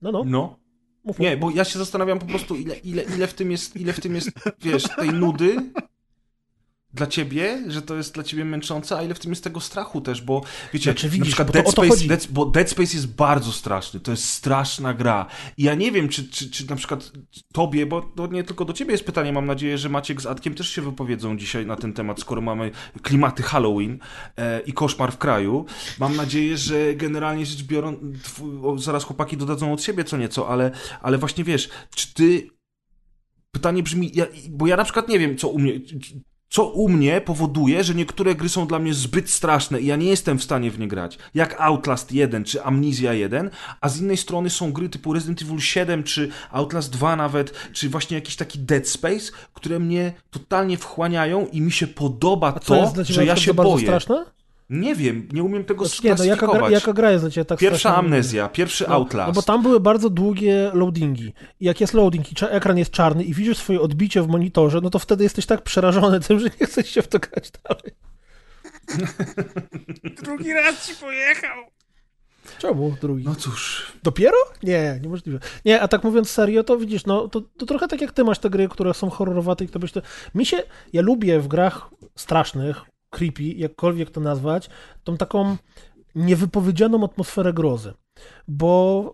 [0.01, 0.59] No, no, no.
[1.03, 3.93] mów, Nie, bo ja się zastanawiam po prostu, ile, ile, ile, w, tym jest, ile
[3.93, 4.29] w tym jest,
[4.61, 5.57] wiesz, tej nudy
[6.97, 10.01] dla ciebie, że to jest dla ciebie męczące, a ile w tym jest tego strachu
[10.01, 10.41] też, bo
[10.73, 12.07] wiecie, Znaczy, widzisz, na przykład bo Dead Space.
[12.07, 15.25] Dead, bo Dead Space jest bardzo straszny, to jest straszna gra
[15.57, 17.11] i ja nie wiem, czy, czy, czy na przykład
[17.53, 20.53] tobie, bo to nie tylko do ciebie jest pytanie, mam nadzieję, że Maciek z Adkiem
[20.53, 22.71] też się wypowiedzą dzisiaj na ten temat, skoro mamy
[23.01, 23.99] klimaty Halloween
[24.37, 25.65] e, i koszmar w kraju.
[25.99, 27.99] Mam nadzieję, że generalnie rzecz biorąc,
[28.63, 30.71] o, zaraz chłopaki dodadzą od siebie co nieco, ale,
[31.01, 32.57] ale właśnie wiesz, czy ty
[33.51, 35.73] pytanie brzmi, ja, bo ja na przykład nie wiem, co u mnie,
[36.49, 40.09] co u mnie powoduje, że niektóre gry są dla mnie zbyt straszne i ja nie
[40.09, 41.17] jestem w stanie w nie grać.
[41.33, 43.49] Jak Outlast 1 czy Amnesia 1,
[43.81, 47.89] a z innej strony są gry typu Resident Evil 7 czy Outlast 2 nawet, czy
[47.89, 53.25] właśnie jakiś taki Dead Space, które mnie totalnie wchłaniają i mi się podoba to, że
[53.25, 53.85] ja się boję.
[53.85, 54.36] straszne?
[54.69, 57.45] Nie wiem, nie umiem tego Znaczy, nie, no, jaka, gra, jaka gra jest dla ciebie
[57.45, 57.95] tak Pierwsza?
[57.95, 59.27] Amnezja, pierwszy No, Outlast.
[59.27, 61.33] No bo tam były bardzo długie loadingi.
[61.59, 64.89] I jak jest loading i ekran jest czarny i widzisz swoje odbicie w monitorze, no
[64.89, 67.91] to wtedy jesteś tak przerażony tym, że nie chcesz się w to grać dalej.
[70.23, 71.57] Drugi raz ci pojechał.
[72.59, 73.23] Czemu drugi?
[73.23, 74.37] No cóż, Dopiero?
[74.63, 75.39] Nie, niemożliwe.
[75.65, 78.39] Nie, a tak mówiąc serio, to widzisz, no to, to trochę tak jak ty masz
[78.39, 80.01] te gry, które są horrorowate i to byś to...
[80.35, 80.63] Mi się,
[80.93, 84.69] ja lubię w grach strasznych, creepy, jakkolwiek to nazwać,
[85.03, 85.57] tą taką
[86.15, 87.93] niewypowiedzianą atmosferę grozy.
[88.47, 89.13] Bo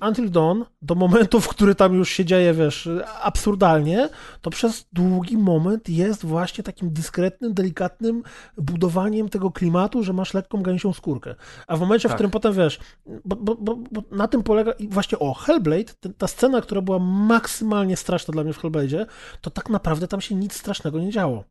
[0.00, 2.88] y, Until Dawn, do momentu, w który tam już się dzieje, wiesz,
[3.22, 4.08] absurdalnie,
[4.40, 8.22] to przez długi moment jest właśnie takim dyskretnym, delikatnym
[8.56, 11.34] budowaniem tego klimatu, że masz lekką gęsią skórkę.
[11.66, 12.16] A w momencie, w Tak.
[12.16, 12.80] którym potem, wiesz,
[13.24, 16.98] bo, bo, bo, bo na tym polega i właśnie o Hellblade, ta scena, która była
[16.98, 19.06] maksymalnie straszna dla mnie w Hellblade'zie,
[19.40, 21.44] to tak naprawdę tam się nic strasznego nie działo.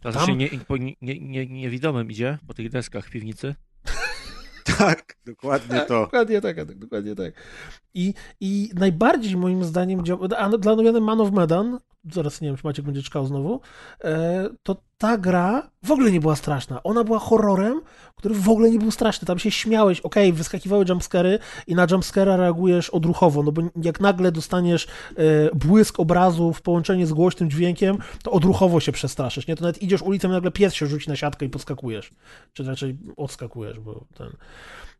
[0.00, 3.54] To Tam- się nie, nie, nie, nie, niewidomym idzie po tych deskach w piwnicy.
[4.78, 6.00] Tak, dokładnie to.
[6.00, 7.34] Dokładnie tak, Adek, dokładnie tak.
[7.94, 11.78] I, I najbardziej moim zdaniem działa, a dla odmiany Man of Medan,
[12.12, 13.60] zaraz nie wiem, czy Maciek będzie czekał znowu,
[14.04, 16.82] e, to ta gra w ogóle nie była straszna.
[16.82, 17.80] Ona była horrorem,
[18.16, 19.26] który w ogóle nie był straszny.
[19.26, 24.32] Tam się śmiałeś, okej, wyskakiwały jumpscary i na jumpscara reagujesz odruchowo, no bo jak nagle
[24.32, 29.56] dostaniesz e, błysk obrazu w połączeniu z głośnym dźwiękiem, to odruchowo się przestraszysz, nie?
[29.56, 32.10] To nawet idziesz ulicą i nagle pies się rzuci na siatkę i podskakujesz.
[32.52, 34.28] Czy raczej odskakujesz, bo ten...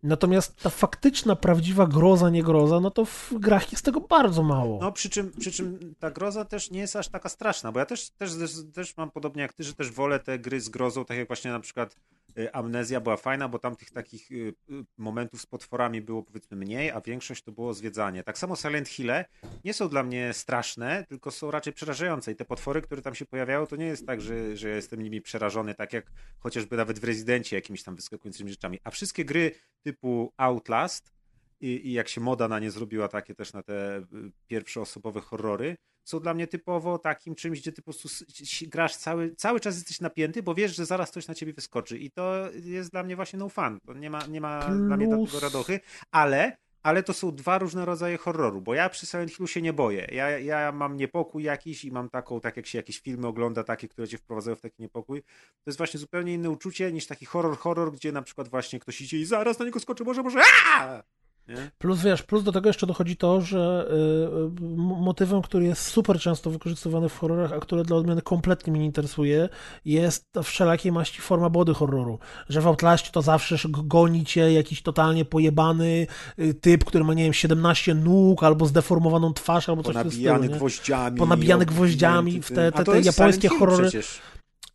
[0.03, 4.79] Natomiast ta faktyczna, prawdziwa groza, nie groza, no to w grach jest tego bardzo mało.
[4.83, 7.87] No przy czym, przy czym ta groza też nie jest aż taka straszna, bo ja
[7.87, 8.33] też, też,
[8.75, 11.51] też mam podobnie jak ty, że też wolę te gry z grozą, tak jak właśnie
[11.51, 11.97] na przykład
[12.39, 14.55] y, Amnezja była fajna, bo tam tych takich y, y,
[14.99, 18.25] momentów z potworami było powiedzmy mniej, a większość to było zwiedzanie.
[18.25, 19.25] Tak samo Silent Hille
[19.65, 23.27] nie są dla mnie straszne, tylko są raczej przerażające i te potwory, które tam się
[23.27, 26.07] pojawiają, to nie jest tak, że, że jestem nimi przerażony, tak jak
[26.39, 28.79] chociażby nawet w Rezydencie jakimiś tam wyskakującymi rzeczami.
[28.85, 29.53] A wszystkie gry
[29.83, 31.18] typu Outlast
[31.61, 34.07] i, i jak się moda na nie zrobiła, takie też na te
[34.47, 38.25] pierwszoosobowe horrory, są dla mnie typowo takim czymś, gdzie ty po prostu
[38.63, 42.11] grasz cały, cały czas jesteś napięty, bo wiesz, że zaraz coś na ciebie wyskoczy i
[42.11, 43.79] to jest dla mnie właśnie no fun.
[43.87, 44.87] To nie ma, nie ma Plus...
[44.87, 45.81] dla mnie takiego radochy,
[46.11, 49.73] ale ale to są dwa różne rodzaje horroru, bo ja przy Silent Hillu się nie
[49.73, 50.09] boję.
[50.13, 53.89] Ja, ja mam niepokój jakiś i mam taką, tak jak się jakieś filmy ogląda, takie,
[53.89, 55.23] które cię wprowadzają w taki niepokój.
[55.23, 59.01] To jest właśnie zupełnie inne uczucie niż taki horror, horror, gdzie na przykład właśnie ktoś
[59.01, 61.03] idzie i zaraz na niego skoczy, może, może, Aaaa!
[61.49, 61.71] Nie?
[61.79, 66.51] Plus wiesz, plus do tego jeszcze dochodzi to, że y, motywem, który jest super często
[66.51, 69.49] wykorzystywany w horrorach, a który dla odmiany kompletnie mnie nie interesuje,
[69.85, 72.19] jest wszelakiej maści forma body horroru.
[72.49, 76.07] Że w Outlaście to zawsze goni cię jakiś totalnie pojebany
[76.39, 80.11] y, typ, który ma, nie wiem, 17 nóg, albo zdeformowaną twarz, albo coś w tym
[80.11, 80.57] stylu.
[80.57, 81.19] gwoździami.
[81.19, 83.83] Ponabijany gwoździami w te, te, te, te japońskie horrory.
[83.83, 84.21] Przecież.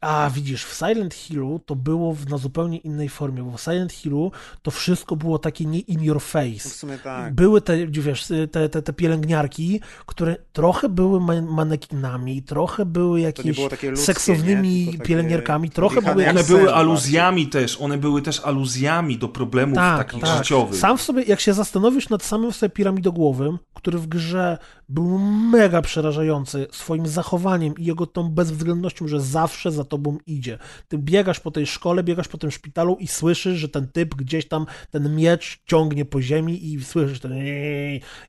[0.03, 3.93] A widzisz, w Silent Hillu to było w, na zupełnie innej formie, bo w Silent
[3.93, 4.31] Hillu
[4.61, 6.69] to wszystko było takie nie in your face.
[6.69, 7.33] W sumie tak.
[7.33, 13.97] Były te, wiesz, te, te, te pielęgniarki, które trochę były manekinami, trochę były jakieś ludzkie,
[13.97, 16.29] seksownymi takie pielęgniarkami, trochę były...
[16.29, 20.37] One były aluzjami też, one były też aluzjami do problemów tak, takich tak.
[20.37, 20.79] życiowych.
[20.79, 24.57] Sam w sobie, jak się zastanowisz nad samym sobie piramidogłowym, który w grze
[24.89, 30.57] był mega przerażający swoim zachowaniem i jego tą bezwzględnością, że zawsze za tobą idzie.
[30.87, 34.47] Ty biegasz po tej szkole, biegasz po tym szpitalu i słyszysz, że ten typ gdzieś
[34.47, 37.33] tam ten miecz ciągnie po ziemi i słyszysz ten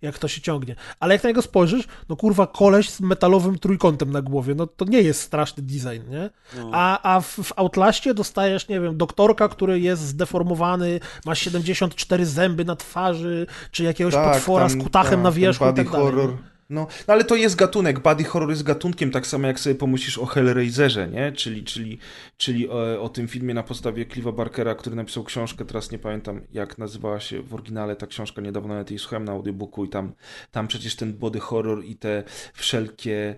[0.03, 0.77] jak to się ciągnie.
[1.01, 4.85] Ale jak na niego spojrzysz, no kurwa koleś z metalowym trójkątem na głowie, no to
[4.85, 6.31] nie jest straszny design, nie?
[6.57, 6.71] No.
[6.73, 12.65] A, a w, w Outlaście dostajesz, nie wiem, doktorka, który jest zdeformowany, ma 74 zęby
[12.65, 16.37] na twarzy, czy jakiegoś tak, potwora tam, z kutachem tak, na wierzchu i tak horror.
[16.71, 20.19] No, no ale to jest gatunek, body horror jest gatunkiem, tak samo jak sobie pomyślisz
[20.19, 21.33] o Hellraiserze, nie?
[21.33, 21.99] Czyli, czyli,
[22.37, 26.41] czyli o, o tym filmie na podstawie Cliva Barkera, który napisał książkę, teraz nie pamiętam
[26.53, 30.13] jak nazywała się w oryginale ta książka, niedawno nawet jej słuchałem na audiobooku i tam,
[30.51, 32.25] tam przecież ten body horror i te
[32.55, 33.35] wszelkie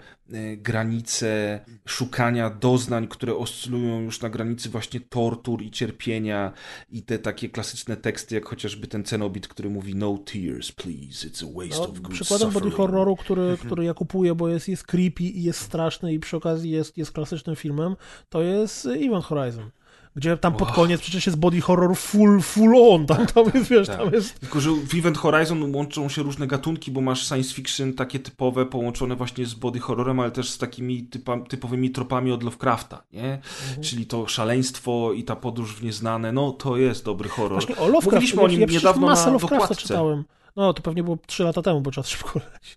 [0.57, 6.53] granice szukania doznań, które oscylują już na granicy właśnie tortur i cierpienia
[6.91, 11.45] i te takie klasyczne teksty, jak chociażby ten Cenobit, który mówi no tears, please, it's
[11.45, 13.67] a waste no, of good Przykładem body horroru, który, mhm.
[13.67, 17.13] który ja kupuję, bo jest, jest creepy i jest straszny i przy okazji jest, jest
[17.13, 17.97] klasycznym filmem,
[18.29, 19.71] to jest Event Horizon.
[20.17, 23.87] Gdzie tam pod koniec przecież jest body horror full, full on, tam, tam jest, wiesz,
[23.87, 23.97] tak.
[23.97, 24.41] tam jest...
[24.41, 28.67] Tylko, że w Event Horizon łączą się różne gatunki, bo masz science fiction takie typowe,
[28.67, 33.35] połączone właśnie z body horrorem, ale też z takimi typa, typowymi tropami od Lovecrafta, nie?
[33.35, 33.83] Mhm.
[33.83, 37.53] Czyli to szaleństwo i ta podróż w nieznane, no to jest dobry horror.
[37.53, 39.83] Właśnie o Lovecraft, Mówiliśmy o nim ja niedawno masę na Lovecrafta dokładce.
[39.83, 40.25] czytałem.
[40.57, 42.77] No, to pewnie było 3 lata temu, bo czas szybko leci.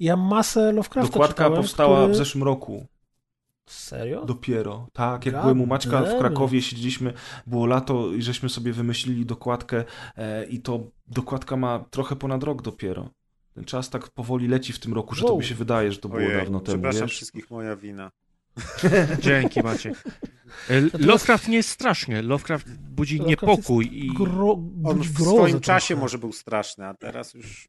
[0.00, 2.12] Ja masę Lovecrafta Dokładka czytałem, powstała który...
[2.12, 2.86] w zeszłym roku.
[3.70, 4.24] Serio?
[4.24, 4.88] Dopiero.
[4.92, 7.12] Tak, jak God byłem u Maćka w Krakowie, siedzieliśmy,
[7.46, 9.84] było lato i żeśmy sobie wymyślili dokładkę
[10.16, 13.10] e, i to dokładka ma trochę ponad rok dopiero.
[13.54, 15.34] Ten czas tak powoli leci w tym roku, że wow.
[15.34, 16.78] to mi się wydaje, że to było Ojej, dawno temu.
[16.78, 17.12] Przepraszam wiesz?
[17.16, 18.10] wszystkich, moja wina.
[19.20, 20.04] Dzięki Maciek.
[20.70, 22.22] E, Lovecraft nie jest straszny.
[22.22, 23.98] Lovecraft budzi Lovecraft niepokój.
[24.06, 24.14] I...
[24.14, 24.58] Gro...
[24.84, 27.68] On w swoim czasie może był straszny, a teraz już...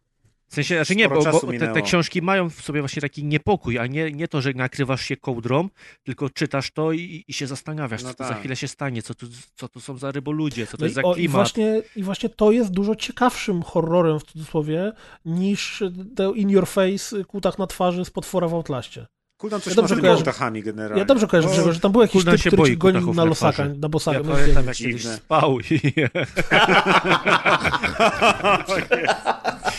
[0.52, 3.80] W sensie, znaczy nie, bo, bo te, te, książki mają w sobie właśnie taki niepokój,
[3.80, 5.70] a nie, nie to, że nakrywasz się kołdrą,
[6.04, 8.28] tylko czytasz to i, i się zastanawiasz, no co tak.
[8.28, 10.96] za chwilę się stanie, co tu, co tu są za ryboludzie, co to no jest
[10.96, 11.18] za klimat.
[11.18, 14.92] I właśnie, I właśnie to jest dużo ciekawszym horrorem w cudzysłowie
[15.26, 15.84] niż
[16.16, 19.08] te in your face kutach na twarzy z potwora w Outlaście.
[19.38, 21.00] Kuldan coś ja dobrze kojarzę, kutachami generalnie.
[21.00, 23.66] Ja dobrze kojarzę, że, że tam był jakiś Kuldan typ, który ci gonił na losaka,
[23.66, 24.18] na bosaka.
[24.18, 25.64] Ja pamiętam, jak kiedyś spał i...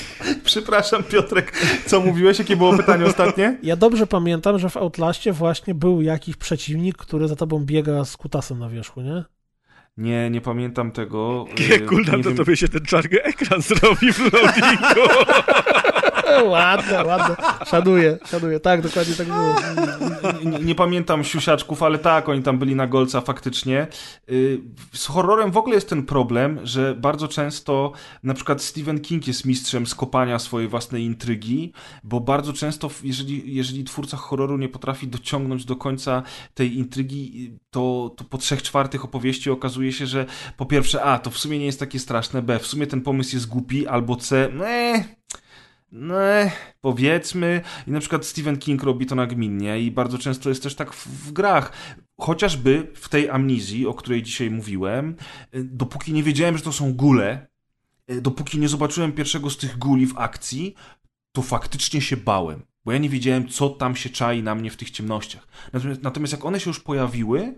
[0.52, 1.52] Przepraszam, Piotrek,
[1.86, 2.38] co mówiłeś?
[2.38, 3.58] Jakie było pytanie ostatnie?
[3.62, 8.16] Ja dobrze pamiętam, że w Outlaście właśnie był jakiś przeciwnik, który za tobą biega z
[8.16, 9.24] kutasem na wierzchu, nie?
[9.96, 11.44] Nie, nie pamiętam tego.
[11.88, 12.38] Kuldan, to wiem...
[12.38, 15.08] tobie się ten czarny ekran zrobi w loadingu.
[16.44, 17.36] Ładne, ładne.
[17.66, 18.60] Szanuję, szanuję.
[18.60, 19.54] Tak, dokładnie tak było.
[20.44, 23.86] Nie, nie, pamiętam siusiaczków, ale tak, oni tam byli na golca faktycznie.
[24.30, 24.60] Y,
[24.92, 27.92] z horrorem w ogóle jest ten problem, że bardzo często
[28.22, 31.72] na przykład Stephen King jest mistrzem skopania swojej własnej intrygi,
[32.04, 36.22] bo bardzo często, jeżeli, jeżeli twórca horroru nie potrafi dociągnąć do końca
[36.54, 40.26] tej intrygi, to, to po trzech czwartych opowieści okazuje się, że
[40.56, 43.36] po pierwsze, a, to w sumie nie jest takie straszne, b, w sumie ten pomysł
[43.36, 45.04] jest głupi, albo c, nee,
[45.92, 46.14] no,
[46.80, 50.92] powiedzmy, i na przykład Stephen King robi to nagminnie i bardzo często jest też tak
[50.92, 51.72] w, w grach.
[52.20, 55.16] Chociażby w tej amnizji, o której dzisiaj mówiłem,
[55.54, 57.46] y, dopóki nie wiedziałem, że to są gule,
[58.10, 60.74] y, dopóki nie zobaczyłem pierwszego z tych guli w akcji,
[61.32, 64.76] to faktycznie się bałem, bo ja nie wiedziałem, co tam się czai na mnie w
[64.76, 65.46] tych ciemnościach.
[65.72, 67.54] Natomiast, natomiast jak one się już pojawiły,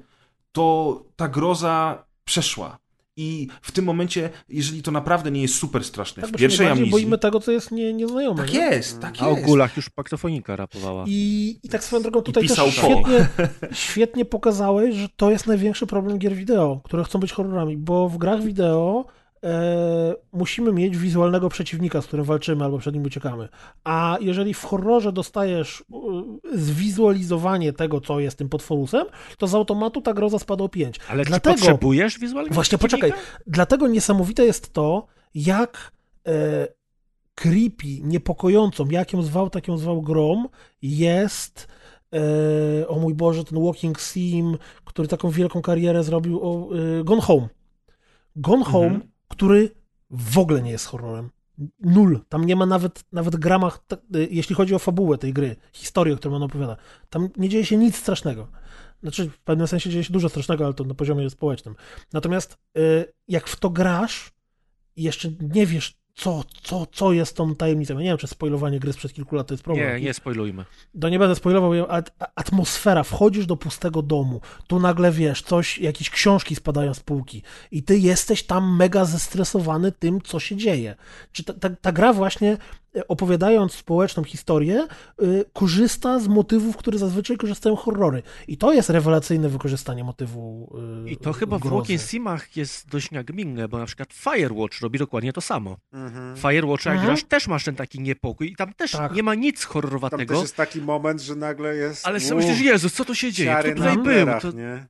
[0.53, 2.84] to ta groza przeszła.
[3.17, 6.91] I w tym momencie, jeżeli to naprawdę nie jest super straszne, Tak, w pierwszej amnizji...
[6.91, 8.43] boimy tego, co jest nie, nieznajome.
[8.43, 8.61] Tak nie?
[8.61, 9.45] jest, tak A o jest.
[9.45, 11.05] gulach już paktofonika rapowała.
[11.09, 13.29] I, I tak swoją drogą tutaj też świetnie,
[13.73, 18.19] świetnie pokazałeś, że to jest największy problem gier wideo, które chcą być horrorami, bo w
[18.19, 19.07] grach wideo
[20.33, 23.49] musimy mieć wizualnego przeciwnika, z którym walczymy albo przed nim uciekamy.
[23.85, 25.85] A jeżeli w horrorze dostajesz
[26.53, 29.07] e, zwizualizowanie tego, co jest tym potworusem,
[29.39, 31.01] to z automatu ta groza spada o 5.
[31.09, 33.13] Ale Dlatego- czy potrzebujesz wizualnego Właśnie, poczekaj.
[33.47, 35.93] Dlatego niesamowite jest to, jak
[36.27, 36.69] e,
[37.35, 40.49] creepy, niepokojącą, jak ją zwał, tak ją zwał grom,
[40.83, 41.69] jest
[42.15, 46.69] e, o mój Boże, ten Walking Sim, który taką wielką karierę zrobił, o,
[47.01, 47.49] e, Gone Home.
[48.37, 49.14] Gone Home, Mhm.
[49.35, 49.71] Który
[50.11, 51.31] w ogóle nie jest horrorem.
[51.81, 52.21] Nul.
[52.29, 53.97] Tam nie ma nawet, nawet gramach, e,
[54.31, 56.77] jeśli chodzi o fabułę tej gry, historię, o której on opowiada.
[57.11, 58.49] Tam nie dzieje się nic strasznego.
[59.03, 61.75] Znaczy, w pewnym sensie dzieje się dużo strasznego, ale to na poziomie społecznym.
[62.13, 64.33] Natomiast y, jak w to grasz
[64.97, 67.95] i jeszcze nie wiesz, co, co, co jest tą tajemnicą.
[67.95, 69.95] Ja nie wiem, czy spoilowanie gry sprzed kilku lat to jest problem.
[69.95, 70.65] Nie, nie spoilujmy.
[71.01, 72.03] To nie będę spoilował, ale
[72.35, 77.83] atmosfera, wchodzisz do pustego domu, tu nagle wiesz, coś, jakieś książki spadają z półki i
[77.83, 80.97] ty jesteś tam mega zestresowany tym, co się dzieje.
[81.33, 82.57] Czy ta, ta, ta gra właśnie,
[83.09, 84.87] opowiadając społeczną historię,
[85.23, 88.23] y, korzysta z motywów, które zazwyczaj korzystają horrory.
[88.49, 90.73] I to jest rewelacyjne wykorzystanie motywu
[91.07, 91.77] y, I to chyba w grozy.
[91.77, 95.77] Walking Simach jest dość nagminne, bo na przykład Firewatch robi dokładnie to samo.
[95.93, 96.37] Mhm.
[96.37, 97.07] Firewatch, jak Mhm.
[97.07, 99.15] grasz, też masz ten taki niepokój i tam też Tak.
[99.15, 102.07] nie ma nic Tam horrorowatego, też jest taki moment, że nagle jest...
[102.07, 103.57] ale sobie myślisz, Jezus, co tu się dzieje?
[103.61, 104.27] Kto tutaj był?
[104.41, 104.87] To, nie?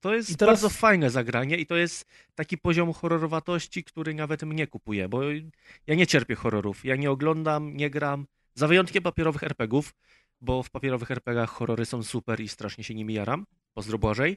[0.00, 4.66] To jest teraz- bardzo fajne zagranie i to jest taki poziom horrorowatości, który nawet mnie
[4.66, 5.20] kupuje, bo
[5.86, 6.84] ja nie cierpię horrorów.
[6.84, 9.94] Ja nie oglądam, nie gram, za wyjątkiem papierowych RPGów,
[10.40, 13.46] bo w papierowych RPGach horrory są super i strasznie się nimi jaram.
[13.74, 14.36] Pozdro Błażej.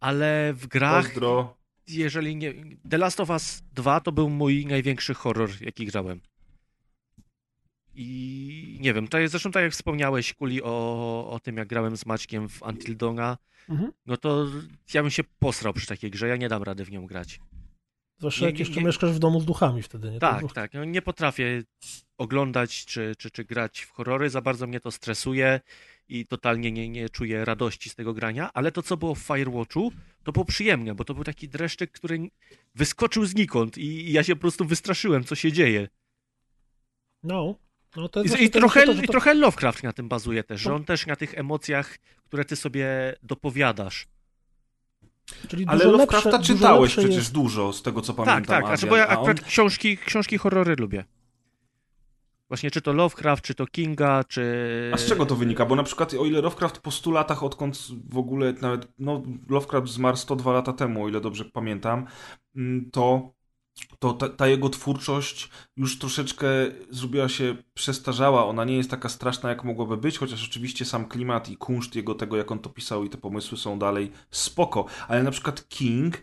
[0.00, 1.56] Ale w grach Pozdro.
[1.86, 2.54] jeżeli nie.
[2.90, 6.20] The Last of Us 2 to był mój największy horror, jaki grałem.
[7.94, 11.96] I nie wiem, to jest zresztą tak jak wspomniałeś, Kuli, o, o tym, jak grałem
[11.96, 13.38] z Maćkiem w Until Dawna,
[13.68, 13.92] Mhm.
[14.06, 14.46] no to
[14.94, 17.40] ja bym się posrał przy takiej grze, ja nie dam rady w nią grać.
[18.18, 20.18] Zwłaszcza jak jeszcze nie- mieszkasz w domu z duchami wtedy, nie?
[20.18, 21.62] Tak, tak, no nie potrafię
[22.18, 25.60] oglądać czy, czy, czy grać w horrory, za bardzo mnie to stresuje
[26.08, 29.92] i totalnie nie, nie czuję radości z tego grania, ale to, co było w Firewatchu,
[30.24, 32.28] to było przyjemne, bo to był taki dreszczyk, który
[32.74, 35.88] wyskoczył znikąd i, i ja się po prostu wystraszyłem, co się dzieje.
[37.22, 37.54] No,
[37.96, 39.92] no to jest I, właśnie i, to, trochę, to, że I to- trochę Lovecraft na
[39.92, 44.06] tym bazuje też, że To- on też na tych emocjach, które ty sobie dopowiadasz.
[45.48, 48.44] Czyli Ale Lovecrafta lepsze, czytałeś lepsze przecież jest- dużo, z tego co Tak, pamiętam.
[48.56, 51.04] tak, znaczy, Adrian, bo ja a on- akurat książki, książki horrory lubię.
[52.48, 54.90] Właśnie czy to Lovecraft, czy to Kinga, czy...
[54.94, 55.66] A z czego to wynika?
[55.66, 57.78] Bo na przykład o ile Lovecraft po 100 latach, odkąd
[58.10, 62.06] w ogóle nawet, no Lovecraft zmarł 102 lata temu, o ile dobrze pamiętam,
[62.56, 63.32] mm, to,
[63.98, 66.46] to ta, ta jego twórczość już troszeczkę
[66.90, 68.46] zrobiła się przestarzała.
[68.46, 72.14] Ona nie jest taka straszna, jak mogłaby być, chociaż oczywiście sam klimat i kunszt jego
[72.14, 74.86] tego, jak on to pisał i te pomysły są dalej spoko.
[75.08, 76.22] Ale na przykład King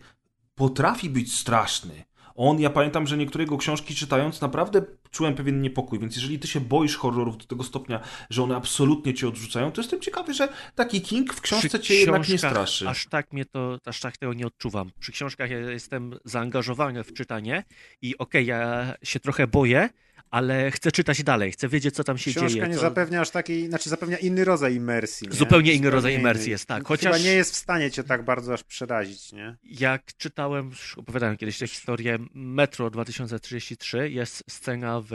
[0.54, 2.04] potrafi być straszny.
[2.34, 6.48] On, ja pamiętam, że niektóre jego książki czytając, naprawdę czułem pewien niepokój, więc jeżeli ty
[6.48, 10.48] się boisz horrorów do tego stopnia, że one absolutnie cię odrzucają, to jestem ciekawy, że
[10.74, 12.88] taki King w książce Przy cię jednak nie straszy.
[12.88, 14.90] Aż tak mnie to, aż tak tego nie odczuwam.
[15.00, 17.64] Przy książkach ja jestem zaangażowany w czytanie
[18.02, 19.88] i okej, ja się trochę boję,
[20.30, 22.68] ale chcę czytać dalej, chcę wiedzieć, co tam się Książka dzieje.
[22.68, 22.80] nie co...
[22.80, 25.28] zapewnia aż takiej, znaczy zapewnia inny rodzaj imersji.
[25.28, 25.34] Nie?
[25.34, 26.78] Zupełnie inny Zupełnie rodzaj imersji jest, tak.
[26.78, 29.56] Chyba Chociaż- nie jest w stanie cię tak bardzo aż przerazić, nie?
[29.64, 35.10] Jak czytałem, już opowiadałem kiedyś tę historię, Metro 2033 jest scena w...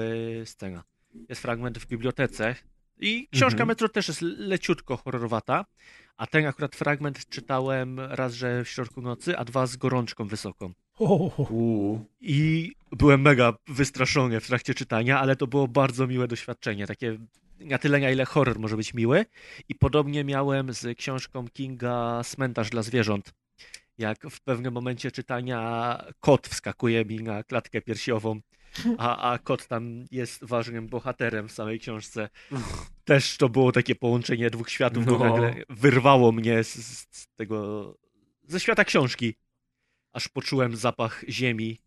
[0.46, 0.84] scena.
[1.30, 2.56] Jest fragment w bibliotece
[3.00, 3.68] i książka Mhm.
[3.68, 5.66] Metro też jest leciutko horrorowata,
[6.18, 10.74] a ten akurat fragment czytałem raz, że w środku nocy, a dwa z gorączką wysoką.
[11.00, 11.06] O,
[11.50, 12.06] Uuu.
[12.22, 16.88] I byłem mega wystraszony w trakcie czytania, ale to było bardzo miłe doświadczenie.
[16.88, 17.18] Takie
[17.60, 19.26] na tyle, na ile horror może być miły.
[19.70, 23.34] I podobnie miałem z książką Kinga Cmentarz dla zwierząt.
[23.98, 28.40] Jak w pewnym momencie czytania kot wskakuje mi na klatkę piersiową,
[28.98, 32.30] a, a kot tam jest ważnym bohaterem w samej książce.
[33.06, 35.16] Też to było takie połączenie dwóch światów, No.
[35.16, 36.74] które nagle wyrwało mnie z,
[37.12, 37.98] z tego,
[38.48, 39.36] ze świata książki.
[40.14, 41.78] Aż poczułem zapach ziemi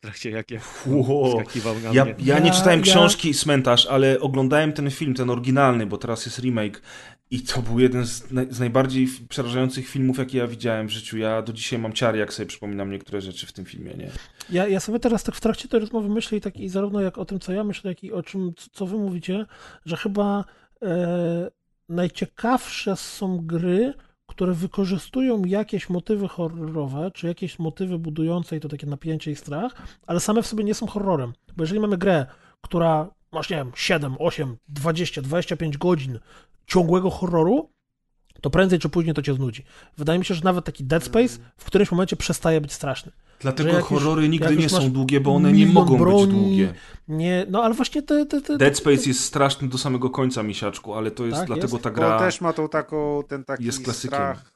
[0.00, 1.42] trakcie jak ja Wow.
[1.84, 2.14] na Ja, mnie.
[2.18, 6.38] ja nie czytałem ja- książki Cmentarz, ale oglądałem ten film, ten oryginalny, bo teraz jest
[6.38, 6.82] remake
[7.30, 11.18] i to był jeden z, naj, z najbardziej przerażających filmów, jakie ja widziałem w życiu.
[11.18, 14.10] Ja do dzisiaj mam ciary, jak sobie przypominam niektóre rzeczy w tym filmie, nie?
[14.50, 17.18] Ja, ja sobie teraz tak w trakcie tej rozmowy myślę i tak i zarówno jak
[17.18, 19.46] o tym, co ja myślę, jak i o czym, co- co wy mówicie,
[19.86, 20.44] że chyba
[20.82, 21.50] e,
[21.88, 23.94] najciekawsze są gry,
[24.30, 29.74] które wykorzystują jakieś motywy horrorowe, czy jakieś motywy budujące to takie napięcie i strach,
[30.06, 31.32] ale same w sobie nie są horrorem.
[31.56, 32.26] Bo jeżeli mamy grę,
[32.60, 36.18] która masz, nie wiem, 7, 8, 20, 25 godzin
[36.66, 37.70] ciągłego horroru,
[38.40, 39.64] to prędzej czy później to cię znudzi.
[39.98, 43.12] Wydaje mi się, że nawet taki Dead Space w którymś momencie przestaje być straszny.
[43.40, 46.74] Dlatego już- horrory nigdy nie są długie, bo one nie mogą broni, być długie.
[47.08, 48.26] Nie, no ale właśnie te...
[48.26, 51.72] te, te Dead Space jest straszny do samego końca, misiaczku, ale to jest Tak, dlatego
[51.76, 51.84] jest.
[51.84, 52.16] ta Bo gra...
[52.16, 54.08] on też ma tą taką, ten taki jest klasykiem.
[54.08, 54.52] strach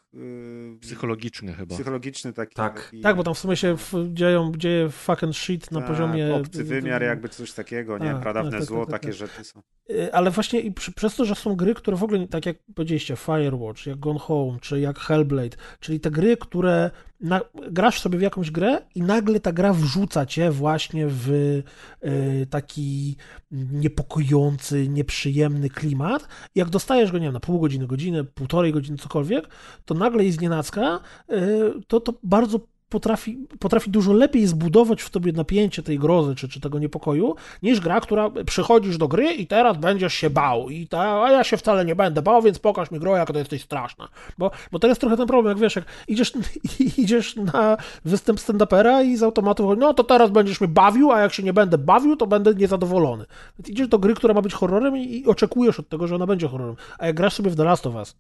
[0.81, 1.75] Psychologiczny chyba.
[1.75, 2.55] psychologiczny taki.
[2.55, 2.85] Tak.
[2.85, 6.35] taki Tak, bo tam w sumie się w, dzieją, dzieje fucking shit na tak, poziomie...
[6.35, 8.11] Obcy wymiar, jakby coś takiego, nie?
[8.11, 9.29] A, Pradawne tak, tak, zło, tak, tak, takie tak.
[9.29, 9.63] rzeczy są.
[9.91, 12.57] Y, Ale właśnie i przy, przez to, że są gry, które w ogóle, tak jak
[12.75, 16.91] powiedzieliście, Firewatch, jak Gone Home, czy jak Hellblade, czyli te gry, które
[17.25, 22.47] na, grasz sobie w jakąś grę i nagle ta gra wrzuca cię właśnie w y,
[22.51, 23.17] taki
[23.53, 26.29] niepokojący, nieprzyjemny klimat.
[26.55, 29.49] Jak dostajesz go, nie wiem, na pół godziny, godzinę, półtorej godziny, cokolwiek,
[29.85, 32.61] to nagle i znienacka y, to, to bardzo
[32.95, 37.81] potrafi, potrafi dużo lepiej zbudować w tobie napięcie tej grozy czy, czy tego niepokoju, niż
[37.81, 40.71] gra, która przychodzisz do gry i teraz będziesz się bał.
[40.71, 43.39] I ta, a ja się wcale nie będę bał, więc pokaż mi grę, jak to
[43.39, 44.09] jesteś straszna.
[44.39, 46.33] Bo, bo to jest trochę ten problem, jak wiesz, jak idziesz,
[47.03, 51.33] idziesz na występ stand-upera i z automatu no to teraz będziesz mnie bawił, a jak
[51.33, 53.25] się nie będę bawił, to będę niezadowolony.
[53.59, 56.27] Więc idziesz do gry, która ma być horrorem i, i oczekujesz od tego, że ona
[56.27, 56.77] będzie horrorem.
[56.99, 58.17] A jak grasz sobie w The Last of Us,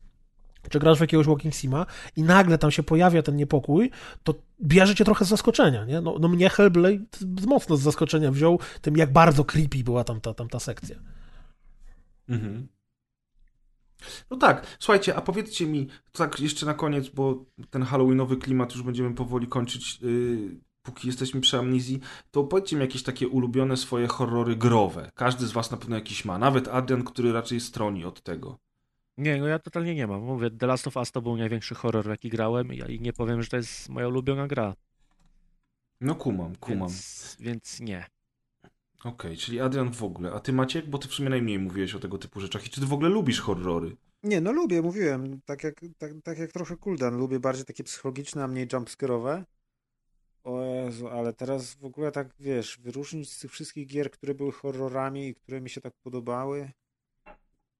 [0.70, 1.86] czy grasz w jakiegoś Walking Sima
[2.16, 3.90] i nagle tam się pojawia ten niepokój,
[4.22, 6.00] to bierze cię trochę z zaskoczenia, nie?
[6.00, 7.04] No, no mnie Hellblade
[7.46, 10.96] mocno z zaskoczenia wziął tym, jak bardzo creepy była tam ta, tam ta sekcja.
[12.28, 12.68] Mhm.
[14.30, 18.82] No tak, słuchajcie, a powiedzcie mi, tak jeszcze na koniec, bo ten halloweenowy klimat już
[18.82, 24.06] będziemy powoli kończyć, yy, póki jesteśmy przy amnizji, to powiedzcie mi jakieś takie ulubione swoje
[24.06, 25.10] horrory growe.
[25.14, 28.58] Każdy z was na pewno jakiś ma, nawet Adrian, który raczej stroni od tego.
[29.18, 30.22] Nie, no ja totalnie nie mam.
[30.22, 33.48] Mówię, The Last of Us to był największy horror, jaki grałem i nie powiem, że
[33.48, 34.74] to jest moja ulubiona gra.
[36.00, 36.88] No kumam, kumam.
[36.88, 38.06] Więc, więc nie.
[39.04, 40.32] Okej, czyli Adrian w ogóle.
[40.32, 42.66] A ty Maciek, bo ty w sumie najmniej mówiłeś o tego typu rzeczach.
[42.66, 43.96] I czy ty w ogóle lubisz horrory?
[44.22, 48.44] Nie, no lubię, mówiłem, tak jak, tak, tak jak trochę Kuldan, lubię bardziej takie psychologiczne,
[48.44, 49.44] a mniej jumpscare'owe.
[50.44, 54.52] O Jezu, ale teraz w ogóle tak, wiesz, wyróżnić z tych wszystkich gier, które były
[54.52, 56.70] horrorami i które mi się tak podobały,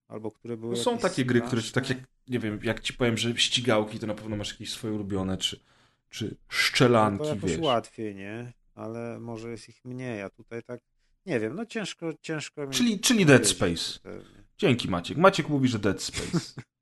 [0.08, 3.16] albo które były No są takie gry, które tak jak, nie wiem, jak ci powiem,
[3.16, 5.60] że ścigałki, to na pewno masz jakieś swoje ulubione, czy,
[6.10, 7.60] czy No szczelanki, to jakoś wiesz.
[7.60, 8.52] łatwiej, nie?
[8.74, 10.80] Ale może jest ich mniej, a tutaj tak,
[11.26, 13.98] nie wiem, no ciężko, ciężko mi Czyli, czyli Dead Space.
[14.02, 14.44] pewnie.
[14.58, 15.18] Dzięki Maciek.
[15.18, 16.38] Maciek mówi, że Dead Space.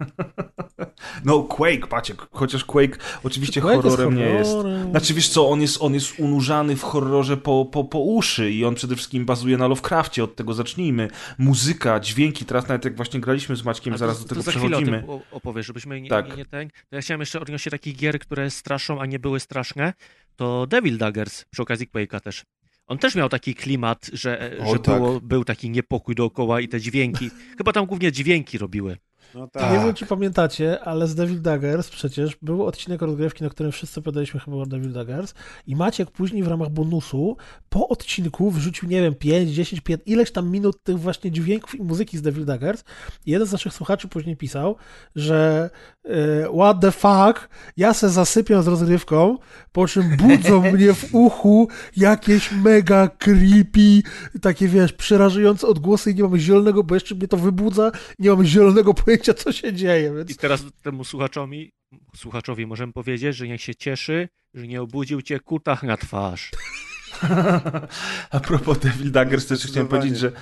[1.24, 4.50] No Quake, Maciek, chociaż Quake oczywiście Quake horrorem nie jest.
[4.90, 8.64] Znaczy wiesz co, on jest, on jest unurzany w horrorze po, po, po uszy i
[8.64, 11.10] on przede wszystkim bazuje na Lovecrafcie, od tego zacznijmy.
[11.38, 14.50] Muzyka, dźwięki, teraz nawet jak właśnie graliśmy z Maćkiem, zaraz to, do tego to za
[14.50, 15.02] chwilę o przechodzimy.
[15.02, 16.28] tym opowiesz, żebyśmy nie, Tak.
[16.30, 16.68] nie, nie ten.
[16.90, 19.92] Ja chciałem jeszcze odnośnie takich gier, które straszą, a nie były straszne,
[20.36, 22.44] to Devil Daggers przy okazji Quake'a też.
[22.86, 24.94] On też miał taki klimat, że, O, że tak.
[24.96, 27.30] było, był taki niepokój dookoła i te dźwięki.
[27.58, 28.96] Chyba tam głównie dźwięki robiły.
[29.34, 29.84] No Nie tak.
[29.84, 34.40] wiem, czy pamiętacie, ale z Devil Daggers przecież był odcinek rozgrywki, na którym wszyscy podaliśmy
[34.40, 35.34] chyba o Devil Daggers
[35.66, 37.36] i Maciek później w ramach bonusu
[37.68, 41.82] po odcinku wrzucił, nie wiem, 5, 10, 5, ileś tam minut tych właśnie dźwięków i
[41.82, 42.84] muzyki z Devil Daggers
[43.26, 44.76] i jeden z naszych słuchaczy później pisał,
[45.16, 45.70] że
[46.04, 46.10] e,
[46.54, 49.38] what the fuck, ja se zasypiam z rozgrywką,
[49.72, 54.02] po czym budzą mnie w uchu jakieś mega creepy,
[54.42, 58.44] takie wiesz, przerażające odgłosy i nie mam zielonego, bo jeszcze mnie to wybudza, nie mam
[58.44, 61.72] zielonego pojęcia, co się dzieje, więc I teraz temu słuchaczowi,
[62.16, 66.50] słuchaczowi możemy powiedzieć, że niech się cieszy, że nie obudził cię kutach na twarz.
[68.30, 70.32] A propos Devil Daggers, też chciałem powiedzieć, że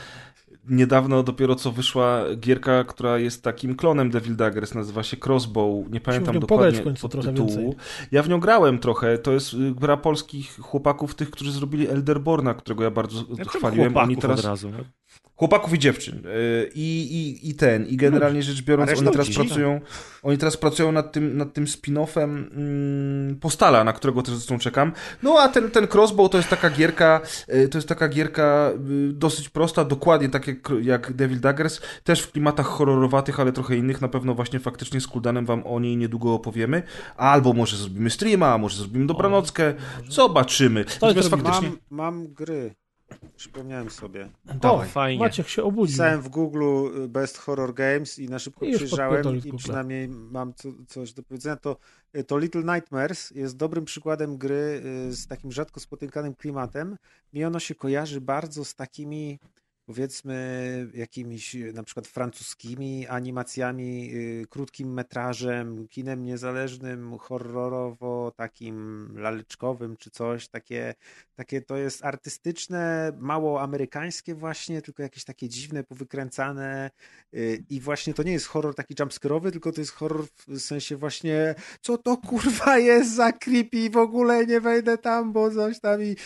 [0.69, 5.91] niedawno dopiero co wyszła gierka, która jest takim klonem Devil Daggers, nazywa się Crossbow.
[5.91, 7.49] Nie pamiętam dokładnie pograć w końcu trochę tytułu.
[7.49, 7.75] więcej.
[8.13, 9.19] Ja w nią grałem trochę.
[9.19, 13.97] To jest y, gra polskich chłopaków, tych, którzy zrobili Elderborna, którego ja bardzo Ja chwaliłem.
[13.97, 14.71] Oni teraz od razu.
[14.71, 14.79] No.
[15.39, 16.27] Chłopaków i dziewczyn.
[16.27, 19.81] Y, I, i, i ten, i generalnie rzecz biorąc, oni teraz pracują,
[20.23, 24.93] oni teraz pracują nad tym, nad tym spin-offem mm, Postala, na którego też zresztą czekam.
[25.23, 27.21] No a ten, ten Crossbow to jest taka gierka,
[27.55, 32.21] y, to jest taka gierka y, dosyć prosta, dokładnie tak jak, jak Devil Daggers, też
[32.21, 34.01] w klimatach horrorowatych, ale trochę innych.
[34.01, 36.83] Na pewno właśnie faktycznie z Kuldanem wam o niej niedługo opowiemy.
[37.17, 39.75] Albo może zrobimy streama, może zrobimy dobranockę.
[40.09, 40.85] Zobaczymy.
[41.03, 41.49] Natomiast robimy.
[41.49, 41.69] faktycznie...
[41.91, 42.75] Mam, mam gry.
[43.37, 44.29] Przypomniałem sobie.
[44.63, 45.25] O, Fajnie.
[45.25, 45.93] Maciek się obudził.
[45.93, 46.65] Pisałem w Google
[47.05, 51.23] y, Best Horror Games i na szybko I przyjrzałem i przynajmniej mam co, coś do
[51.23, 51.57] powiedzenia.
[51.57, 51.77] To,
[52.17, 56.97] y, to Little Nightmares jest dobrym przykładem gry y, z takim rzadko spotykanym klimatem.
[57.33, 59.39] Mi ono się kojarzy bardzo z takimi
[59.89, 70.11] powiedzmy jakimiś na przykład francuskimi animacjami, y, krótkim metrażem, kinem niezależnym, horrorowo takim laleczkowym czy
[70.11, 70.95] coś, takie,
[71.35, 76.91] takie to jest artystyczne, mało amerykańskie właśnie, tylko jakieś takie dziwne, powykręcane
[77.35, 80.97] y, i właśnie to nie jest horror taki jumpscare'owy, tylko to jest horror w sensie
[80.97, 86.03] właśnie co to kurwa jest za creepy, w ogóle nie wejdę tam, bo coś tam
[86.03, 86.17] i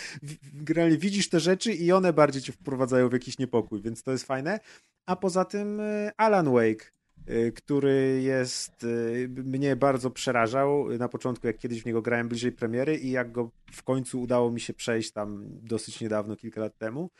[0.54, 4.26] generalnie widzisz te rzeczy i one bardziej cię wprowadzają w jakiś niepokój, więc to jest
[4.26, 4.60] fajne.
[5.06, 6.92] A poza tym y, Alan Wake,
[7.28, 12.52] y, który jest, y, mnie bardzo przerażał na początku, jak kiedyś w niego grałem bliżej
[12.52, 16.78] premiery i jak go w końcu udało mi się przejść tam dosyć niedawno, kilka lat
[16.78, 17.10] temu,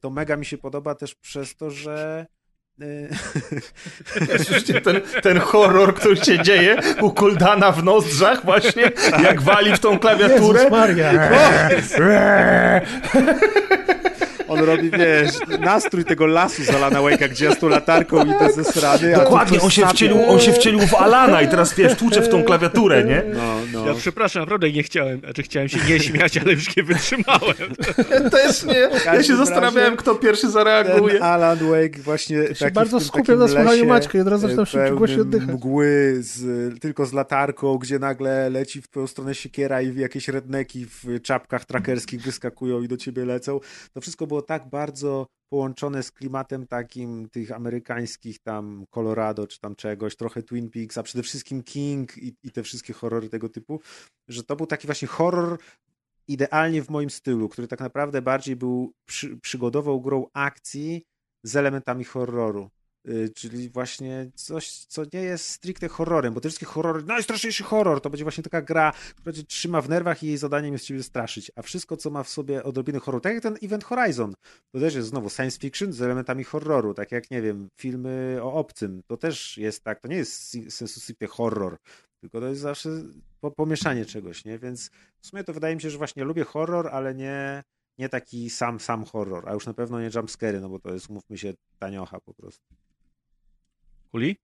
[0.00, 2.26] to mega mi się podoba też przez to, że
[4.84, 8.82] ten, ten horror, który się dzieje u Kuldana w nozdrzach właśnie,
[9.22, 10.58] jak wali w tą klawiaturę.
[10.58, 11.30] Jezus Maria.
[14.56, 18.52] on robi, wiesz, nastrój tego lasu z Alana Wake'a, gdzie ja z tą latarką idę
[18.52, 18.80] ze tu
[19.24, 22.44] Dokładnie, on się, wcielił, on się wcielił w Alana i teraz wiesz, tłucze w tą
[22.44, 23.22] klawiaturę, nie?
[23.34, 23.86] No, no.
[23.86, 27.74] Ja przepraszam, naprawdę nie chciałem, znaczy chciałem się nie śmiać, ale już nie wytrzymałem.
[28.30, 28.88] Też nie.
[29.04, 31.22] Ja się zastanawiałem, kto pierwszy Ten zareaguje.
[31.22, 34.66] Alan Wake właśnie Ja się bardzo skupiam na słuchaniu Maćka i od razu zaczynam e,
[34.66, 35.48] szybciej pełnym oddychać.
[35.48, 40.86] mgły z, tylko z latarką, gdzie nagle leci w twoją stronę siekiera i jakieś redneki
[40.86, 43.60] w czapkach trackerskich wyskakują i do ciebie lecą.
[43.94, 49.76] To wszystko było tak bardzo połączone z klimatem takim tych amerykańskich tam Colorado czy tam
[49.76, 53.80] czegoś, trochę Twin Peaks, a przede wszystkim King i, i te wszystkie horrory tego typu,
[54.28, 55.58] że to był taki właśnie horror
[56.28, 61.04] idealnie w moim stylu, który tak naprawdę bardziej był przy, przygodową grą akcji
[61.42, 62.70] z elementami horroru.
[63.08, 68.00] Y, Czyli właśnie coś, co nie jest stricte horrorem, bo te wszystkie horrory, najstraszniejszy horror,
[68.00, 71.02] to będzie właśnie taka gra, która cię trzyma w nerwach i jej zadaniem jest ciebie
[71.02, 71.52] straszyć.
[71.56, 74.34] A wszystko, co ma w sobie odrobinę horroru, tak jak ten Event Horizon,
[74.72, 78.52] to też jest znowu science fiction z elementami horroru, tak jak, nie wiem, filmy o
[78.52, 81.76] obcym, to też jest tak, to nie jest sensu stricte horror,
[82.20, 82.88] tylko to jest zawsze
[83.40, 84.58] po, pomieszanie czegoś, nie?
[84.58, 87.62] Więc w sumie to wydaje mi się, że właśnie lubię horror, ale nie,
[87.98, 91.10] nie taki sam, sam horror, a już na pewno nie jumpscary, no bo to jest,
[91.10, 92.76] mówmy się, taniocha po prostu.
[94.10, 94.36] Kuli?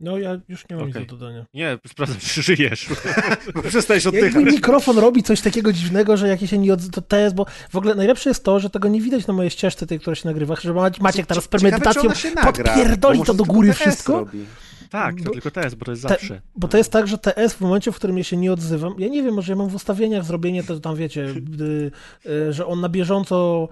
[0.00, 1.02] No ja już nie mam Okej.
[1.02, 1.46] nic do dodania.
[1.54, 2.88] Nie, sprawdzam, czy żyjesz.
[3.68, 4.44] Przestałeś Jak oddychać.
[4.44, 7.46] mi mikrofon robi coś takiego dziwnego, że jakieś się nie odzywa, to to jest, bo
[7.70, 10.28] w ogóle najlepsze jest to, że tego nie widać na mojej ścieżce tej, która się
[10.28, 12.02] nagrywa, że Ma- Maciek teraz z premedytacją
[12.44, 14.12] podpierdoli to do góry wszystko.
[14.12, 14.44] robi.
[14.90, 16.40] Tak, Bo- to tylko jest, bo to jest Te- zawsze.
[16.56, 19.08] Bo to jest tak, że TS w momencie, w którym ja się nie odzywam, ja
[19.08, 21.20] nie wiem, może ja mam w ustawieniach zrobienie to, tam wiecie,
[21.60, 21.90] y,
[22.30, 23.68] y, że on na bieżąco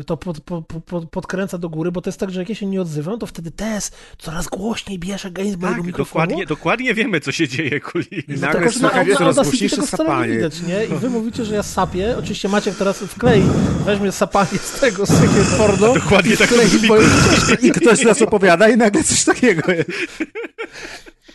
[0.00, 2.54] y, to pod, pod, pod, podkręca do góry, bo to jest tak, że jak ja
[2.54, 6.22] się nie odzywam, to wtedy TS coraz głośniej bierze gain z mojego Tak, mikrofonu.
[6.24, 8.06] dokładnie, dokładnie wiemy, co się dzieje, Kuli.
[8.28, 10.34] I nagle słychać na coraz głośniejsze tego sapanie.
[10.34, 10.84] widać, nie?
[10.84, 12.16] I wy mówicie, że ja sapię.
[12.18, 13.42] Oczywiście Maciek teraz wklei,
[13.84, 15.94] weźmie sapanie z tego, z takiego porno.
[16.00, 16.88] Dokładnie i tak to brzmi.
[17.62, 19.90] I ktoś nas opowiada i nagle coś takiego jest.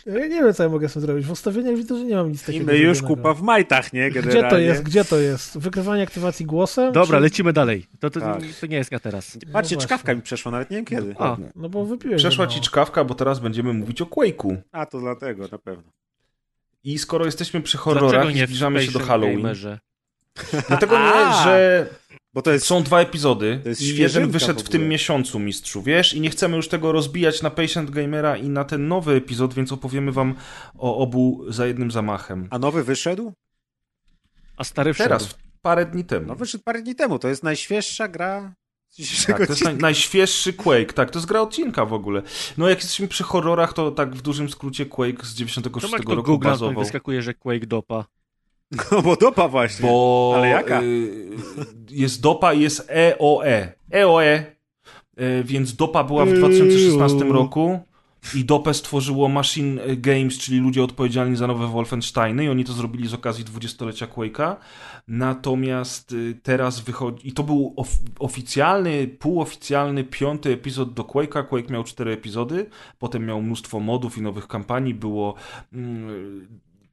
[0.06, 1.26] Ja nie wiem, co ja mogę z tym zrobić.
[1.26, 2.64] W ustawieniach widzę, że nie mam nic I takiego.
[2.66, 3.22] my już zrobionego.
[3.22, 4.10] kupa w majtach, nie?
[4.10, 4.50] Gdzie Generalnie.
[4.50, 4.82] to jest?
[4.82, 5.58] Gdzie to jest?
[5.58, 6.92] Wykrywanie aktywacji głosem?
[6.92, 7.22] Dobra, czy...
[7.22, 7.86] lecimy dalej.
[8.00, 8.40] To, to, Tak.
[8.60, 9.38] to nie jest na teraz.
[9.52, 11.14] Patrzcie, No czkawka mi przeszła, nawet nie wiem kiedy.
[11.18, 12.22] A, No bo wypiłeś.
[12.22, 14.56] Przeszła ci czkawka, bo teraz będziemy mówić o Quake'u.
[14.72, 15.92] A, to dlatego, na pewno.
[16.84, 19.78] I skoro jesteśmy przy horrorach i zbliżamy się do Halloween, Gamerze?
[20.68, 21.86] dlatego nie, że
[22.38, 22.66] Bo to jest...
[22.66, 23.60] są dwa epizody.
[23.62, 26.14] To jest jeden wyszedł w w tym miesiącu, mistrzu, wiesz?
[26.14, 29.72] I nie chcemy już tego rozbijać na Patient Gamera i na ten nowy epizod, więc
[29.72, 30.34] opowiemy wam
[30.78, 32.48] o obu za jednym zamachem.
[32.50, 33.32] A nowy wyszedł?
[34.56, 35.08] A stary wszedł.
[35.08, 36.26] Teraz, parę dni temu.
[36.26, 37.18] No wyszedł parę dni temu.
[37.18, 38.54] To jest najświeższa gra
[39.26, 42.22] Tak, to jest naj, najświeższy Quake, tak, to jest gra odcinka w ogóle.
[42.58, 46.14] No jak jesteśmy przy horrorach, to tak w dużym skrócie Quake z 96 Tomek to
[46.14, 46.84] roku Google to bazował.
[46.84, 48.04] wyskakuje, że Quake dopa.
[48.92, 49.88] No bo dopa właśnie.
[49.88, 50.82] Bo Ale jaka?
[50.82, 51.30] y,
[51.90, 53.72] jest dopa i jest EOE.
[53.92, 54.44] EOE,
[55.20, 57.80] y, więc dopa była w 2016 roku.
[58.34, 63.08] i dopę stworzyło Machine Games, czyli ludzie odpowiedzialni za nowe Wolfensteiny i oni to zrobili
[63.08, 64.56] z okazji dwudziestolecia Quake'a.
[65.08, 67.28] Natomiast y, teraz wychodzi...
[67.28, 67.88] I to był of
[68.18, 71.46] oficjalny, półoficjalny piąty epizod do Quake'a.
[71.46, 72.66] Quake miał cztery epizody,
[72.98, 74.94] potem miał mnóstwo modów i nowych kampanii.
[74.94, 75.34] Było...
[75.72, 76.48] Mm,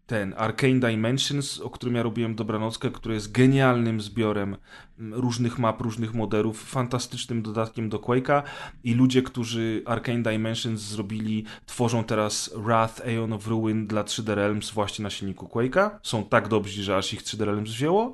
[0.05, 4.57] ten Arcane Dimensions, o którym ja robiłem dobranockę, który jest genialnym zbiorem
[4.97, 8.41] różnych map, różnych modelów, fantastycznym dodatkiem do Quake'a
[8.83, 14.71] i ludzie, którzy Arcane Dimensions zrobili, tworzą teraz Wrath Aeon of Ruin dla 3D Realms
[14.71, 15.89] właśnie na silniku Quake'a.
[16.03, 18.13] Są tak dobrzy, że aż ich 3D Realms wzięło.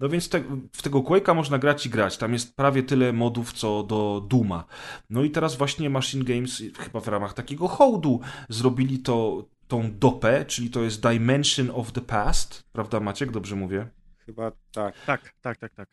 [0.00, 2.18] No więc te, w tego Quake'a można grać i grać.
[2.18, 4.64] Tam jest prawie tyle modów, co do Duma.
[5.10, 10.44] No i teraz właśnie Machine Games, chyba w ramach takiego hołdu, zrobili to tą dopę,
[10.44, 13.88] czyli to jest Dimension of the Past, prawda Maciek, dobrze mówię?
[14.18, 14.94] Chyba tak.
[15.06, 15.88] Tak, tak, tak, tak.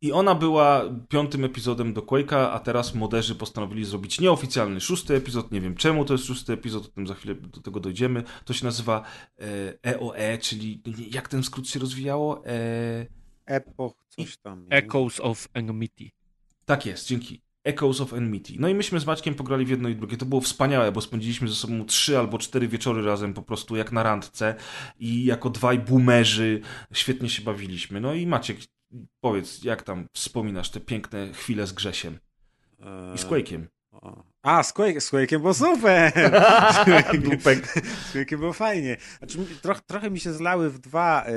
[0.00, 5.52] I ona była piątym epizodem do Quake'a, a teraz moderzy postanowili zrobić nieoficjalny szósty epizod.
[5.52, 8.22] Nie wiem czemu to jest szósty epizod, o tym za chwilę do tego dojdziemy.
[8.44, 9.04] To się nazywa
[9.86, 12.46] EOE, e, czyli jak ten skrót się rozwijało?
[12.46, 13.06] E...
[13.46, 14.66] Epoch, coś tam.
[14.70, 16.10] Echoes of Enmity.
[16.64, 17.42] Tak jest, dzięki.
[17.64, 18.52] Echoes of Enmity.
[18.58, 20.16] No i myśmy z Maćkiem pograli w jedno i drugie.
[20.16, 23.92] To było wspaniałe, bo spędziliśmy ze sobą trzy albo cztery wieczory razem po prostu jak
[23.92, 24.54] na randce
[24.98, 26.60] i jako dwaj boomerzy
[26.92, 28.00] świetnie się bawiliśmy.
[28.00, 28.58] No i Maciek,
[29.20, 32.18] powiedz, jak tam wspominasz te piękne chwile z Grzesiem
[33.14, 33.66] i z Quake'iem?
[34.42, 36.12] A, z, Quake, z Quake'iem było super!
[36.74, 38.96] z Quake'iem było fajnie.
[39.18, 41.32] Znaczy, troch, trochę mi się zlały w dwa, e,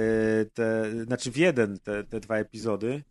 [0.45, 3.03] te, znaczy w jeden te, te dwa epizody.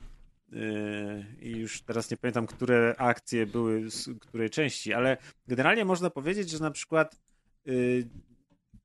[0.52, 5.16] Yy, i już teraz nie pamiętam, które akcje były z której części, ale
[5.48, 7.20] generalnie można powiedzieć, że na przykład
[7.64, 8.08] yy,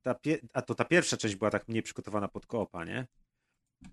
[0.01, 0.15] ta
[0.53, 3.07] a to ta pierwsza część była tak mniej przygotowana pod koopa, nie?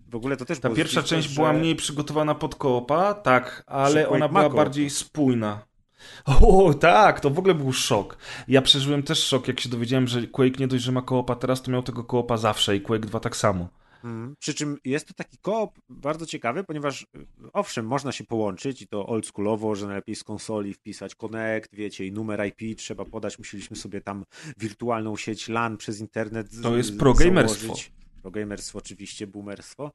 [0.07, 1.35] W ogóle to też Ta pierwsza część że...
[1.35, 5.59] była mniej przygotowana pod koopa, tak, ale ona była bardziej spójna.
[6.41, 8.17] O, tak, to w ogóle był szok.
[8.47, 11.61] Ja przeżyłem też szok, jak się dowiedziałem, że Quake nie dość, że ma koopa teraz,
[11.61, 13.67] to miał tego koopa zawsze i Quake 2 tak samo.
[14.03, 14.35] Mhm.
[14.39, 17.07] Przy czym jest to taki koop bardzo ciekawy, ponieważ y,
[17.53, 22.11] owszem, można się połączyć i to oldschoolowo, że najlepiej z konsoli wpisać connect, wiecie, i
[22.11, 23.39] numer IP trzeba podać.
[23.39, 24.25] Musieliśmy sobie tam
[24.57, 27.73] wirtualną sieć LAN przez internet To jest progamerstwo.
[28.21, 29.91] Progamerstwo oczywiście, boomerstwo.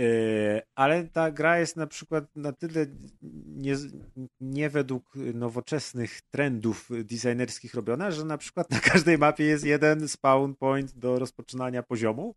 [0.00, 2.86] Yy, ale ta gra jest na przykład na tyle
[3.46, 3.76] nie,
[4.40, 10.52] nie, według nowoczesnych trendów designerskich robiona, że na przykład na każdej mapie jest jeden spawn
[10.54, 12.34] point do rozpoczynania poziomu.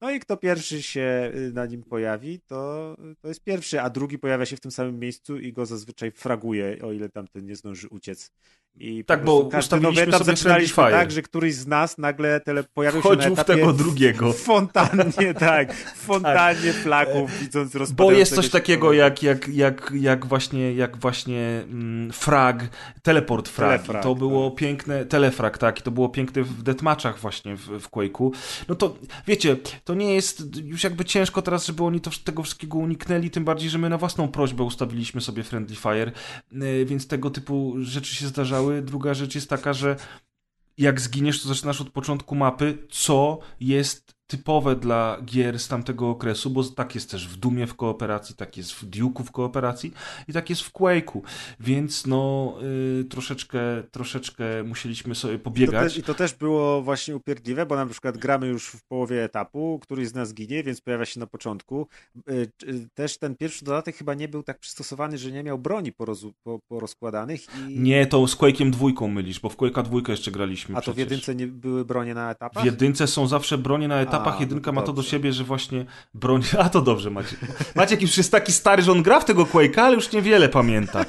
[0.00, 4.18] No i kto pierwszy się y, na nim pojawi, to, to jest pierwszy, a drugi
[4.18, 7.88] pojawia się w tym samym miejscu i go zazwyczaj fraguje, o ile tamten nie zdąży
[7.88, 8.30] uciec.
[8.74, 13.00] I tak, bo każdy nowy etap zaczynaliśmy tak, że któryś z nas nagle tele pojawił
[13.00, 14.32] Wchodził się na etapie w tego drugiego.
[14.32, 17.40] W fontannie, tak, w fontannie flaków, tak.
[17.40, 22.68] widząc Bo jest coś takiego jak, jak, jak, jak właśnie, jak właśnie mm, frag,
[23.02, 23.82] teleport frag.
[23.82, 24.58] Telefrag, to było tak.
[24.58, 28.30] piękne, telefrag, tak, i to było piękne w deathmatchach właśnie w, w Quake'u.
[28.68, 32.78] No to, wiecie, to nie jest już jakby ciężko teraz, żeby oni to, tego wszystkiego
[32.78, 36.12] uniknęli, tym bardziej, że my na własną prośbę ustawiliśmy sobie Friendly Fire,
[36.52, 39.96] y, więc tego typu rzeczy się zdarzały Druga rzecz jest taka, że
[40.78, 46.50] jak zginiesz, to zaczynasz od początku mapy, co jest typowe dla gier z tamtego okresu,
[46.50, 49.92] bo tak jest też w Dumie w kooperacji, tak jest w Duke'u w kooperacji
[50.28, 51.20] i tak jest w Quake'u,
[51.60, 52.54] więc no
[53.00, 55.72] y, troszeczkę, troszeczkę musieliśmy sobie pobiegać.
[55.72, 58.84] I to, też, I to też było właśnie upierdliwe, bo na przykład gramy już w
[58.84, 61.86] połowie etapu, któryś z nas ginie, więc pojawia się na początku.
[62.30, 62.32] Y,
[62.68, 66.26] y, też ten pierwszy dodatek chyba nie był tak przystosowany, że nie miał broni poroz,
[66.42, 67.40] po, porozkładanych.
[67.68, 67.80] I...
[67.80, 70.96] Nie, to z Quake'iem dwójką mylisz, bo w Quake'a dwójkę jeszcze graliśmy A to przecież.
[70.96, 72.62] w jedynce nie były bronie na etapach?
[72.62, 75.44] W jedynce są zawsze bronie na etapach, etapach jedynka no ma to do siebie, że
[75.44, 76.42] właśnie broń...
[76.58, 77.38] A to dobrze Maciek.
[77.74, 81.04] Maciek już jest taki stary, że on gra w tego Quake'a, ale już niewiele pamięta.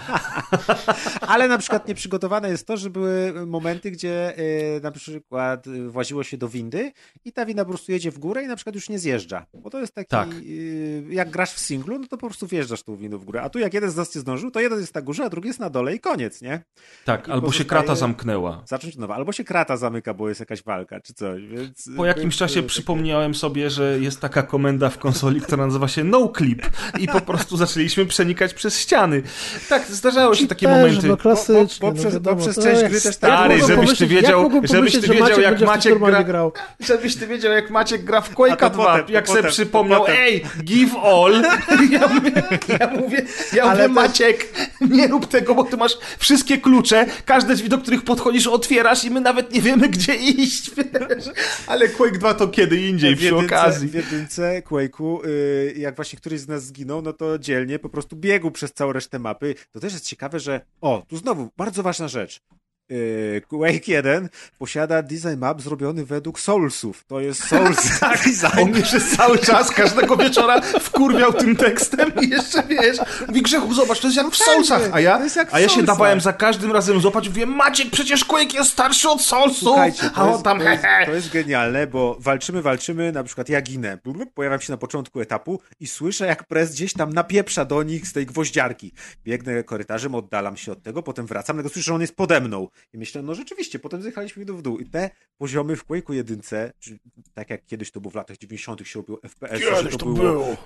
[1.33, 4.33] ale na przykład nieprzygotowane jest to, że były momenty, gdzie
[4.73, 6.91] yy, na przykład y, właziło się do windy
[7.25, 9.45] i ta winda po prostu jedzie w górę i na przykład już nie zjeżdża.
[9.53, 10.33] Bo to jest taki, tak.
[10.33, 13.41] yy, jak grasz w singlu, no to po prostu wjeżdżasz tą windą w górę.
[13.41, 15.47] A tu jak jeden z nas nie zdążył, to jeden jest na górze, a drugi
[15.47, 16.63] jest na dole i koniec, nie?
[17.05, 18.63] Tak, I albo się krata zamknęła.
[18.65, 21.47] Zacząć nowa, albo się krata zamyka, bo jest jakaś walka, czy coś.
[21.47, 22.63] Więc, po jakimś czasie
[23.03, 26.65] przypomniałem sobie, że jest taka komenda w konsoli, która nazywa się no clip
[26.99, 29.23] i po prostu zaczęliśmy przenikać przez ściany.
[29.69, 31.07] Tak, zdarzały się takie też, momenty.
[31.07, 33.13] No klasycznie, bo, bo, no, wiadomo, przez część gry też tak.
[33.13, 36.51] Stary, żebyś ty wiedział, żebyś ty wiedział jak Maciek gra, grał.
[36.79, 40.95] żebyś ty wiedział jak Maciek gra w Quake'a 2, potem, jak sobie przypomniał, ej, give
[41.03, 41.43] all.
[41.91, 42.31] Ja mówię,
[42.79, 43.21] ja mówię,
[43.53, 44.47] ja mówię Maciek,
[44.81, 49.11] nie rób tego, bo ty masz wszystkie klucze, każde drzwi, do których podchodzisz, otwierasz i
[49.11, 51.25] my nawet nie wiemy, gdzie iść, wiesz?
[51.67, 53.87] Ale Quake 2 to kiedy indziej, przy okazji.
[53.87, 58.15] W jedynce Quake'u, y, jak właśnie któryś z nas zginął, no to dzielnie po prostu
[58.15, 59.55] biegł przez całą resztę mapy.
[59.71, 62.41] To też jest ciekawe, że o, tu znowu bardzo ważna rzecz.
[62.89, 64.29] Yy, Quake 1
[64.59, 67.03] posiada design map zrobiony według Soulsów.
[67.05, 68.59] To jest Souls tak, design.
[68.61, 72.97] On mnie przez cały czas, każdego wieczora wkurwiał tym tekstem i jeszcze wiesz,
[73.27, 75.21] mówi Grzechu, zobacz, to jest jak w Soulsach, a ja,
[75.51, 79.21] a ja się dawałem za każdym razem złapać, mówię, Maciek, przecież Quake jest starszy od
[79.21, 83.49] Soulsów, a to on tam, to, jest, to jest genialne, bo walczymy, walczymy, na przykład
[83.49, 83.97] ja ginę,
[84.33, 88.13] pojawiam się na początku etapu i słyszę, jak prez gdzieś tam napieprza do nich z
[88.13, 88.91] tej gwoździarki.
[89.23, 92.67] Biegnę korytarzem, oddalam się od tego, potem wracam, nagle słyszę, że on jest pode mną.
[92.93, 94.79] I myślę, no rzeczywiście, potem zjechaliśmy w dół.
[94.79, 96.41] I te poziomy w Quake'u 1,
[96.79, 96.99] czy
[97.33, 98.87] tak jak kiedyś to było w latach 90.
[98.87, 100.57] się robił FPS, że Kiedyś to, to było, było.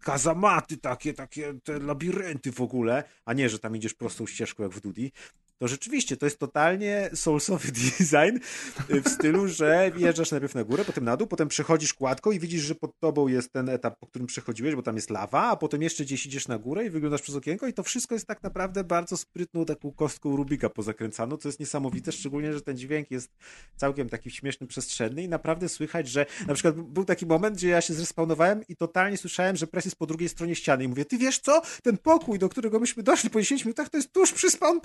[0.00, 4.72] kazamaty takie, takie te labirynty w ogóle, a nie, że tam idziesz prostą ścieżką jak
[4.72, 5.12] w Dudi,
[5.58, 8.38] to rzeczywiście to jest totalnie soulsowy design
[8.90, 12.38] y, w stylu, że wjeżdżasz najpierw na górę, potem na dół, potem przechodzisz kładką i
[12.38, 15.56] widzisz, że pod tobą jest ten etap, po którym przechodziłeś, bo tam jest lawa, a
[15.56, 18.42] potem jeszcze gdzieś idziesz na górę i wyglądasz przez okienko i to wszystko jest tak
[18.42, 23.30] naprawdę bardzo sprytną taką kostką Rubika pozakręcano, co jest niesamowite, szczególnie, że ten dźwięk jest
[23.76, 27.80] całkiem taki śmieszny, przestrzenny i naprawdę słychać, że na przykład był taki moment, gdzie ja
[27.80, 31.18] się zrespawnowałem i totalnie słyszałem, że pres jest po drugiej stronie ściany i mówię, ty
[31.18, 34.50] wiesz co, ten pokój, do którego myśmy doszli po 10 minutach, to jest tuż przy
[34.50, 34.78] spawn.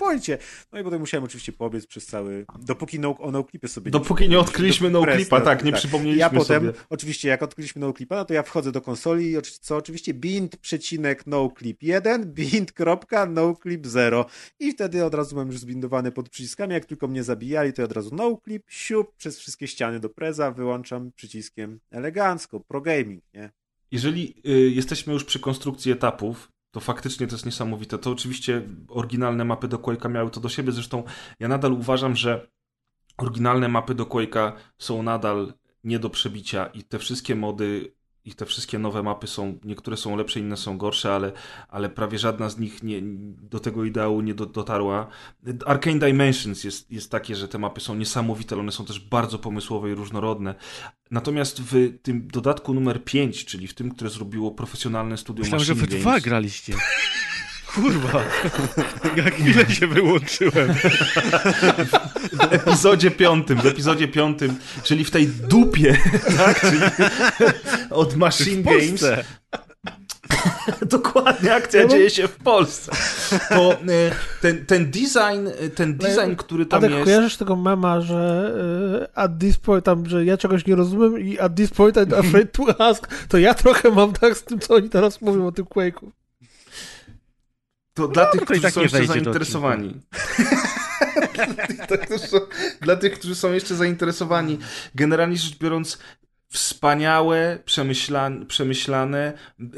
[0.72, 4.38] No i potem musiałem oczywiście pobiec przez cały, dopóki no, o noclipie sobie Dopóki nie
[4.38, 6.78] odkryliśmy noclipa, press, tak, nie przypomnieliśmy Ja potem, sobie.
[6.90, 11.26] oczywiście, jak odkryliśmy noclipa, no to ja wchodzę do konsoli i co oczywiście bind przecinek
[11.26, 14.26] noclip 1, bind kropka noclip 0
[14.60, 17.86] i wtedy od razu mam już zbindowane pod przyciskami, jak tylko mnie zabijali, to ja
[17.86, 23.50] od razu noclip, siup, przez wszystkie ściany do preza, wyłączam przyciskiem elegancko, pro gaming, nie?
[23.90, 27.98] Jeżeli y, jesteśmy już przy konstrukcji etapów, to faktycznie to jest niesamowite.
[27.98, 30.72] To oczywiście oryginalne mapy do Quake'a miały to do siebie.
[30.72, 31.02] Zresztą
[31.40, 32.50] ja nadal uważam, że
[33.16, 35.54] oryginalne mapy do Quake'a są nadal
[35.84, 37.94] nie do przebicia i te wszystkie mody
[38.24, 41.32] i te wszystkie nowe mapy są, niektóre są lepsze, inne są gorsze, ale,
[41.68, 43.00] ale prawie żadna z nich nie,
[43.50, 45.06] do tego ideału nie do, dotarła.
[45.66, 49.38] Arcane Dimensions jest, jest takie, że te mapy są niesamowite, ale one są też bardzo
[49.38, 50.54] pomysłowe i różnorodne.
[51.10, 55.74] Natomiast w tym dodatku numer 5, czyli w tym, które zrobiło profesjonalne studio Myślałem, że
[55.74, 56.74] Machine wy Games, dwa graliście.
[57.74, 58.22] Kurwa.
[59.16, 60.74] Ja chwilę się wyłączyłem.
[62.32, 65.96] w epizodzie piątym, w epizodzie piątym, czyli w tej dupie,
[66.36, 66.60] tak?
[66.60, 66.80] Czyli
[67.90, 69.04] od Machine Games.
[70.90, 72.92] Dokładnie, akcja Ja mam- dzieje się w Polsce.
[73.48, 73.76] To e,
[74.40, 77.04] ten, ten design, e, ten design, który tam Adek, jest...
[77.04, 78.52] kojarzysz tego mema, że
[79.04, 82.18] y, at this point, tam, że ja czegoś nie rozumiem i at this point I'm
[82.18, 85.52] afraid to ask, to ja trochę mam tak z tym, co oni teraz mówią o
[85.52, 86.10] tym Quake'u.
[87.94, 90.00] To dla tych, to i którzy tak są jeszcze zainteresowani.
[91.68, 92.38] dla, tych, którzy są,
[92.80, 94.58] dla tych, którzy są jeszcze zainteresowani,
[94.94, 95.98] generalnie rzecz biorąc,
[96.48, 99.32] wspaniałe, przemyślane, przemyślane,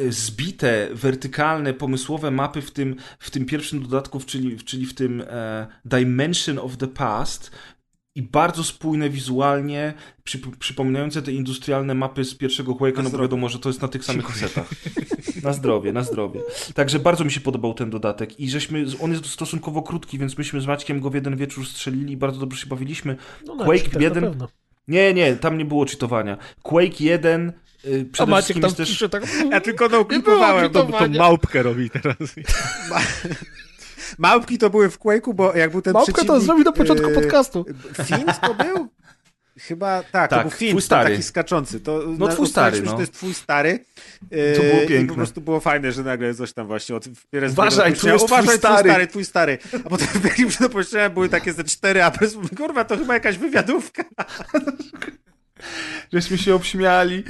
[0.09, 5.67] zbite, wertykalne, pomysłowe mapy w tym, w tym pierwszym dodatku, czyli, czyli w tym e,
[5.85, 7.51] Dimension of the Past
[8.17, 13.49] i bardzo spójne wizualnie, przy, przypominające te industrialne mapy z pierwszego Quake'a, no bo wiadomo,
[13.49, 14.71] że to jest na tych samych kasetach.
[15.43, 16.41] Na zdrowie, na zdrowie.
[16.75, 20.61] Także bardzo mi się podobał ten dodatek i żeśmy, on jest stosunkowo krótki, więc myśmy
[20.61, 23.17] z Maćkiem go w jeden wieczór strzelili i bardzo dobrze się bawiliśmy.
[23.47, 24.49] No, Quake cheatach 1 na pewno.
[24.89, 26.39] Nie, nie, tam nie było czytowania.
[26.63, 27.53] Quake 1
[27.85, 28.89] y, A przede Maciek wszystkim tam jest też...
[28.89, 29.27] pisze tak...
[29.51, 30.71] Ja tylko Nie było noclipowałem.
[30.71, 32.17] To, to małpkę robi teraz.
[34.19, 37.11] Małpki to były w Quake'u, bo jak był ten Małpkę to przeciwnik, zrobi na początku
[37.11, 37.65] podcastu.
[38.05, 38.89] Fint to był?
[39.59, 41.11] Chyba tak, to Tak, był twój Fint, stary.
[41.11, 41.81] taki skaczący.
[41.81, 42.93] To, No, twój stary, no.
[42.93, 43.85] to jest twój stary.
[44.57, 45.09] To było I piękne.
[45.09, 47.09] po prostu było fajne, że nagle coś tam właśnie od
[47.53, 48.83] Uważaj, tu jest twój Uważaj, stary.
[48.83, 49.59] twój stary, twój stary.
[49.85, 53.39] A potem biegniemy do pomieszczenia, były takie ze cztery, a mówi, kurwa, to chyba jakaś
[53.39, 54.05] wywiadówka.
[56.13, 57.25] Żeśmy się obśmiali.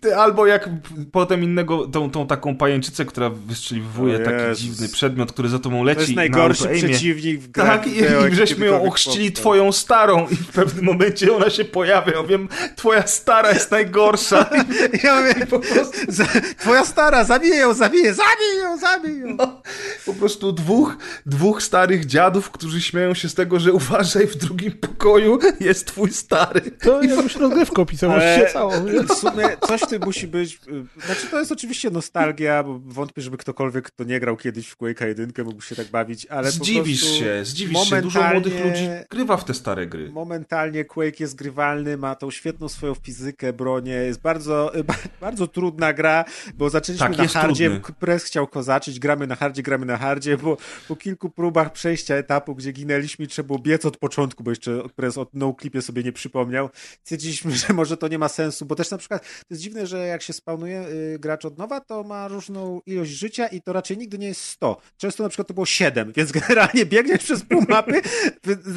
[0.00, 0.68] Ty, Albo jak
[1.12, 5.96] potem innego, tą, tą taką pajęczycę, która wystrzeliwuje taki dziwny przedmiot, który za tobą leci
[5.96, 6.88] To jest na najgorszy auto-aimie.
[6.88, 7.98] przeciwnik w grach Tak, i,
[8.32, 12.12] i żeśmy ją ochrzcili twoją starą i w pewnym momencie ona się pojawia.
[12.12, 14.50] Ja wiem, twoja stara jest najgorsza.
[15.04, 16.26] Ja mówię, po prostu, za-
[16.58, 19.36] twoja stara, zabij ją, zabij ją, zabij ją, zabij ją.
[19.38, 19.62] No,
[20.06, 20.96] po prostu dwóch,
[21.26, 26.10] dwóch starych dziadów, którzy śmieją się z tego, że uważaj, w drugim pokoju jest twój
[26.12, 26.60] stary.
[26.60, 27.36] To jakbyś
[28.10, 28.72] Ale- właściwie całą.
[29.08, 30.54] W sumie coś w tym musi być.
[30.54, 34.76] y, Znaczy, to jest oczywiście nostalgia, bo wątpię, żeby ktokolwiek, kto nie grał kiedyś w
[34.78, 38.02] Quake'a 1, mógł się tak bawić, ale zdziwisz się, zdziwisz się.
[38.02, 40.10] Dużo młodych ludzi grywa w te stare gry.
[40.10, 45.46] Momentalnie Quake jest grywalny, ma tą świetną swoją fizykę, bronię, jest bardzo, y, ba- bardzo
[45.46, 47.94] trudna gra, bo zaczęliśmy Tak, na hardzie, trudny.
[47.98, 50.56] Press chciał kozaczyć, gramy na hardzie, gramy na hardzie, bo
[50.88, 55.18] po kilku próbach przejścia etapu, gdzie ginęliśmy, trzeba było biec od początku, bo jeszcze Press
[55.18, 56.70] od no clipie sobie nie przypomniał,
[57.02, 60.06] stwierdziliśmy, że może to nie ma sensu, bo też na przykład to jest dziwne, że
[60.06, 63.98] jak się spawnuje y, gracz od nowa, to ma różną ilość życia i to raczej
[63.98, 64.80] nigdy nie jest 100.
[64.96, 68.00] Często na przykład to było 7, więc generalnie biegniesz przez pół mapy,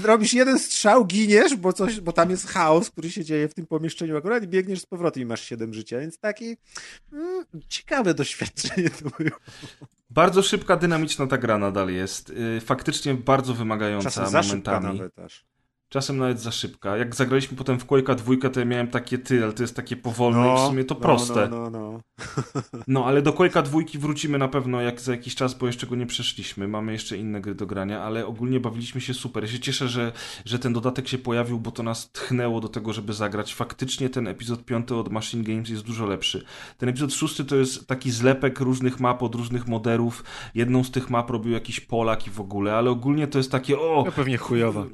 [0.03, 3.65] robisz jeden strzał, giniesz, bo, coś, bo tam jest chaos, który się dzieje w tym
[3.65, 6.57] pomieszczeniu akurat i biegniesz z powrotem i masz 7 życia, więc taki
[7.13, 9.37] mm, ciekawe doświadczenie to było.
[10.09, 12.29] Bardzo szybka, dynamiczna ta gra nadal jest.
[12.29, 14.97] Y, Faktycznie bardzo wymagająca Czasem za szybka momentami.
[14.99, 15.45] nawet aż.
[15.89, 16.97] Czasem nawet za szybka.
[16.97, 19.95] Jak zagraliśmy potem w Quake'a dwójkę, to ja miałem takie ty, ale to jest takie
[19.95, 21.47] powolne i w sumie to no, proste.
[21.47, 21.99] No, no, no.
[22.87, 25.95] No, ale do Quake'a dwójki wrócimy na pewno jak za jakiś czas, bo jeszcze go
[25.95, 26.67] nie przeszliśmy.
[26.67, 29.43] Mamy jeszcze inne gry do grania, ale ogólnie bawiliśmy się super.
[29.43, 30.11] Ja się cieszę, że,
[30.45, 33.53] że ten dodatek się pojawił, bo to nas tchnęło do tego, żeby zagrać.
[33.53, 36.45] Faktycznie ten epizod 5 od Machine Games jest dużo lepszy.
[36.77, 40.23] Ten epizod 6 to jest taki zlepek różnych map od różnych moderów.
[40.55, 43.79] Jedną z tych map robił jakiś Polak i w ogóle, ale ogólnie to jest takie
[43.79, 44.03] o...
[44.05, 44.85] No pewnie chujowa.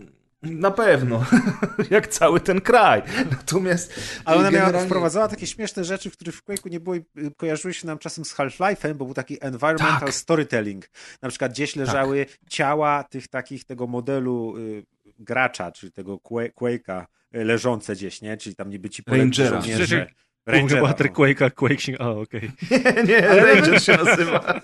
[0.43, 1.25] Na pewno.
[1.89, 3.01] jak cały ten kraj.
[3.31, 3.93] Natomiast
[4.25, 6.99] Ale ona miała, generalnie- wprowadzała takie śmieszne rzeczy, w których w Quake'u nie było i
[7.17, 10.13] y, kojarzyły się nam czasem z Half-Life'em, bo był taki environmental Tak.
[10.13, 10.89] storytelling.
[11.21, 14.85] Na przykład gdzieś leżały ciała tych takich, tego modelu y,
[15.19, 17.05] gracza, czyli tego Qua- Quake'a
[17.35, 18.37] y, leżące gdzieś, nie?
[18.37, 20.07] Czyli tam niby ci polegli żołnierze.
[20.45, 21.13] Rangera, Bohater no.
[21.13, 21.93] Quake'a, Quake się...
[21.99, 22.51] A, okej.
[23.07, 24.61] Nie, nie, Ranger się nazywa.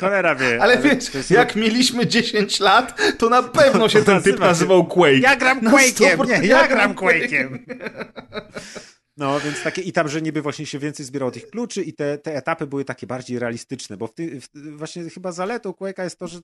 [0.00, 0.62] Cholera wie.
[0.62, 4.86] Ale wiesz, to jest- jak mieliśmy 10 lat, to na pewno się ten typ nazywał
[4.86, 5.18] Quake.
[5.20, 7.58] Ja gram Quake'iem, 100% nie, ja ja gram gram Quake'iem.
[9.16, 12.18] No, więc takie, i tam, że niby właśnie się więcej zbierało tych kluczy i te,
[12.18, 16.18] te etapy były takie bardziej realistyczne, bo w ty, w, właśnie chyba zaletą Quake'a jest
[16.18, 16.42] to, że y,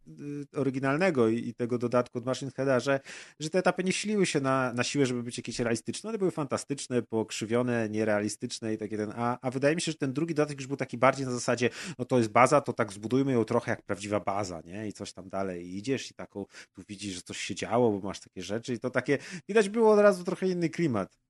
[0.56, 3.00] oryginalnego i, i tego dodatku od Machine Heada, że,
[3.40, 6.30] że te etapy nie siliły się na, na siłę, żeby być jakieś realistyczne, one były
[6.30, 10.58] fantastyczne, pokrzywione, nierealistyczne i takie ten, a, a wydaje mi się, że ten drugi dodatek
[10.58, 13.70] już był taki bardziej na zasadzie, no to jest baza, to tak zbudujmy ją trochę
[13.70, 14.88] jak prawdziwa baza, nie?
[14.88, 18.08] I coś tam dalej I idziesz i taką, tu widzisz, że coś się działo, bo
[18.08, 21.27] masz takie rzeczy i to takie, widać było od razu trochę inny klimat.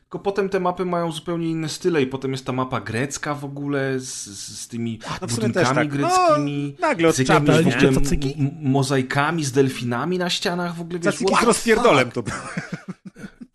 [0.00, 3.44] Tylko potem te mapy mają zupełnie inne style i potem jest ta mapa grecka w
[3.44, 4.24] ogóle z,
[4.58, 5.88] z, tymi No budynkami tak.
[5.88, 6.76] greckimi.
[6.80, 10.98] No, nagle z jakimiś w ogóle mozaikami z delfinami na ścianach w ogóle.
[10.98, 12.36] Wiesz, z the rozpierdolem to było.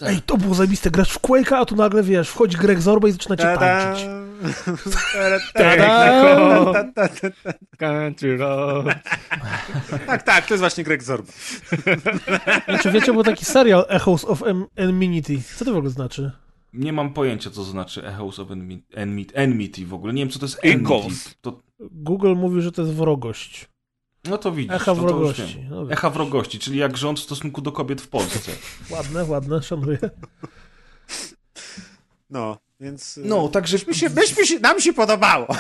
[0.02, 3.12] Ej, to było zajebiste, grasz w Quake'a, a tu nagle, wiesz, wchodzi Greg Zorba i
[3.12, 4.06] zaczyna cię tańczyć.
[5.54, 6.74] Tada!
[7.78, 8.86] Country Road.
[10.08, 11.34] Tak, tak, to jest właśnie Greg Zorba.
[12.68, 14.44] Nie, czy wiecie, był taki serial Echoes of
[14.76, 15.42] Enmity.
[15.56, 16.32] Co to w ogóle znaczy?
[16.74, 20.14] Nie mam pojęcia, co to znaczy Echoes of Enmi- Enmity, Enmity w ogóle.
[20.14, 21.06] Nie wiem, co to jest Echoes.
[21.06, 21.30] Enmity.
[21.42, 23.69] To, Google mówi, że to jest wrogość.
[24.26, 24.76] No to widzisz.
[24.76, 25.66] Echa no to wrogości.
[25.70, 28.52] No, Echa wrogości, czyli jak rząd w stosunku do kobiet w Polsce.
[28.96, 30.00] ładne, ładne, szanuję.
[32.30, 33.18] No, więc...
[33.18, 35.48] y, No, także Myśmy się, myśmy się, nam się podobało.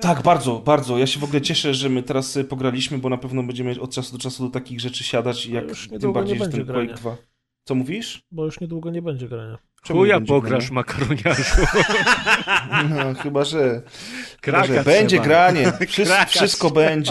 [0.00, 0.98] Tak, bardzo, bardzo.
[0.98, 3.94] Ja się w ogóle cieszę, że my teraz sobie pograliśmy, bo na pewno będziemy od
[3.94, 6.94] czasu do czasu do takich rzeczy siadać, jak już tym bardziej, że ten będzie grania.
[6.94, 7.16] 2.
[7.64, 8.22] Co mówisz?
[8.30, 9.58] Bo już niedługo nie będzie grania.
[9.82, 11.42] Czemu Chuja będzie pograsz, makaroniarzu.
[12.90, 13.82] No, chyba, że,
[14.42, 15.72] chyba, Kraka że będzie granie.
[16.28, 17.08] Wszystko, Krakać.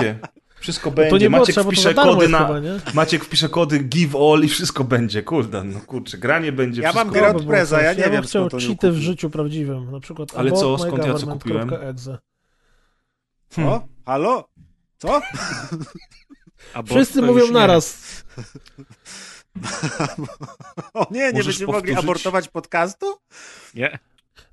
[0.68, 1.10] Wszystko będzie.
[1.10, 1.26] Wszystko To będzie.
[1.26, 2.48] nie było Maciek trzeba, wpisze kody jest na...
[2.48, 2.92] chyba?
[2.94, 5.24] Maciek wpisze kody give all i wszystko będzie.
[5.24, 8.44] Kurde, no kurczę, granie będzie, Ja mam grę od Preza, ja nie bym wiem, chciał
[8.44, 9.92] on ją cheaty w życiu prawdziwym.
[9.92, 12.18] Na przykład Ale co, abort skąd ja co mygovernment.exe.
[13.50, 13.70] kupiłem?
[13.80, 13.88] Co?
[14.06, 14.50] Halo?
[14.98, 15.22] Co?
[16.74, 17.54] Abort Wszyscy mówią już nie.
[17.54, 17.98] naraz.
[20.94, 22.04] O nie, nie Możesz będziemy mogli powtórzyć?
[22.04, 23.06] abortować podcastu?
[23.76, 24.00] Nie.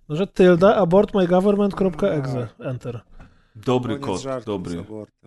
[0.09, 2.49] No, że tylda abortmygovernment.exe.
[2.60, 3.01] Enter.
[3.55, 4.84] Dobry kod, dobry.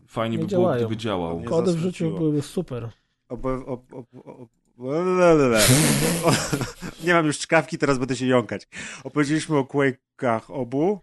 [0.07, 1.41] Fajnie Nie by było, gdyby działał.
[1.43, 2.89] Kody w życiu byłyby super.
[3.29, 4.49] Obo, ob, ob, ob,
[4.79, 5.61] Lelele.
[6.25, 6.31] O,
[7.03, 8.67] nie mam już czkawki, teraz będę się jąkać.
[9.03, 10.99] Opowiedzieliśmy o Quake'ach obu.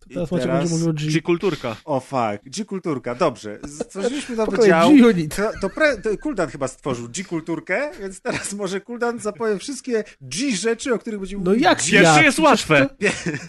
[0.00, 1.12] To teraz Maciek teraz- będzie mówił o G.
[1.12, 1.76] Czy kulturka?
[1.84, 3.58] O fuck, G-kulturka, dobrze.
[3.68, 4.90] Stworzyliśmy nowy dział.
[4.90, 5.36] G-Unit.
[5.36, 10.56] To, to, pre, to Kuldan chyba stworzył G-kulturkę, więc teraz może Kuldan zapowie wszystkie G
[10.56, 11.64] rzeczy, o których będziemy No mówić.
[11.64, 12.22] jak Pierwszy ja?
[12.22, 12.86] jest łatwe.
[12.86, 12.94] to-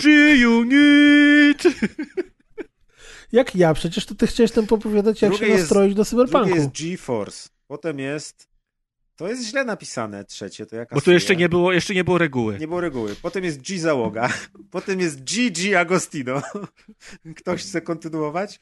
[0.04, 1.64] G-Unit!
[3.32, 3.74] Jak ja?
[3.74, 6.56] Przecież to ty chciałeś tam popowiadać, jak Drugie się jest- nastroić do Drugie cyberpunku.
[6.56, 8.52] jest G-Force, potem jest...
[9.16, 12.18] To jest źle napisane, trzecie, to jaka Bo tu jeszcze nie było, jeszcze nie było
[12.18, 12.60] reguły.
[12.60, 13.16] Nie było reguły.
[13.22, 14.34] Potem jest G załoga.
[14.72, 16.42] Potem jest GG Agostino.
[17.38, 18.60] Ktoś chce kontynuować?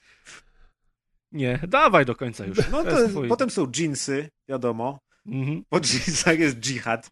[1.31, 2.57] Nie, dawaj do końca już.
[2.71, 4.99] No To jest potem są jeansy, wiadomo.
[5.25, 5.63] Mhm.
[5.69, 7.09] Po jeansach jest dżihad.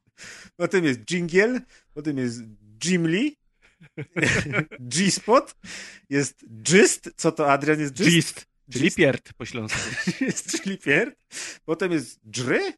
[0.55, 1.61] Potem jest dżingiel.
[1.93, 2.41] Potem jest
[2.85, 3.31] Jimly.
[4.79, 5.55] G-spot.
[6.09, 7.09] Jest gist.
[7.15, 8.09] Co to, Adrian, jest gist?
[8.09, 8.97] Gist, czyli Gist.
[8.97, 9.79] pierd po śląsku.
[10.25, 11.15] jest czyli pierd.
[11.65, 12.73] Potem jest dżry.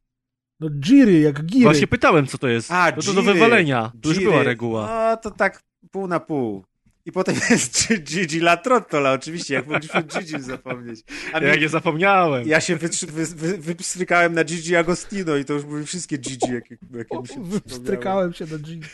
[0.59, 1.63] No giry, jak giry.
[1.63, 2.71] Właśnie pytałem, co to jest.
[2.71, 3.91] A, no to do wywalenia.
[4.01, 5.09] Tu już była reguła.
[5.11, 6.65] No to tak pół na pół.
[7.09, 10.99] I potem jest Gigi La Trottola, oczywiście, jak mogliśmy Gigi zapomnieć.
[11.33, 12.47] A ja nie zapomniałem.
[12.47, 12.89] Ja się wy,
[13.25, 17.43] wy, wypstrykałem na Gigi Agostino i to już były wszystkie Gigi, jakie, jakie mi się
[17.43, 18.88] Wypstrykałem się na Gigi.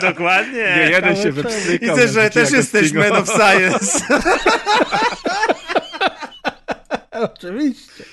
[0.10, 0.76] Dokładnie.
[0.76, 1.96] Nie jeden się wypstrykał.
[1.96, 4.00] Widzę, że też jesteś man of science.
[7.32, 8.04] Oczywiście.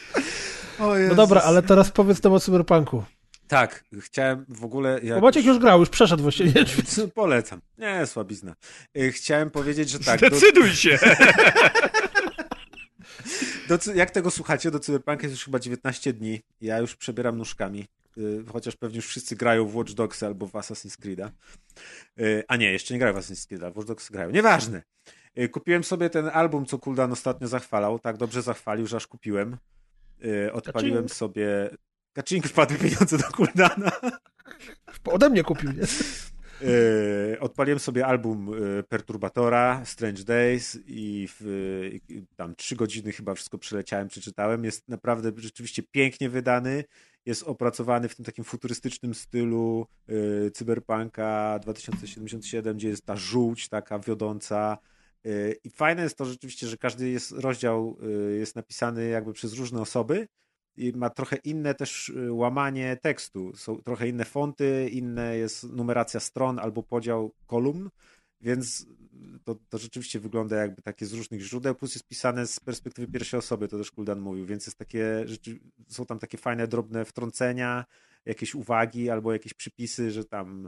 [1.10, 3.04] No dobra, ale teraz powiedz nam o cyberpunku.
[3.48, 5.00] Tak, chciałem w ogóle...
[5.04, 5.22] Jak...
[5.22, 6.66] Maciek już grał, już przeszedł właściwie.
[7.16, 7.62] Polecam.
[7.78, 8.56] Nie, słabizna.
[8.98, 10.20] Y, chciałem powiedzieć, że tak...
[10.20, 10.76] Zdecyduj do...
[10.76, 11.00] się!
[13.68, 16.42] Do, jak tego słuchacie, do Cyberpunka jest już chyba 19 dni.
[16.62, 17.86] Ja już przebieram nóżkami.
[18.18, 21.30] Y, chociaż pewnie już wszyscy grają w Watch Dogs albo w Assassin's Creed'a.
[22.20, 24.32] Y, a nie, jeszcze nie grają w Assassin's Creed'a, w Watch Dogs grają.
[24.32, 24.82] Nieważne.
[25.52, 28.00] Kupiłem sobie ten album, co Kuldan ostatnio zachwalał.
[28.00, 29.58] Tak dobrze zachwalił, że aż kupiłem.
[30.54, 31.70] Odpaliłem sobie
[32.14, 33.92] Kaczyński wpadły pieniądze do Kuldana.
[35.06, 35.84] Ode mnie kupił, nie?
[36.62, 41.42] Yy, odpaliłem sobie album yy, Perturbatora, Strange Days i w,
[42.10, 44.64] yy, tam trzy godziny chyba wszystko przeleciałem, przeczytałem.
[44.64, 46.84] Jest naprawdę rzeczywiście pięknie wydany.
[47.26, 49.88] Jest opracowany w tym takim futurystycznym stylu
[50.54, 54.78] cyberpunka 2077, gdzie jest ta żółć taka wiodąca.
[55.64, 57.98] I fajne jest to rzeczywiście, że każdy jest, rozdział
[58.40, 60.28] jest napisany jakby przez różne osoby
[60.78, 63.56] i ma trochę inne też y, łamanie tekstu.
[63.56, 67.90] Są trochę inne fonty, inne jest numeracja stron albo podział kolumn,
[68.42, 68.86] więc
[69.44, 73.38] to, to rzeczywiście wygląda jakby takie z różnych źródeł, plus jest pisane z perspektywy pierwszej
[73.38, 75.26] osoby, to też Kuldan mówił, więc jest takie,
[75.88, 77.86] są tam takie fajne, drobne wtrącenia,
[78.26, 80.68] jakieś uwagi albo jakieś przypisy, że tam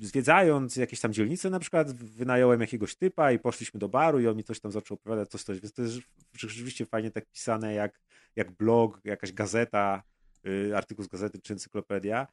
[0.00, 4.36] zwiedzając jakieś tam dzielnice na przykład, wynająłem jakiegoś typa i poszliśmy do baru i on
[4.36, 5.98] mi coś tam zaczął opowiadać, coś, coś, więc to jest
[6.36, 8.00] rzeczywiście fajnie tak pisane, jak
[8.36, 10.02] jak blog, jakaś gazeta,
[10.46, 12.26] y, artykuł z gazety czy encyklopedia.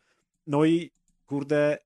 [0.48, 0.91] No i
[1.25, 1.77] kurde,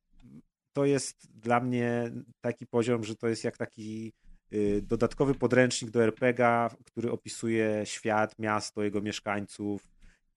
[0.73, 4.13] to jest dla mnie taki poziom, że to jest jak taki
[4.53, 9.87] y, dodatkowy podręcznik do RPGa, który opisuje świat, miasto, jego mieszkańców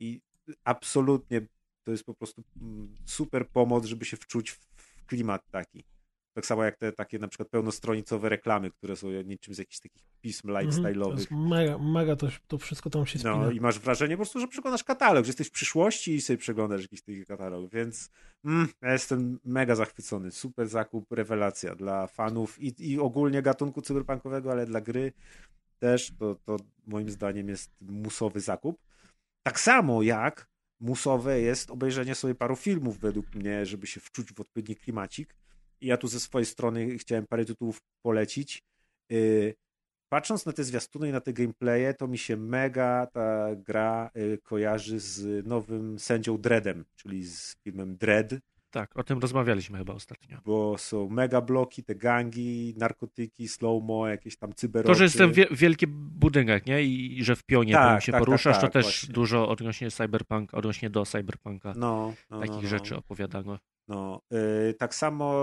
[0.01, 0.21] i
[0.65, 1.41] absolutnie
[1.85, 5.85] to jest po prostu mm, super pomoc, żeby się wczuć w klimat taki.
[6.35, 10.03] Tak samo jak te takie na przykład pełnostronicowe reklamy, które są niczym z jakichś takich
[10.21, 11.13] pism lifestyle'owych.
[11.13, 13.37] To jest mega, mega to, to wszystko tam się spina.
[13.37, 16.37] No i masz wrażenie po prostu, że przeglądasz katalog, że jesteś w przyszłości i sobie
[16.37, 18.11] przeglądasz jakiś taki katalog, więc
[18.45, 20.31] mm, ja jestem mega zachwycony.
[20.31, 25.13] Super zakup, rewelacja dla fanów i, i ogólnie gatunku cyberpunkowego, ale dla gry
[25.79, 28.81] też to, to moim zdaniem jest musowy zakup.
[29.43, 30.50] Tak samo jak
[30.81, 35.37] musowe jest obejrzenie sobie paru filmów według mnie, żeby się wczuć w odpowiedni klimacik
[35.81, 38.63] i ja tu ze swojej strony chciałem parę tytułów polecić.
[39.13, 39.55] Y,
[40.09, 44.39] patrząc na te zwiastuny i na te gameplaye, to mi się mega ta gra y,
[44.43, 48.35] kojarzy z nowym sędzią Dreadem, czyli z filmem Dread.
[48.71, 50.39] Tak, o tym rozmawialiśmy chyba ostatnio.
[50.45, 54.89] Bo są mega bloki, te gangi, narkotyki, slow-mo, jakieś tam cyberoty.
[54.89, 56.83] To, że jest ten wielki budynek, nie?
[56.83, 59.15] I, że w pionie tak, się tak, poruszasz, tak, to też właśnie.
[59.15, 61.73] dużo odnośnie cyberpunk, odnośnie do cyberpunka.
[61.77, 62.69] No, no takich no, no.
[62.69, 63.59] rzeczy opowiadano.
[63.89, 65.35] No, yy, tak samo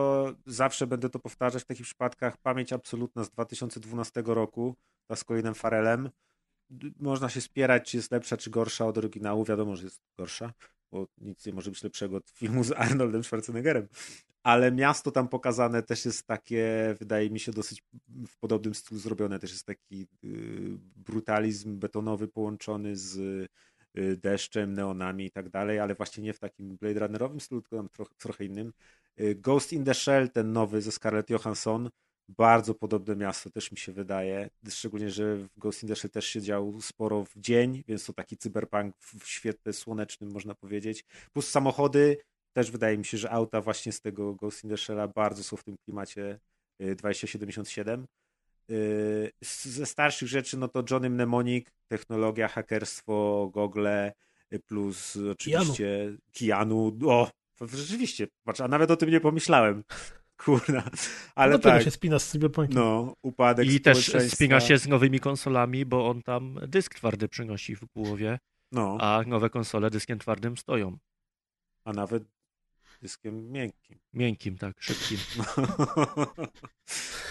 [0.45, 2.37] zawsze będę to powtarzać w takich przypadkach.
[2.37, 4.75] Pamięć absolutna z 2012 roku,
[5.07, 6.09] ta z Colinem Farelem.
[6.99, 9.45] Można się spierać, czy jest lepsza, czy gorsza od oryginału.
[9.45, 10.53] Wiadomo, że jest gorsza,
[10.91, 13.87] bo nic nie może być lepszego od filmu z Arnoldem Schwarzeneggerem.
[14.43, 17.83] Ale miasto tam pokazane też jest takie, wydaje mi się, dosyć
[18.27, 19.39] w podobnym stylu zrobione.
[19.39, 23.47] Też jest taki yy, brutalizm betonowy połączony z
[23.97, 27.75] Y, deszczem, neonami i tak dalej, ale właśnie nie w takim Blade Runnerowym stylu, tylko
[27.75, 28.73] tam trochę, trochę innym.
[29.19, 31.89] Y, Ghost in the Shell, ten nowy ze Scarlett Johansson,
[32.29, 36.25] bardzo podobne miasto też mi się wydaje, szczególnie, że w Ghost in the Shell też
[36.25, 41.05] się działo sporo w dzień, więc to taki cyberpunk w świetle słonecznym można powiedzieć.
[41.33, 42.17] Plus samochody,
[42.53, 45.57] też wydaje mi się, że auta właśnie z tego Ghost in the Shell'a bardzo są
[45.57, 46.39] w tym klimacie
[46.79, 48.01] 2077.
[48.01, 48.07] Y,
[48.69, 54.13] Yy, ze starszych rzeczy, no to Johnny Mnemonic, technologia, hakerstwo, gogle,
[54.53, 56.97] y, plus oczywiście Kianu.
[57.05, 57.31] O,
[57.61, 59.83] rzeczywiście, patrz, a nawet o tym nie pomyślałem.
[60.37, 60.83] Kurna,
[61.35, 61.83] ale no tak.
[61.83, 62.75] się spina z Cyberpunkiem.
[62.75, 67.75] No, upadek I też spina się z nowymi konsolami, bo on tam dysk twardy przynosi
[67.75, 68.39] w głowie,
[68.71, 68.97] no.
[68.99, 70.97] a nowe konsole dyskiem twardym stoją.
[71.83, 72.23] A nawet
[73.01, 73.99] dyskiem miękkim.
[74.13, 75.17] Miękkim, tak, szybkim.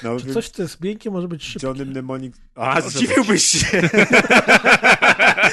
[0.03, 1.67] No, Czy coś, co jest miękkie, może być szybkie?
[1.67, 2.37] Johnny Mnemonic...
[2.55, 3.83] A, zdziwiłbyś się!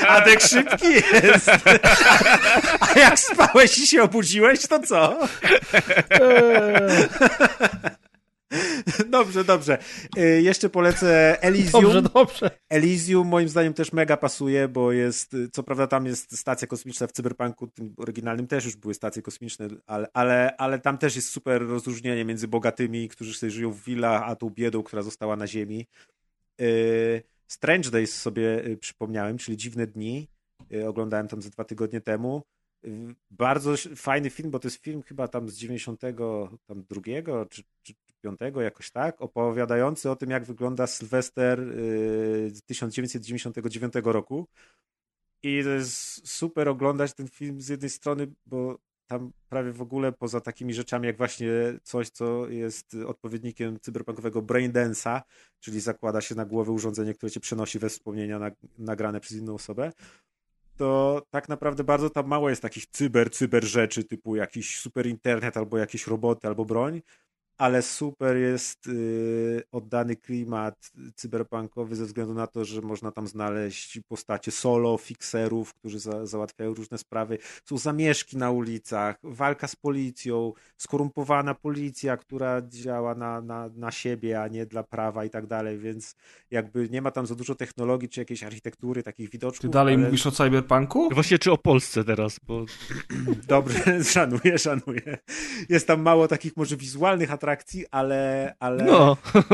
[0.07, 1.49] Adek szybki jest!
[2.79, 5.19] A jak spałeś i się obudziłeś, to co?
[6.09, 7.07] Eee.
[9.09, 9.77] Dobrze, dobrze.
[10.17, 11.81] Y, jeszcze polecę Elysium.
[11.81, 12.51] Dobrze, dobrze.
[12.69, 17.07] Elysium moim zdaniem też mega pasuje, bo jest, y, co prawda tam jest stacja kosmiczna
[17.07, 21.29] w Cyberpunku, tym oryginalnym też już były stacje kosmiczne, ale, ale, ale tam też jest
[21.29, 25.47] super rozróżnienie między bogatymi, którzy sobie żyją w willach, a tą biedą, która została na
[25.47, 25.87] Ziemi.
[26.61, 30.27] Y, Strange Days sobie przypomniałem, czyli Dziwne Dni.
[30.87, 32.43] Oglądałem tam ze dwa tygodnie temu.
[33.31, 37.01] Bardzo fajny film, bo to jest film chyba tam z 92
[37.49, 44.47] czy, czy 5 jakoś tak, opowiadający o tym, jak wygląda Sylwester y, z 1999 roku.
[45.43, 48.77] I to jest super oglądać ten film z jednej strony, bo
[49.07, 51.49] tam prawie w ogóle poza takimi rzeczami jak właśnie
[51.83, 55.21] coś, co jest odpowiednikiem cyberpunkowego braindance'a,
[55.59, 59.53] czyli zakłada się na głowę urządzenie, które cię przenosi we wspomnienia nag- nagrane przez inną
[59.53, 59.91] osobę,
[60.77, 65.57] to tak naprawdę bardzo tam mało jest takich cyber, cyber rzeczy, typu jakiś super internet,
[65.57, 67.01] albo jakieś roboty, albo broń,
[67.63, 73.99] ale super jest y, oddany klimat cyberpunkowy ze względu na to, że można tam znaleźć
[74.07, 77.37] postacie solo, fixerów, którzy za, załatwiają różne sprawy.
[77.65, 84.41] Są zamieszki na ulicach, walka z policją, skorumpowana policja, która działa na, na, na siebie,
[84.41, 86.15] a nie dla prawa i tak dalej, więc
[86.51, 89.61] jakby nie ma tam za dużo technologii czy jakiejś architektury, takich widoczków.
[89.61, 90.05] Ty dalej ale...
[90.05, 91.09] mówisz o cyberpunku?
[91.13, 92.65] Właśnie czy o Polsce teraz, bo
[93.47, 95.17] Dobrze, szanuję, szanuję.
[95.69, 97.52] Jest tam mało takich może wizualnych atrakcji,
[97.91, 98.55] ale.
[98.59, 99.17] ale no,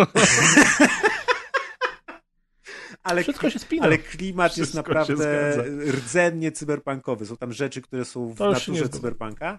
[3.04, 3.86] ale, Wszystko się spina.
[3.86, 7.26] ale klimat jest Wszystko się naprawdę rdzennie cyberpunkowy.
[7.26, 9.58] Są tam rzeczy, które są w To naturze cyberpunka.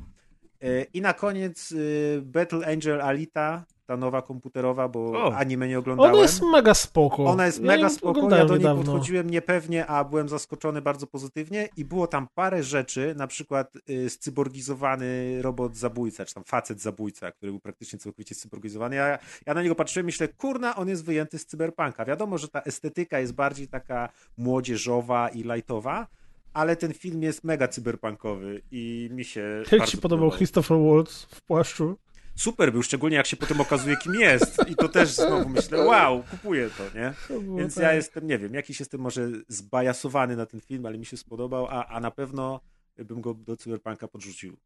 [0.63, 5.37] E, I na koniec y, Battle Angel Alita, ta nowa komputerowa, bo O.
[5.37, 6.13] anime nie oglądałem.
[6.13, 7.25] Ona jest mega spoko.
[7.25, 8.83] Ona jest Ja mega spoko, ja do niej niedawno.
[8.85, 14.11] podchodziłem niepewnie, a byłem zaskoczony bardzo pozytywnie i było tam parę rzeczy, na przykład y,
[14.11, 18.97] scyborgizowany robot zabójca, czy tam facet zabójca, który był praktycznie całkowicie scyborgizowany.
[18.97, 22.05] Ja, ja na niego patrzyłem i myślę, kurna, on jest wyjęty z cyberpunka.
[22.05, 26.07] Wiadomo, że ta estetyka jest bardziej taka młodzieżowa i lightowa,
[26.53, 31.43] ale ten film jest mega cyberpunkowy i mi się Jak ci podobał Christopher Waltz w
[31.43, 31.97] płaszczu?
[32.41, 34.57] Super był, szczególnie jak się potem okazuje, kim jest.
[34.69, 37.15] I to też znowu myślę, wow, kupuję to, nie?
[37.59, 37.85] Więc tak.
[37.85, 41.67] ja jestem, nie wiem, jakiś jestem może zbajasowany na ten film, ale mi się spodobał,
[41.67, 42.61] a, a na pewno
[42.97, 44.57] bym go do Cyberpunka podrzucił.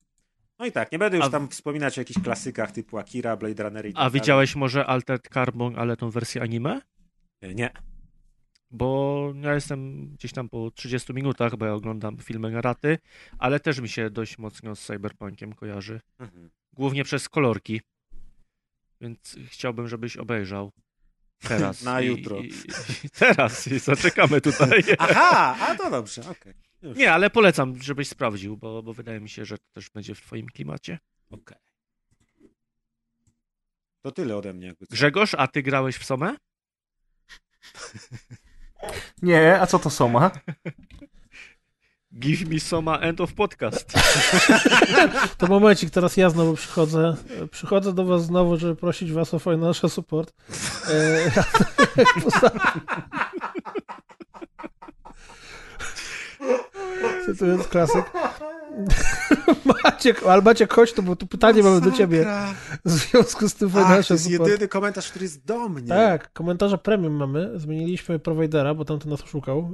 [0.59, 3.62] No i tak, nie będę już A- tam wspominać o jakichś klasykach typu Akira, Blade
[3.62, 6.81] Runner i tak a widziałeś może Altered Carbon, ale tą wersję anime?
[7.41, 7.57] dalej.
[7.57, 7.70] Nie.
[8.75, 12.99] Bo ja jestem gdzieś tam po 30 minutach, bo ja oglądam filmy na raty,
[13.39, 16.01] ale też mi się dość mocno z Cyberpunkiem kojarzy.
[16.19, 16.51] Mhm.
[16.73, 17.81] Głównie przez kolorki.
[19.01, 20.73] Więc chciałbym, żebyś obejrzał.
[21.39, 21.83] Teraz.
[21.83, 22.41] Na I- jutro.
[22.41, 22.53] I,
[23.05, 24.83] i teraz i zaczekamy tutaj.
[24.99, 26.55] Aha, a to dobrze, okej.
[26.83, 26.99] Już.
[26.99, 30.20] Nie, ale polecam, żebyś sprawdził, bo, bo wydaje mi się, że to też będzie w
[30.20, 30.99] twoim klimacie.
[31.31, 31.59] Okej.
[34.03, 34.67] To tyle ode mnie.
[34.67, 34.86] Jakby.
[34.91, 36.36] Grzegorz, a ty grałeś w Somę?
[39.23, 40.31] Nie, a co to Soma?
[42.19, 43.93] Give me Soma end of podcast.
[45.39, 47.17] To momencik, teraz ja znowu przychodzę.
[47.51, 50.33] Przychodzę do was znowu, żeby prosić was o financial support.
[50.91, 51.31] E,
[57.57, 58.05] jest klasyk.
[59.85, 62.27] Maciek, ale Maciek, chodź tu, bo tu pytanie mamy do ciebie
[62.85, 64.51] w związku z tym Ach, to financial jest support.
[64.51, 65.89] jedyny komentarz, który jest do mnie.
[65.89, 67.51] Tak, komentarze premium mamy.
[67.57, 69.71] Zmieniliśmy providera, bo tamten nas oszukał.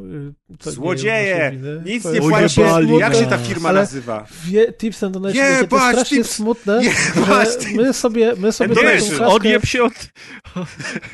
[0.59, 1.51] To nie Złodzieje!
[1.53, 1.83] winy.
[1.87, 4.27] Nic To nie strasznie Jak się ta firma Ale nazywa?
[4.45, 6.31] Wie, tips and donations, Jebać, wiecie, to jest strasznie tips!
[6.31, 9.93] smutne, Jebać, że my sobie, my sobie Nie, tą wiesz, kaskę, Odjeb się od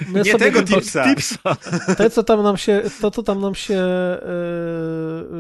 [0.08, 1.05] my nie sobie tego to- tipsa.
[1.05, 1.39] tipsa.
[1.99, 3.75] Te, co tam nam się, to, co tam nam się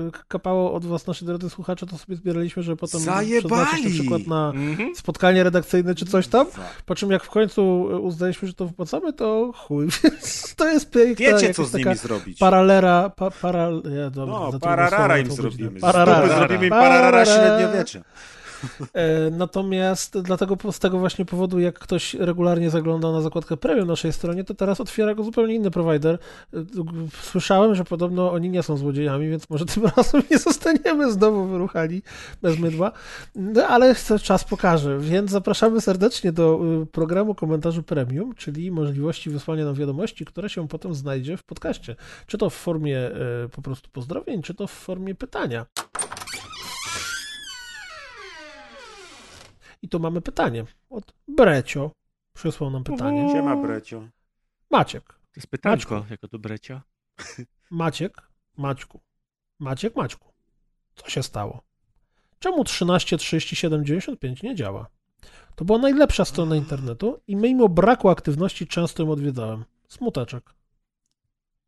[0.04, 3.40] yy, kapało od was, nasi drodzy słuchacze, to sobie zbieraliśmy, żeby potem Zajebali!
[3.66, 4.96] przeznaczyć na przykład na Mhm.
[4.96, 6.46] spotkanie redakcyjne czy coś tam.
[6.86, 9.88] Po czym jak w końcu uznaliśmy, że to wypłacamy, to chuj.
[10.04, 12.38] Więc to jest piękna Wiecie, co z nimi zrobić.
[12.38, 13.68] paralera, pa, para,
[13.98, 15.80] ja, dobra, No, pararara im zrobimy.
[15.80, 16.36] Pararara.
[16.38, 17.00] zrobimy im Pararara.
[17.00, 17.98] pararara średniowiecza.
[17.98, 18.02] E,
[19.32, 24.44] Natomiast dlatego z tego właśnie powodu, jak ktoś regularnie zagląda na zakładkę premium naszej stronie,
[24.44, 26.18] to teraz otwiera go zupełnie inny provider.
[26.54, 26.64] E,
[27.22, 32.02] Słyszałem, że podobno oni nie są złodziejami, więc może tym razem nie zostaniemy znowu wyruchani
[32.42, 32.92] bez mydła.
[33.34, 39.64] No ale czas pokaże, więc zapraszamy serdecznie do y, programu komentarzy premium, czyli możliwości wysłania
[39.64, 41.96] nam wiadomości, które się potem znajdzie w podcaście.
[42.26, 45.66] Czy to w formie e, po prostu pozdrowień, czy to w formie pytania.
[49.86, 51.90] I tu mamy pytanie od Brecio.
[52.32, 53.32] Przysłał nam pytanie.
[53.32, 54.08] Siema, Brecio.
[54.70, 55.04] Maciek.
[55.12, 56.82] To jest pytanko, jako do Brecia.
[57.70, 58.22] Maciek.
[58.56, 59.00] Maćku.
[59.58, 60.32] Maciek, Maćku.
[60.94, 61.62] Co się stało?
[62.38, 64.86] Czemu 13 37 95 nie działa?
[65.54, 69.64] To była najlepsza strona internetu i mimo braku aktywności często ją odwiedzałem.
[69.88, 70.54] Smuteczek.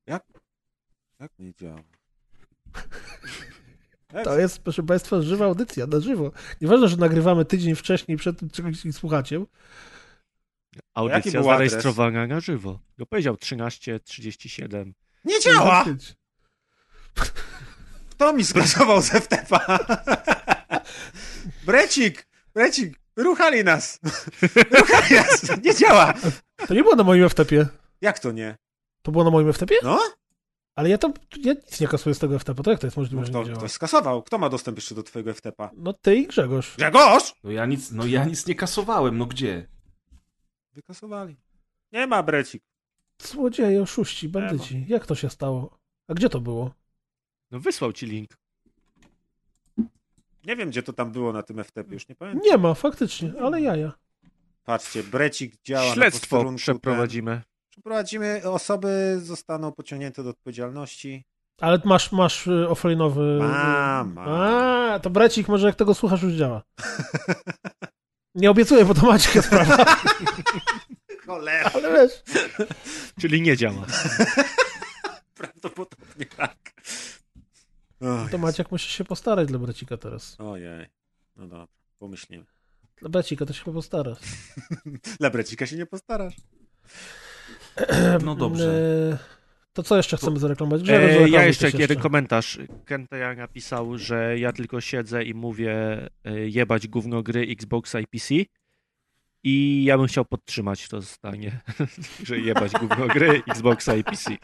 [0.07, 0.25] Jak
[1.39, 1.83] nie działa?
[4.25, 6.33] To jest, proszę Państwa, żywa audycja, na żywo.
[6.61, 9.45] Nieważne, że nagrywamy tydzień wcześniej przed tym, czegoś słuchacie.
[10.95, 11.45] Audycja adres?
[11.45, 12.81] zarejestrowana na żywo.
[12.99, 14.95] No powiedział 1337.
[15.25, 15.85] Nie działa!
[18.11, 19.79] Kto mi skasował z FTP-a?
[21.67, 22.29] Brecik!
[22.55, 22.99] Brecik!
[23.17, 24.01] Ruchali nas!
[24.79, 25.65] Ruchali nas!
[25.65, 26.15] Nie działa!
[26.67, 27.67] To nie było na moim FTP-ie.
[28.01, 28.57] Jak to nie?
[29.03, 29.81] To było na moim FTP-ie?
[29.83, 30.01] No?
[30.79, 32.63] Ale ja tam, ja nic nie kasuję z tego FTP.
[32.63, 33.59] To jak to jest możliwe, no działa?
[33.59, 34.23] ktoś skasował.
[34.23, 35.71] Kto ma dostęp jeszcze do twojego FTP-a?
[35.77, 36.77] No ty i Grzegorz.
[36.77, 37.35] Grzegorz!
[37.45, 39.69] No ja nic, no ja nic nie kasowałem, no gdzie?
[40.73, 41.37] Wykasowali.
[41.93, 42.63] Nie ma Brecik.
[43.23, 44.85] Złodzieje, oszuści, bandyci.
[44.89, 45.79] Jak to się stało?
[46.09, 46.75] A gdzie to było?
[47.51, 48.39] No wysłał ci link.
[50.45, 52.43] Nie wiem, gdzie to tam było na tym FTP, już nie pamiętam.
[52.45, 53.93] Nie ma, faktycznie, ale jaja.
[54.65, 57.43] Patrzcie, Brecik działa na Śledztwo posterunku, przeprowadzimy.
[57.79, 57.83] Ten.
[57.83, 61.25] Przeprowadzimy, osoby zostaną pociągnięte do odpowiedzialności.
[61.61, 63.39] Ale masz, masz y, offline'owy...
[63.39, 64.29] Mam, mam.
[64.29, 66.63] A, to brecik, może jak tego słuchasz, już działa.
[68.35, 69.77] Nie obiecuję, bo to Maciek sprawa,
[71.27, 72.23] Cholera, ale wiesz.
[73.21, 73.87] Czyli nie działa.
[75.39, 76.57] prawdopodobnie tak.
[78.01, 80.37] Oj, To Maciek musi się postarać dla brecika teraz.
[80.41, 80.87] Ojej,
[81.37, 82.45] no dobra, pomyślimy.
[83.01, 84.17] Dla brecika to się chyba postara.
[85.21, 86.35] Dla Brecika się nie postarasz.
[88.25, 88.83] No dobrze.
[89.13, 89.19] E,
[89.73, 90.89] To co jeszcze chcemy zareklamować?
[90.89, 92.59] E, ja jeszcze jeden komentarz.
[92.85, 95.75] Kenteja napisał, że ja tylko siedzę i mówię
[96.25, 98.35] e, jebać gówno gry Xboxa i PC.
[99.45, 101.61] I ja bym chciał podtrzymać to zdanie,
[102.27, 104.37] że jebać gówno gry Xboxa i PC.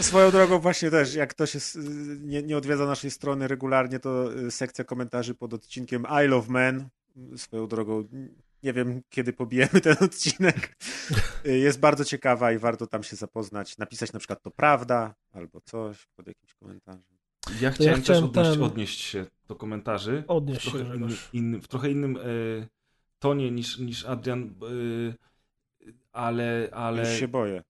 [0.00, 1.78] Swoją drogą właśnie też, jak ktoś jest,
[2.20, 6.88] nie, nie odwiedza naszej strony regularnie, to sekcja komentarzy pod odcinkiem I Love Men,
[7.36, 8.04] swoją drogą,
[8.64, 10.76] nie wiem kiedy pobijemy ten odcinek,
[11.46, 15.60] y, jest bardzo ciekawa i warto tam się zapoznać, napisać na przykład to prawda, albo
[15.60, 17.04] coś pod jakimś komentarzem.
[17.46, 20.24] Ja ja chciałem, chciałem też odnieść, ten- odnieść się do komentarzy.
[20.28, 21.28] Odnieś w się, trochę, inny, Grzegorz.
[21.32, 22.20] inny, w trochę innym e,
[23.18, 25.14] tonie niż, niż Adrian, e,
[26.12, 27.10] ale, ale...
[27.10, 27.62] Już się boję.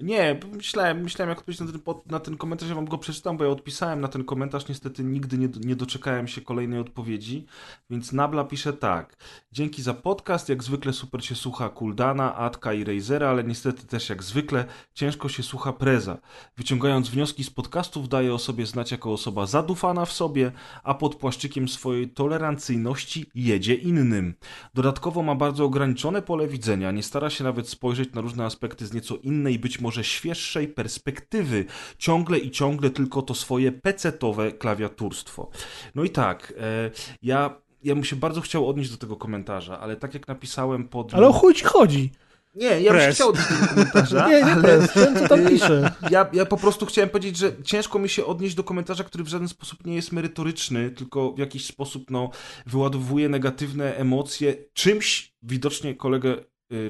[0.00, 3.44] Nie, myślałem, myślałem jak odpowiedzieć na ten, na ten komentarz, ja wam go przeczytam, bo
[3.44, 7.46] ja odpisałem na ten komentarz, niestety nigdy nie, nie doczekałem się kolejnej odpowiedzi,
[7.90, 9.16] więc Nabla pisze tak.
[9.52, 14.08] Dzięki za podcast, jak zwykle super się słucha Kuldana, Atka i Razera, ale niestety też
[14.08, 14.64] jak zwykle
[14.94, 16.18] ciężko się słucha Preza.
[16.56, 21.14] Wyciągając wnioski z podcastów daje o sobie znać jako osoba zadufana w sobie, a pod
[21.14, 24.34] płaszczykiem swojej tolerancyjności jedzie innym.
[24.74, 28.92] Dodatkowo ma bardzo ograniczone pole widzenia, nie stara się nawet spojrzeć na różne aspekty z
[28.92, 31.64] nieco innej, być może świeższej perspektywy.
[31.98, 35.50] Ciągle i ciągle tylko to swoje pecetowe klawiaturstwo.
[35.94, 36.90] No i tak, e,
[37.22, 41.14] ja, ja bym się bardzo chciał odnieść do tego komentarza, ale tak jak napisałem pod...
[41.14, 42.10] Ale o chuj ci chodzi.
[42.54, 43.14] Nie, ja bym Press.
[43.14, 44.62] chciał odnieść do tego komentarza, Nie, nie ale...
[44.62, 45.92] prez, ten co tam pisze.
[46.10, 49.28] Ja, ja po prostu chciałem powiedzieć, że ciężko mi się odnieść do komentarza, który w
[49.28, 52.30] żaden sposób nie jest merytoryczny, tylko w jakiś sposób no,
[52.66, 54.54] wyładowuje negatywne emocje.
[54.72, 56.36] Czymś widocznie kolegę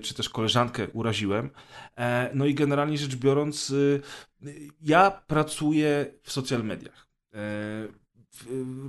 [0.02, 1.50] czy też koleżankę uraziłem.
[1.98, 4.02] E, No i generalnie rzecz biorąc, y,
[4.46, 7.08] y, ja pracuję w social mediach.
[7.34, 8.00] E,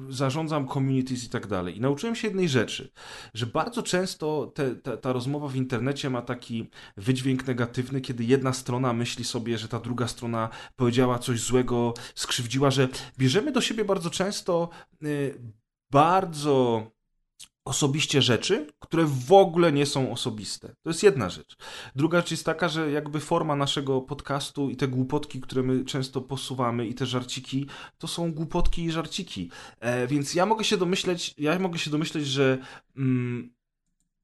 [0.10, 1.78] Zarządzam communities i tak dalej.
[1.78, 2.92] I nauczyłem się jednej rzeczy,
[3.34, 8.54] że bardzo często te, ta, ta rozmowa w internecie ma taki wydźwięk negatywny, kiedy jedna
[8.54, 12.88] strona myśli sobie, że ta druga strona powiedziała coś złego, skrzywdziła, że
[13.18, 14.70] bierzemy do siebie bardzo często
[15.04, 15.42] y,
[15.92, 16.88] bardzo
[17.66, 20.76] osobiście rzeczy, które w ogóle nie są osobiste.
[20.82, 21.58] To jest jedna rzecz.
[21.96, 26.22] Druga rzecz jest taka, że jakby forma naszego podcastu i te głupotki, które my często
[26.22, 27.66] posuwamy i te żarciki,
[27.98, 29.50] to są głupotki i żarciki.
[29.80, 32.58] E, więc ja mogę się domyśleć, ja mogę się domyśleć, że
[32.98, 33.54] mm,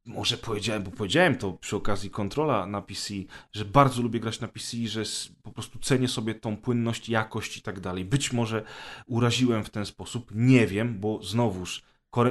[0.05, 3.13] może powiedziałem, bo powiedziałem to przy okazji kontrola na PC,
[3.51, 5.03] że bardzo lubię grać na PC, że
[5.43, 8.05] po prostu cenię sobie tą płynność, jakość i tak dalej.
[8.05, 8.63] Być może
[9.07, 11.83] uraziłem w ten sposób, nie wiem, bo znowuż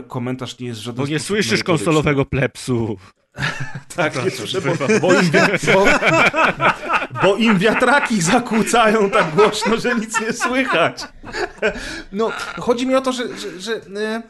[0.08, 1.84] komentarz nie jest żaden Bo nie sposób słyszysz merytoryczny.
[1.84, 2.96] konsolowego plepsu.
[3.96, 5.30] Tak, nie słyszę, bo, bo, im,
[5.74, 5.86] bo,
[7.22, 11.02] bo im wiatraki zakłócają tak głośno, że nic nie słychać.
[12.12, 14.22] No, chodzi mi o to, że, że, że e,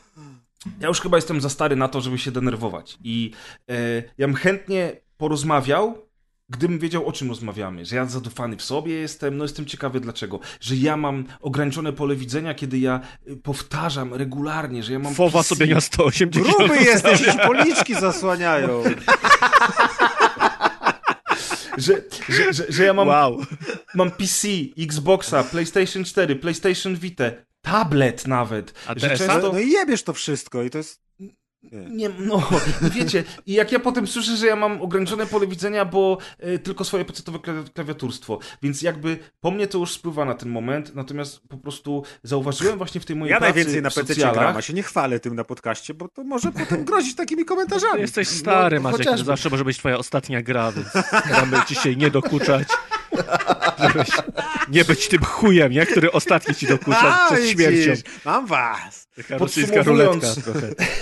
[0.80, 2.98] ja już chyba jestem za stary na to, żeby się denerwować.
[3.04, 3.30] I
[3.70, 3.74] e,
[4.18, 6.05] ja bym chętnie porozmawiał,
[6.48, 7.84] gdybym wiedział, o czym rozmawiamy.
[7.84, 10.40] Że ja zadufany w sobie jestem, no jestem ciekawy dlaczego.
[10.60, 15.14] Że ja mam ograniczone pole widzenia, kiedy ja y, powtarzam regularnie, że ja mam...
[15.14, 15.48] Fowa PC.
[15.48, 16.48] sobie na 180.
[16.48, 18.82] Gruby jesteś, ci policzki zasłaniają.
[21.78, 23.42] Że, że, że, że ja mam Wow.
[23.94, 27.24] Mam PC, Xboxa, PlayStation 4, PlayStation Vita,
[27.62, 28.74] tablet nawet.
[28.86, 29.52] A że często...
[29.52, 31.05] No i jebiesz to wszystko i to jest...
[31.72, 32.48] Nie, no,
[32.96, 36.84] wiecie, i jak ja potem słyszę, że ja mam ograniczone pole widzenia, bo y, tylko
[36.84, 41.40] swoje pecetowe klawi- klawiaturstwo, więc jakby po mnie to już spływa na ten moment, natomiast
[41.48, 44.72] po prostu zauważyłem właśnie w tej mojej Ja pracy najwięcej na PC gram, a się
[44.72, 48.00] nie chwalę tym na podcaście, bo to może potem grozić takimi komentarzami.
[48.00, 49.18] Jesteś stary, No, Maciek, chociażby.
[49.18, 52.68] to zawsze może być twoja ostatnia gra, więc staramy dzisiaj nie dokuczać.
[53.78, 54.08] Żebyś
[54.68, 55.86] nie być tym chujem, nie?
[55.86, 57.92] który ostatni ci dokucza A, przed śmiercią.
[58.24, 59.05] Mam was.
[59.16, 60.40] Taka Podsumowując-.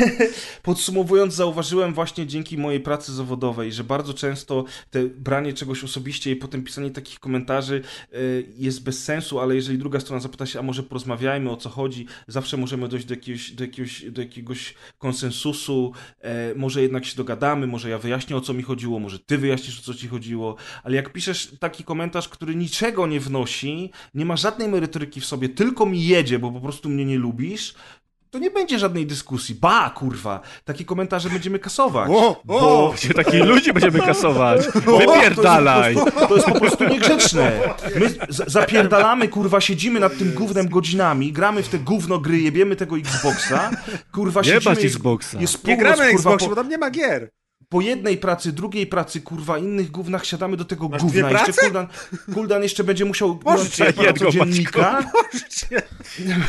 [0.63, 6.37] Podsumowując, zauważyłem właśnie dzięki mojej pracy zawodowej, że bardzo często te branie czegoś osobiście i
[6.37, 7.83] potem pisanie takich komentarzy
[8.15, 11.69] y, jest bez sensu, ale jeżeli druga strona zapyta się, a może porozmawiajmy o co
[11.69, 17.17] chodzi, zawsze możemy dojść do jakiegoś, do jakiegoś, do jakiegoś konsensusu, e, może jednak się
[17.17, 20.57] dogadamy, może ja wyjaśnię o co mi chodziło, może ty wyjaśnisz o co ci chodziło,
[20.83, 25.49] ale jak piszesz taki komentarz, który niczego nie wnosi, nie ma żadnej merytoryki w sobie,
[25.49, 27.75] tylko mi jedzie, bo po prostu mnie nie lubisz,
[28.35, 29.55] to nie będzie żadnej dyskusji.
[29.55, 32.11] Ba, kurwa, takie komentarze będziemy kasować.
[32.11, 32.41] O, o!
[32.45, 34.67] Bo Gdzie takich ludzi będziemy kasować?
[34.99, 35.95] Wypierdalaj!
[35.95, 37.61] To jest, po prostu, to jest po prostu niegrzeczne.
[37.97, 42.99] My zapierdalamy, kurwa, siedzimy nad tym gównem godzinami, gramy w te gówno gry, jebiemy tego
[42.99, 43.71] Xboxa,
[44.13, 44.87] kurwa, Nie siedzimy...
[44.87, 45.41] Xboxa.
[45.41, 47.31] Jest Nie północ, gramy na kurwa, Xboxie, po, bo tam nie ma gier.
[47.69, 51.31] Po jednej pracy, drugiej pracy, kurwa, innych gównach siadamy do tego Masz gówna.
[51.31, 51.53] Jeszcze?
[51.53, 51.87] Kuldan,
[52.35, 55.03] Kuldan jeszcze będzie musiał aparat jednego, codziennika.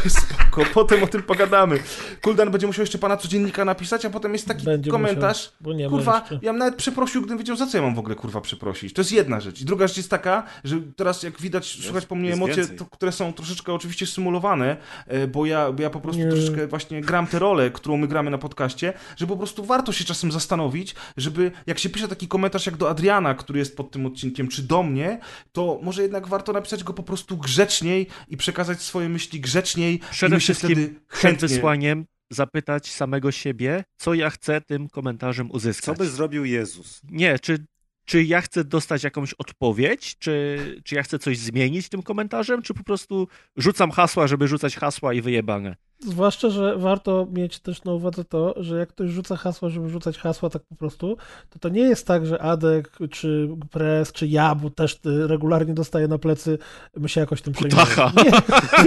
[0.08, 1.80] Spoko, potem o tym pogadamy.
[2.22, 5.38] Kuldan będzie musiał jeszcze pana codziennika napisać, a potem jest taki Będzie komentarz.
[5.38, 6.40] musiał, bo nie ma kurwa, jeszcze.
[6.42, 8.94] ja bym nawet przeprosił, gdybym wiedział, za co ja mam w ogóle kurwa przeprosić.
[8.94, 9.62] To jest jedna rzecz.
[9.62, 12.86] I druga rzecz jest taka, że teraz jak widać, słychać po mnie jest emocje, to,
[12.86, 14.78] które są troszeczkę oczywiście symulowane,
[15.08, 16.30] e, bo ja, bo ja po prostu Nie.
[16.30, 20.04] troszeczkę właśnie gram tę rolę, którą my gramy na podcaście, że po prostu warto się
[20.06, 24.06] czasem zastanowić, żeby jak się pisze taki komentarz jak do Adriana, który jest pod tym
[24.06, 25.20] odcinkiem, czy do mnie,
[25.52, 30.00] to może jednak warto napisać go po prostu grzeczniej i przekazać swoje myśli grzeczniej.
[30.12, 31.48] Przede i wszystkim wtedy przed chętnie...
[31.48, 35.98] wysłaniem zapytać samego siebie, co ja chcę tym komentarzem Co uzyskać.
[35.98, 37.02] by zrobił Jezus?
[37.12, 37.66] Nie, czy,
[38.06, 42.74] czy ja chcę dostać jakąś odpowiedź, czy, czy ja chcę coś zmienić tym komentarzem, czy
[42.74, 43.28] po prostu
[43.58, 45.76] rzucam hasła, żeby rzucać hasła i wyjebane.
[46.00, 50.18] Zwłaszcza, że warto mieć też na uwadze to, że jak ktoś rzuca hasła, żeby rzucać
[50.18, 51.18] hasła tak po prostu,
[51.50, 55.74] to to nie jest tak, że Adek, czy Press, czy ja, bo też y, regularnie
[55.74, 56.58] dostaję na plecy,
[56.98, 57.92] my się jakoś tym przejmujemy.
[58.24, 58.32] Nie,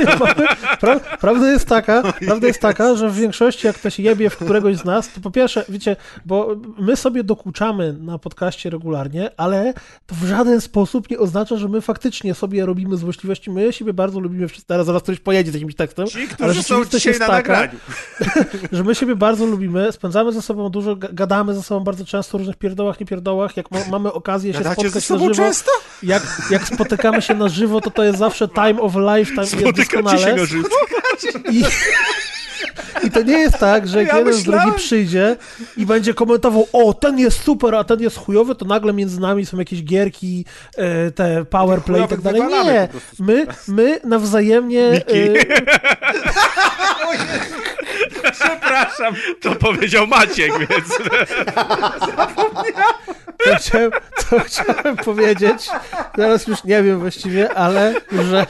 [0.04, 0.06] nie
[0.80, 4.76] pra, prawda jest taka, prawda jest taka, że w większości jak ktoś jebie w któregoś
[4.76, 5.96] z nas, to po pierwsze, wiecie,
[6.26, 9.74] bo my sobie dokuczamy na podcaście regularnie, ale
[10.06, 13.50] to w żaden sposób nie oznacza, że my faktycznie sobie robimy złośliwości.
[13.50, 14.66] My siebie bardzo lubimy wszyscy.
[14.66, 16.06] Teraz zaraz ktoś pojedzie z jakimś tekstem.
[16.06, 16.54] Ci, Ale
[16.98, 17.76] rzeczywistość jest na taka,
[18.76, 22.34] że my siebie bardzo lubimy, spędzamy ze sobą dużo, ga- gadamy ze sobą bardzo często
[22.34, 25.70] o różnych pierdołach, niepierdołach, jak ma, mamy okazję się Gadacie spotkać na żywo, często?
[26.02, 29.82] jak, jak spotykamy się na żywo, to to jest zawsze time of life, jest Spotykacie
[29.84, 30.36] się doskonale.
[30.36, 30.68] na żywo.
[31.50, 31.62] I,
[33.08, 35.36] I to nie jest tak, że jak Ja jeden z myślałem- drugi przyjdzie
[35.76, 39.46] i będzie komentował, o, ten jest super, a ten jest chujowy, to nagle między nami
[39.46, 40.44] są jakieś gierki,
[40.76, 42.42] e, te powerplay i tak dalej.
[42.64, 42.88] Nie,
[43.18, 45.00] my, my nawzajemnie...
[48.32, 50.98] Przepraszam, to powiedział Maciek, więc...
[53.44, 53.90] Co chciałem,
[54.30, 55.68] co chciałem powiedzieć,
[56.16, 57.94] teraz już nie wiem właściwie, ale
[58.30, 58.46] że...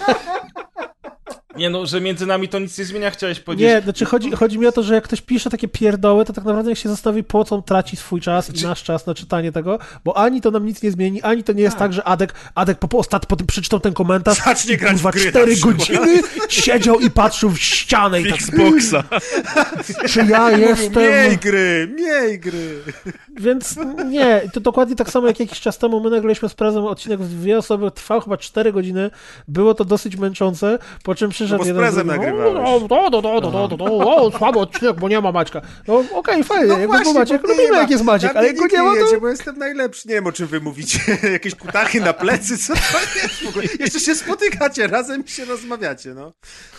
[1.58, 3.66] Nie no, że między nami to nic nie zmienia, chciałeś powiedzieć.
[3.66, 6.44] Nie, znaczy chodzi, chodzi mi o to, że jak ktoś pisze takie pierdoły, to tak
[6.44, 9.52] naprawdę jak się zastanowi, po co on traci swój czas i nasz czas na czytanie
[9.52, 12.34] tego, bo ani to nam nic nie zmieni, ani to nie jest tak, że Adek,
[12.54, 15.30] Adek po, po, ostat, po tym przeczytał ten komentarz, Zacznie grać kurwa, w gry na
[15.30, 15.76] cztery przykład.
[15.76, 19.04] godziny siedział i patrzył w ścianę i tak, Xboxa.
[20.10, 21.02] czy ja jestem...
[21.02, 22.82] Miej gry, miej gry.
[23.40, 27.20] Więc nie, to dokładnie tak samo jak jakiś czas temu my nagraliśmy z Prezem odcinek
[27.20, 29.10] w dwie osoby, trwał chyba 4 godziny,
[29.48, 32.54] było to dosyć męczące, po czym przyszedł No bo z Prezem nagrywałeś.
[32.54, 35.60] no, no, no, no, no, no, no, o, słaby odcinek, bo nie ma Maćka.
[35.88, 38.90] No okej, fajnie, jak był Maciek, lubimy jak jest Maciek, ale jak go nie ma,
[38.90, 38.96] to...
[38.96, 40.08] jedzie, bo jestem najlepszy.
[40.08, 40.98] Nie wiem, o czym wy mówicie.
[41.32, 43.64] Jakieś kutachy na plecy, co to jest w ogóle?
[43.80, 46.32] Jeszcze się spotykacie, razem się rozmawiacie, no.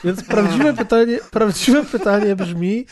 [0.04, 2.86] Więc prawdziwe pytanie, prawdziwe pytanie brzmi,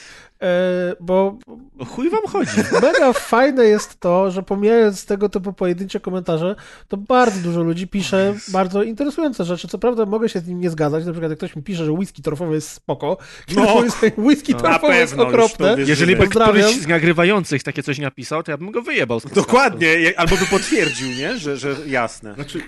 [0.99, 1.37] bo
[1.79, 2.51] O chuj wam chodzi.
[2.81, 6.55] mega fajne jest to, że pomijając tego typu pojedyncze komentarze,
[6.87, 9.67] to bardzo dużo ludzi pisze bardzo interesujące rzeczy.
[9.67, 11.91] Co prawda mogę się z nim nie zgadzać, na przykład jak ktoś mi pisze, że
[11.91, 13.17] whisky torfowy jest spoko,
[13.55, 13.75] No.
[14.17, 15.75] whisky No, na torfowy jest okropne.
[15.75, 15.79] to.
[15.81, 19.19] Jeżeli by któryś z nagrywających takie coś napisał, to ja bym go wyjebał.
[19.35, 21.37] Dokładnie, albo by potwierdził, nie?
[21.37, 22.33] Że, że jasne.
[22.33, 22.61] Znaczy,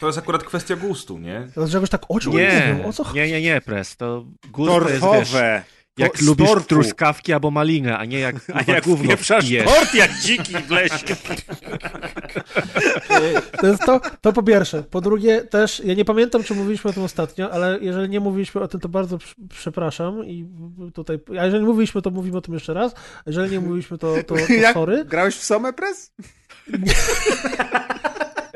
[0.00, 1.48] to jest akurat kwestia gustu, nie?
[1.54, 3.16] Teraz czegoś tak oczu nie, Nie, wiem, o co chodzi.
[3.20, 3.96] nie, nie, nie, pres.
[3.96, 5.62] To gust to jest, wiesz, Torfowe.
[5.98, 9.16] Jak To z lubisz truskawki albo malinę, a nie jak, A jak gówno
[9.64, 10.96] tort jak dziki w lesie.
[13.60, 14.82] To jest to, to po pierwsze.
[14.82, 18.60] Po drugie też, ja nie pamiętam, czy mówiliśmy o tym ostatnio, ale jeżeli nie mówiliśmy
[18.60, 20.46] o tym, to bardzo pr- przepraszam i
[20.94, 24.14] tutaj, a jeżeli mówiliśmy, to mówimy o tym jeszcze raz, a jeżeli nie mówiliśmy, to,
[24.26, 25.04] to, to Jak sorry.
[25.04, 26.12] grałeś w Somepress?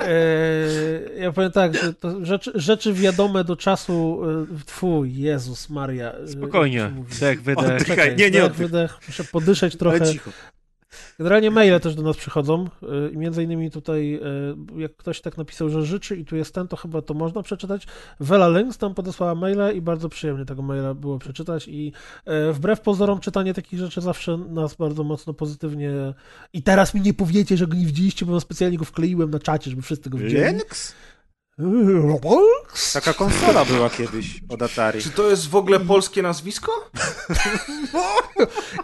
[0.08, 4.20] Eee, ja powiem tak, że to rzeczy, rzeczy wiadome do czasu,
[4.52, 6.12] e, twój, Jezus Maria.
[6.12, 7.14] e, Spokojnie, mówi?
[7.14, 7.64] wdech, wydech.
[7.64, 8.66] Oddychaj, Czekaj, nie, nie oddychaj.
[8.66, 9.98] wydech, muszę podyszeć trochę.
[11.18, 14.14] Generalnie maile też do nas przychodzą y, i między innymi tutaj,
[14.76, 17.42] y, jak ktoś tak napisał, że życzy i tu jest ten, to chyba to można
[17.42, 17.86] przeczytać.
[18.20, 21.92] Vela Lynx tam podesłała maila i bardzo przyjemnie tego maila było przeczytać i
[22.50, 25.92] y, wbrew pozorom czytanie takich rzeczy zawsze nas bardzo mocno pozytywnie
[26.52, 29.70] i teraz mi nie powiecie, że go nie widzieliście, bo specjalnie go wkleiłem na czacie,
[29.70, 30.44] żeby wszyscy go widzieli.
[30.44, 30.94] Lynx?
[31.58, 32.92] Lynx?
[32.92, 35.02] Taka konsola była kiedyś od Atari.
[35.02, 36.72] Czy to jest w ogóle polskie nazwisko?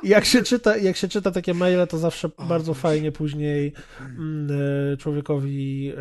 [0.02, 4.48] Jak się czyta, jak się czyta takie maile, to zawsze bardzo fajnie później mm,
[4.92, 5.92] e, człowiekowi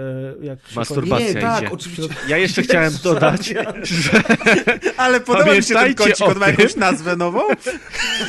[0.41, 1.71] e, jak się Masturbacja Nie, tak, idzie.
[1.71, 2.15] oczywiście.
[2.27, 4.23] Ja jeszcze chciałem dodać, że
[4.97, 7.39] Ale podoba mi się ten kącik, o on ma jakąś nazwę nową?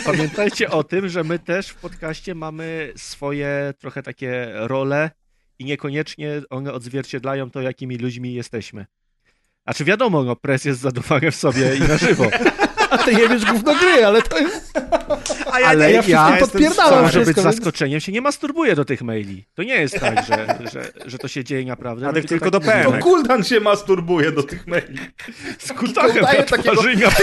[0.05, 5.10] pamiętajcie o tym, że my też w podcaście mamy swoje trochę takie role
[5.59, 8.87] i niekoniecznie one odzwierciedlają to, jakimi ludźmi jesteśmy.
[9.65, 12.25] A czy wiadomo, no, pres jest zadumany w sobie i na żywo.
[12.91, 14.73] A ty nie wiesz gówno gry, ale to jest...
[15.53, 17.03] A ja Ale nie, ja jestem podpierdalam.
[17.05, 19.45] Może być zaskoczeniem, się nie masturbuję do tych maili.
[19.55, 22.09] To nie jest tak, że, że, że to się dzieje naprawdę.
[22.09, 22.73] Ale No, tylko tak do.
[22.73, 22.93] PM.
[22.93, 24.99] To Kuldan się masturbuje do tych maili.
[25.59, 26.81] Z udaje na takiego-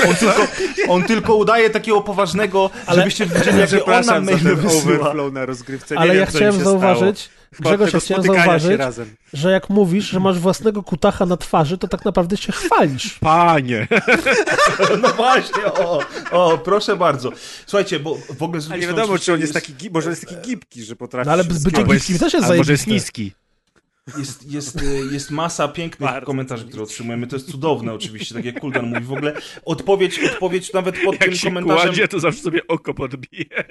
[0.09, 0.47] On tylko,
[0.87, 4.73] on tylko udaje takiego poważnego, Ale- żebyście widzieli, jakie on nam ten wysyła.
[4.93, 5.95] overflow na rozgrywce.
[5.95, 7.44] Nie Ale wiem, ja chciałem się zauważyć, stało.
[7.59, 9.15] Grzegorz, ja chciałem zauważyć, razem.
[9.33, 13.13] że jak mówisz, że masz własnego kutacha na twarzy, to tak naprawdę się chwalisz.
[13.19, 13.87] Panie!
[15.01, 16.01] No właśnie, o,
[16.31, 17.31] o, proszę bardzo.
[17.65, 19.93] Słuchajcie, bo w ogóle z A drugiej nie wiadomo, czy on jest oczywiście taki, gi-
[19.93, 22.71] może jest taki gibki, że potrafi No ale bycie jest- gibkim też jest Albo że
[22.71, 22.91] jest zajebiste.
[22.91, 23.31] niski.
[24.17, 27.27] Jest, jest, y, jest masa pięknych Bardzo komentarzy, które otrzymujemy.
[27.27, 29.01] To jest cudowne oczywiście, tak jak Kuldan mówi.
[29.01, 29.33] W ogóle
[29.65, 31.87] odpowiedź, odpowiedź nawet pod tym Jak się komentarzem.
[31.87, 33.45] kładzie, to zawsze sobie oko podbije.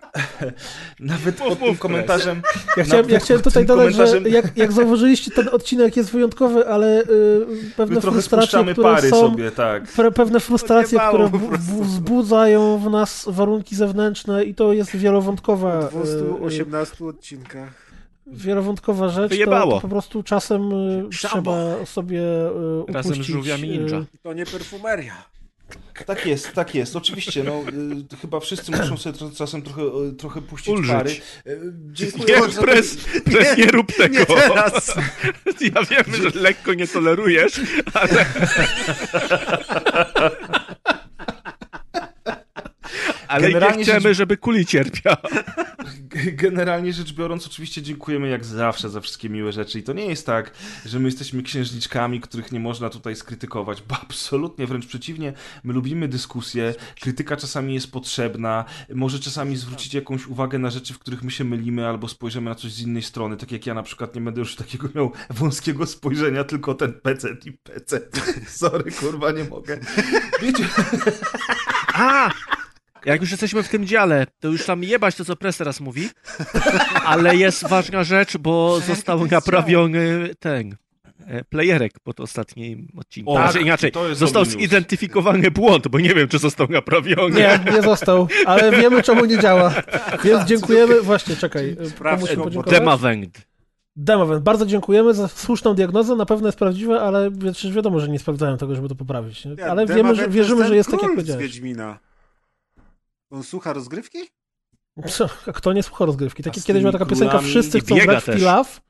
[1.00, 2.42] Nawet pod Mów, tym mów, komentarzem.
[2.76, 7.02] Ja chciałem, ja chciałem tutaj dodać, że jak, jak zauważyliście, ten odcinek jest wyjątkowy, ale
[7.02, 7.06] y,
[7.76, 9.82] pewne My frustracje, które pary są, sobie, tak.
[9.88, 11.30] pre, pewne frustracje, które
[11.82, 17.86] wzbudzają w nas warunki zewnętrzne i to jest wielowątkowa, W y, y, 218 odcinkach.
[18.26, 19.74] wielowątkowa rzecz, to, Wyjebało.
[19.74, 21.52] to po prostu czasem y, Szambo.
[21.52, 22.20] trzeba sobie
[22.88, 23.98] y, Razem z upuścić, żółwiami ninja.
[23.98, 25.14] y, I to nie perfumeria.
[26.06, 27.44] Tak jest, tak jest, oczywiście.
[27.44, 27.62] No,
[28.14, 30.92] y, chyba wszyscy muszą sobie tro- czasem trochę, y, trochę puścić Ulżyć.
[30.92, 31.10] pary.
[31.46, 31.60] Y,
[31.92, 32.62] dziękuję Nie, bardzo.
[32.62, 34.18] pres, pres, nie rób tego.
[34.18, 34.94] Nie teraz.
[35.60, 37.60] Ja wiem, że lekko nie tolerujesz,
[37.94, 38.26] ale...
[43.28, 45.16] Ale Generalnie nie chcemy, rzecz- żeby kuli cierpiał.
[46.32, 49.78] Generalnie rzecz biorąc, oczywiście dziękujemy jak zawsze za wszystkie miłe rzeczy.
[49.78, 50.50] I to nie jest tak,
[50.86, 55.32] że my jesteśmy księżniczkami, których nie można tutaj skrytykować, bo absolutnie, wręcz przeciwnie,
[55.64, 58.64] my lubimy dyskusję, krytyka czasami jest potrzebna,
[58.94, 62.54] może czasami zwrócić jakąś uwagę na rzeczy, w których my się mylimy, albo spojrzymy na
[62.54, 65.86] coś z innej strony, tak jak ja na przykład nie będę już takiego miał wąskiego
[65.86, 68.00] spojrzenia, tylko ten PC i PC.
[68.48, 69.78] Sorry, kurwa, nie mogę.
[70.42, 70.68] Wiecie,
[71.94, 72.30] A!
[73.06, 76.08] Jak już jesteśmy w tym dziale, to już tam jebać to, co Press teraz mówi,
[77.04, 80.76] ale jest ważna rzecz, bo został naprawiony ten
[81.26, 83.30] e, playerek pod ostatnim odcinku.
[83.32, 87.40] O, znaczy tak, inaczej, to jest został zidentyfikowany błąd, bo nie wiem, czy został naprawiony.
[87.40, 89.74] Nie, nie został, ale wiemy czemu nie działa.
[90.24, 91.02] Więc dziękujemy.
[91.02, 91.76] Właśnie, czekaj.
[91.88, 92.78] Sprawdź Komuś podziękować?
[92.78, 93.46] Demawęgd.
[93.96, 98.18] Demowen, bardzo dziękujemy za słuszną diagnozę, na pewno jest prawdziwa, ale przecież wiadomo, że nie
[98.18, 99.48] sprawdzają tego, żeby to poprawić.
[99.70, 101.42] Ale wiemy, że, wierzymy, że jest tak, jak z powiedziałeś.
[101.42, 101.98] Wiedźmina.
[103.30, 104.18] On słucha rozgrywki?
[105.08, 105.28] Co?
[105.54, 106.42] Kto nie słucha rozgrywki?
[106.42, 108.36] Tak z kiedyś była taka piosenka Wszyscy chcą grać w też.
[108.36, 108.80] Tilaf.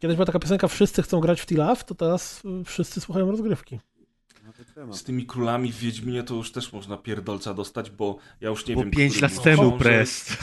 [0.00, 3.80] Kiedyś była taka piosenka Wszyscy chcą grać w Tilaf, to teraz wszyscy słuchają rozgrywki.
[4.92, 8.74] Z tymi królami w Wiedźminie to już też można pierdolca dostać, bo ja już nie
[8.74, 8.90] Bo wiem...
[8.90, 9.72] pięć lat temu.
[9.72, 10.24] Press.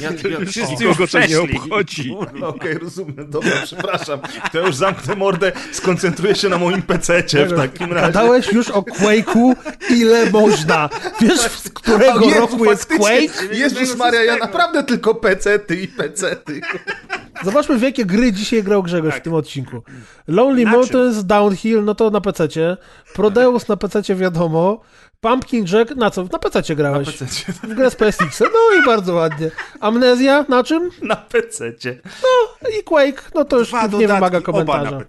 [0.00, 2.16] Ja, ja, Wszyscy o, już Nikogo to nie obchodzi.
[2.34, 4.20] No, Okej, rozumiem, dobra, przepraszam.
[4.52, 8.06] To ja już zamknę mordę, skoncentruję się na moim pececie w takim razie.
[8.06, 9.54] Gadałeś już o Quake'u,
[9.90, 10.88] ile można.
[11.20, 12.86] Wiesz, z którego Jezu, roku jest.
[12.86, 13.52] Quake?
[13.52, 16.60] Jezus Maria, ja naprawdę tylko pecety i pecety.
[17.44, 19.22] Zobaczmy, w jakie gry dzisiaj grał Grzegorz Tak.
[19.22, 19.82] w tym odcinku.
[20.28, 20.80] Lonely Na czym?
[20.80, 22.48] Mountains, Downhill, no to na PC.
[23.14, 24.80] Prodeus na PC wiadomo.
[25.20, 26.22] Pumpkin Jack, na co?
[26.32, 27.16] Na PC Na grałeś.
[27.16, 27.26] PC.
[27.52, 28.40] W grę z PSX.
[28.40, 29.50] No i bardzo ładnie.
[29.80, 30.90] Amnezja, na czym?
[31.02, 31.72] Na PC.
[32.80, 34.90] I Quake, no to już Dwa nie dodatki, wymaga komentarza.
[34.90, 35.00] na.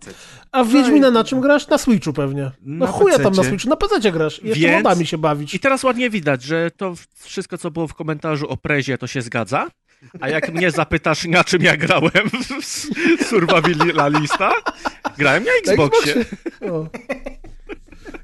[0.51, 1.67] A w Wiedźmina na czym grasz?
[1.67, 2.51] Na Switchu pewnie.
[2.61, 3.43] No Na chuja tam na.
[3.43, 4.43] Switchu, na PC grasz.
[4.43, 5.53] I Jeszcze Więc- modami się bawić.
[5.53, 9.21] I teraz ładnie widać, że to wszystko, co było w komentarzu o prezie, to się
[9.21, 9.67] zgadza.
[10.21, 12.29] A jak mnie zapytasz, na czym ja grałem
[13.19, 14.51] w Survivalista,
[15.17, 16.25] grałem na Na Xboxie.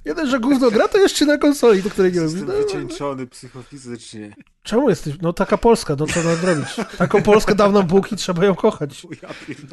[0.06, 2.36] Jeden, że gówno gra, to jeszcze na konsoli, do której nie lubisz.
[2.40, 4.36] Jestem No, wycieńczony psychofizycznie.
[4.64, 5.14] czemu jesteś?
[5.22, 6.68] No taka Polska, no co mam zrobić?
[6.98, 9.08] Taką Polskę dał nam Bóg i trzeba ją kochać.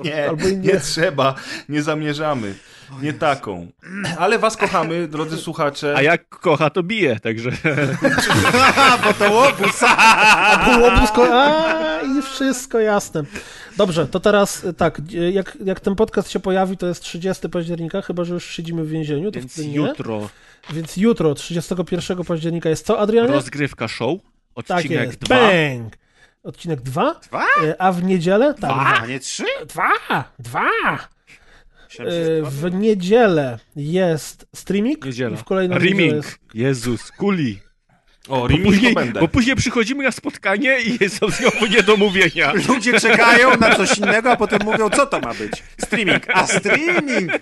[0.05, 0.53] Nie, Albo nie.
[0.57, 0.81] nie.
[0.81, 1.35] trzeba,
[1.69, 2.55] nie zamierzamy.
[3.03, 3.67] Nie taką.
[4.19, 5.95] Ale was kochamy, drodzy słuchacze.
[5.97, 7.51] A jak kocha, to bije, także
[9.05, 9.81] Bo to łobuz!
[10.75, 13.23] Było blisko, a i wszystko jasne.
[13.77, 17.49] Dobrze, to teraz y, tak, y, jak, jak ten podcast się pojawi, to jest 30
[17.49, 19.75] października, chyba że już siedzimy w więzieniu, to więc wtedy nie.
[19.75, 20.29] jutro
[20.73, 23.33] Więc jutro, 31 października jest co, Adrianie?
[23.33, 24.19] rozgrywka show,
[24.67, 25.37] tak odcinek jest, 2.
[25.37, 25.97] bang!
[26.43, 27.45] Odcinek 2, Dwa?
[27.79, 28.55] a w niedzielę?
[28.55, 29.45] Tak, A nie trzy?
[29.67, 29.91] dwa,
[30.39, 30.69] dwa.
[31.99, 32.49] Dwa.
[32.51, 35.35] W niedzielę jest streaming Niedziela.
[35.35, 36.15] i w kolejną niedzielę Riming.
[36.25, 36.39] jest...
[36.55, 37.61] Jezus, kuli.
[38.29, 42.53] O, Bo później, bo później przychodzimy na spotkanie i są znowu niedomówienia.
[42.69, 45.63] Ludzie czekają na coś innego, a potem mówią, co to ma być?
[45.81, 46.27] Streaming.
[46.35, 47.33] A streaming!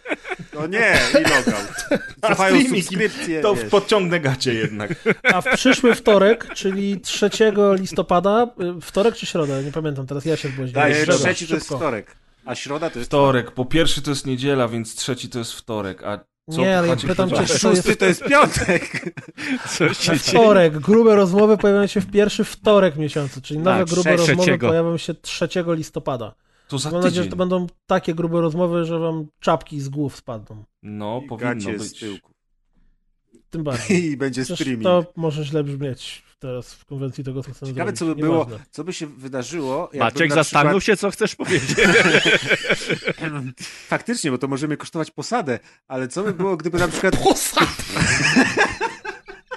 [0.52, 2.02] To nie, i logout.
[2.23, 3.70] Cofają streaming, subskrypcje, To wiesz.
[3.70, 4.94] podciągnę gacie jednak.
[5.23, 7.31] A w przyszły wtorek, czyli 3
[7.78, 8.47] listopada,
[8.82, 9.60] wtorek czy środa?
[9.62, 11.18] Nie pamiętam teraz, ja się Daj, zbłaźniłem.
[11.20, 13.10] trzeci to jest wtorek, a środa to jest...
[13.10, 13.50] Wtorek.
[13.50, 16.02] Po pierwszy to jest niedziela, więc trzeci to jest wtorek.
[16.02, 16.18] A
[16.50, 19.15] co Nie, ale ja pytam cię, Szósty jest to jest piątek.
[19.78, 20.18] Coś się dzieje.
[20.18, 20.78] wtorek.
[20.78, 24.68] Grube rozmowy pojawiają się w pierwszy wtorek miesiącu, czyli nowe Tak, grube rozmowy trzeciego.
[24.68, 26.34] pojawią się 3 listopada.
[26.68, 30.16] To za Mam nadzieję, że to będą takie grube rozmowy, że wam czapki z głów
[30.16, 30.65] spadną.
[30.83, 32.00] No, I powinno gacie z być.
[32.00, 32.33] tyłku.
[33.50, 34.05] Tym bardziej.
[34.10, 34.84] I będzie Przecież streaming.
[34.84, 37.99] to może źle brzmieć teraz w konwencji tego, co chcemy Ciekawe, zrobić.
[37.99, 38.66] co by było, Nieważne.
[38.70, 39.91] co by się wydarzyło.
[39.92, 41.76] jakby Maciek, zastanów się, co chcesz powiedzieć.
[42.76, 43.33] Przykład...
[43.89, 45.58] Faktycznie, bo to możemy kosztować posadę,
[45.89, 47.15] ale co by było, gdyby na przykład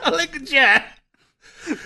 [0.03, 0.81] Ale gdzie?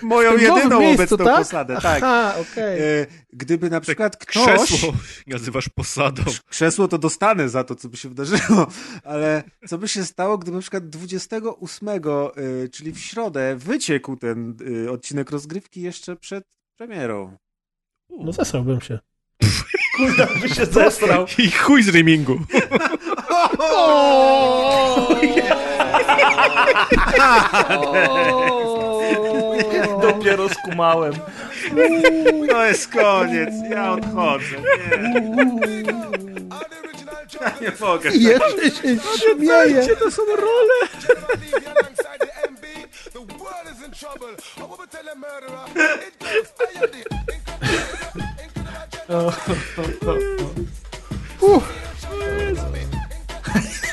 [0.02, 1.36] Moją jedyną miejscu, obecną tak?
[1.36, 2.02] posadę, tak.
[2.02, 2.80] Aha, okej.
[2.80, 3.06] E,
[3.36, 4.44] Gdyby na przykład ktoś...
[4.44, 4.92] Krzesło
[5.26, 6.22] nazywasz posadą.
[6.48, 8.66] Krzesło to dostanę za to, co by się wydarzyło,
[9.04, 11.88] ale co by się stało, gdyby na przykład 28,
[12.38, 14.56] y, czyli w środę, wyciekł ten
[14.86, 16.44] y, odcinek rozgrywki jeszcze przed
[16.76, 17.36] premierą?
[18.10, 18.98] No zesrałbym się.
[19.96, 21.26] Kurde, by się zesrał.
[21.38, 22.38] I chuj z rimingu.
[30.18, 31.12] Dopiero skumałem.
[32.48, 34.56] To jest koniec, ja odchodzę.
[35.60, 35.82] Nie,
[37.40, 38.10] ja nie mogę.
[38.10, 39.96] Jeszcze się śmieje.
[39.96, 40.88] to są role.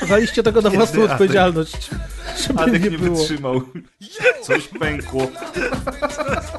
[0.06, 1.12] Waliście tego na własną Adek.
[1.12, 1.90] odpowiedzialność.
[2.46, 3.16] Żeby Adek nie nie było.
[3.16, 3.60] wytrzymał.
[4.42, 5.28] Coś pękło.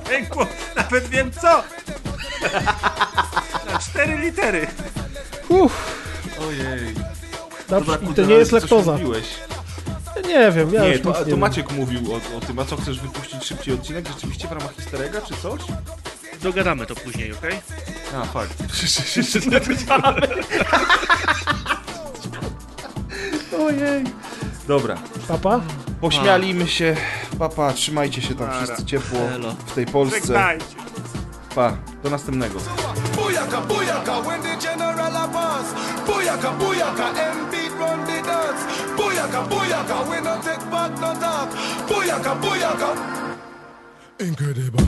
[0.09, 1.63] Pękło, nawet wiem co.
[3.71, 4.67] Na cztery litery.
[5.49, 5.71] Uff,
[6.47, 6.93] Ojej.
[7.69, 8.91] dobrze, i kurde, to nie jest coś laktoza.
[8.91, 9.25] mówiłeś.
[10.27, 11.39] Nie wiem, ja Nie, już to, nic to nie wiem.
[11.39, 14.07] Maciek mówił o, o tym, a co chcesz wypuścić szybciej odcinek?
[14.07, 15.61] Rzeczywiście w ramach histerega czy coś?
[16.41, 17.59] Dogadamy to później, okej?
[18.15, 18.53] A, fakt.
[19.17, 20.21] Jeszcze pytamy.
[23.59, 24.03] Ojej.
[24.67, 25.61] Dobra, Papa?
[26.01, 26.95] pośmialimy się.
[27.39, 28.63] Papa, trzymajcie się tam Para.
[28.63, 29.19] wszyscy ciepło
[29.67, 30.57] w tej Polsce.
[31.55, 32.59] Pa, do następnego.
[33.15, 35.65] Booyaka, booyaka, when the general pass.
[36.07, 38.63] Booyaka, booyaka, MB run the dance.
[38.97, 41.49] Booyaka, booyaka, we no take back no talk.
[41.89, 42.87] Booyaka, booyaka.
[44.19, 44.83] Incredible.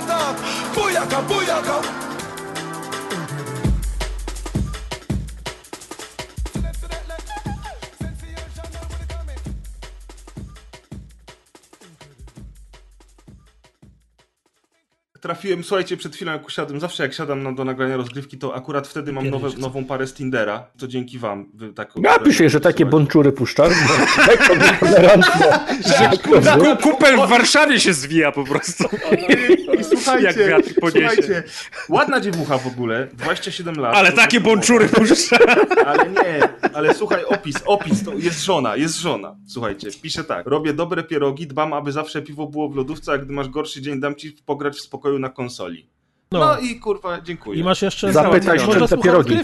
[0.00, 0.38] Take back no talk.
[0.74, 2.07] Booyaka, booyaka.
[15.28, 18.88] Trafiłem, słuchajcie, przed chwilą jak usiadłem, zawsze jak siadam na, do nagrania rozgrywki, to akurat
[18.88, 20.66] wtedy mam nowe, nową parę z Tindera.
[20.78, 21.46] To dzięki wam.
[21.54, 23.72] Wy tak Napisz jej, że takie bączury puszczasz.
[23.88, 25.60] bo Lekko tolerancja.
[26.78, 28.84] Ku- Kupel w Warszawie się zwija po prostu.
[29.80, 31.00] I słuchajcie, Jak wiatr poniesie.
[31.08, 31.42] słuchajcie,
[31.88, 33.96] ładna dziewucha w ogóle, 27 lat.
[33.96, 35.38] Ale To takie bączury puszcza.
[35.86, 39.36] Ale nie, ale słuchaj, opis, opis, to jest żona, jest żona.
[39.46, 43.32] Słuchajcie, pisze tak, robię dobre pierogi, dbam, aby zawsze piwo było w lodówce, a gdy
[43.32, 45.88] masz gorszy dzień, dam ci pograć w spokoju na konsoli.
[46.32, 46.58] No, No.
[46.58, 47.60] i kurwa, dziękuję.
[47.60, 48.12] I masz jeszcze...
[48.12, 49.38] Zapytaj, czym te pierogi.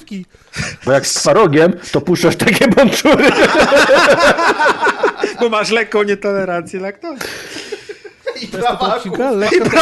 [0.85, 3.25] Bo jak z twarogiem, to puszczasz takie bączury.
[5.41, 7.25] Bo masz lekką nietolerancję laktozy.
[8.43, 8.85] I prawaku.
[8.85, 9.81] odcinka, lekko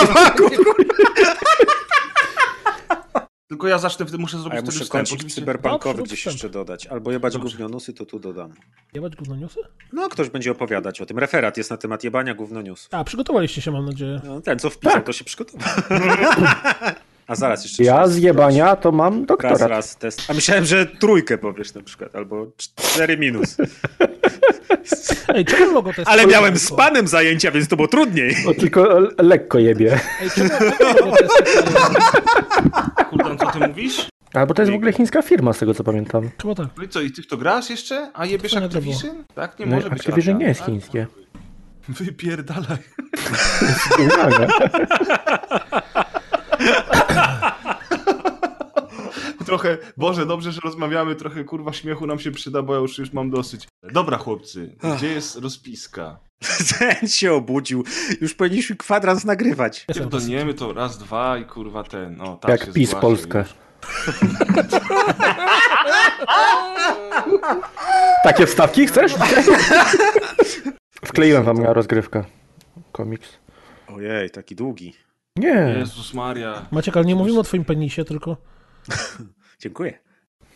[3.53, 5.09] Tylko ja zacznę, wtedy muszę A zrobić ja wtedy muszę wstęp.
[5.09, 6.35] Oczywiście- cyberpunkowy Dobrze, gdzieś wstęp.
[6.35, 6.87] jeszcze dodać.
[6.87, 7.49] Albo jebać Dobrze.
[7.49, 8.53] gównionusy, to tu dodam.
[8.95, 9.61] Jebać gówno newsy?
[9.93, 11.19] No, ktoś będzie opowiadać o tym.
[11.19, 12.95] Referat jest na temat jebania gównoniusów.
[12.95, 14.21] A, przygotowaliście się, mam nadzieję.
[14.25, 15.69] No, ten, co wpisał, to się przygotował.
[17.27, 19.61] A zaraz jeszcze Ja raz, z jebania to mam Raz, doktorat.
[19.63, 20.23] raz, test.
[20.31, 23.57] A myślałem, że trójkę powiesz na przykład, albo cztery minus.
[25.35, 26.11] Ej, czemu logo to jest...
[26.11, 28.37] Ale miałem z panem zajęcia, więc to było trudniej.
[28.47, 30.01] No, tylko le- lekko jebie.
[30.23, 30.51] Ej, czemu.
[33.11, 34.09] Kuldan, co ty mówisz?
[34.35, 36.31] Albo to jest w ogóle chińska firma, z tego co pamiętam.
[36.39, 36.67] Czemu tak?
[36.77, 38.11] No i co, i ty w to grasz jeszcze?
[38.15, 39.25] A jebiesz Activision?
[39.35, 40.69] Tak, nie No, może być Activision nie jest Tak?
[40.69, 41.07] chińskie.
[41.89, 42.79] Wypierdalaj.
[49.53, 53.13] Trochę, Boże, dobrze, że rozmawiamy, trochę kurwa śmiechu nam się przyda, bo ja już, już
[53.13, 53.69] mam dosyć.
[53.93, 56.19] Dobra chłopcy, gdzie jest rozpiska?
[56.79, 57.85] Ten się obudził.
[58.21, 59.87] Już powinniśmy kwadrans nagrywać.
[59.95, 63.21] Pierdolniemy to raz, dwa i kurwa ten, o tak się Jak PiS już.
[68.25, 69.15] Takie wstawki chcesz?
[71.09, 72.25] Wkleiłem wam na rozgrywkę.
[72.93, 73.29] Komiks.
[73.89, 74.95] Ojej, taki długi.
[75.37, 75.75] Nie.
[75.79, 76.67] Jezus Maria.
[76.71, 78.37] Maciek, ale nie mówimy o twoim penisie, tylko
[79.63, 79.93] Dziękuję.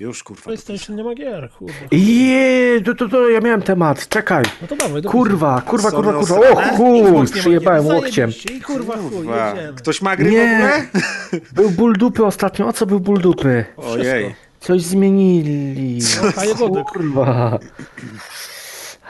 [0.01, 0.43] Już kurwa.
[0.43, 1.75] PlayStation nie ma gier, kurwa.
[1.93, 4.45] Jeee, to, to, to ja miałem temat, czekaj.
[4.63, 6.51] No to dawaj, do Kurwa, kurwa, Sony kurwa, kurwa.
[6.51, 8.31] O chuj, przyjebałem łokciem.
[8.57, 9.55] I kurwa, chuj, Kurwa.
[9.77, 10.43] Ktoś ma gry w Nie.
[10.55, 10.87] ogóle?
[11.53, 13.65] Był ból dupy ostatnio, o co był ból dupy?
[13.77, 14.35] Ojej.
[14.61, 15.99] Coś zmienili.
[16.37, 17.59] A jego Kurwa.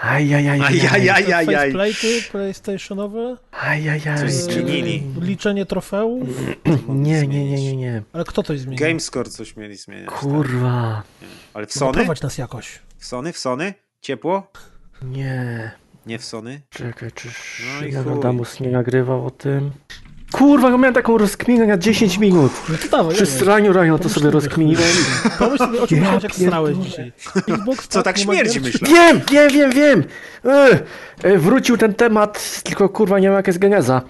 [0.02, 0.60] Ajajaj.
[0.60, 1.72] Ajajajajaj.
[1.72, 4.18] Faceplate'y PlayStationowe, Ajajaj.
[4.18, 5.02] Coś zmienili.
[5.20, 6.28] liczenie trofeów,
[6.88, 8.02] Nie, nie, nie, nie, nie.
[8.12, 8.86] ale kto coś zmienił?
[8.86, 10.10] Gamescore coś mieli zmieniać.
[10.10, 10.18] tak.
[10.18, 11.02] Kurwa.
[11.54, 11.92] Ale w Sony?
[11.92, 12.78] Prowadź nas jakoś.
[12.98, 13.32] W Sony?
[13.32, 13.74] W Sony?
[14.00, 14.50] Ciepło?
[15.02, 15.70] Nie.
[16.06, 16.60] Nie w Sony?
[16.70, 17.28] Czekaj, czy
[18.04, 18.12] No.
[18.12, 19.70] Adamus nie nagrywał o tym?
[20.32, 22.52] Kurwa, ja miałem taką rozkminę na 10 minut.
[22.68, 24.82] No to dawaj, straniu rano to sobie rozkminiłem.
[25.38, 27.12] Pomyśl sobie, o czym Ja Maciek strałeś dzisiaj.
[27.48, 28.88] Xbox, Co tak ma śmierdzi, myślę.
[28.88, 30.04] Wiem, wiem, wiem, wiem.
[30.44, 30.78] E,
[31.22, 34.02] e, wrócił ten temat, tylko kurwa nie wiem jaka jest geneza.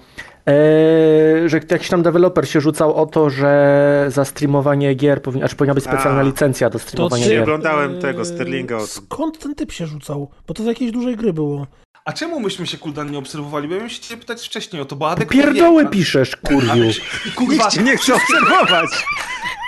[0.47, 5.55] E, że jakiś tam deweloper się rzucał o to, że za streamowanie gier powinna, znaczy
[5.55, 6.23] powinna być specjalna A.
[6.23, 7.41] licencja do To streamowania ty, gier.
[7.43, 8.79] oglądałem tego, Sterlinga.
[8.79, 10.29] Skąd ten typ się rzucał?
[10.47, 11.67] Bo to z jakiejś dużej gry było.
[12.07, 13.67] A czemu myśmy się Kuldan nie obserwowali?
[13.67, 15.29] Bo ja bym się cię pytać wcześniej o to, bo Adek...
[15.29, 16.83] Pierdoły wie, a- piszesz, kurwiu.
[17.35, 18.89] Kurwa, cię nie chce obserwować.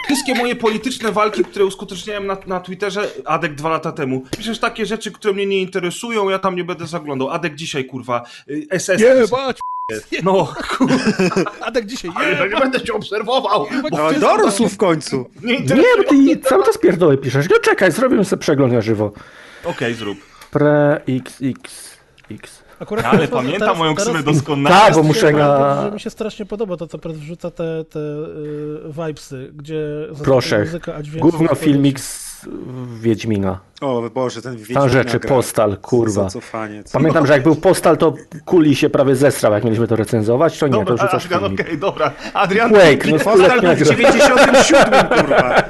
[0.05, 4.23] wszystkie moje polityczne walki, które uskuteczniałem na, na Twitterze, Adek dwa lata temu.
[4.37, 7.29] Piszesz takie rzeczy, które mnie nie interesują, ja tam nie będę zaglądał.
[7.29, 9.01] Adek dzisiaj, kurwa, y, SS.
[9.01, 9.59] Jebać!
[10.23, 10.95] No, kurwa,
[11.67, 15.29] Adek dzisiaj, ja nie będę cię obserwował, bo No, ty dorósł w końcu.
[15.43, 15.95] nie Nie, interesuje.
[15.97, 17.45] bo ty cały czas pierdoły piszesz.
[17.49, 19.11] No czekaj, zrobimy sobie przegląd na żywo.
[19.63, 20.17] Okej, zrób.
[20.51, 21.88] Pre XX.
[22.31, 22.63] X.
[22.79, 24.75] Akurat Ale teraz- pamiętam teraz- moją ksywę doskonale.
[24.75, 25.81] Tak, bo muszę na...
[25.85, 30.59] że mi się strasznie podoba to, co Pret wrzuca te, te y, vibesy, gdzie Proszę.
[30.59, 32.29] muzyka, Gówno filmik z
[32.99, 33.59] Wiedźmina.
[33.81, 35.29] O Boże, ten Wiedźmin Tam rzeczy, nagra.
[35.29, 36.27] postal, kurwa.
[36.93, 38.13] Pamiętam, że jak był postal, to
[38.45, 41.61] Kuli się prawie zesrał, jak mieliśmy to recenzować, to nie, to Dobra, rzucasz Adrian, filmik.
[41.61, 42.11] okej, dobra.
[42.33, 45.61] Adrian, Quake, no Postal był w 97, kurwa.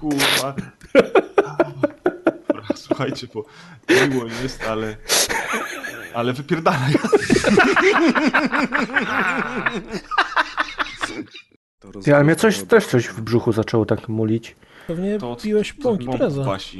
[0.00, 0.54] kurwa.
[2.86, 3.44] Słuchajcie, bo
[4.08, 4.96] miło jest, ale...
[6.14, 6.94] Ale wypierdalaj.
[11.80, 14.56] To Ja, ale mnie coś, też coś w brzuchu zaczęło tak mulić.
[14.86, 16.44] Pewnie To- piłeś to pąki bąk preza.
[16.44, 16.78] pasi.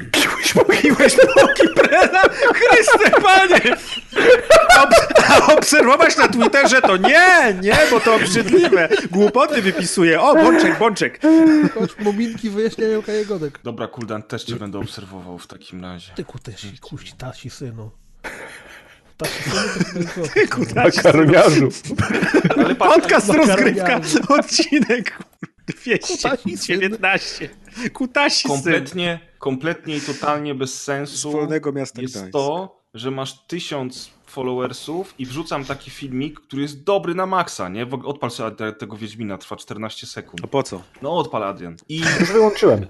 [0.82, 2.20] Piłeś boki prena?
[2.54, 3.76] Chryste, panie!
[4.82, 8.88] Ob- a obserwować na Twitterze to nie, nie, bo to obrzydliwe.
[9.10, 10.20] Głupoty wypisuje.
[10.20, 11.20] O, bączek, bączek.
[11.74, 13.60] Chodź, muminki wyjaśniają kajegodek.
[13.64, 16.12] Dobra, Kuldan, też cię będę obserwował w takim razie.
[16.14, 17.90] Ty kutesi, kuści, tasi synu.
[19.16, 20.74] Tasi synu to jest złoto.
[20.74, 21.68] Makaroniarzu.
[22.56, 25.18] Ale patrz, Podcast rozgrywka, odcinek.
[25.66, 27.48] 219.
[27.92, 32.32] Kutasi kompletnie, kompletnie i totalnie bez Z sensu wolnego miasta jest Gdańsk.
[32.32, 37.86] to, że masz tysiąc followersów i wrzucam taki filmik, który jest dobry na maksa, nie?
[37.86, 40.40] W ogóle Odpal sobie te- tego Wiedźmina, trwa 14 sekund.
[40.44, 40.82] A po co?
[41.02, 41.76] No odpal Adrian.
[41.88, 42.02] I
[42.32, 42.86] Wyłączyłem.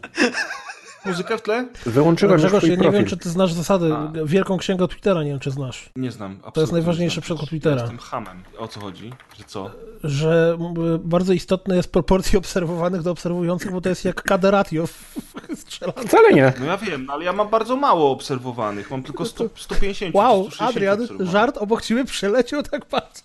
[1.06, 1.68] Muzyka w tle?
[1.86, 3.08] Wyłączyłem już Grzegorz, twój ja nie wiem, profil.
[3.10, 3.94] czy ty znasz zasady.
[3.94, 4.12] A.
[4.24, 5.90] Wielką księgę Twittera, nie wiem, czy znasz.
[5.96, 6.38] Nie znam.
[6.54, 7.80] To jest najważniejsze przed Twittera.
[7.80, 8.42] Jestem hamem.
[8.58, 9.12] O co chodzi?
[9.38, 9.70] Że co?
[10.04, 10.58] Że
[10.98, 15.14] bardzo istotne jest proporcja obserwowanych do obserwujących, bo to jest jak KD ratio w
[15.60, 15.98] strzelaniu.
[16.08, 16.52] Wcale nie.
[16.60, 18.90] No ja wiem, no ale ja mam bardzo mało obserwowanych.
[18.90, 23.22] Mam tylko 100, 150 Wow, 160 Adrian, żart obok ciebie przeleciał tak bardzo.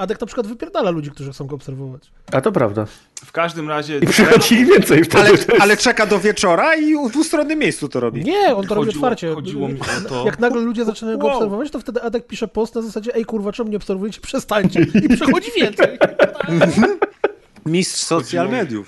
[0.00, 2.10] Adek na przykład wypierdala ludzi, którzy chcą go obserwować.
[2.32, 2.86] A to prawda.
[3.24, 3.98] W każdym razie...
[3.98, 5.24] I przychodzi ich więcej wtedy.
[5.28, 8.24] Ale, ale czeka do wieczora i w dwustronnym miejscu to robi.
[8.24, 9.34] Nie, on to robi Chodziło- otwarcie.
[9.34, 11.36] chodziło mi o to- Jak nagle ludzie zaczynają go Wow.
[11.36, 14.20] obserwować, to wtedy Adek pisze post na zasadzie ej kurwa, czemu mnie obserwujecie?
[14.20, 14.80] Przestańcie.
[15.04, 15.98] I przychodzi więcej.
[17.66, 18.86] Mistrz social mediów.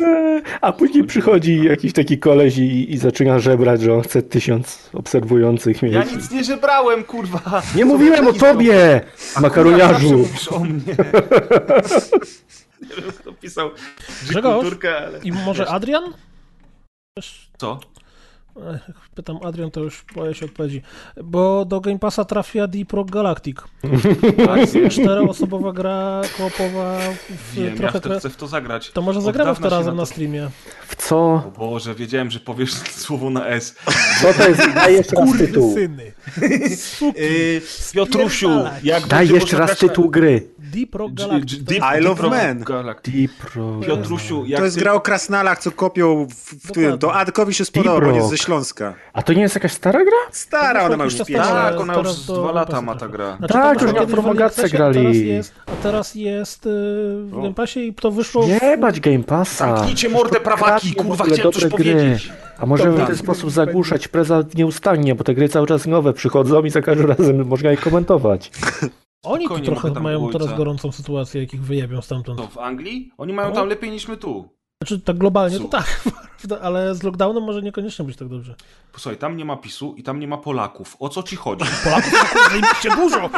[0.60, 5.83] A później przychodzi jakiś taki koleś i, i zaczyna żebrać, że on chce tysiąc obserwujących
[5.83, 5.92] mieć.
[5.92, 7.62] Ja nic nie żebrałem, kurwa!
[7.75, 10.18] Nie mówiłem o tobie, Zawsze makaroniarzu.
[10.18, 10.73] mówisz o mnie.
[12.81, 13.70] nie wiem, kto pisał
[14.28, 14.67] Grzegorz?
[15.05, 15.18] ale...
[15.25, 16.05] I może Adrian?
[17.59, 17.81] Co?
[18.75, 20.83] Ech, Pytam Adrian, to już boję się odpowiedzi.
[21.25, 23.57] Bo do Game Passa trafia Deep Rock Galactic.
[24.91, 26.99] Czteroosobowa gra koopowa
[27.31, 27.99] w Wiem, ja trochę...
[28.01, 28.91] tra- chcę w to zagrać.
[28.91, 30.51] To może zagramy w to razem na na to- streamie.
[30.89, 31.17] W co?
[31.19, 32.73] O Boże, wiedziałem, że powiesz
[33.05, 33.75] słowo na S.
[34.23, 34.61] Co to jest?
[34.75, 35.75] Daj jeszcze raz tytuł.
[35.75, 36.13] syny.
[37.17, 37.61] Yy,
[37.95, 38.51] Piotrusiu,
[38.83, 40.49] jak Daj jeszcze raz na- tytuł gry.
[40.59, 41.63] Deep Rock Galactic.
[41.63, 42.31] Deep- I Love.
[42.65, 43.15] Galactic.
[43.15, 43.87] Deep Rock.
[43.87, 46.99] Piotrusiu, jak To jest gra o krasnalach, co kopią w, w.
[46.99, 48.37] To Adkowi się spodoba, bo jest ze.
[48.43, 48.95] Śląska.
[49.12, 50.17] A to nie jest jakaś stara gra?
[50.33, 51.73] Stara, ona ma już Jakiś czas pięć temu, lat.
[51.73, 53.37] Tak, ona już z lata ma ta gra.
[53.37, 54.99] Znaczy, Tak, to już na w Accessie, grali.
[54.99, 56.71] A teraz jest, a teraz jest y,
[57.25, 58.43] w Game Passie i to wyszło...
[58.43, 59.77] w- Jebać Game Passa.
[59.77, 62.33] Zamknijcie mordę, prawaki, w kurwa, chciałem coś powiedzieć.
[62.59, 63.07] A możemy w Dobra.
[63.07, 67.07] ten sposób zagłuszać preza nieustannie, bo te gry cały czas nowe przychodzą i za każdym
[67.07, 68.51] razem można je komentować.
[69.25, 72.39] Oni tu trochę mają teraz gorącą sytuację, jak ich wyjebią stamtąd.
[72.39, 73.12] To w Anglii?
[73.19, 73.55] Oni mają No.
[73.55, 74.49] tam lepiej niż my tu.
[74.83, 76.01] Znaczy tak globalnie to tak,
[76.62, 78.55] ale z lockdownem może niekoniecznie być tak dobrze.
[78.93, 80.97] Posłuchaj, tam nie ma PiSu i tam nie ma Polaków.
[80.99, 81.65] O co ci chodzi?
[81.85, 82.12] Polaków
[82.51, 83.31] zajebiście dużo!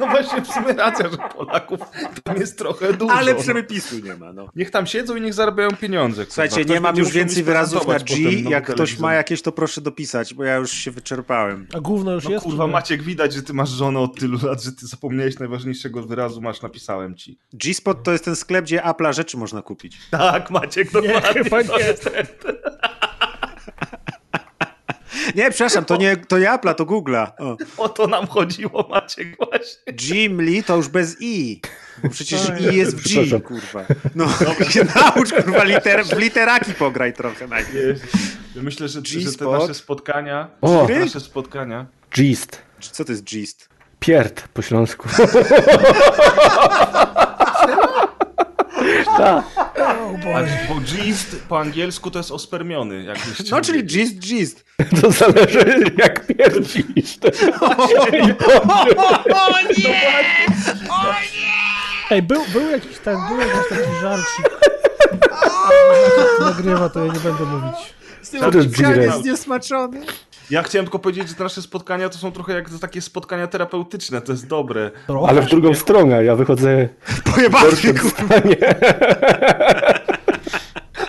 [0.00, 1.80] No właśnie w sumie racja, że Polaków
[2.24, 3.14] tam jest trochę dużo.
[3.14, 3.40] Ale no.
[3.40, 4.48] przemypisu nie ma, no.
[4.56, 6.24] Niech tam siedzą i niech zarabiają pieniądze.
[6.28, 8.16] Słuchajcie, nie mam już więcej wyrazów na G.
[8.16, 11.66] potem Jak nowym ktoś ma jakieś, to proszę dopisać, bo ja już się wyczerpałem.
[11.74, 12.44] A gówno już No jest?
[12.44, 12.66] kurwa?
[12.66, 16.62] Maciek, widać, że ty masz żonę od tylu lat, że ty zapomniałeś najważniejszego wyrazu, masz,
[16.62, 17.38] napisałem ci.
[17.52, 19.98] G-Spot to jest ten sklep, gdzie Apple'a rzeczy można kupić.
[20.10, 21.41] Tak, Maciek, Nie, dokładnie.
[21.50, 21.78] To
[25.34, 25.50] nie.
[25.50, 27.26] przepraszam, to nie, to nie Apple'a, to Google'a.
[27.38, 27.56] O.
[27.76, 29.92] O to nam chodziło, Maciek, właśnie.
[29.92, 31.60] Gimli to już bez I.
[32.02, 33.84] Bo przecież I jest w G, kurwa.
[34.14, 34.28] No,
[34.68, 38.02] się naucz, kurwa, liter, w literaki pograj trochę najpierw.
[38.56, 40.86] Myślę, że, że te nasze spotkania, O.
[40.86, 42.62] te nasze spotkania, Gist.
[42.80, 43.68] Co to jest gist?
[44.00, 45.08] Pierd po śląsku.
[49.16, 49.44] Tak.
[50.00, 50.58] O Boże.
[50.68, 53.04] bo gist po angielsku to jest ospermiony.
[53.04, 54.64] Jakbyście No, czyli gist, gist.
[55.00, 57.18] To zależy jak pierdzisz.
[62.10, 64.50] Ej, był, był jakiś ten, był jakiś taki żarcik.
[66.40, 67.94] Nagrywa, to ja nie będę mówić.
[68.22, 69.14] Co to jest G-Res?
[69.22, 70.00] zniesmaczony.
[70.50, 74.20] Ja chciałem tylko powiedzieć, że te nasze spotkania to są trochę jak takie spotkania terapeutyczne,
[74.20, 74.90] to jest dobre.
[75.28, 76.88] Ale w drugą stronę, ja wychodzę
[77.34, 77.70] Pojebany,
[78.00, 78.34] kurwa.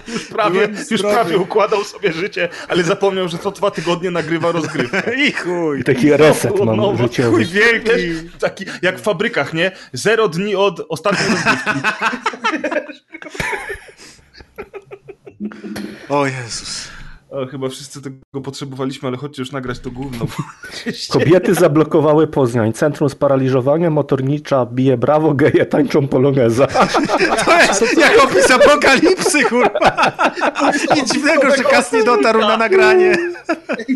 [0.08, 5.16] Już prawie, już prawie układał sobie życie, ale zapomniał, że co dwa tygodnie nagrywa rozgrywkę.
[5.28, 5.84] I chuj.
[5.84, 7.04] Taki reset mam nowo.
[7.04, 7.30] życiowy.
[7.32, 8.30] Chuj wielki.
[8.40, 9.72] Taki jak w fabrykach, nie?
[9.94, 11.70] Zero dni od ostatniej rozgrywki.
[16.10, 16.88] O Jezus.
[17.34, 20.26] O, chyba wszyscy tego potrzebowaliśmy, ale chodźcie już nagrać to gówno.
[21.14, 22.74] Kobiety zablokowały Poznań.
[22.74, 26.68] Centrum sparaliżowania, motornicza bije brawo, geje tańczą poloneza.
[27.46, 30.12] To jest jak opis apokalipsy, kurwa.
[30.96, 33.16] Nic dziwnego, że Kas nie dotarł na nagranie.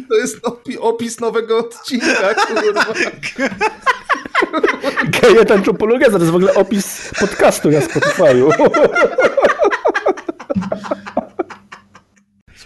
[0.10, 2.86] To jest opi- opis nowego odcinka, kurwa.
[5.22, 8.52] Geje tańczą poloneza, to jest w ogóle opis podcastu na Spotify'u.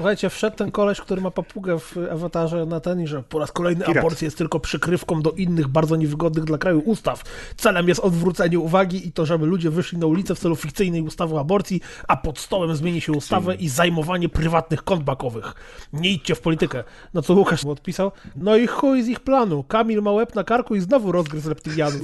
[0.01, 3.51] Słuchajcie, wszedł ten koleś, który ma papugę w awatarze na ten i że po raz
[3.51, 3.97] kolejny Pirat.
[3.97, 7.23] aborcja jest tylko przykrywką do innych, bardzo niewygodnych dla kraju ustaw.
[7.57, 11.35] Celem jest odwrócenie uwagi i to, żeby ludzie wyszli na ulicę w celu fikcyjnej ustawy
[11.35, 15.53] o aborcji, a pod stołem zmieni się ustawę i zajmowanie prywatnych kont bankowych.
[15.93, 16.83] Nie idźcie w politykę.
[17.13, 18.11] No co Łukasz mu odpisał?
[18.35, 19.63] No i chuj z ich planu.
[19.63, 22.01] Kamil ma łeb na karku i znowu rozgryzł reptylianów.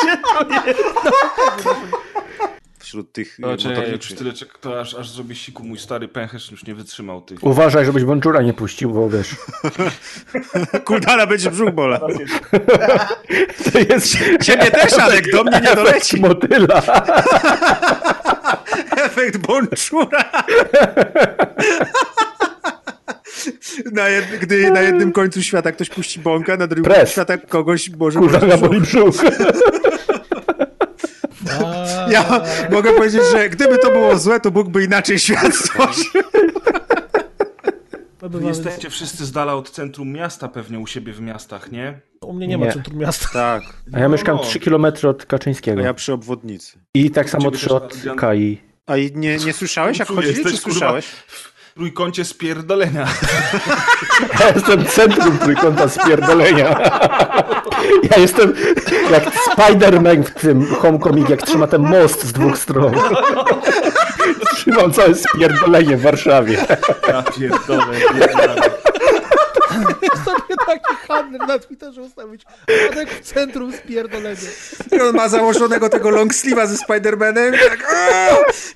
[0.00, 0.76] wśród tych
[1.64, 1.74] No,
[3.56, 4.18] czekaj, jak już motorniczych.
[4.18, 5.64] tyle to aż, aż zrobię siku.
[5.64, 7.44] Mój stary pęcherz już nie wytrzymał tych.
[7.44, 9.36] Uważaj, żebyś Bonczura nie puścił, bo wiesz.
[10.84, 12.00] Kuldana będzie brzuch bola.
[13.72, 16.20] To jest Ciebie też, Alek, do mnie nie doleci.
[16.20, 16.82] motyla.
[19.06, 20.24] Efekt Bonczura.
[23.92, 24.24] Na jed...
[24.40, 28.38] Gdy na jednym końcu świata ktoś puści bąka, na drugim końcu świata kogoś może Kurwa,
[28.38, 29.14] boleć boli brzuch.
[31.50, 36.04] A, Ja mogę powiedzieć, że gdyby to było złe, to Bóg by inaczej świat stworzył.
[38.22, 42.00] Wy jesteście wszyscy z dala od centrum miasta, pewnie u siebie w miastach, nie?
[42.20, 42.72] U mnie nie ma Nie.
[42.72, 43.28] centrum miasta.
[43.32, 43.62] Tak,
[43.92, 44.42] A ja mieszkam No.
[44.42, 45.80] 3 km od a Kaczyńskiego.
[45.82, 46.78] ja przy obwodnicy.
[46.94, 48.60] I tak samo Ciebie 3 też od Kai.
[48.86, 51.06] A i nie, nie słyszałeś, jak chodzili, czy słyszałeś?
[51.06, 53.06] W trójkącie spierdolenia.
[54.40, 56.80] Ja jestem centrum trójkąta spierdolenia.
[58.10, 58.54] Ja jestem
[59.10, 62.94] jak Spider-Man w tym Homecoming, jak trzyma ten most z dwóch stron.
[64.54, 66.66] Trzymam całe spierdolenie w Warszawie.
[67.08, 68.70] Ja pierdolę, pierdolę.
[70.24, 72.42] sobie taki handel na Twitterze ustawić.
[72.92, 74.50] Adek w centrum spierdolenia.
[74.92, 77.94] I on ma założonego tego long sleeve'a ze Spider-Manem i tak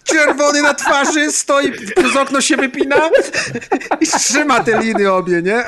[0.05, 3.11] czerwony na twarzy, stoi, przez okno się wypina
[4.01, 5.65] i trzyma te liny obie, nie?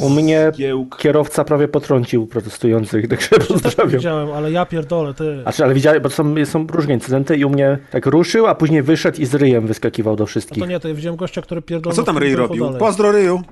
[0.00, 0.96] U mnie Giełk.
[0.98, 3.88] kierowca prawie potrącił protestujących, także pozdrawiam.
[3.96, 5.42] Widziałem, ale ja pierdolę, ty.
[5.42, 8.82] Znaczy, ale widziałem, bo są, są różne incydenty i u mnie tak ruszył, a później
[8.82, 10.62] wyszedł i z ryjem wyskakiwał do wszystkich.
[10.62, 11.96] to nie, to ja widziałem gościa, który A pierdolał.
[11.96, 12.64] co tam Ryj robił?
[12.64, 12.80] dalej.
[12.80, 13.42] Pozdro Ryju.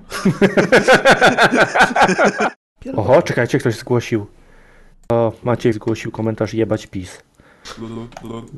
[2.81, 3.09] Pierdolę.
[3.09, 4.27] Oho, czekajcie, ktoś zgłosił.
[5.13, 7.23] O, Maciej zgłosił komentarz jebać PiS.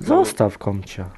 [0.00, 1.10] Zostaw komcia.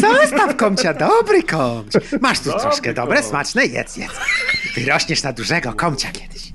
[0.00, 1.92] Zostaw komcia, dobry komć.
[2.20, 4.12] Masz tu troszkę dobre, smaczne, jedz, jedz.
[4.74, 6.52] Wyrośniesz na dużego komcia kiedyś.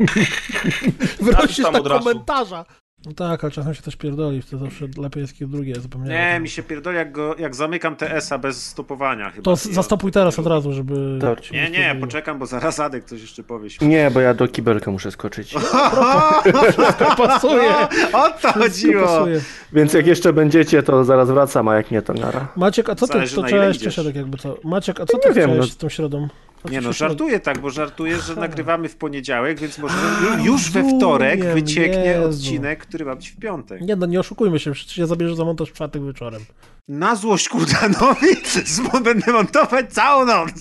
[1.63, 2.65] Tam na komentarza.
[3.05, 6.33] No tak, ale czasem się też pierdoli, wtedy zawsze lepiej jest kiedy drugie, zapomniałem.
[6.33, 9.43] Nie, mi się pierdoli, jak, go, jak zamykam TS-a bez stopowania chyba.
[9.43, 11.19] To zastopuj teraz od razu, żeby...
[11.21, 11.51] Tak.
[11.51, 13.69] Nie, nie, poczekam, bo zaraz Adek coś jeszcze powie.
[13.81, 15.53] Nie, bo ja do kibelka muszę skoczyć.
[17.17, 17.71] pasuje.
[18.13, 19.07] O to chodziło!
[19.07, 19.41] pasuje.
[19.73, 22.47] Więc jak jeszcze będziecie, to zaraz wracam, a jak nie, to nara.
[22.55, 24.57] Maciek, a co ty, to cześć, cześć, jakby co?
[24.63, 25.73] Maciek, a co ty Nie wiem, chciałeś no.
[25.73, 26.27] z tą środą?
[26.71, 29.95] Nie no, żartuję tak, bo żartuję, że nagrywamy w poniedziałek, więc może
[30.33, 32.29] A, już we wtorek wycieknie Jezu.
[32.29, 33.81] odcinek, który ma być w piątek.
[33.81, 36.41] Nie no, nie oszukujmy się, przecież ja zabierze za montaż w czwartek wieczorem.
[36.87, 38.27] Na złość Kurdanowi
[38.65, 40.51] z- będę montować całą noc.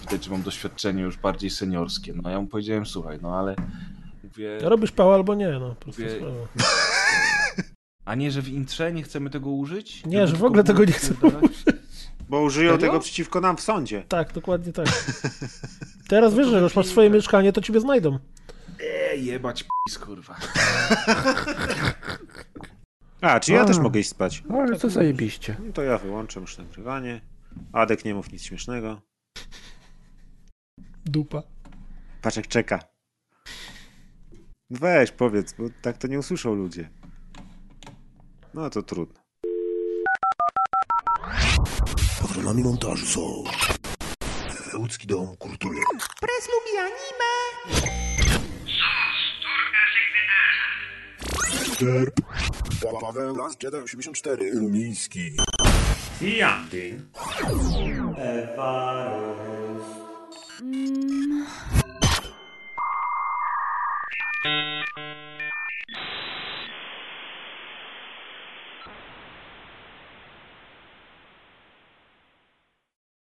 [0.00, 2.12] Widać, że mam doświadczenie już bardziej seniorskie.
[2.22, 3.56] No ja mu powiedziałem, słuchaj, no ale
[4.24, 5.74] mówię, Robisz pał albo nie, no.
[5.80, 6.34] Prosta Wie- sprawa.
[8.04, 10.06] a nie, że w intrze nie chcemy tego użyć?
[10.06, 11.52] Nie, że w ogóle tego nie chcemy pierdolać?
[12.28, 12.86] Bo użyją Serio?
[12.86, 14.02] tego przeciwko nam w sądzie.
[14.08, 14.86] Tak, dokładnie tak.
[16.08, 18.18] Teraz wiesz, że już masz swoje mieszkanie, to ciebie znajdą.
[18.80, 20.36] E, jebać p***, kurwa.
[23.20, 23.64] A, czy ja A.
[23.64, 24.42] też mogę iść spać?
[24.50, 25.56] Ale to zajebiście.
[25.66, 27.20] No to ja wyłączę już nagrywanie.
[27.72, 29.00] Adek nie mów nic śmiesznego.
[31.06, 31.42] Dupa.
[32.22, 32.78] Patrz jak czeka.
[34.70, 36.90] Weź, powiedz, bo tak to nie usłyszą ludzie.
[38.54, 39.20] No to trudno.
[42.22, 43.44] Patronami montażu są
[44.78, 45.78] Łódzki Dom Kultury.
[46.20, 47.30] Pres lubi anime.
[51.80, 52.20] Derp.
[53.00, 54.50] Paweł Las Jedi 84.
[54.54, 55.36] Lumiński.
[56.20, 57.00] Jandy.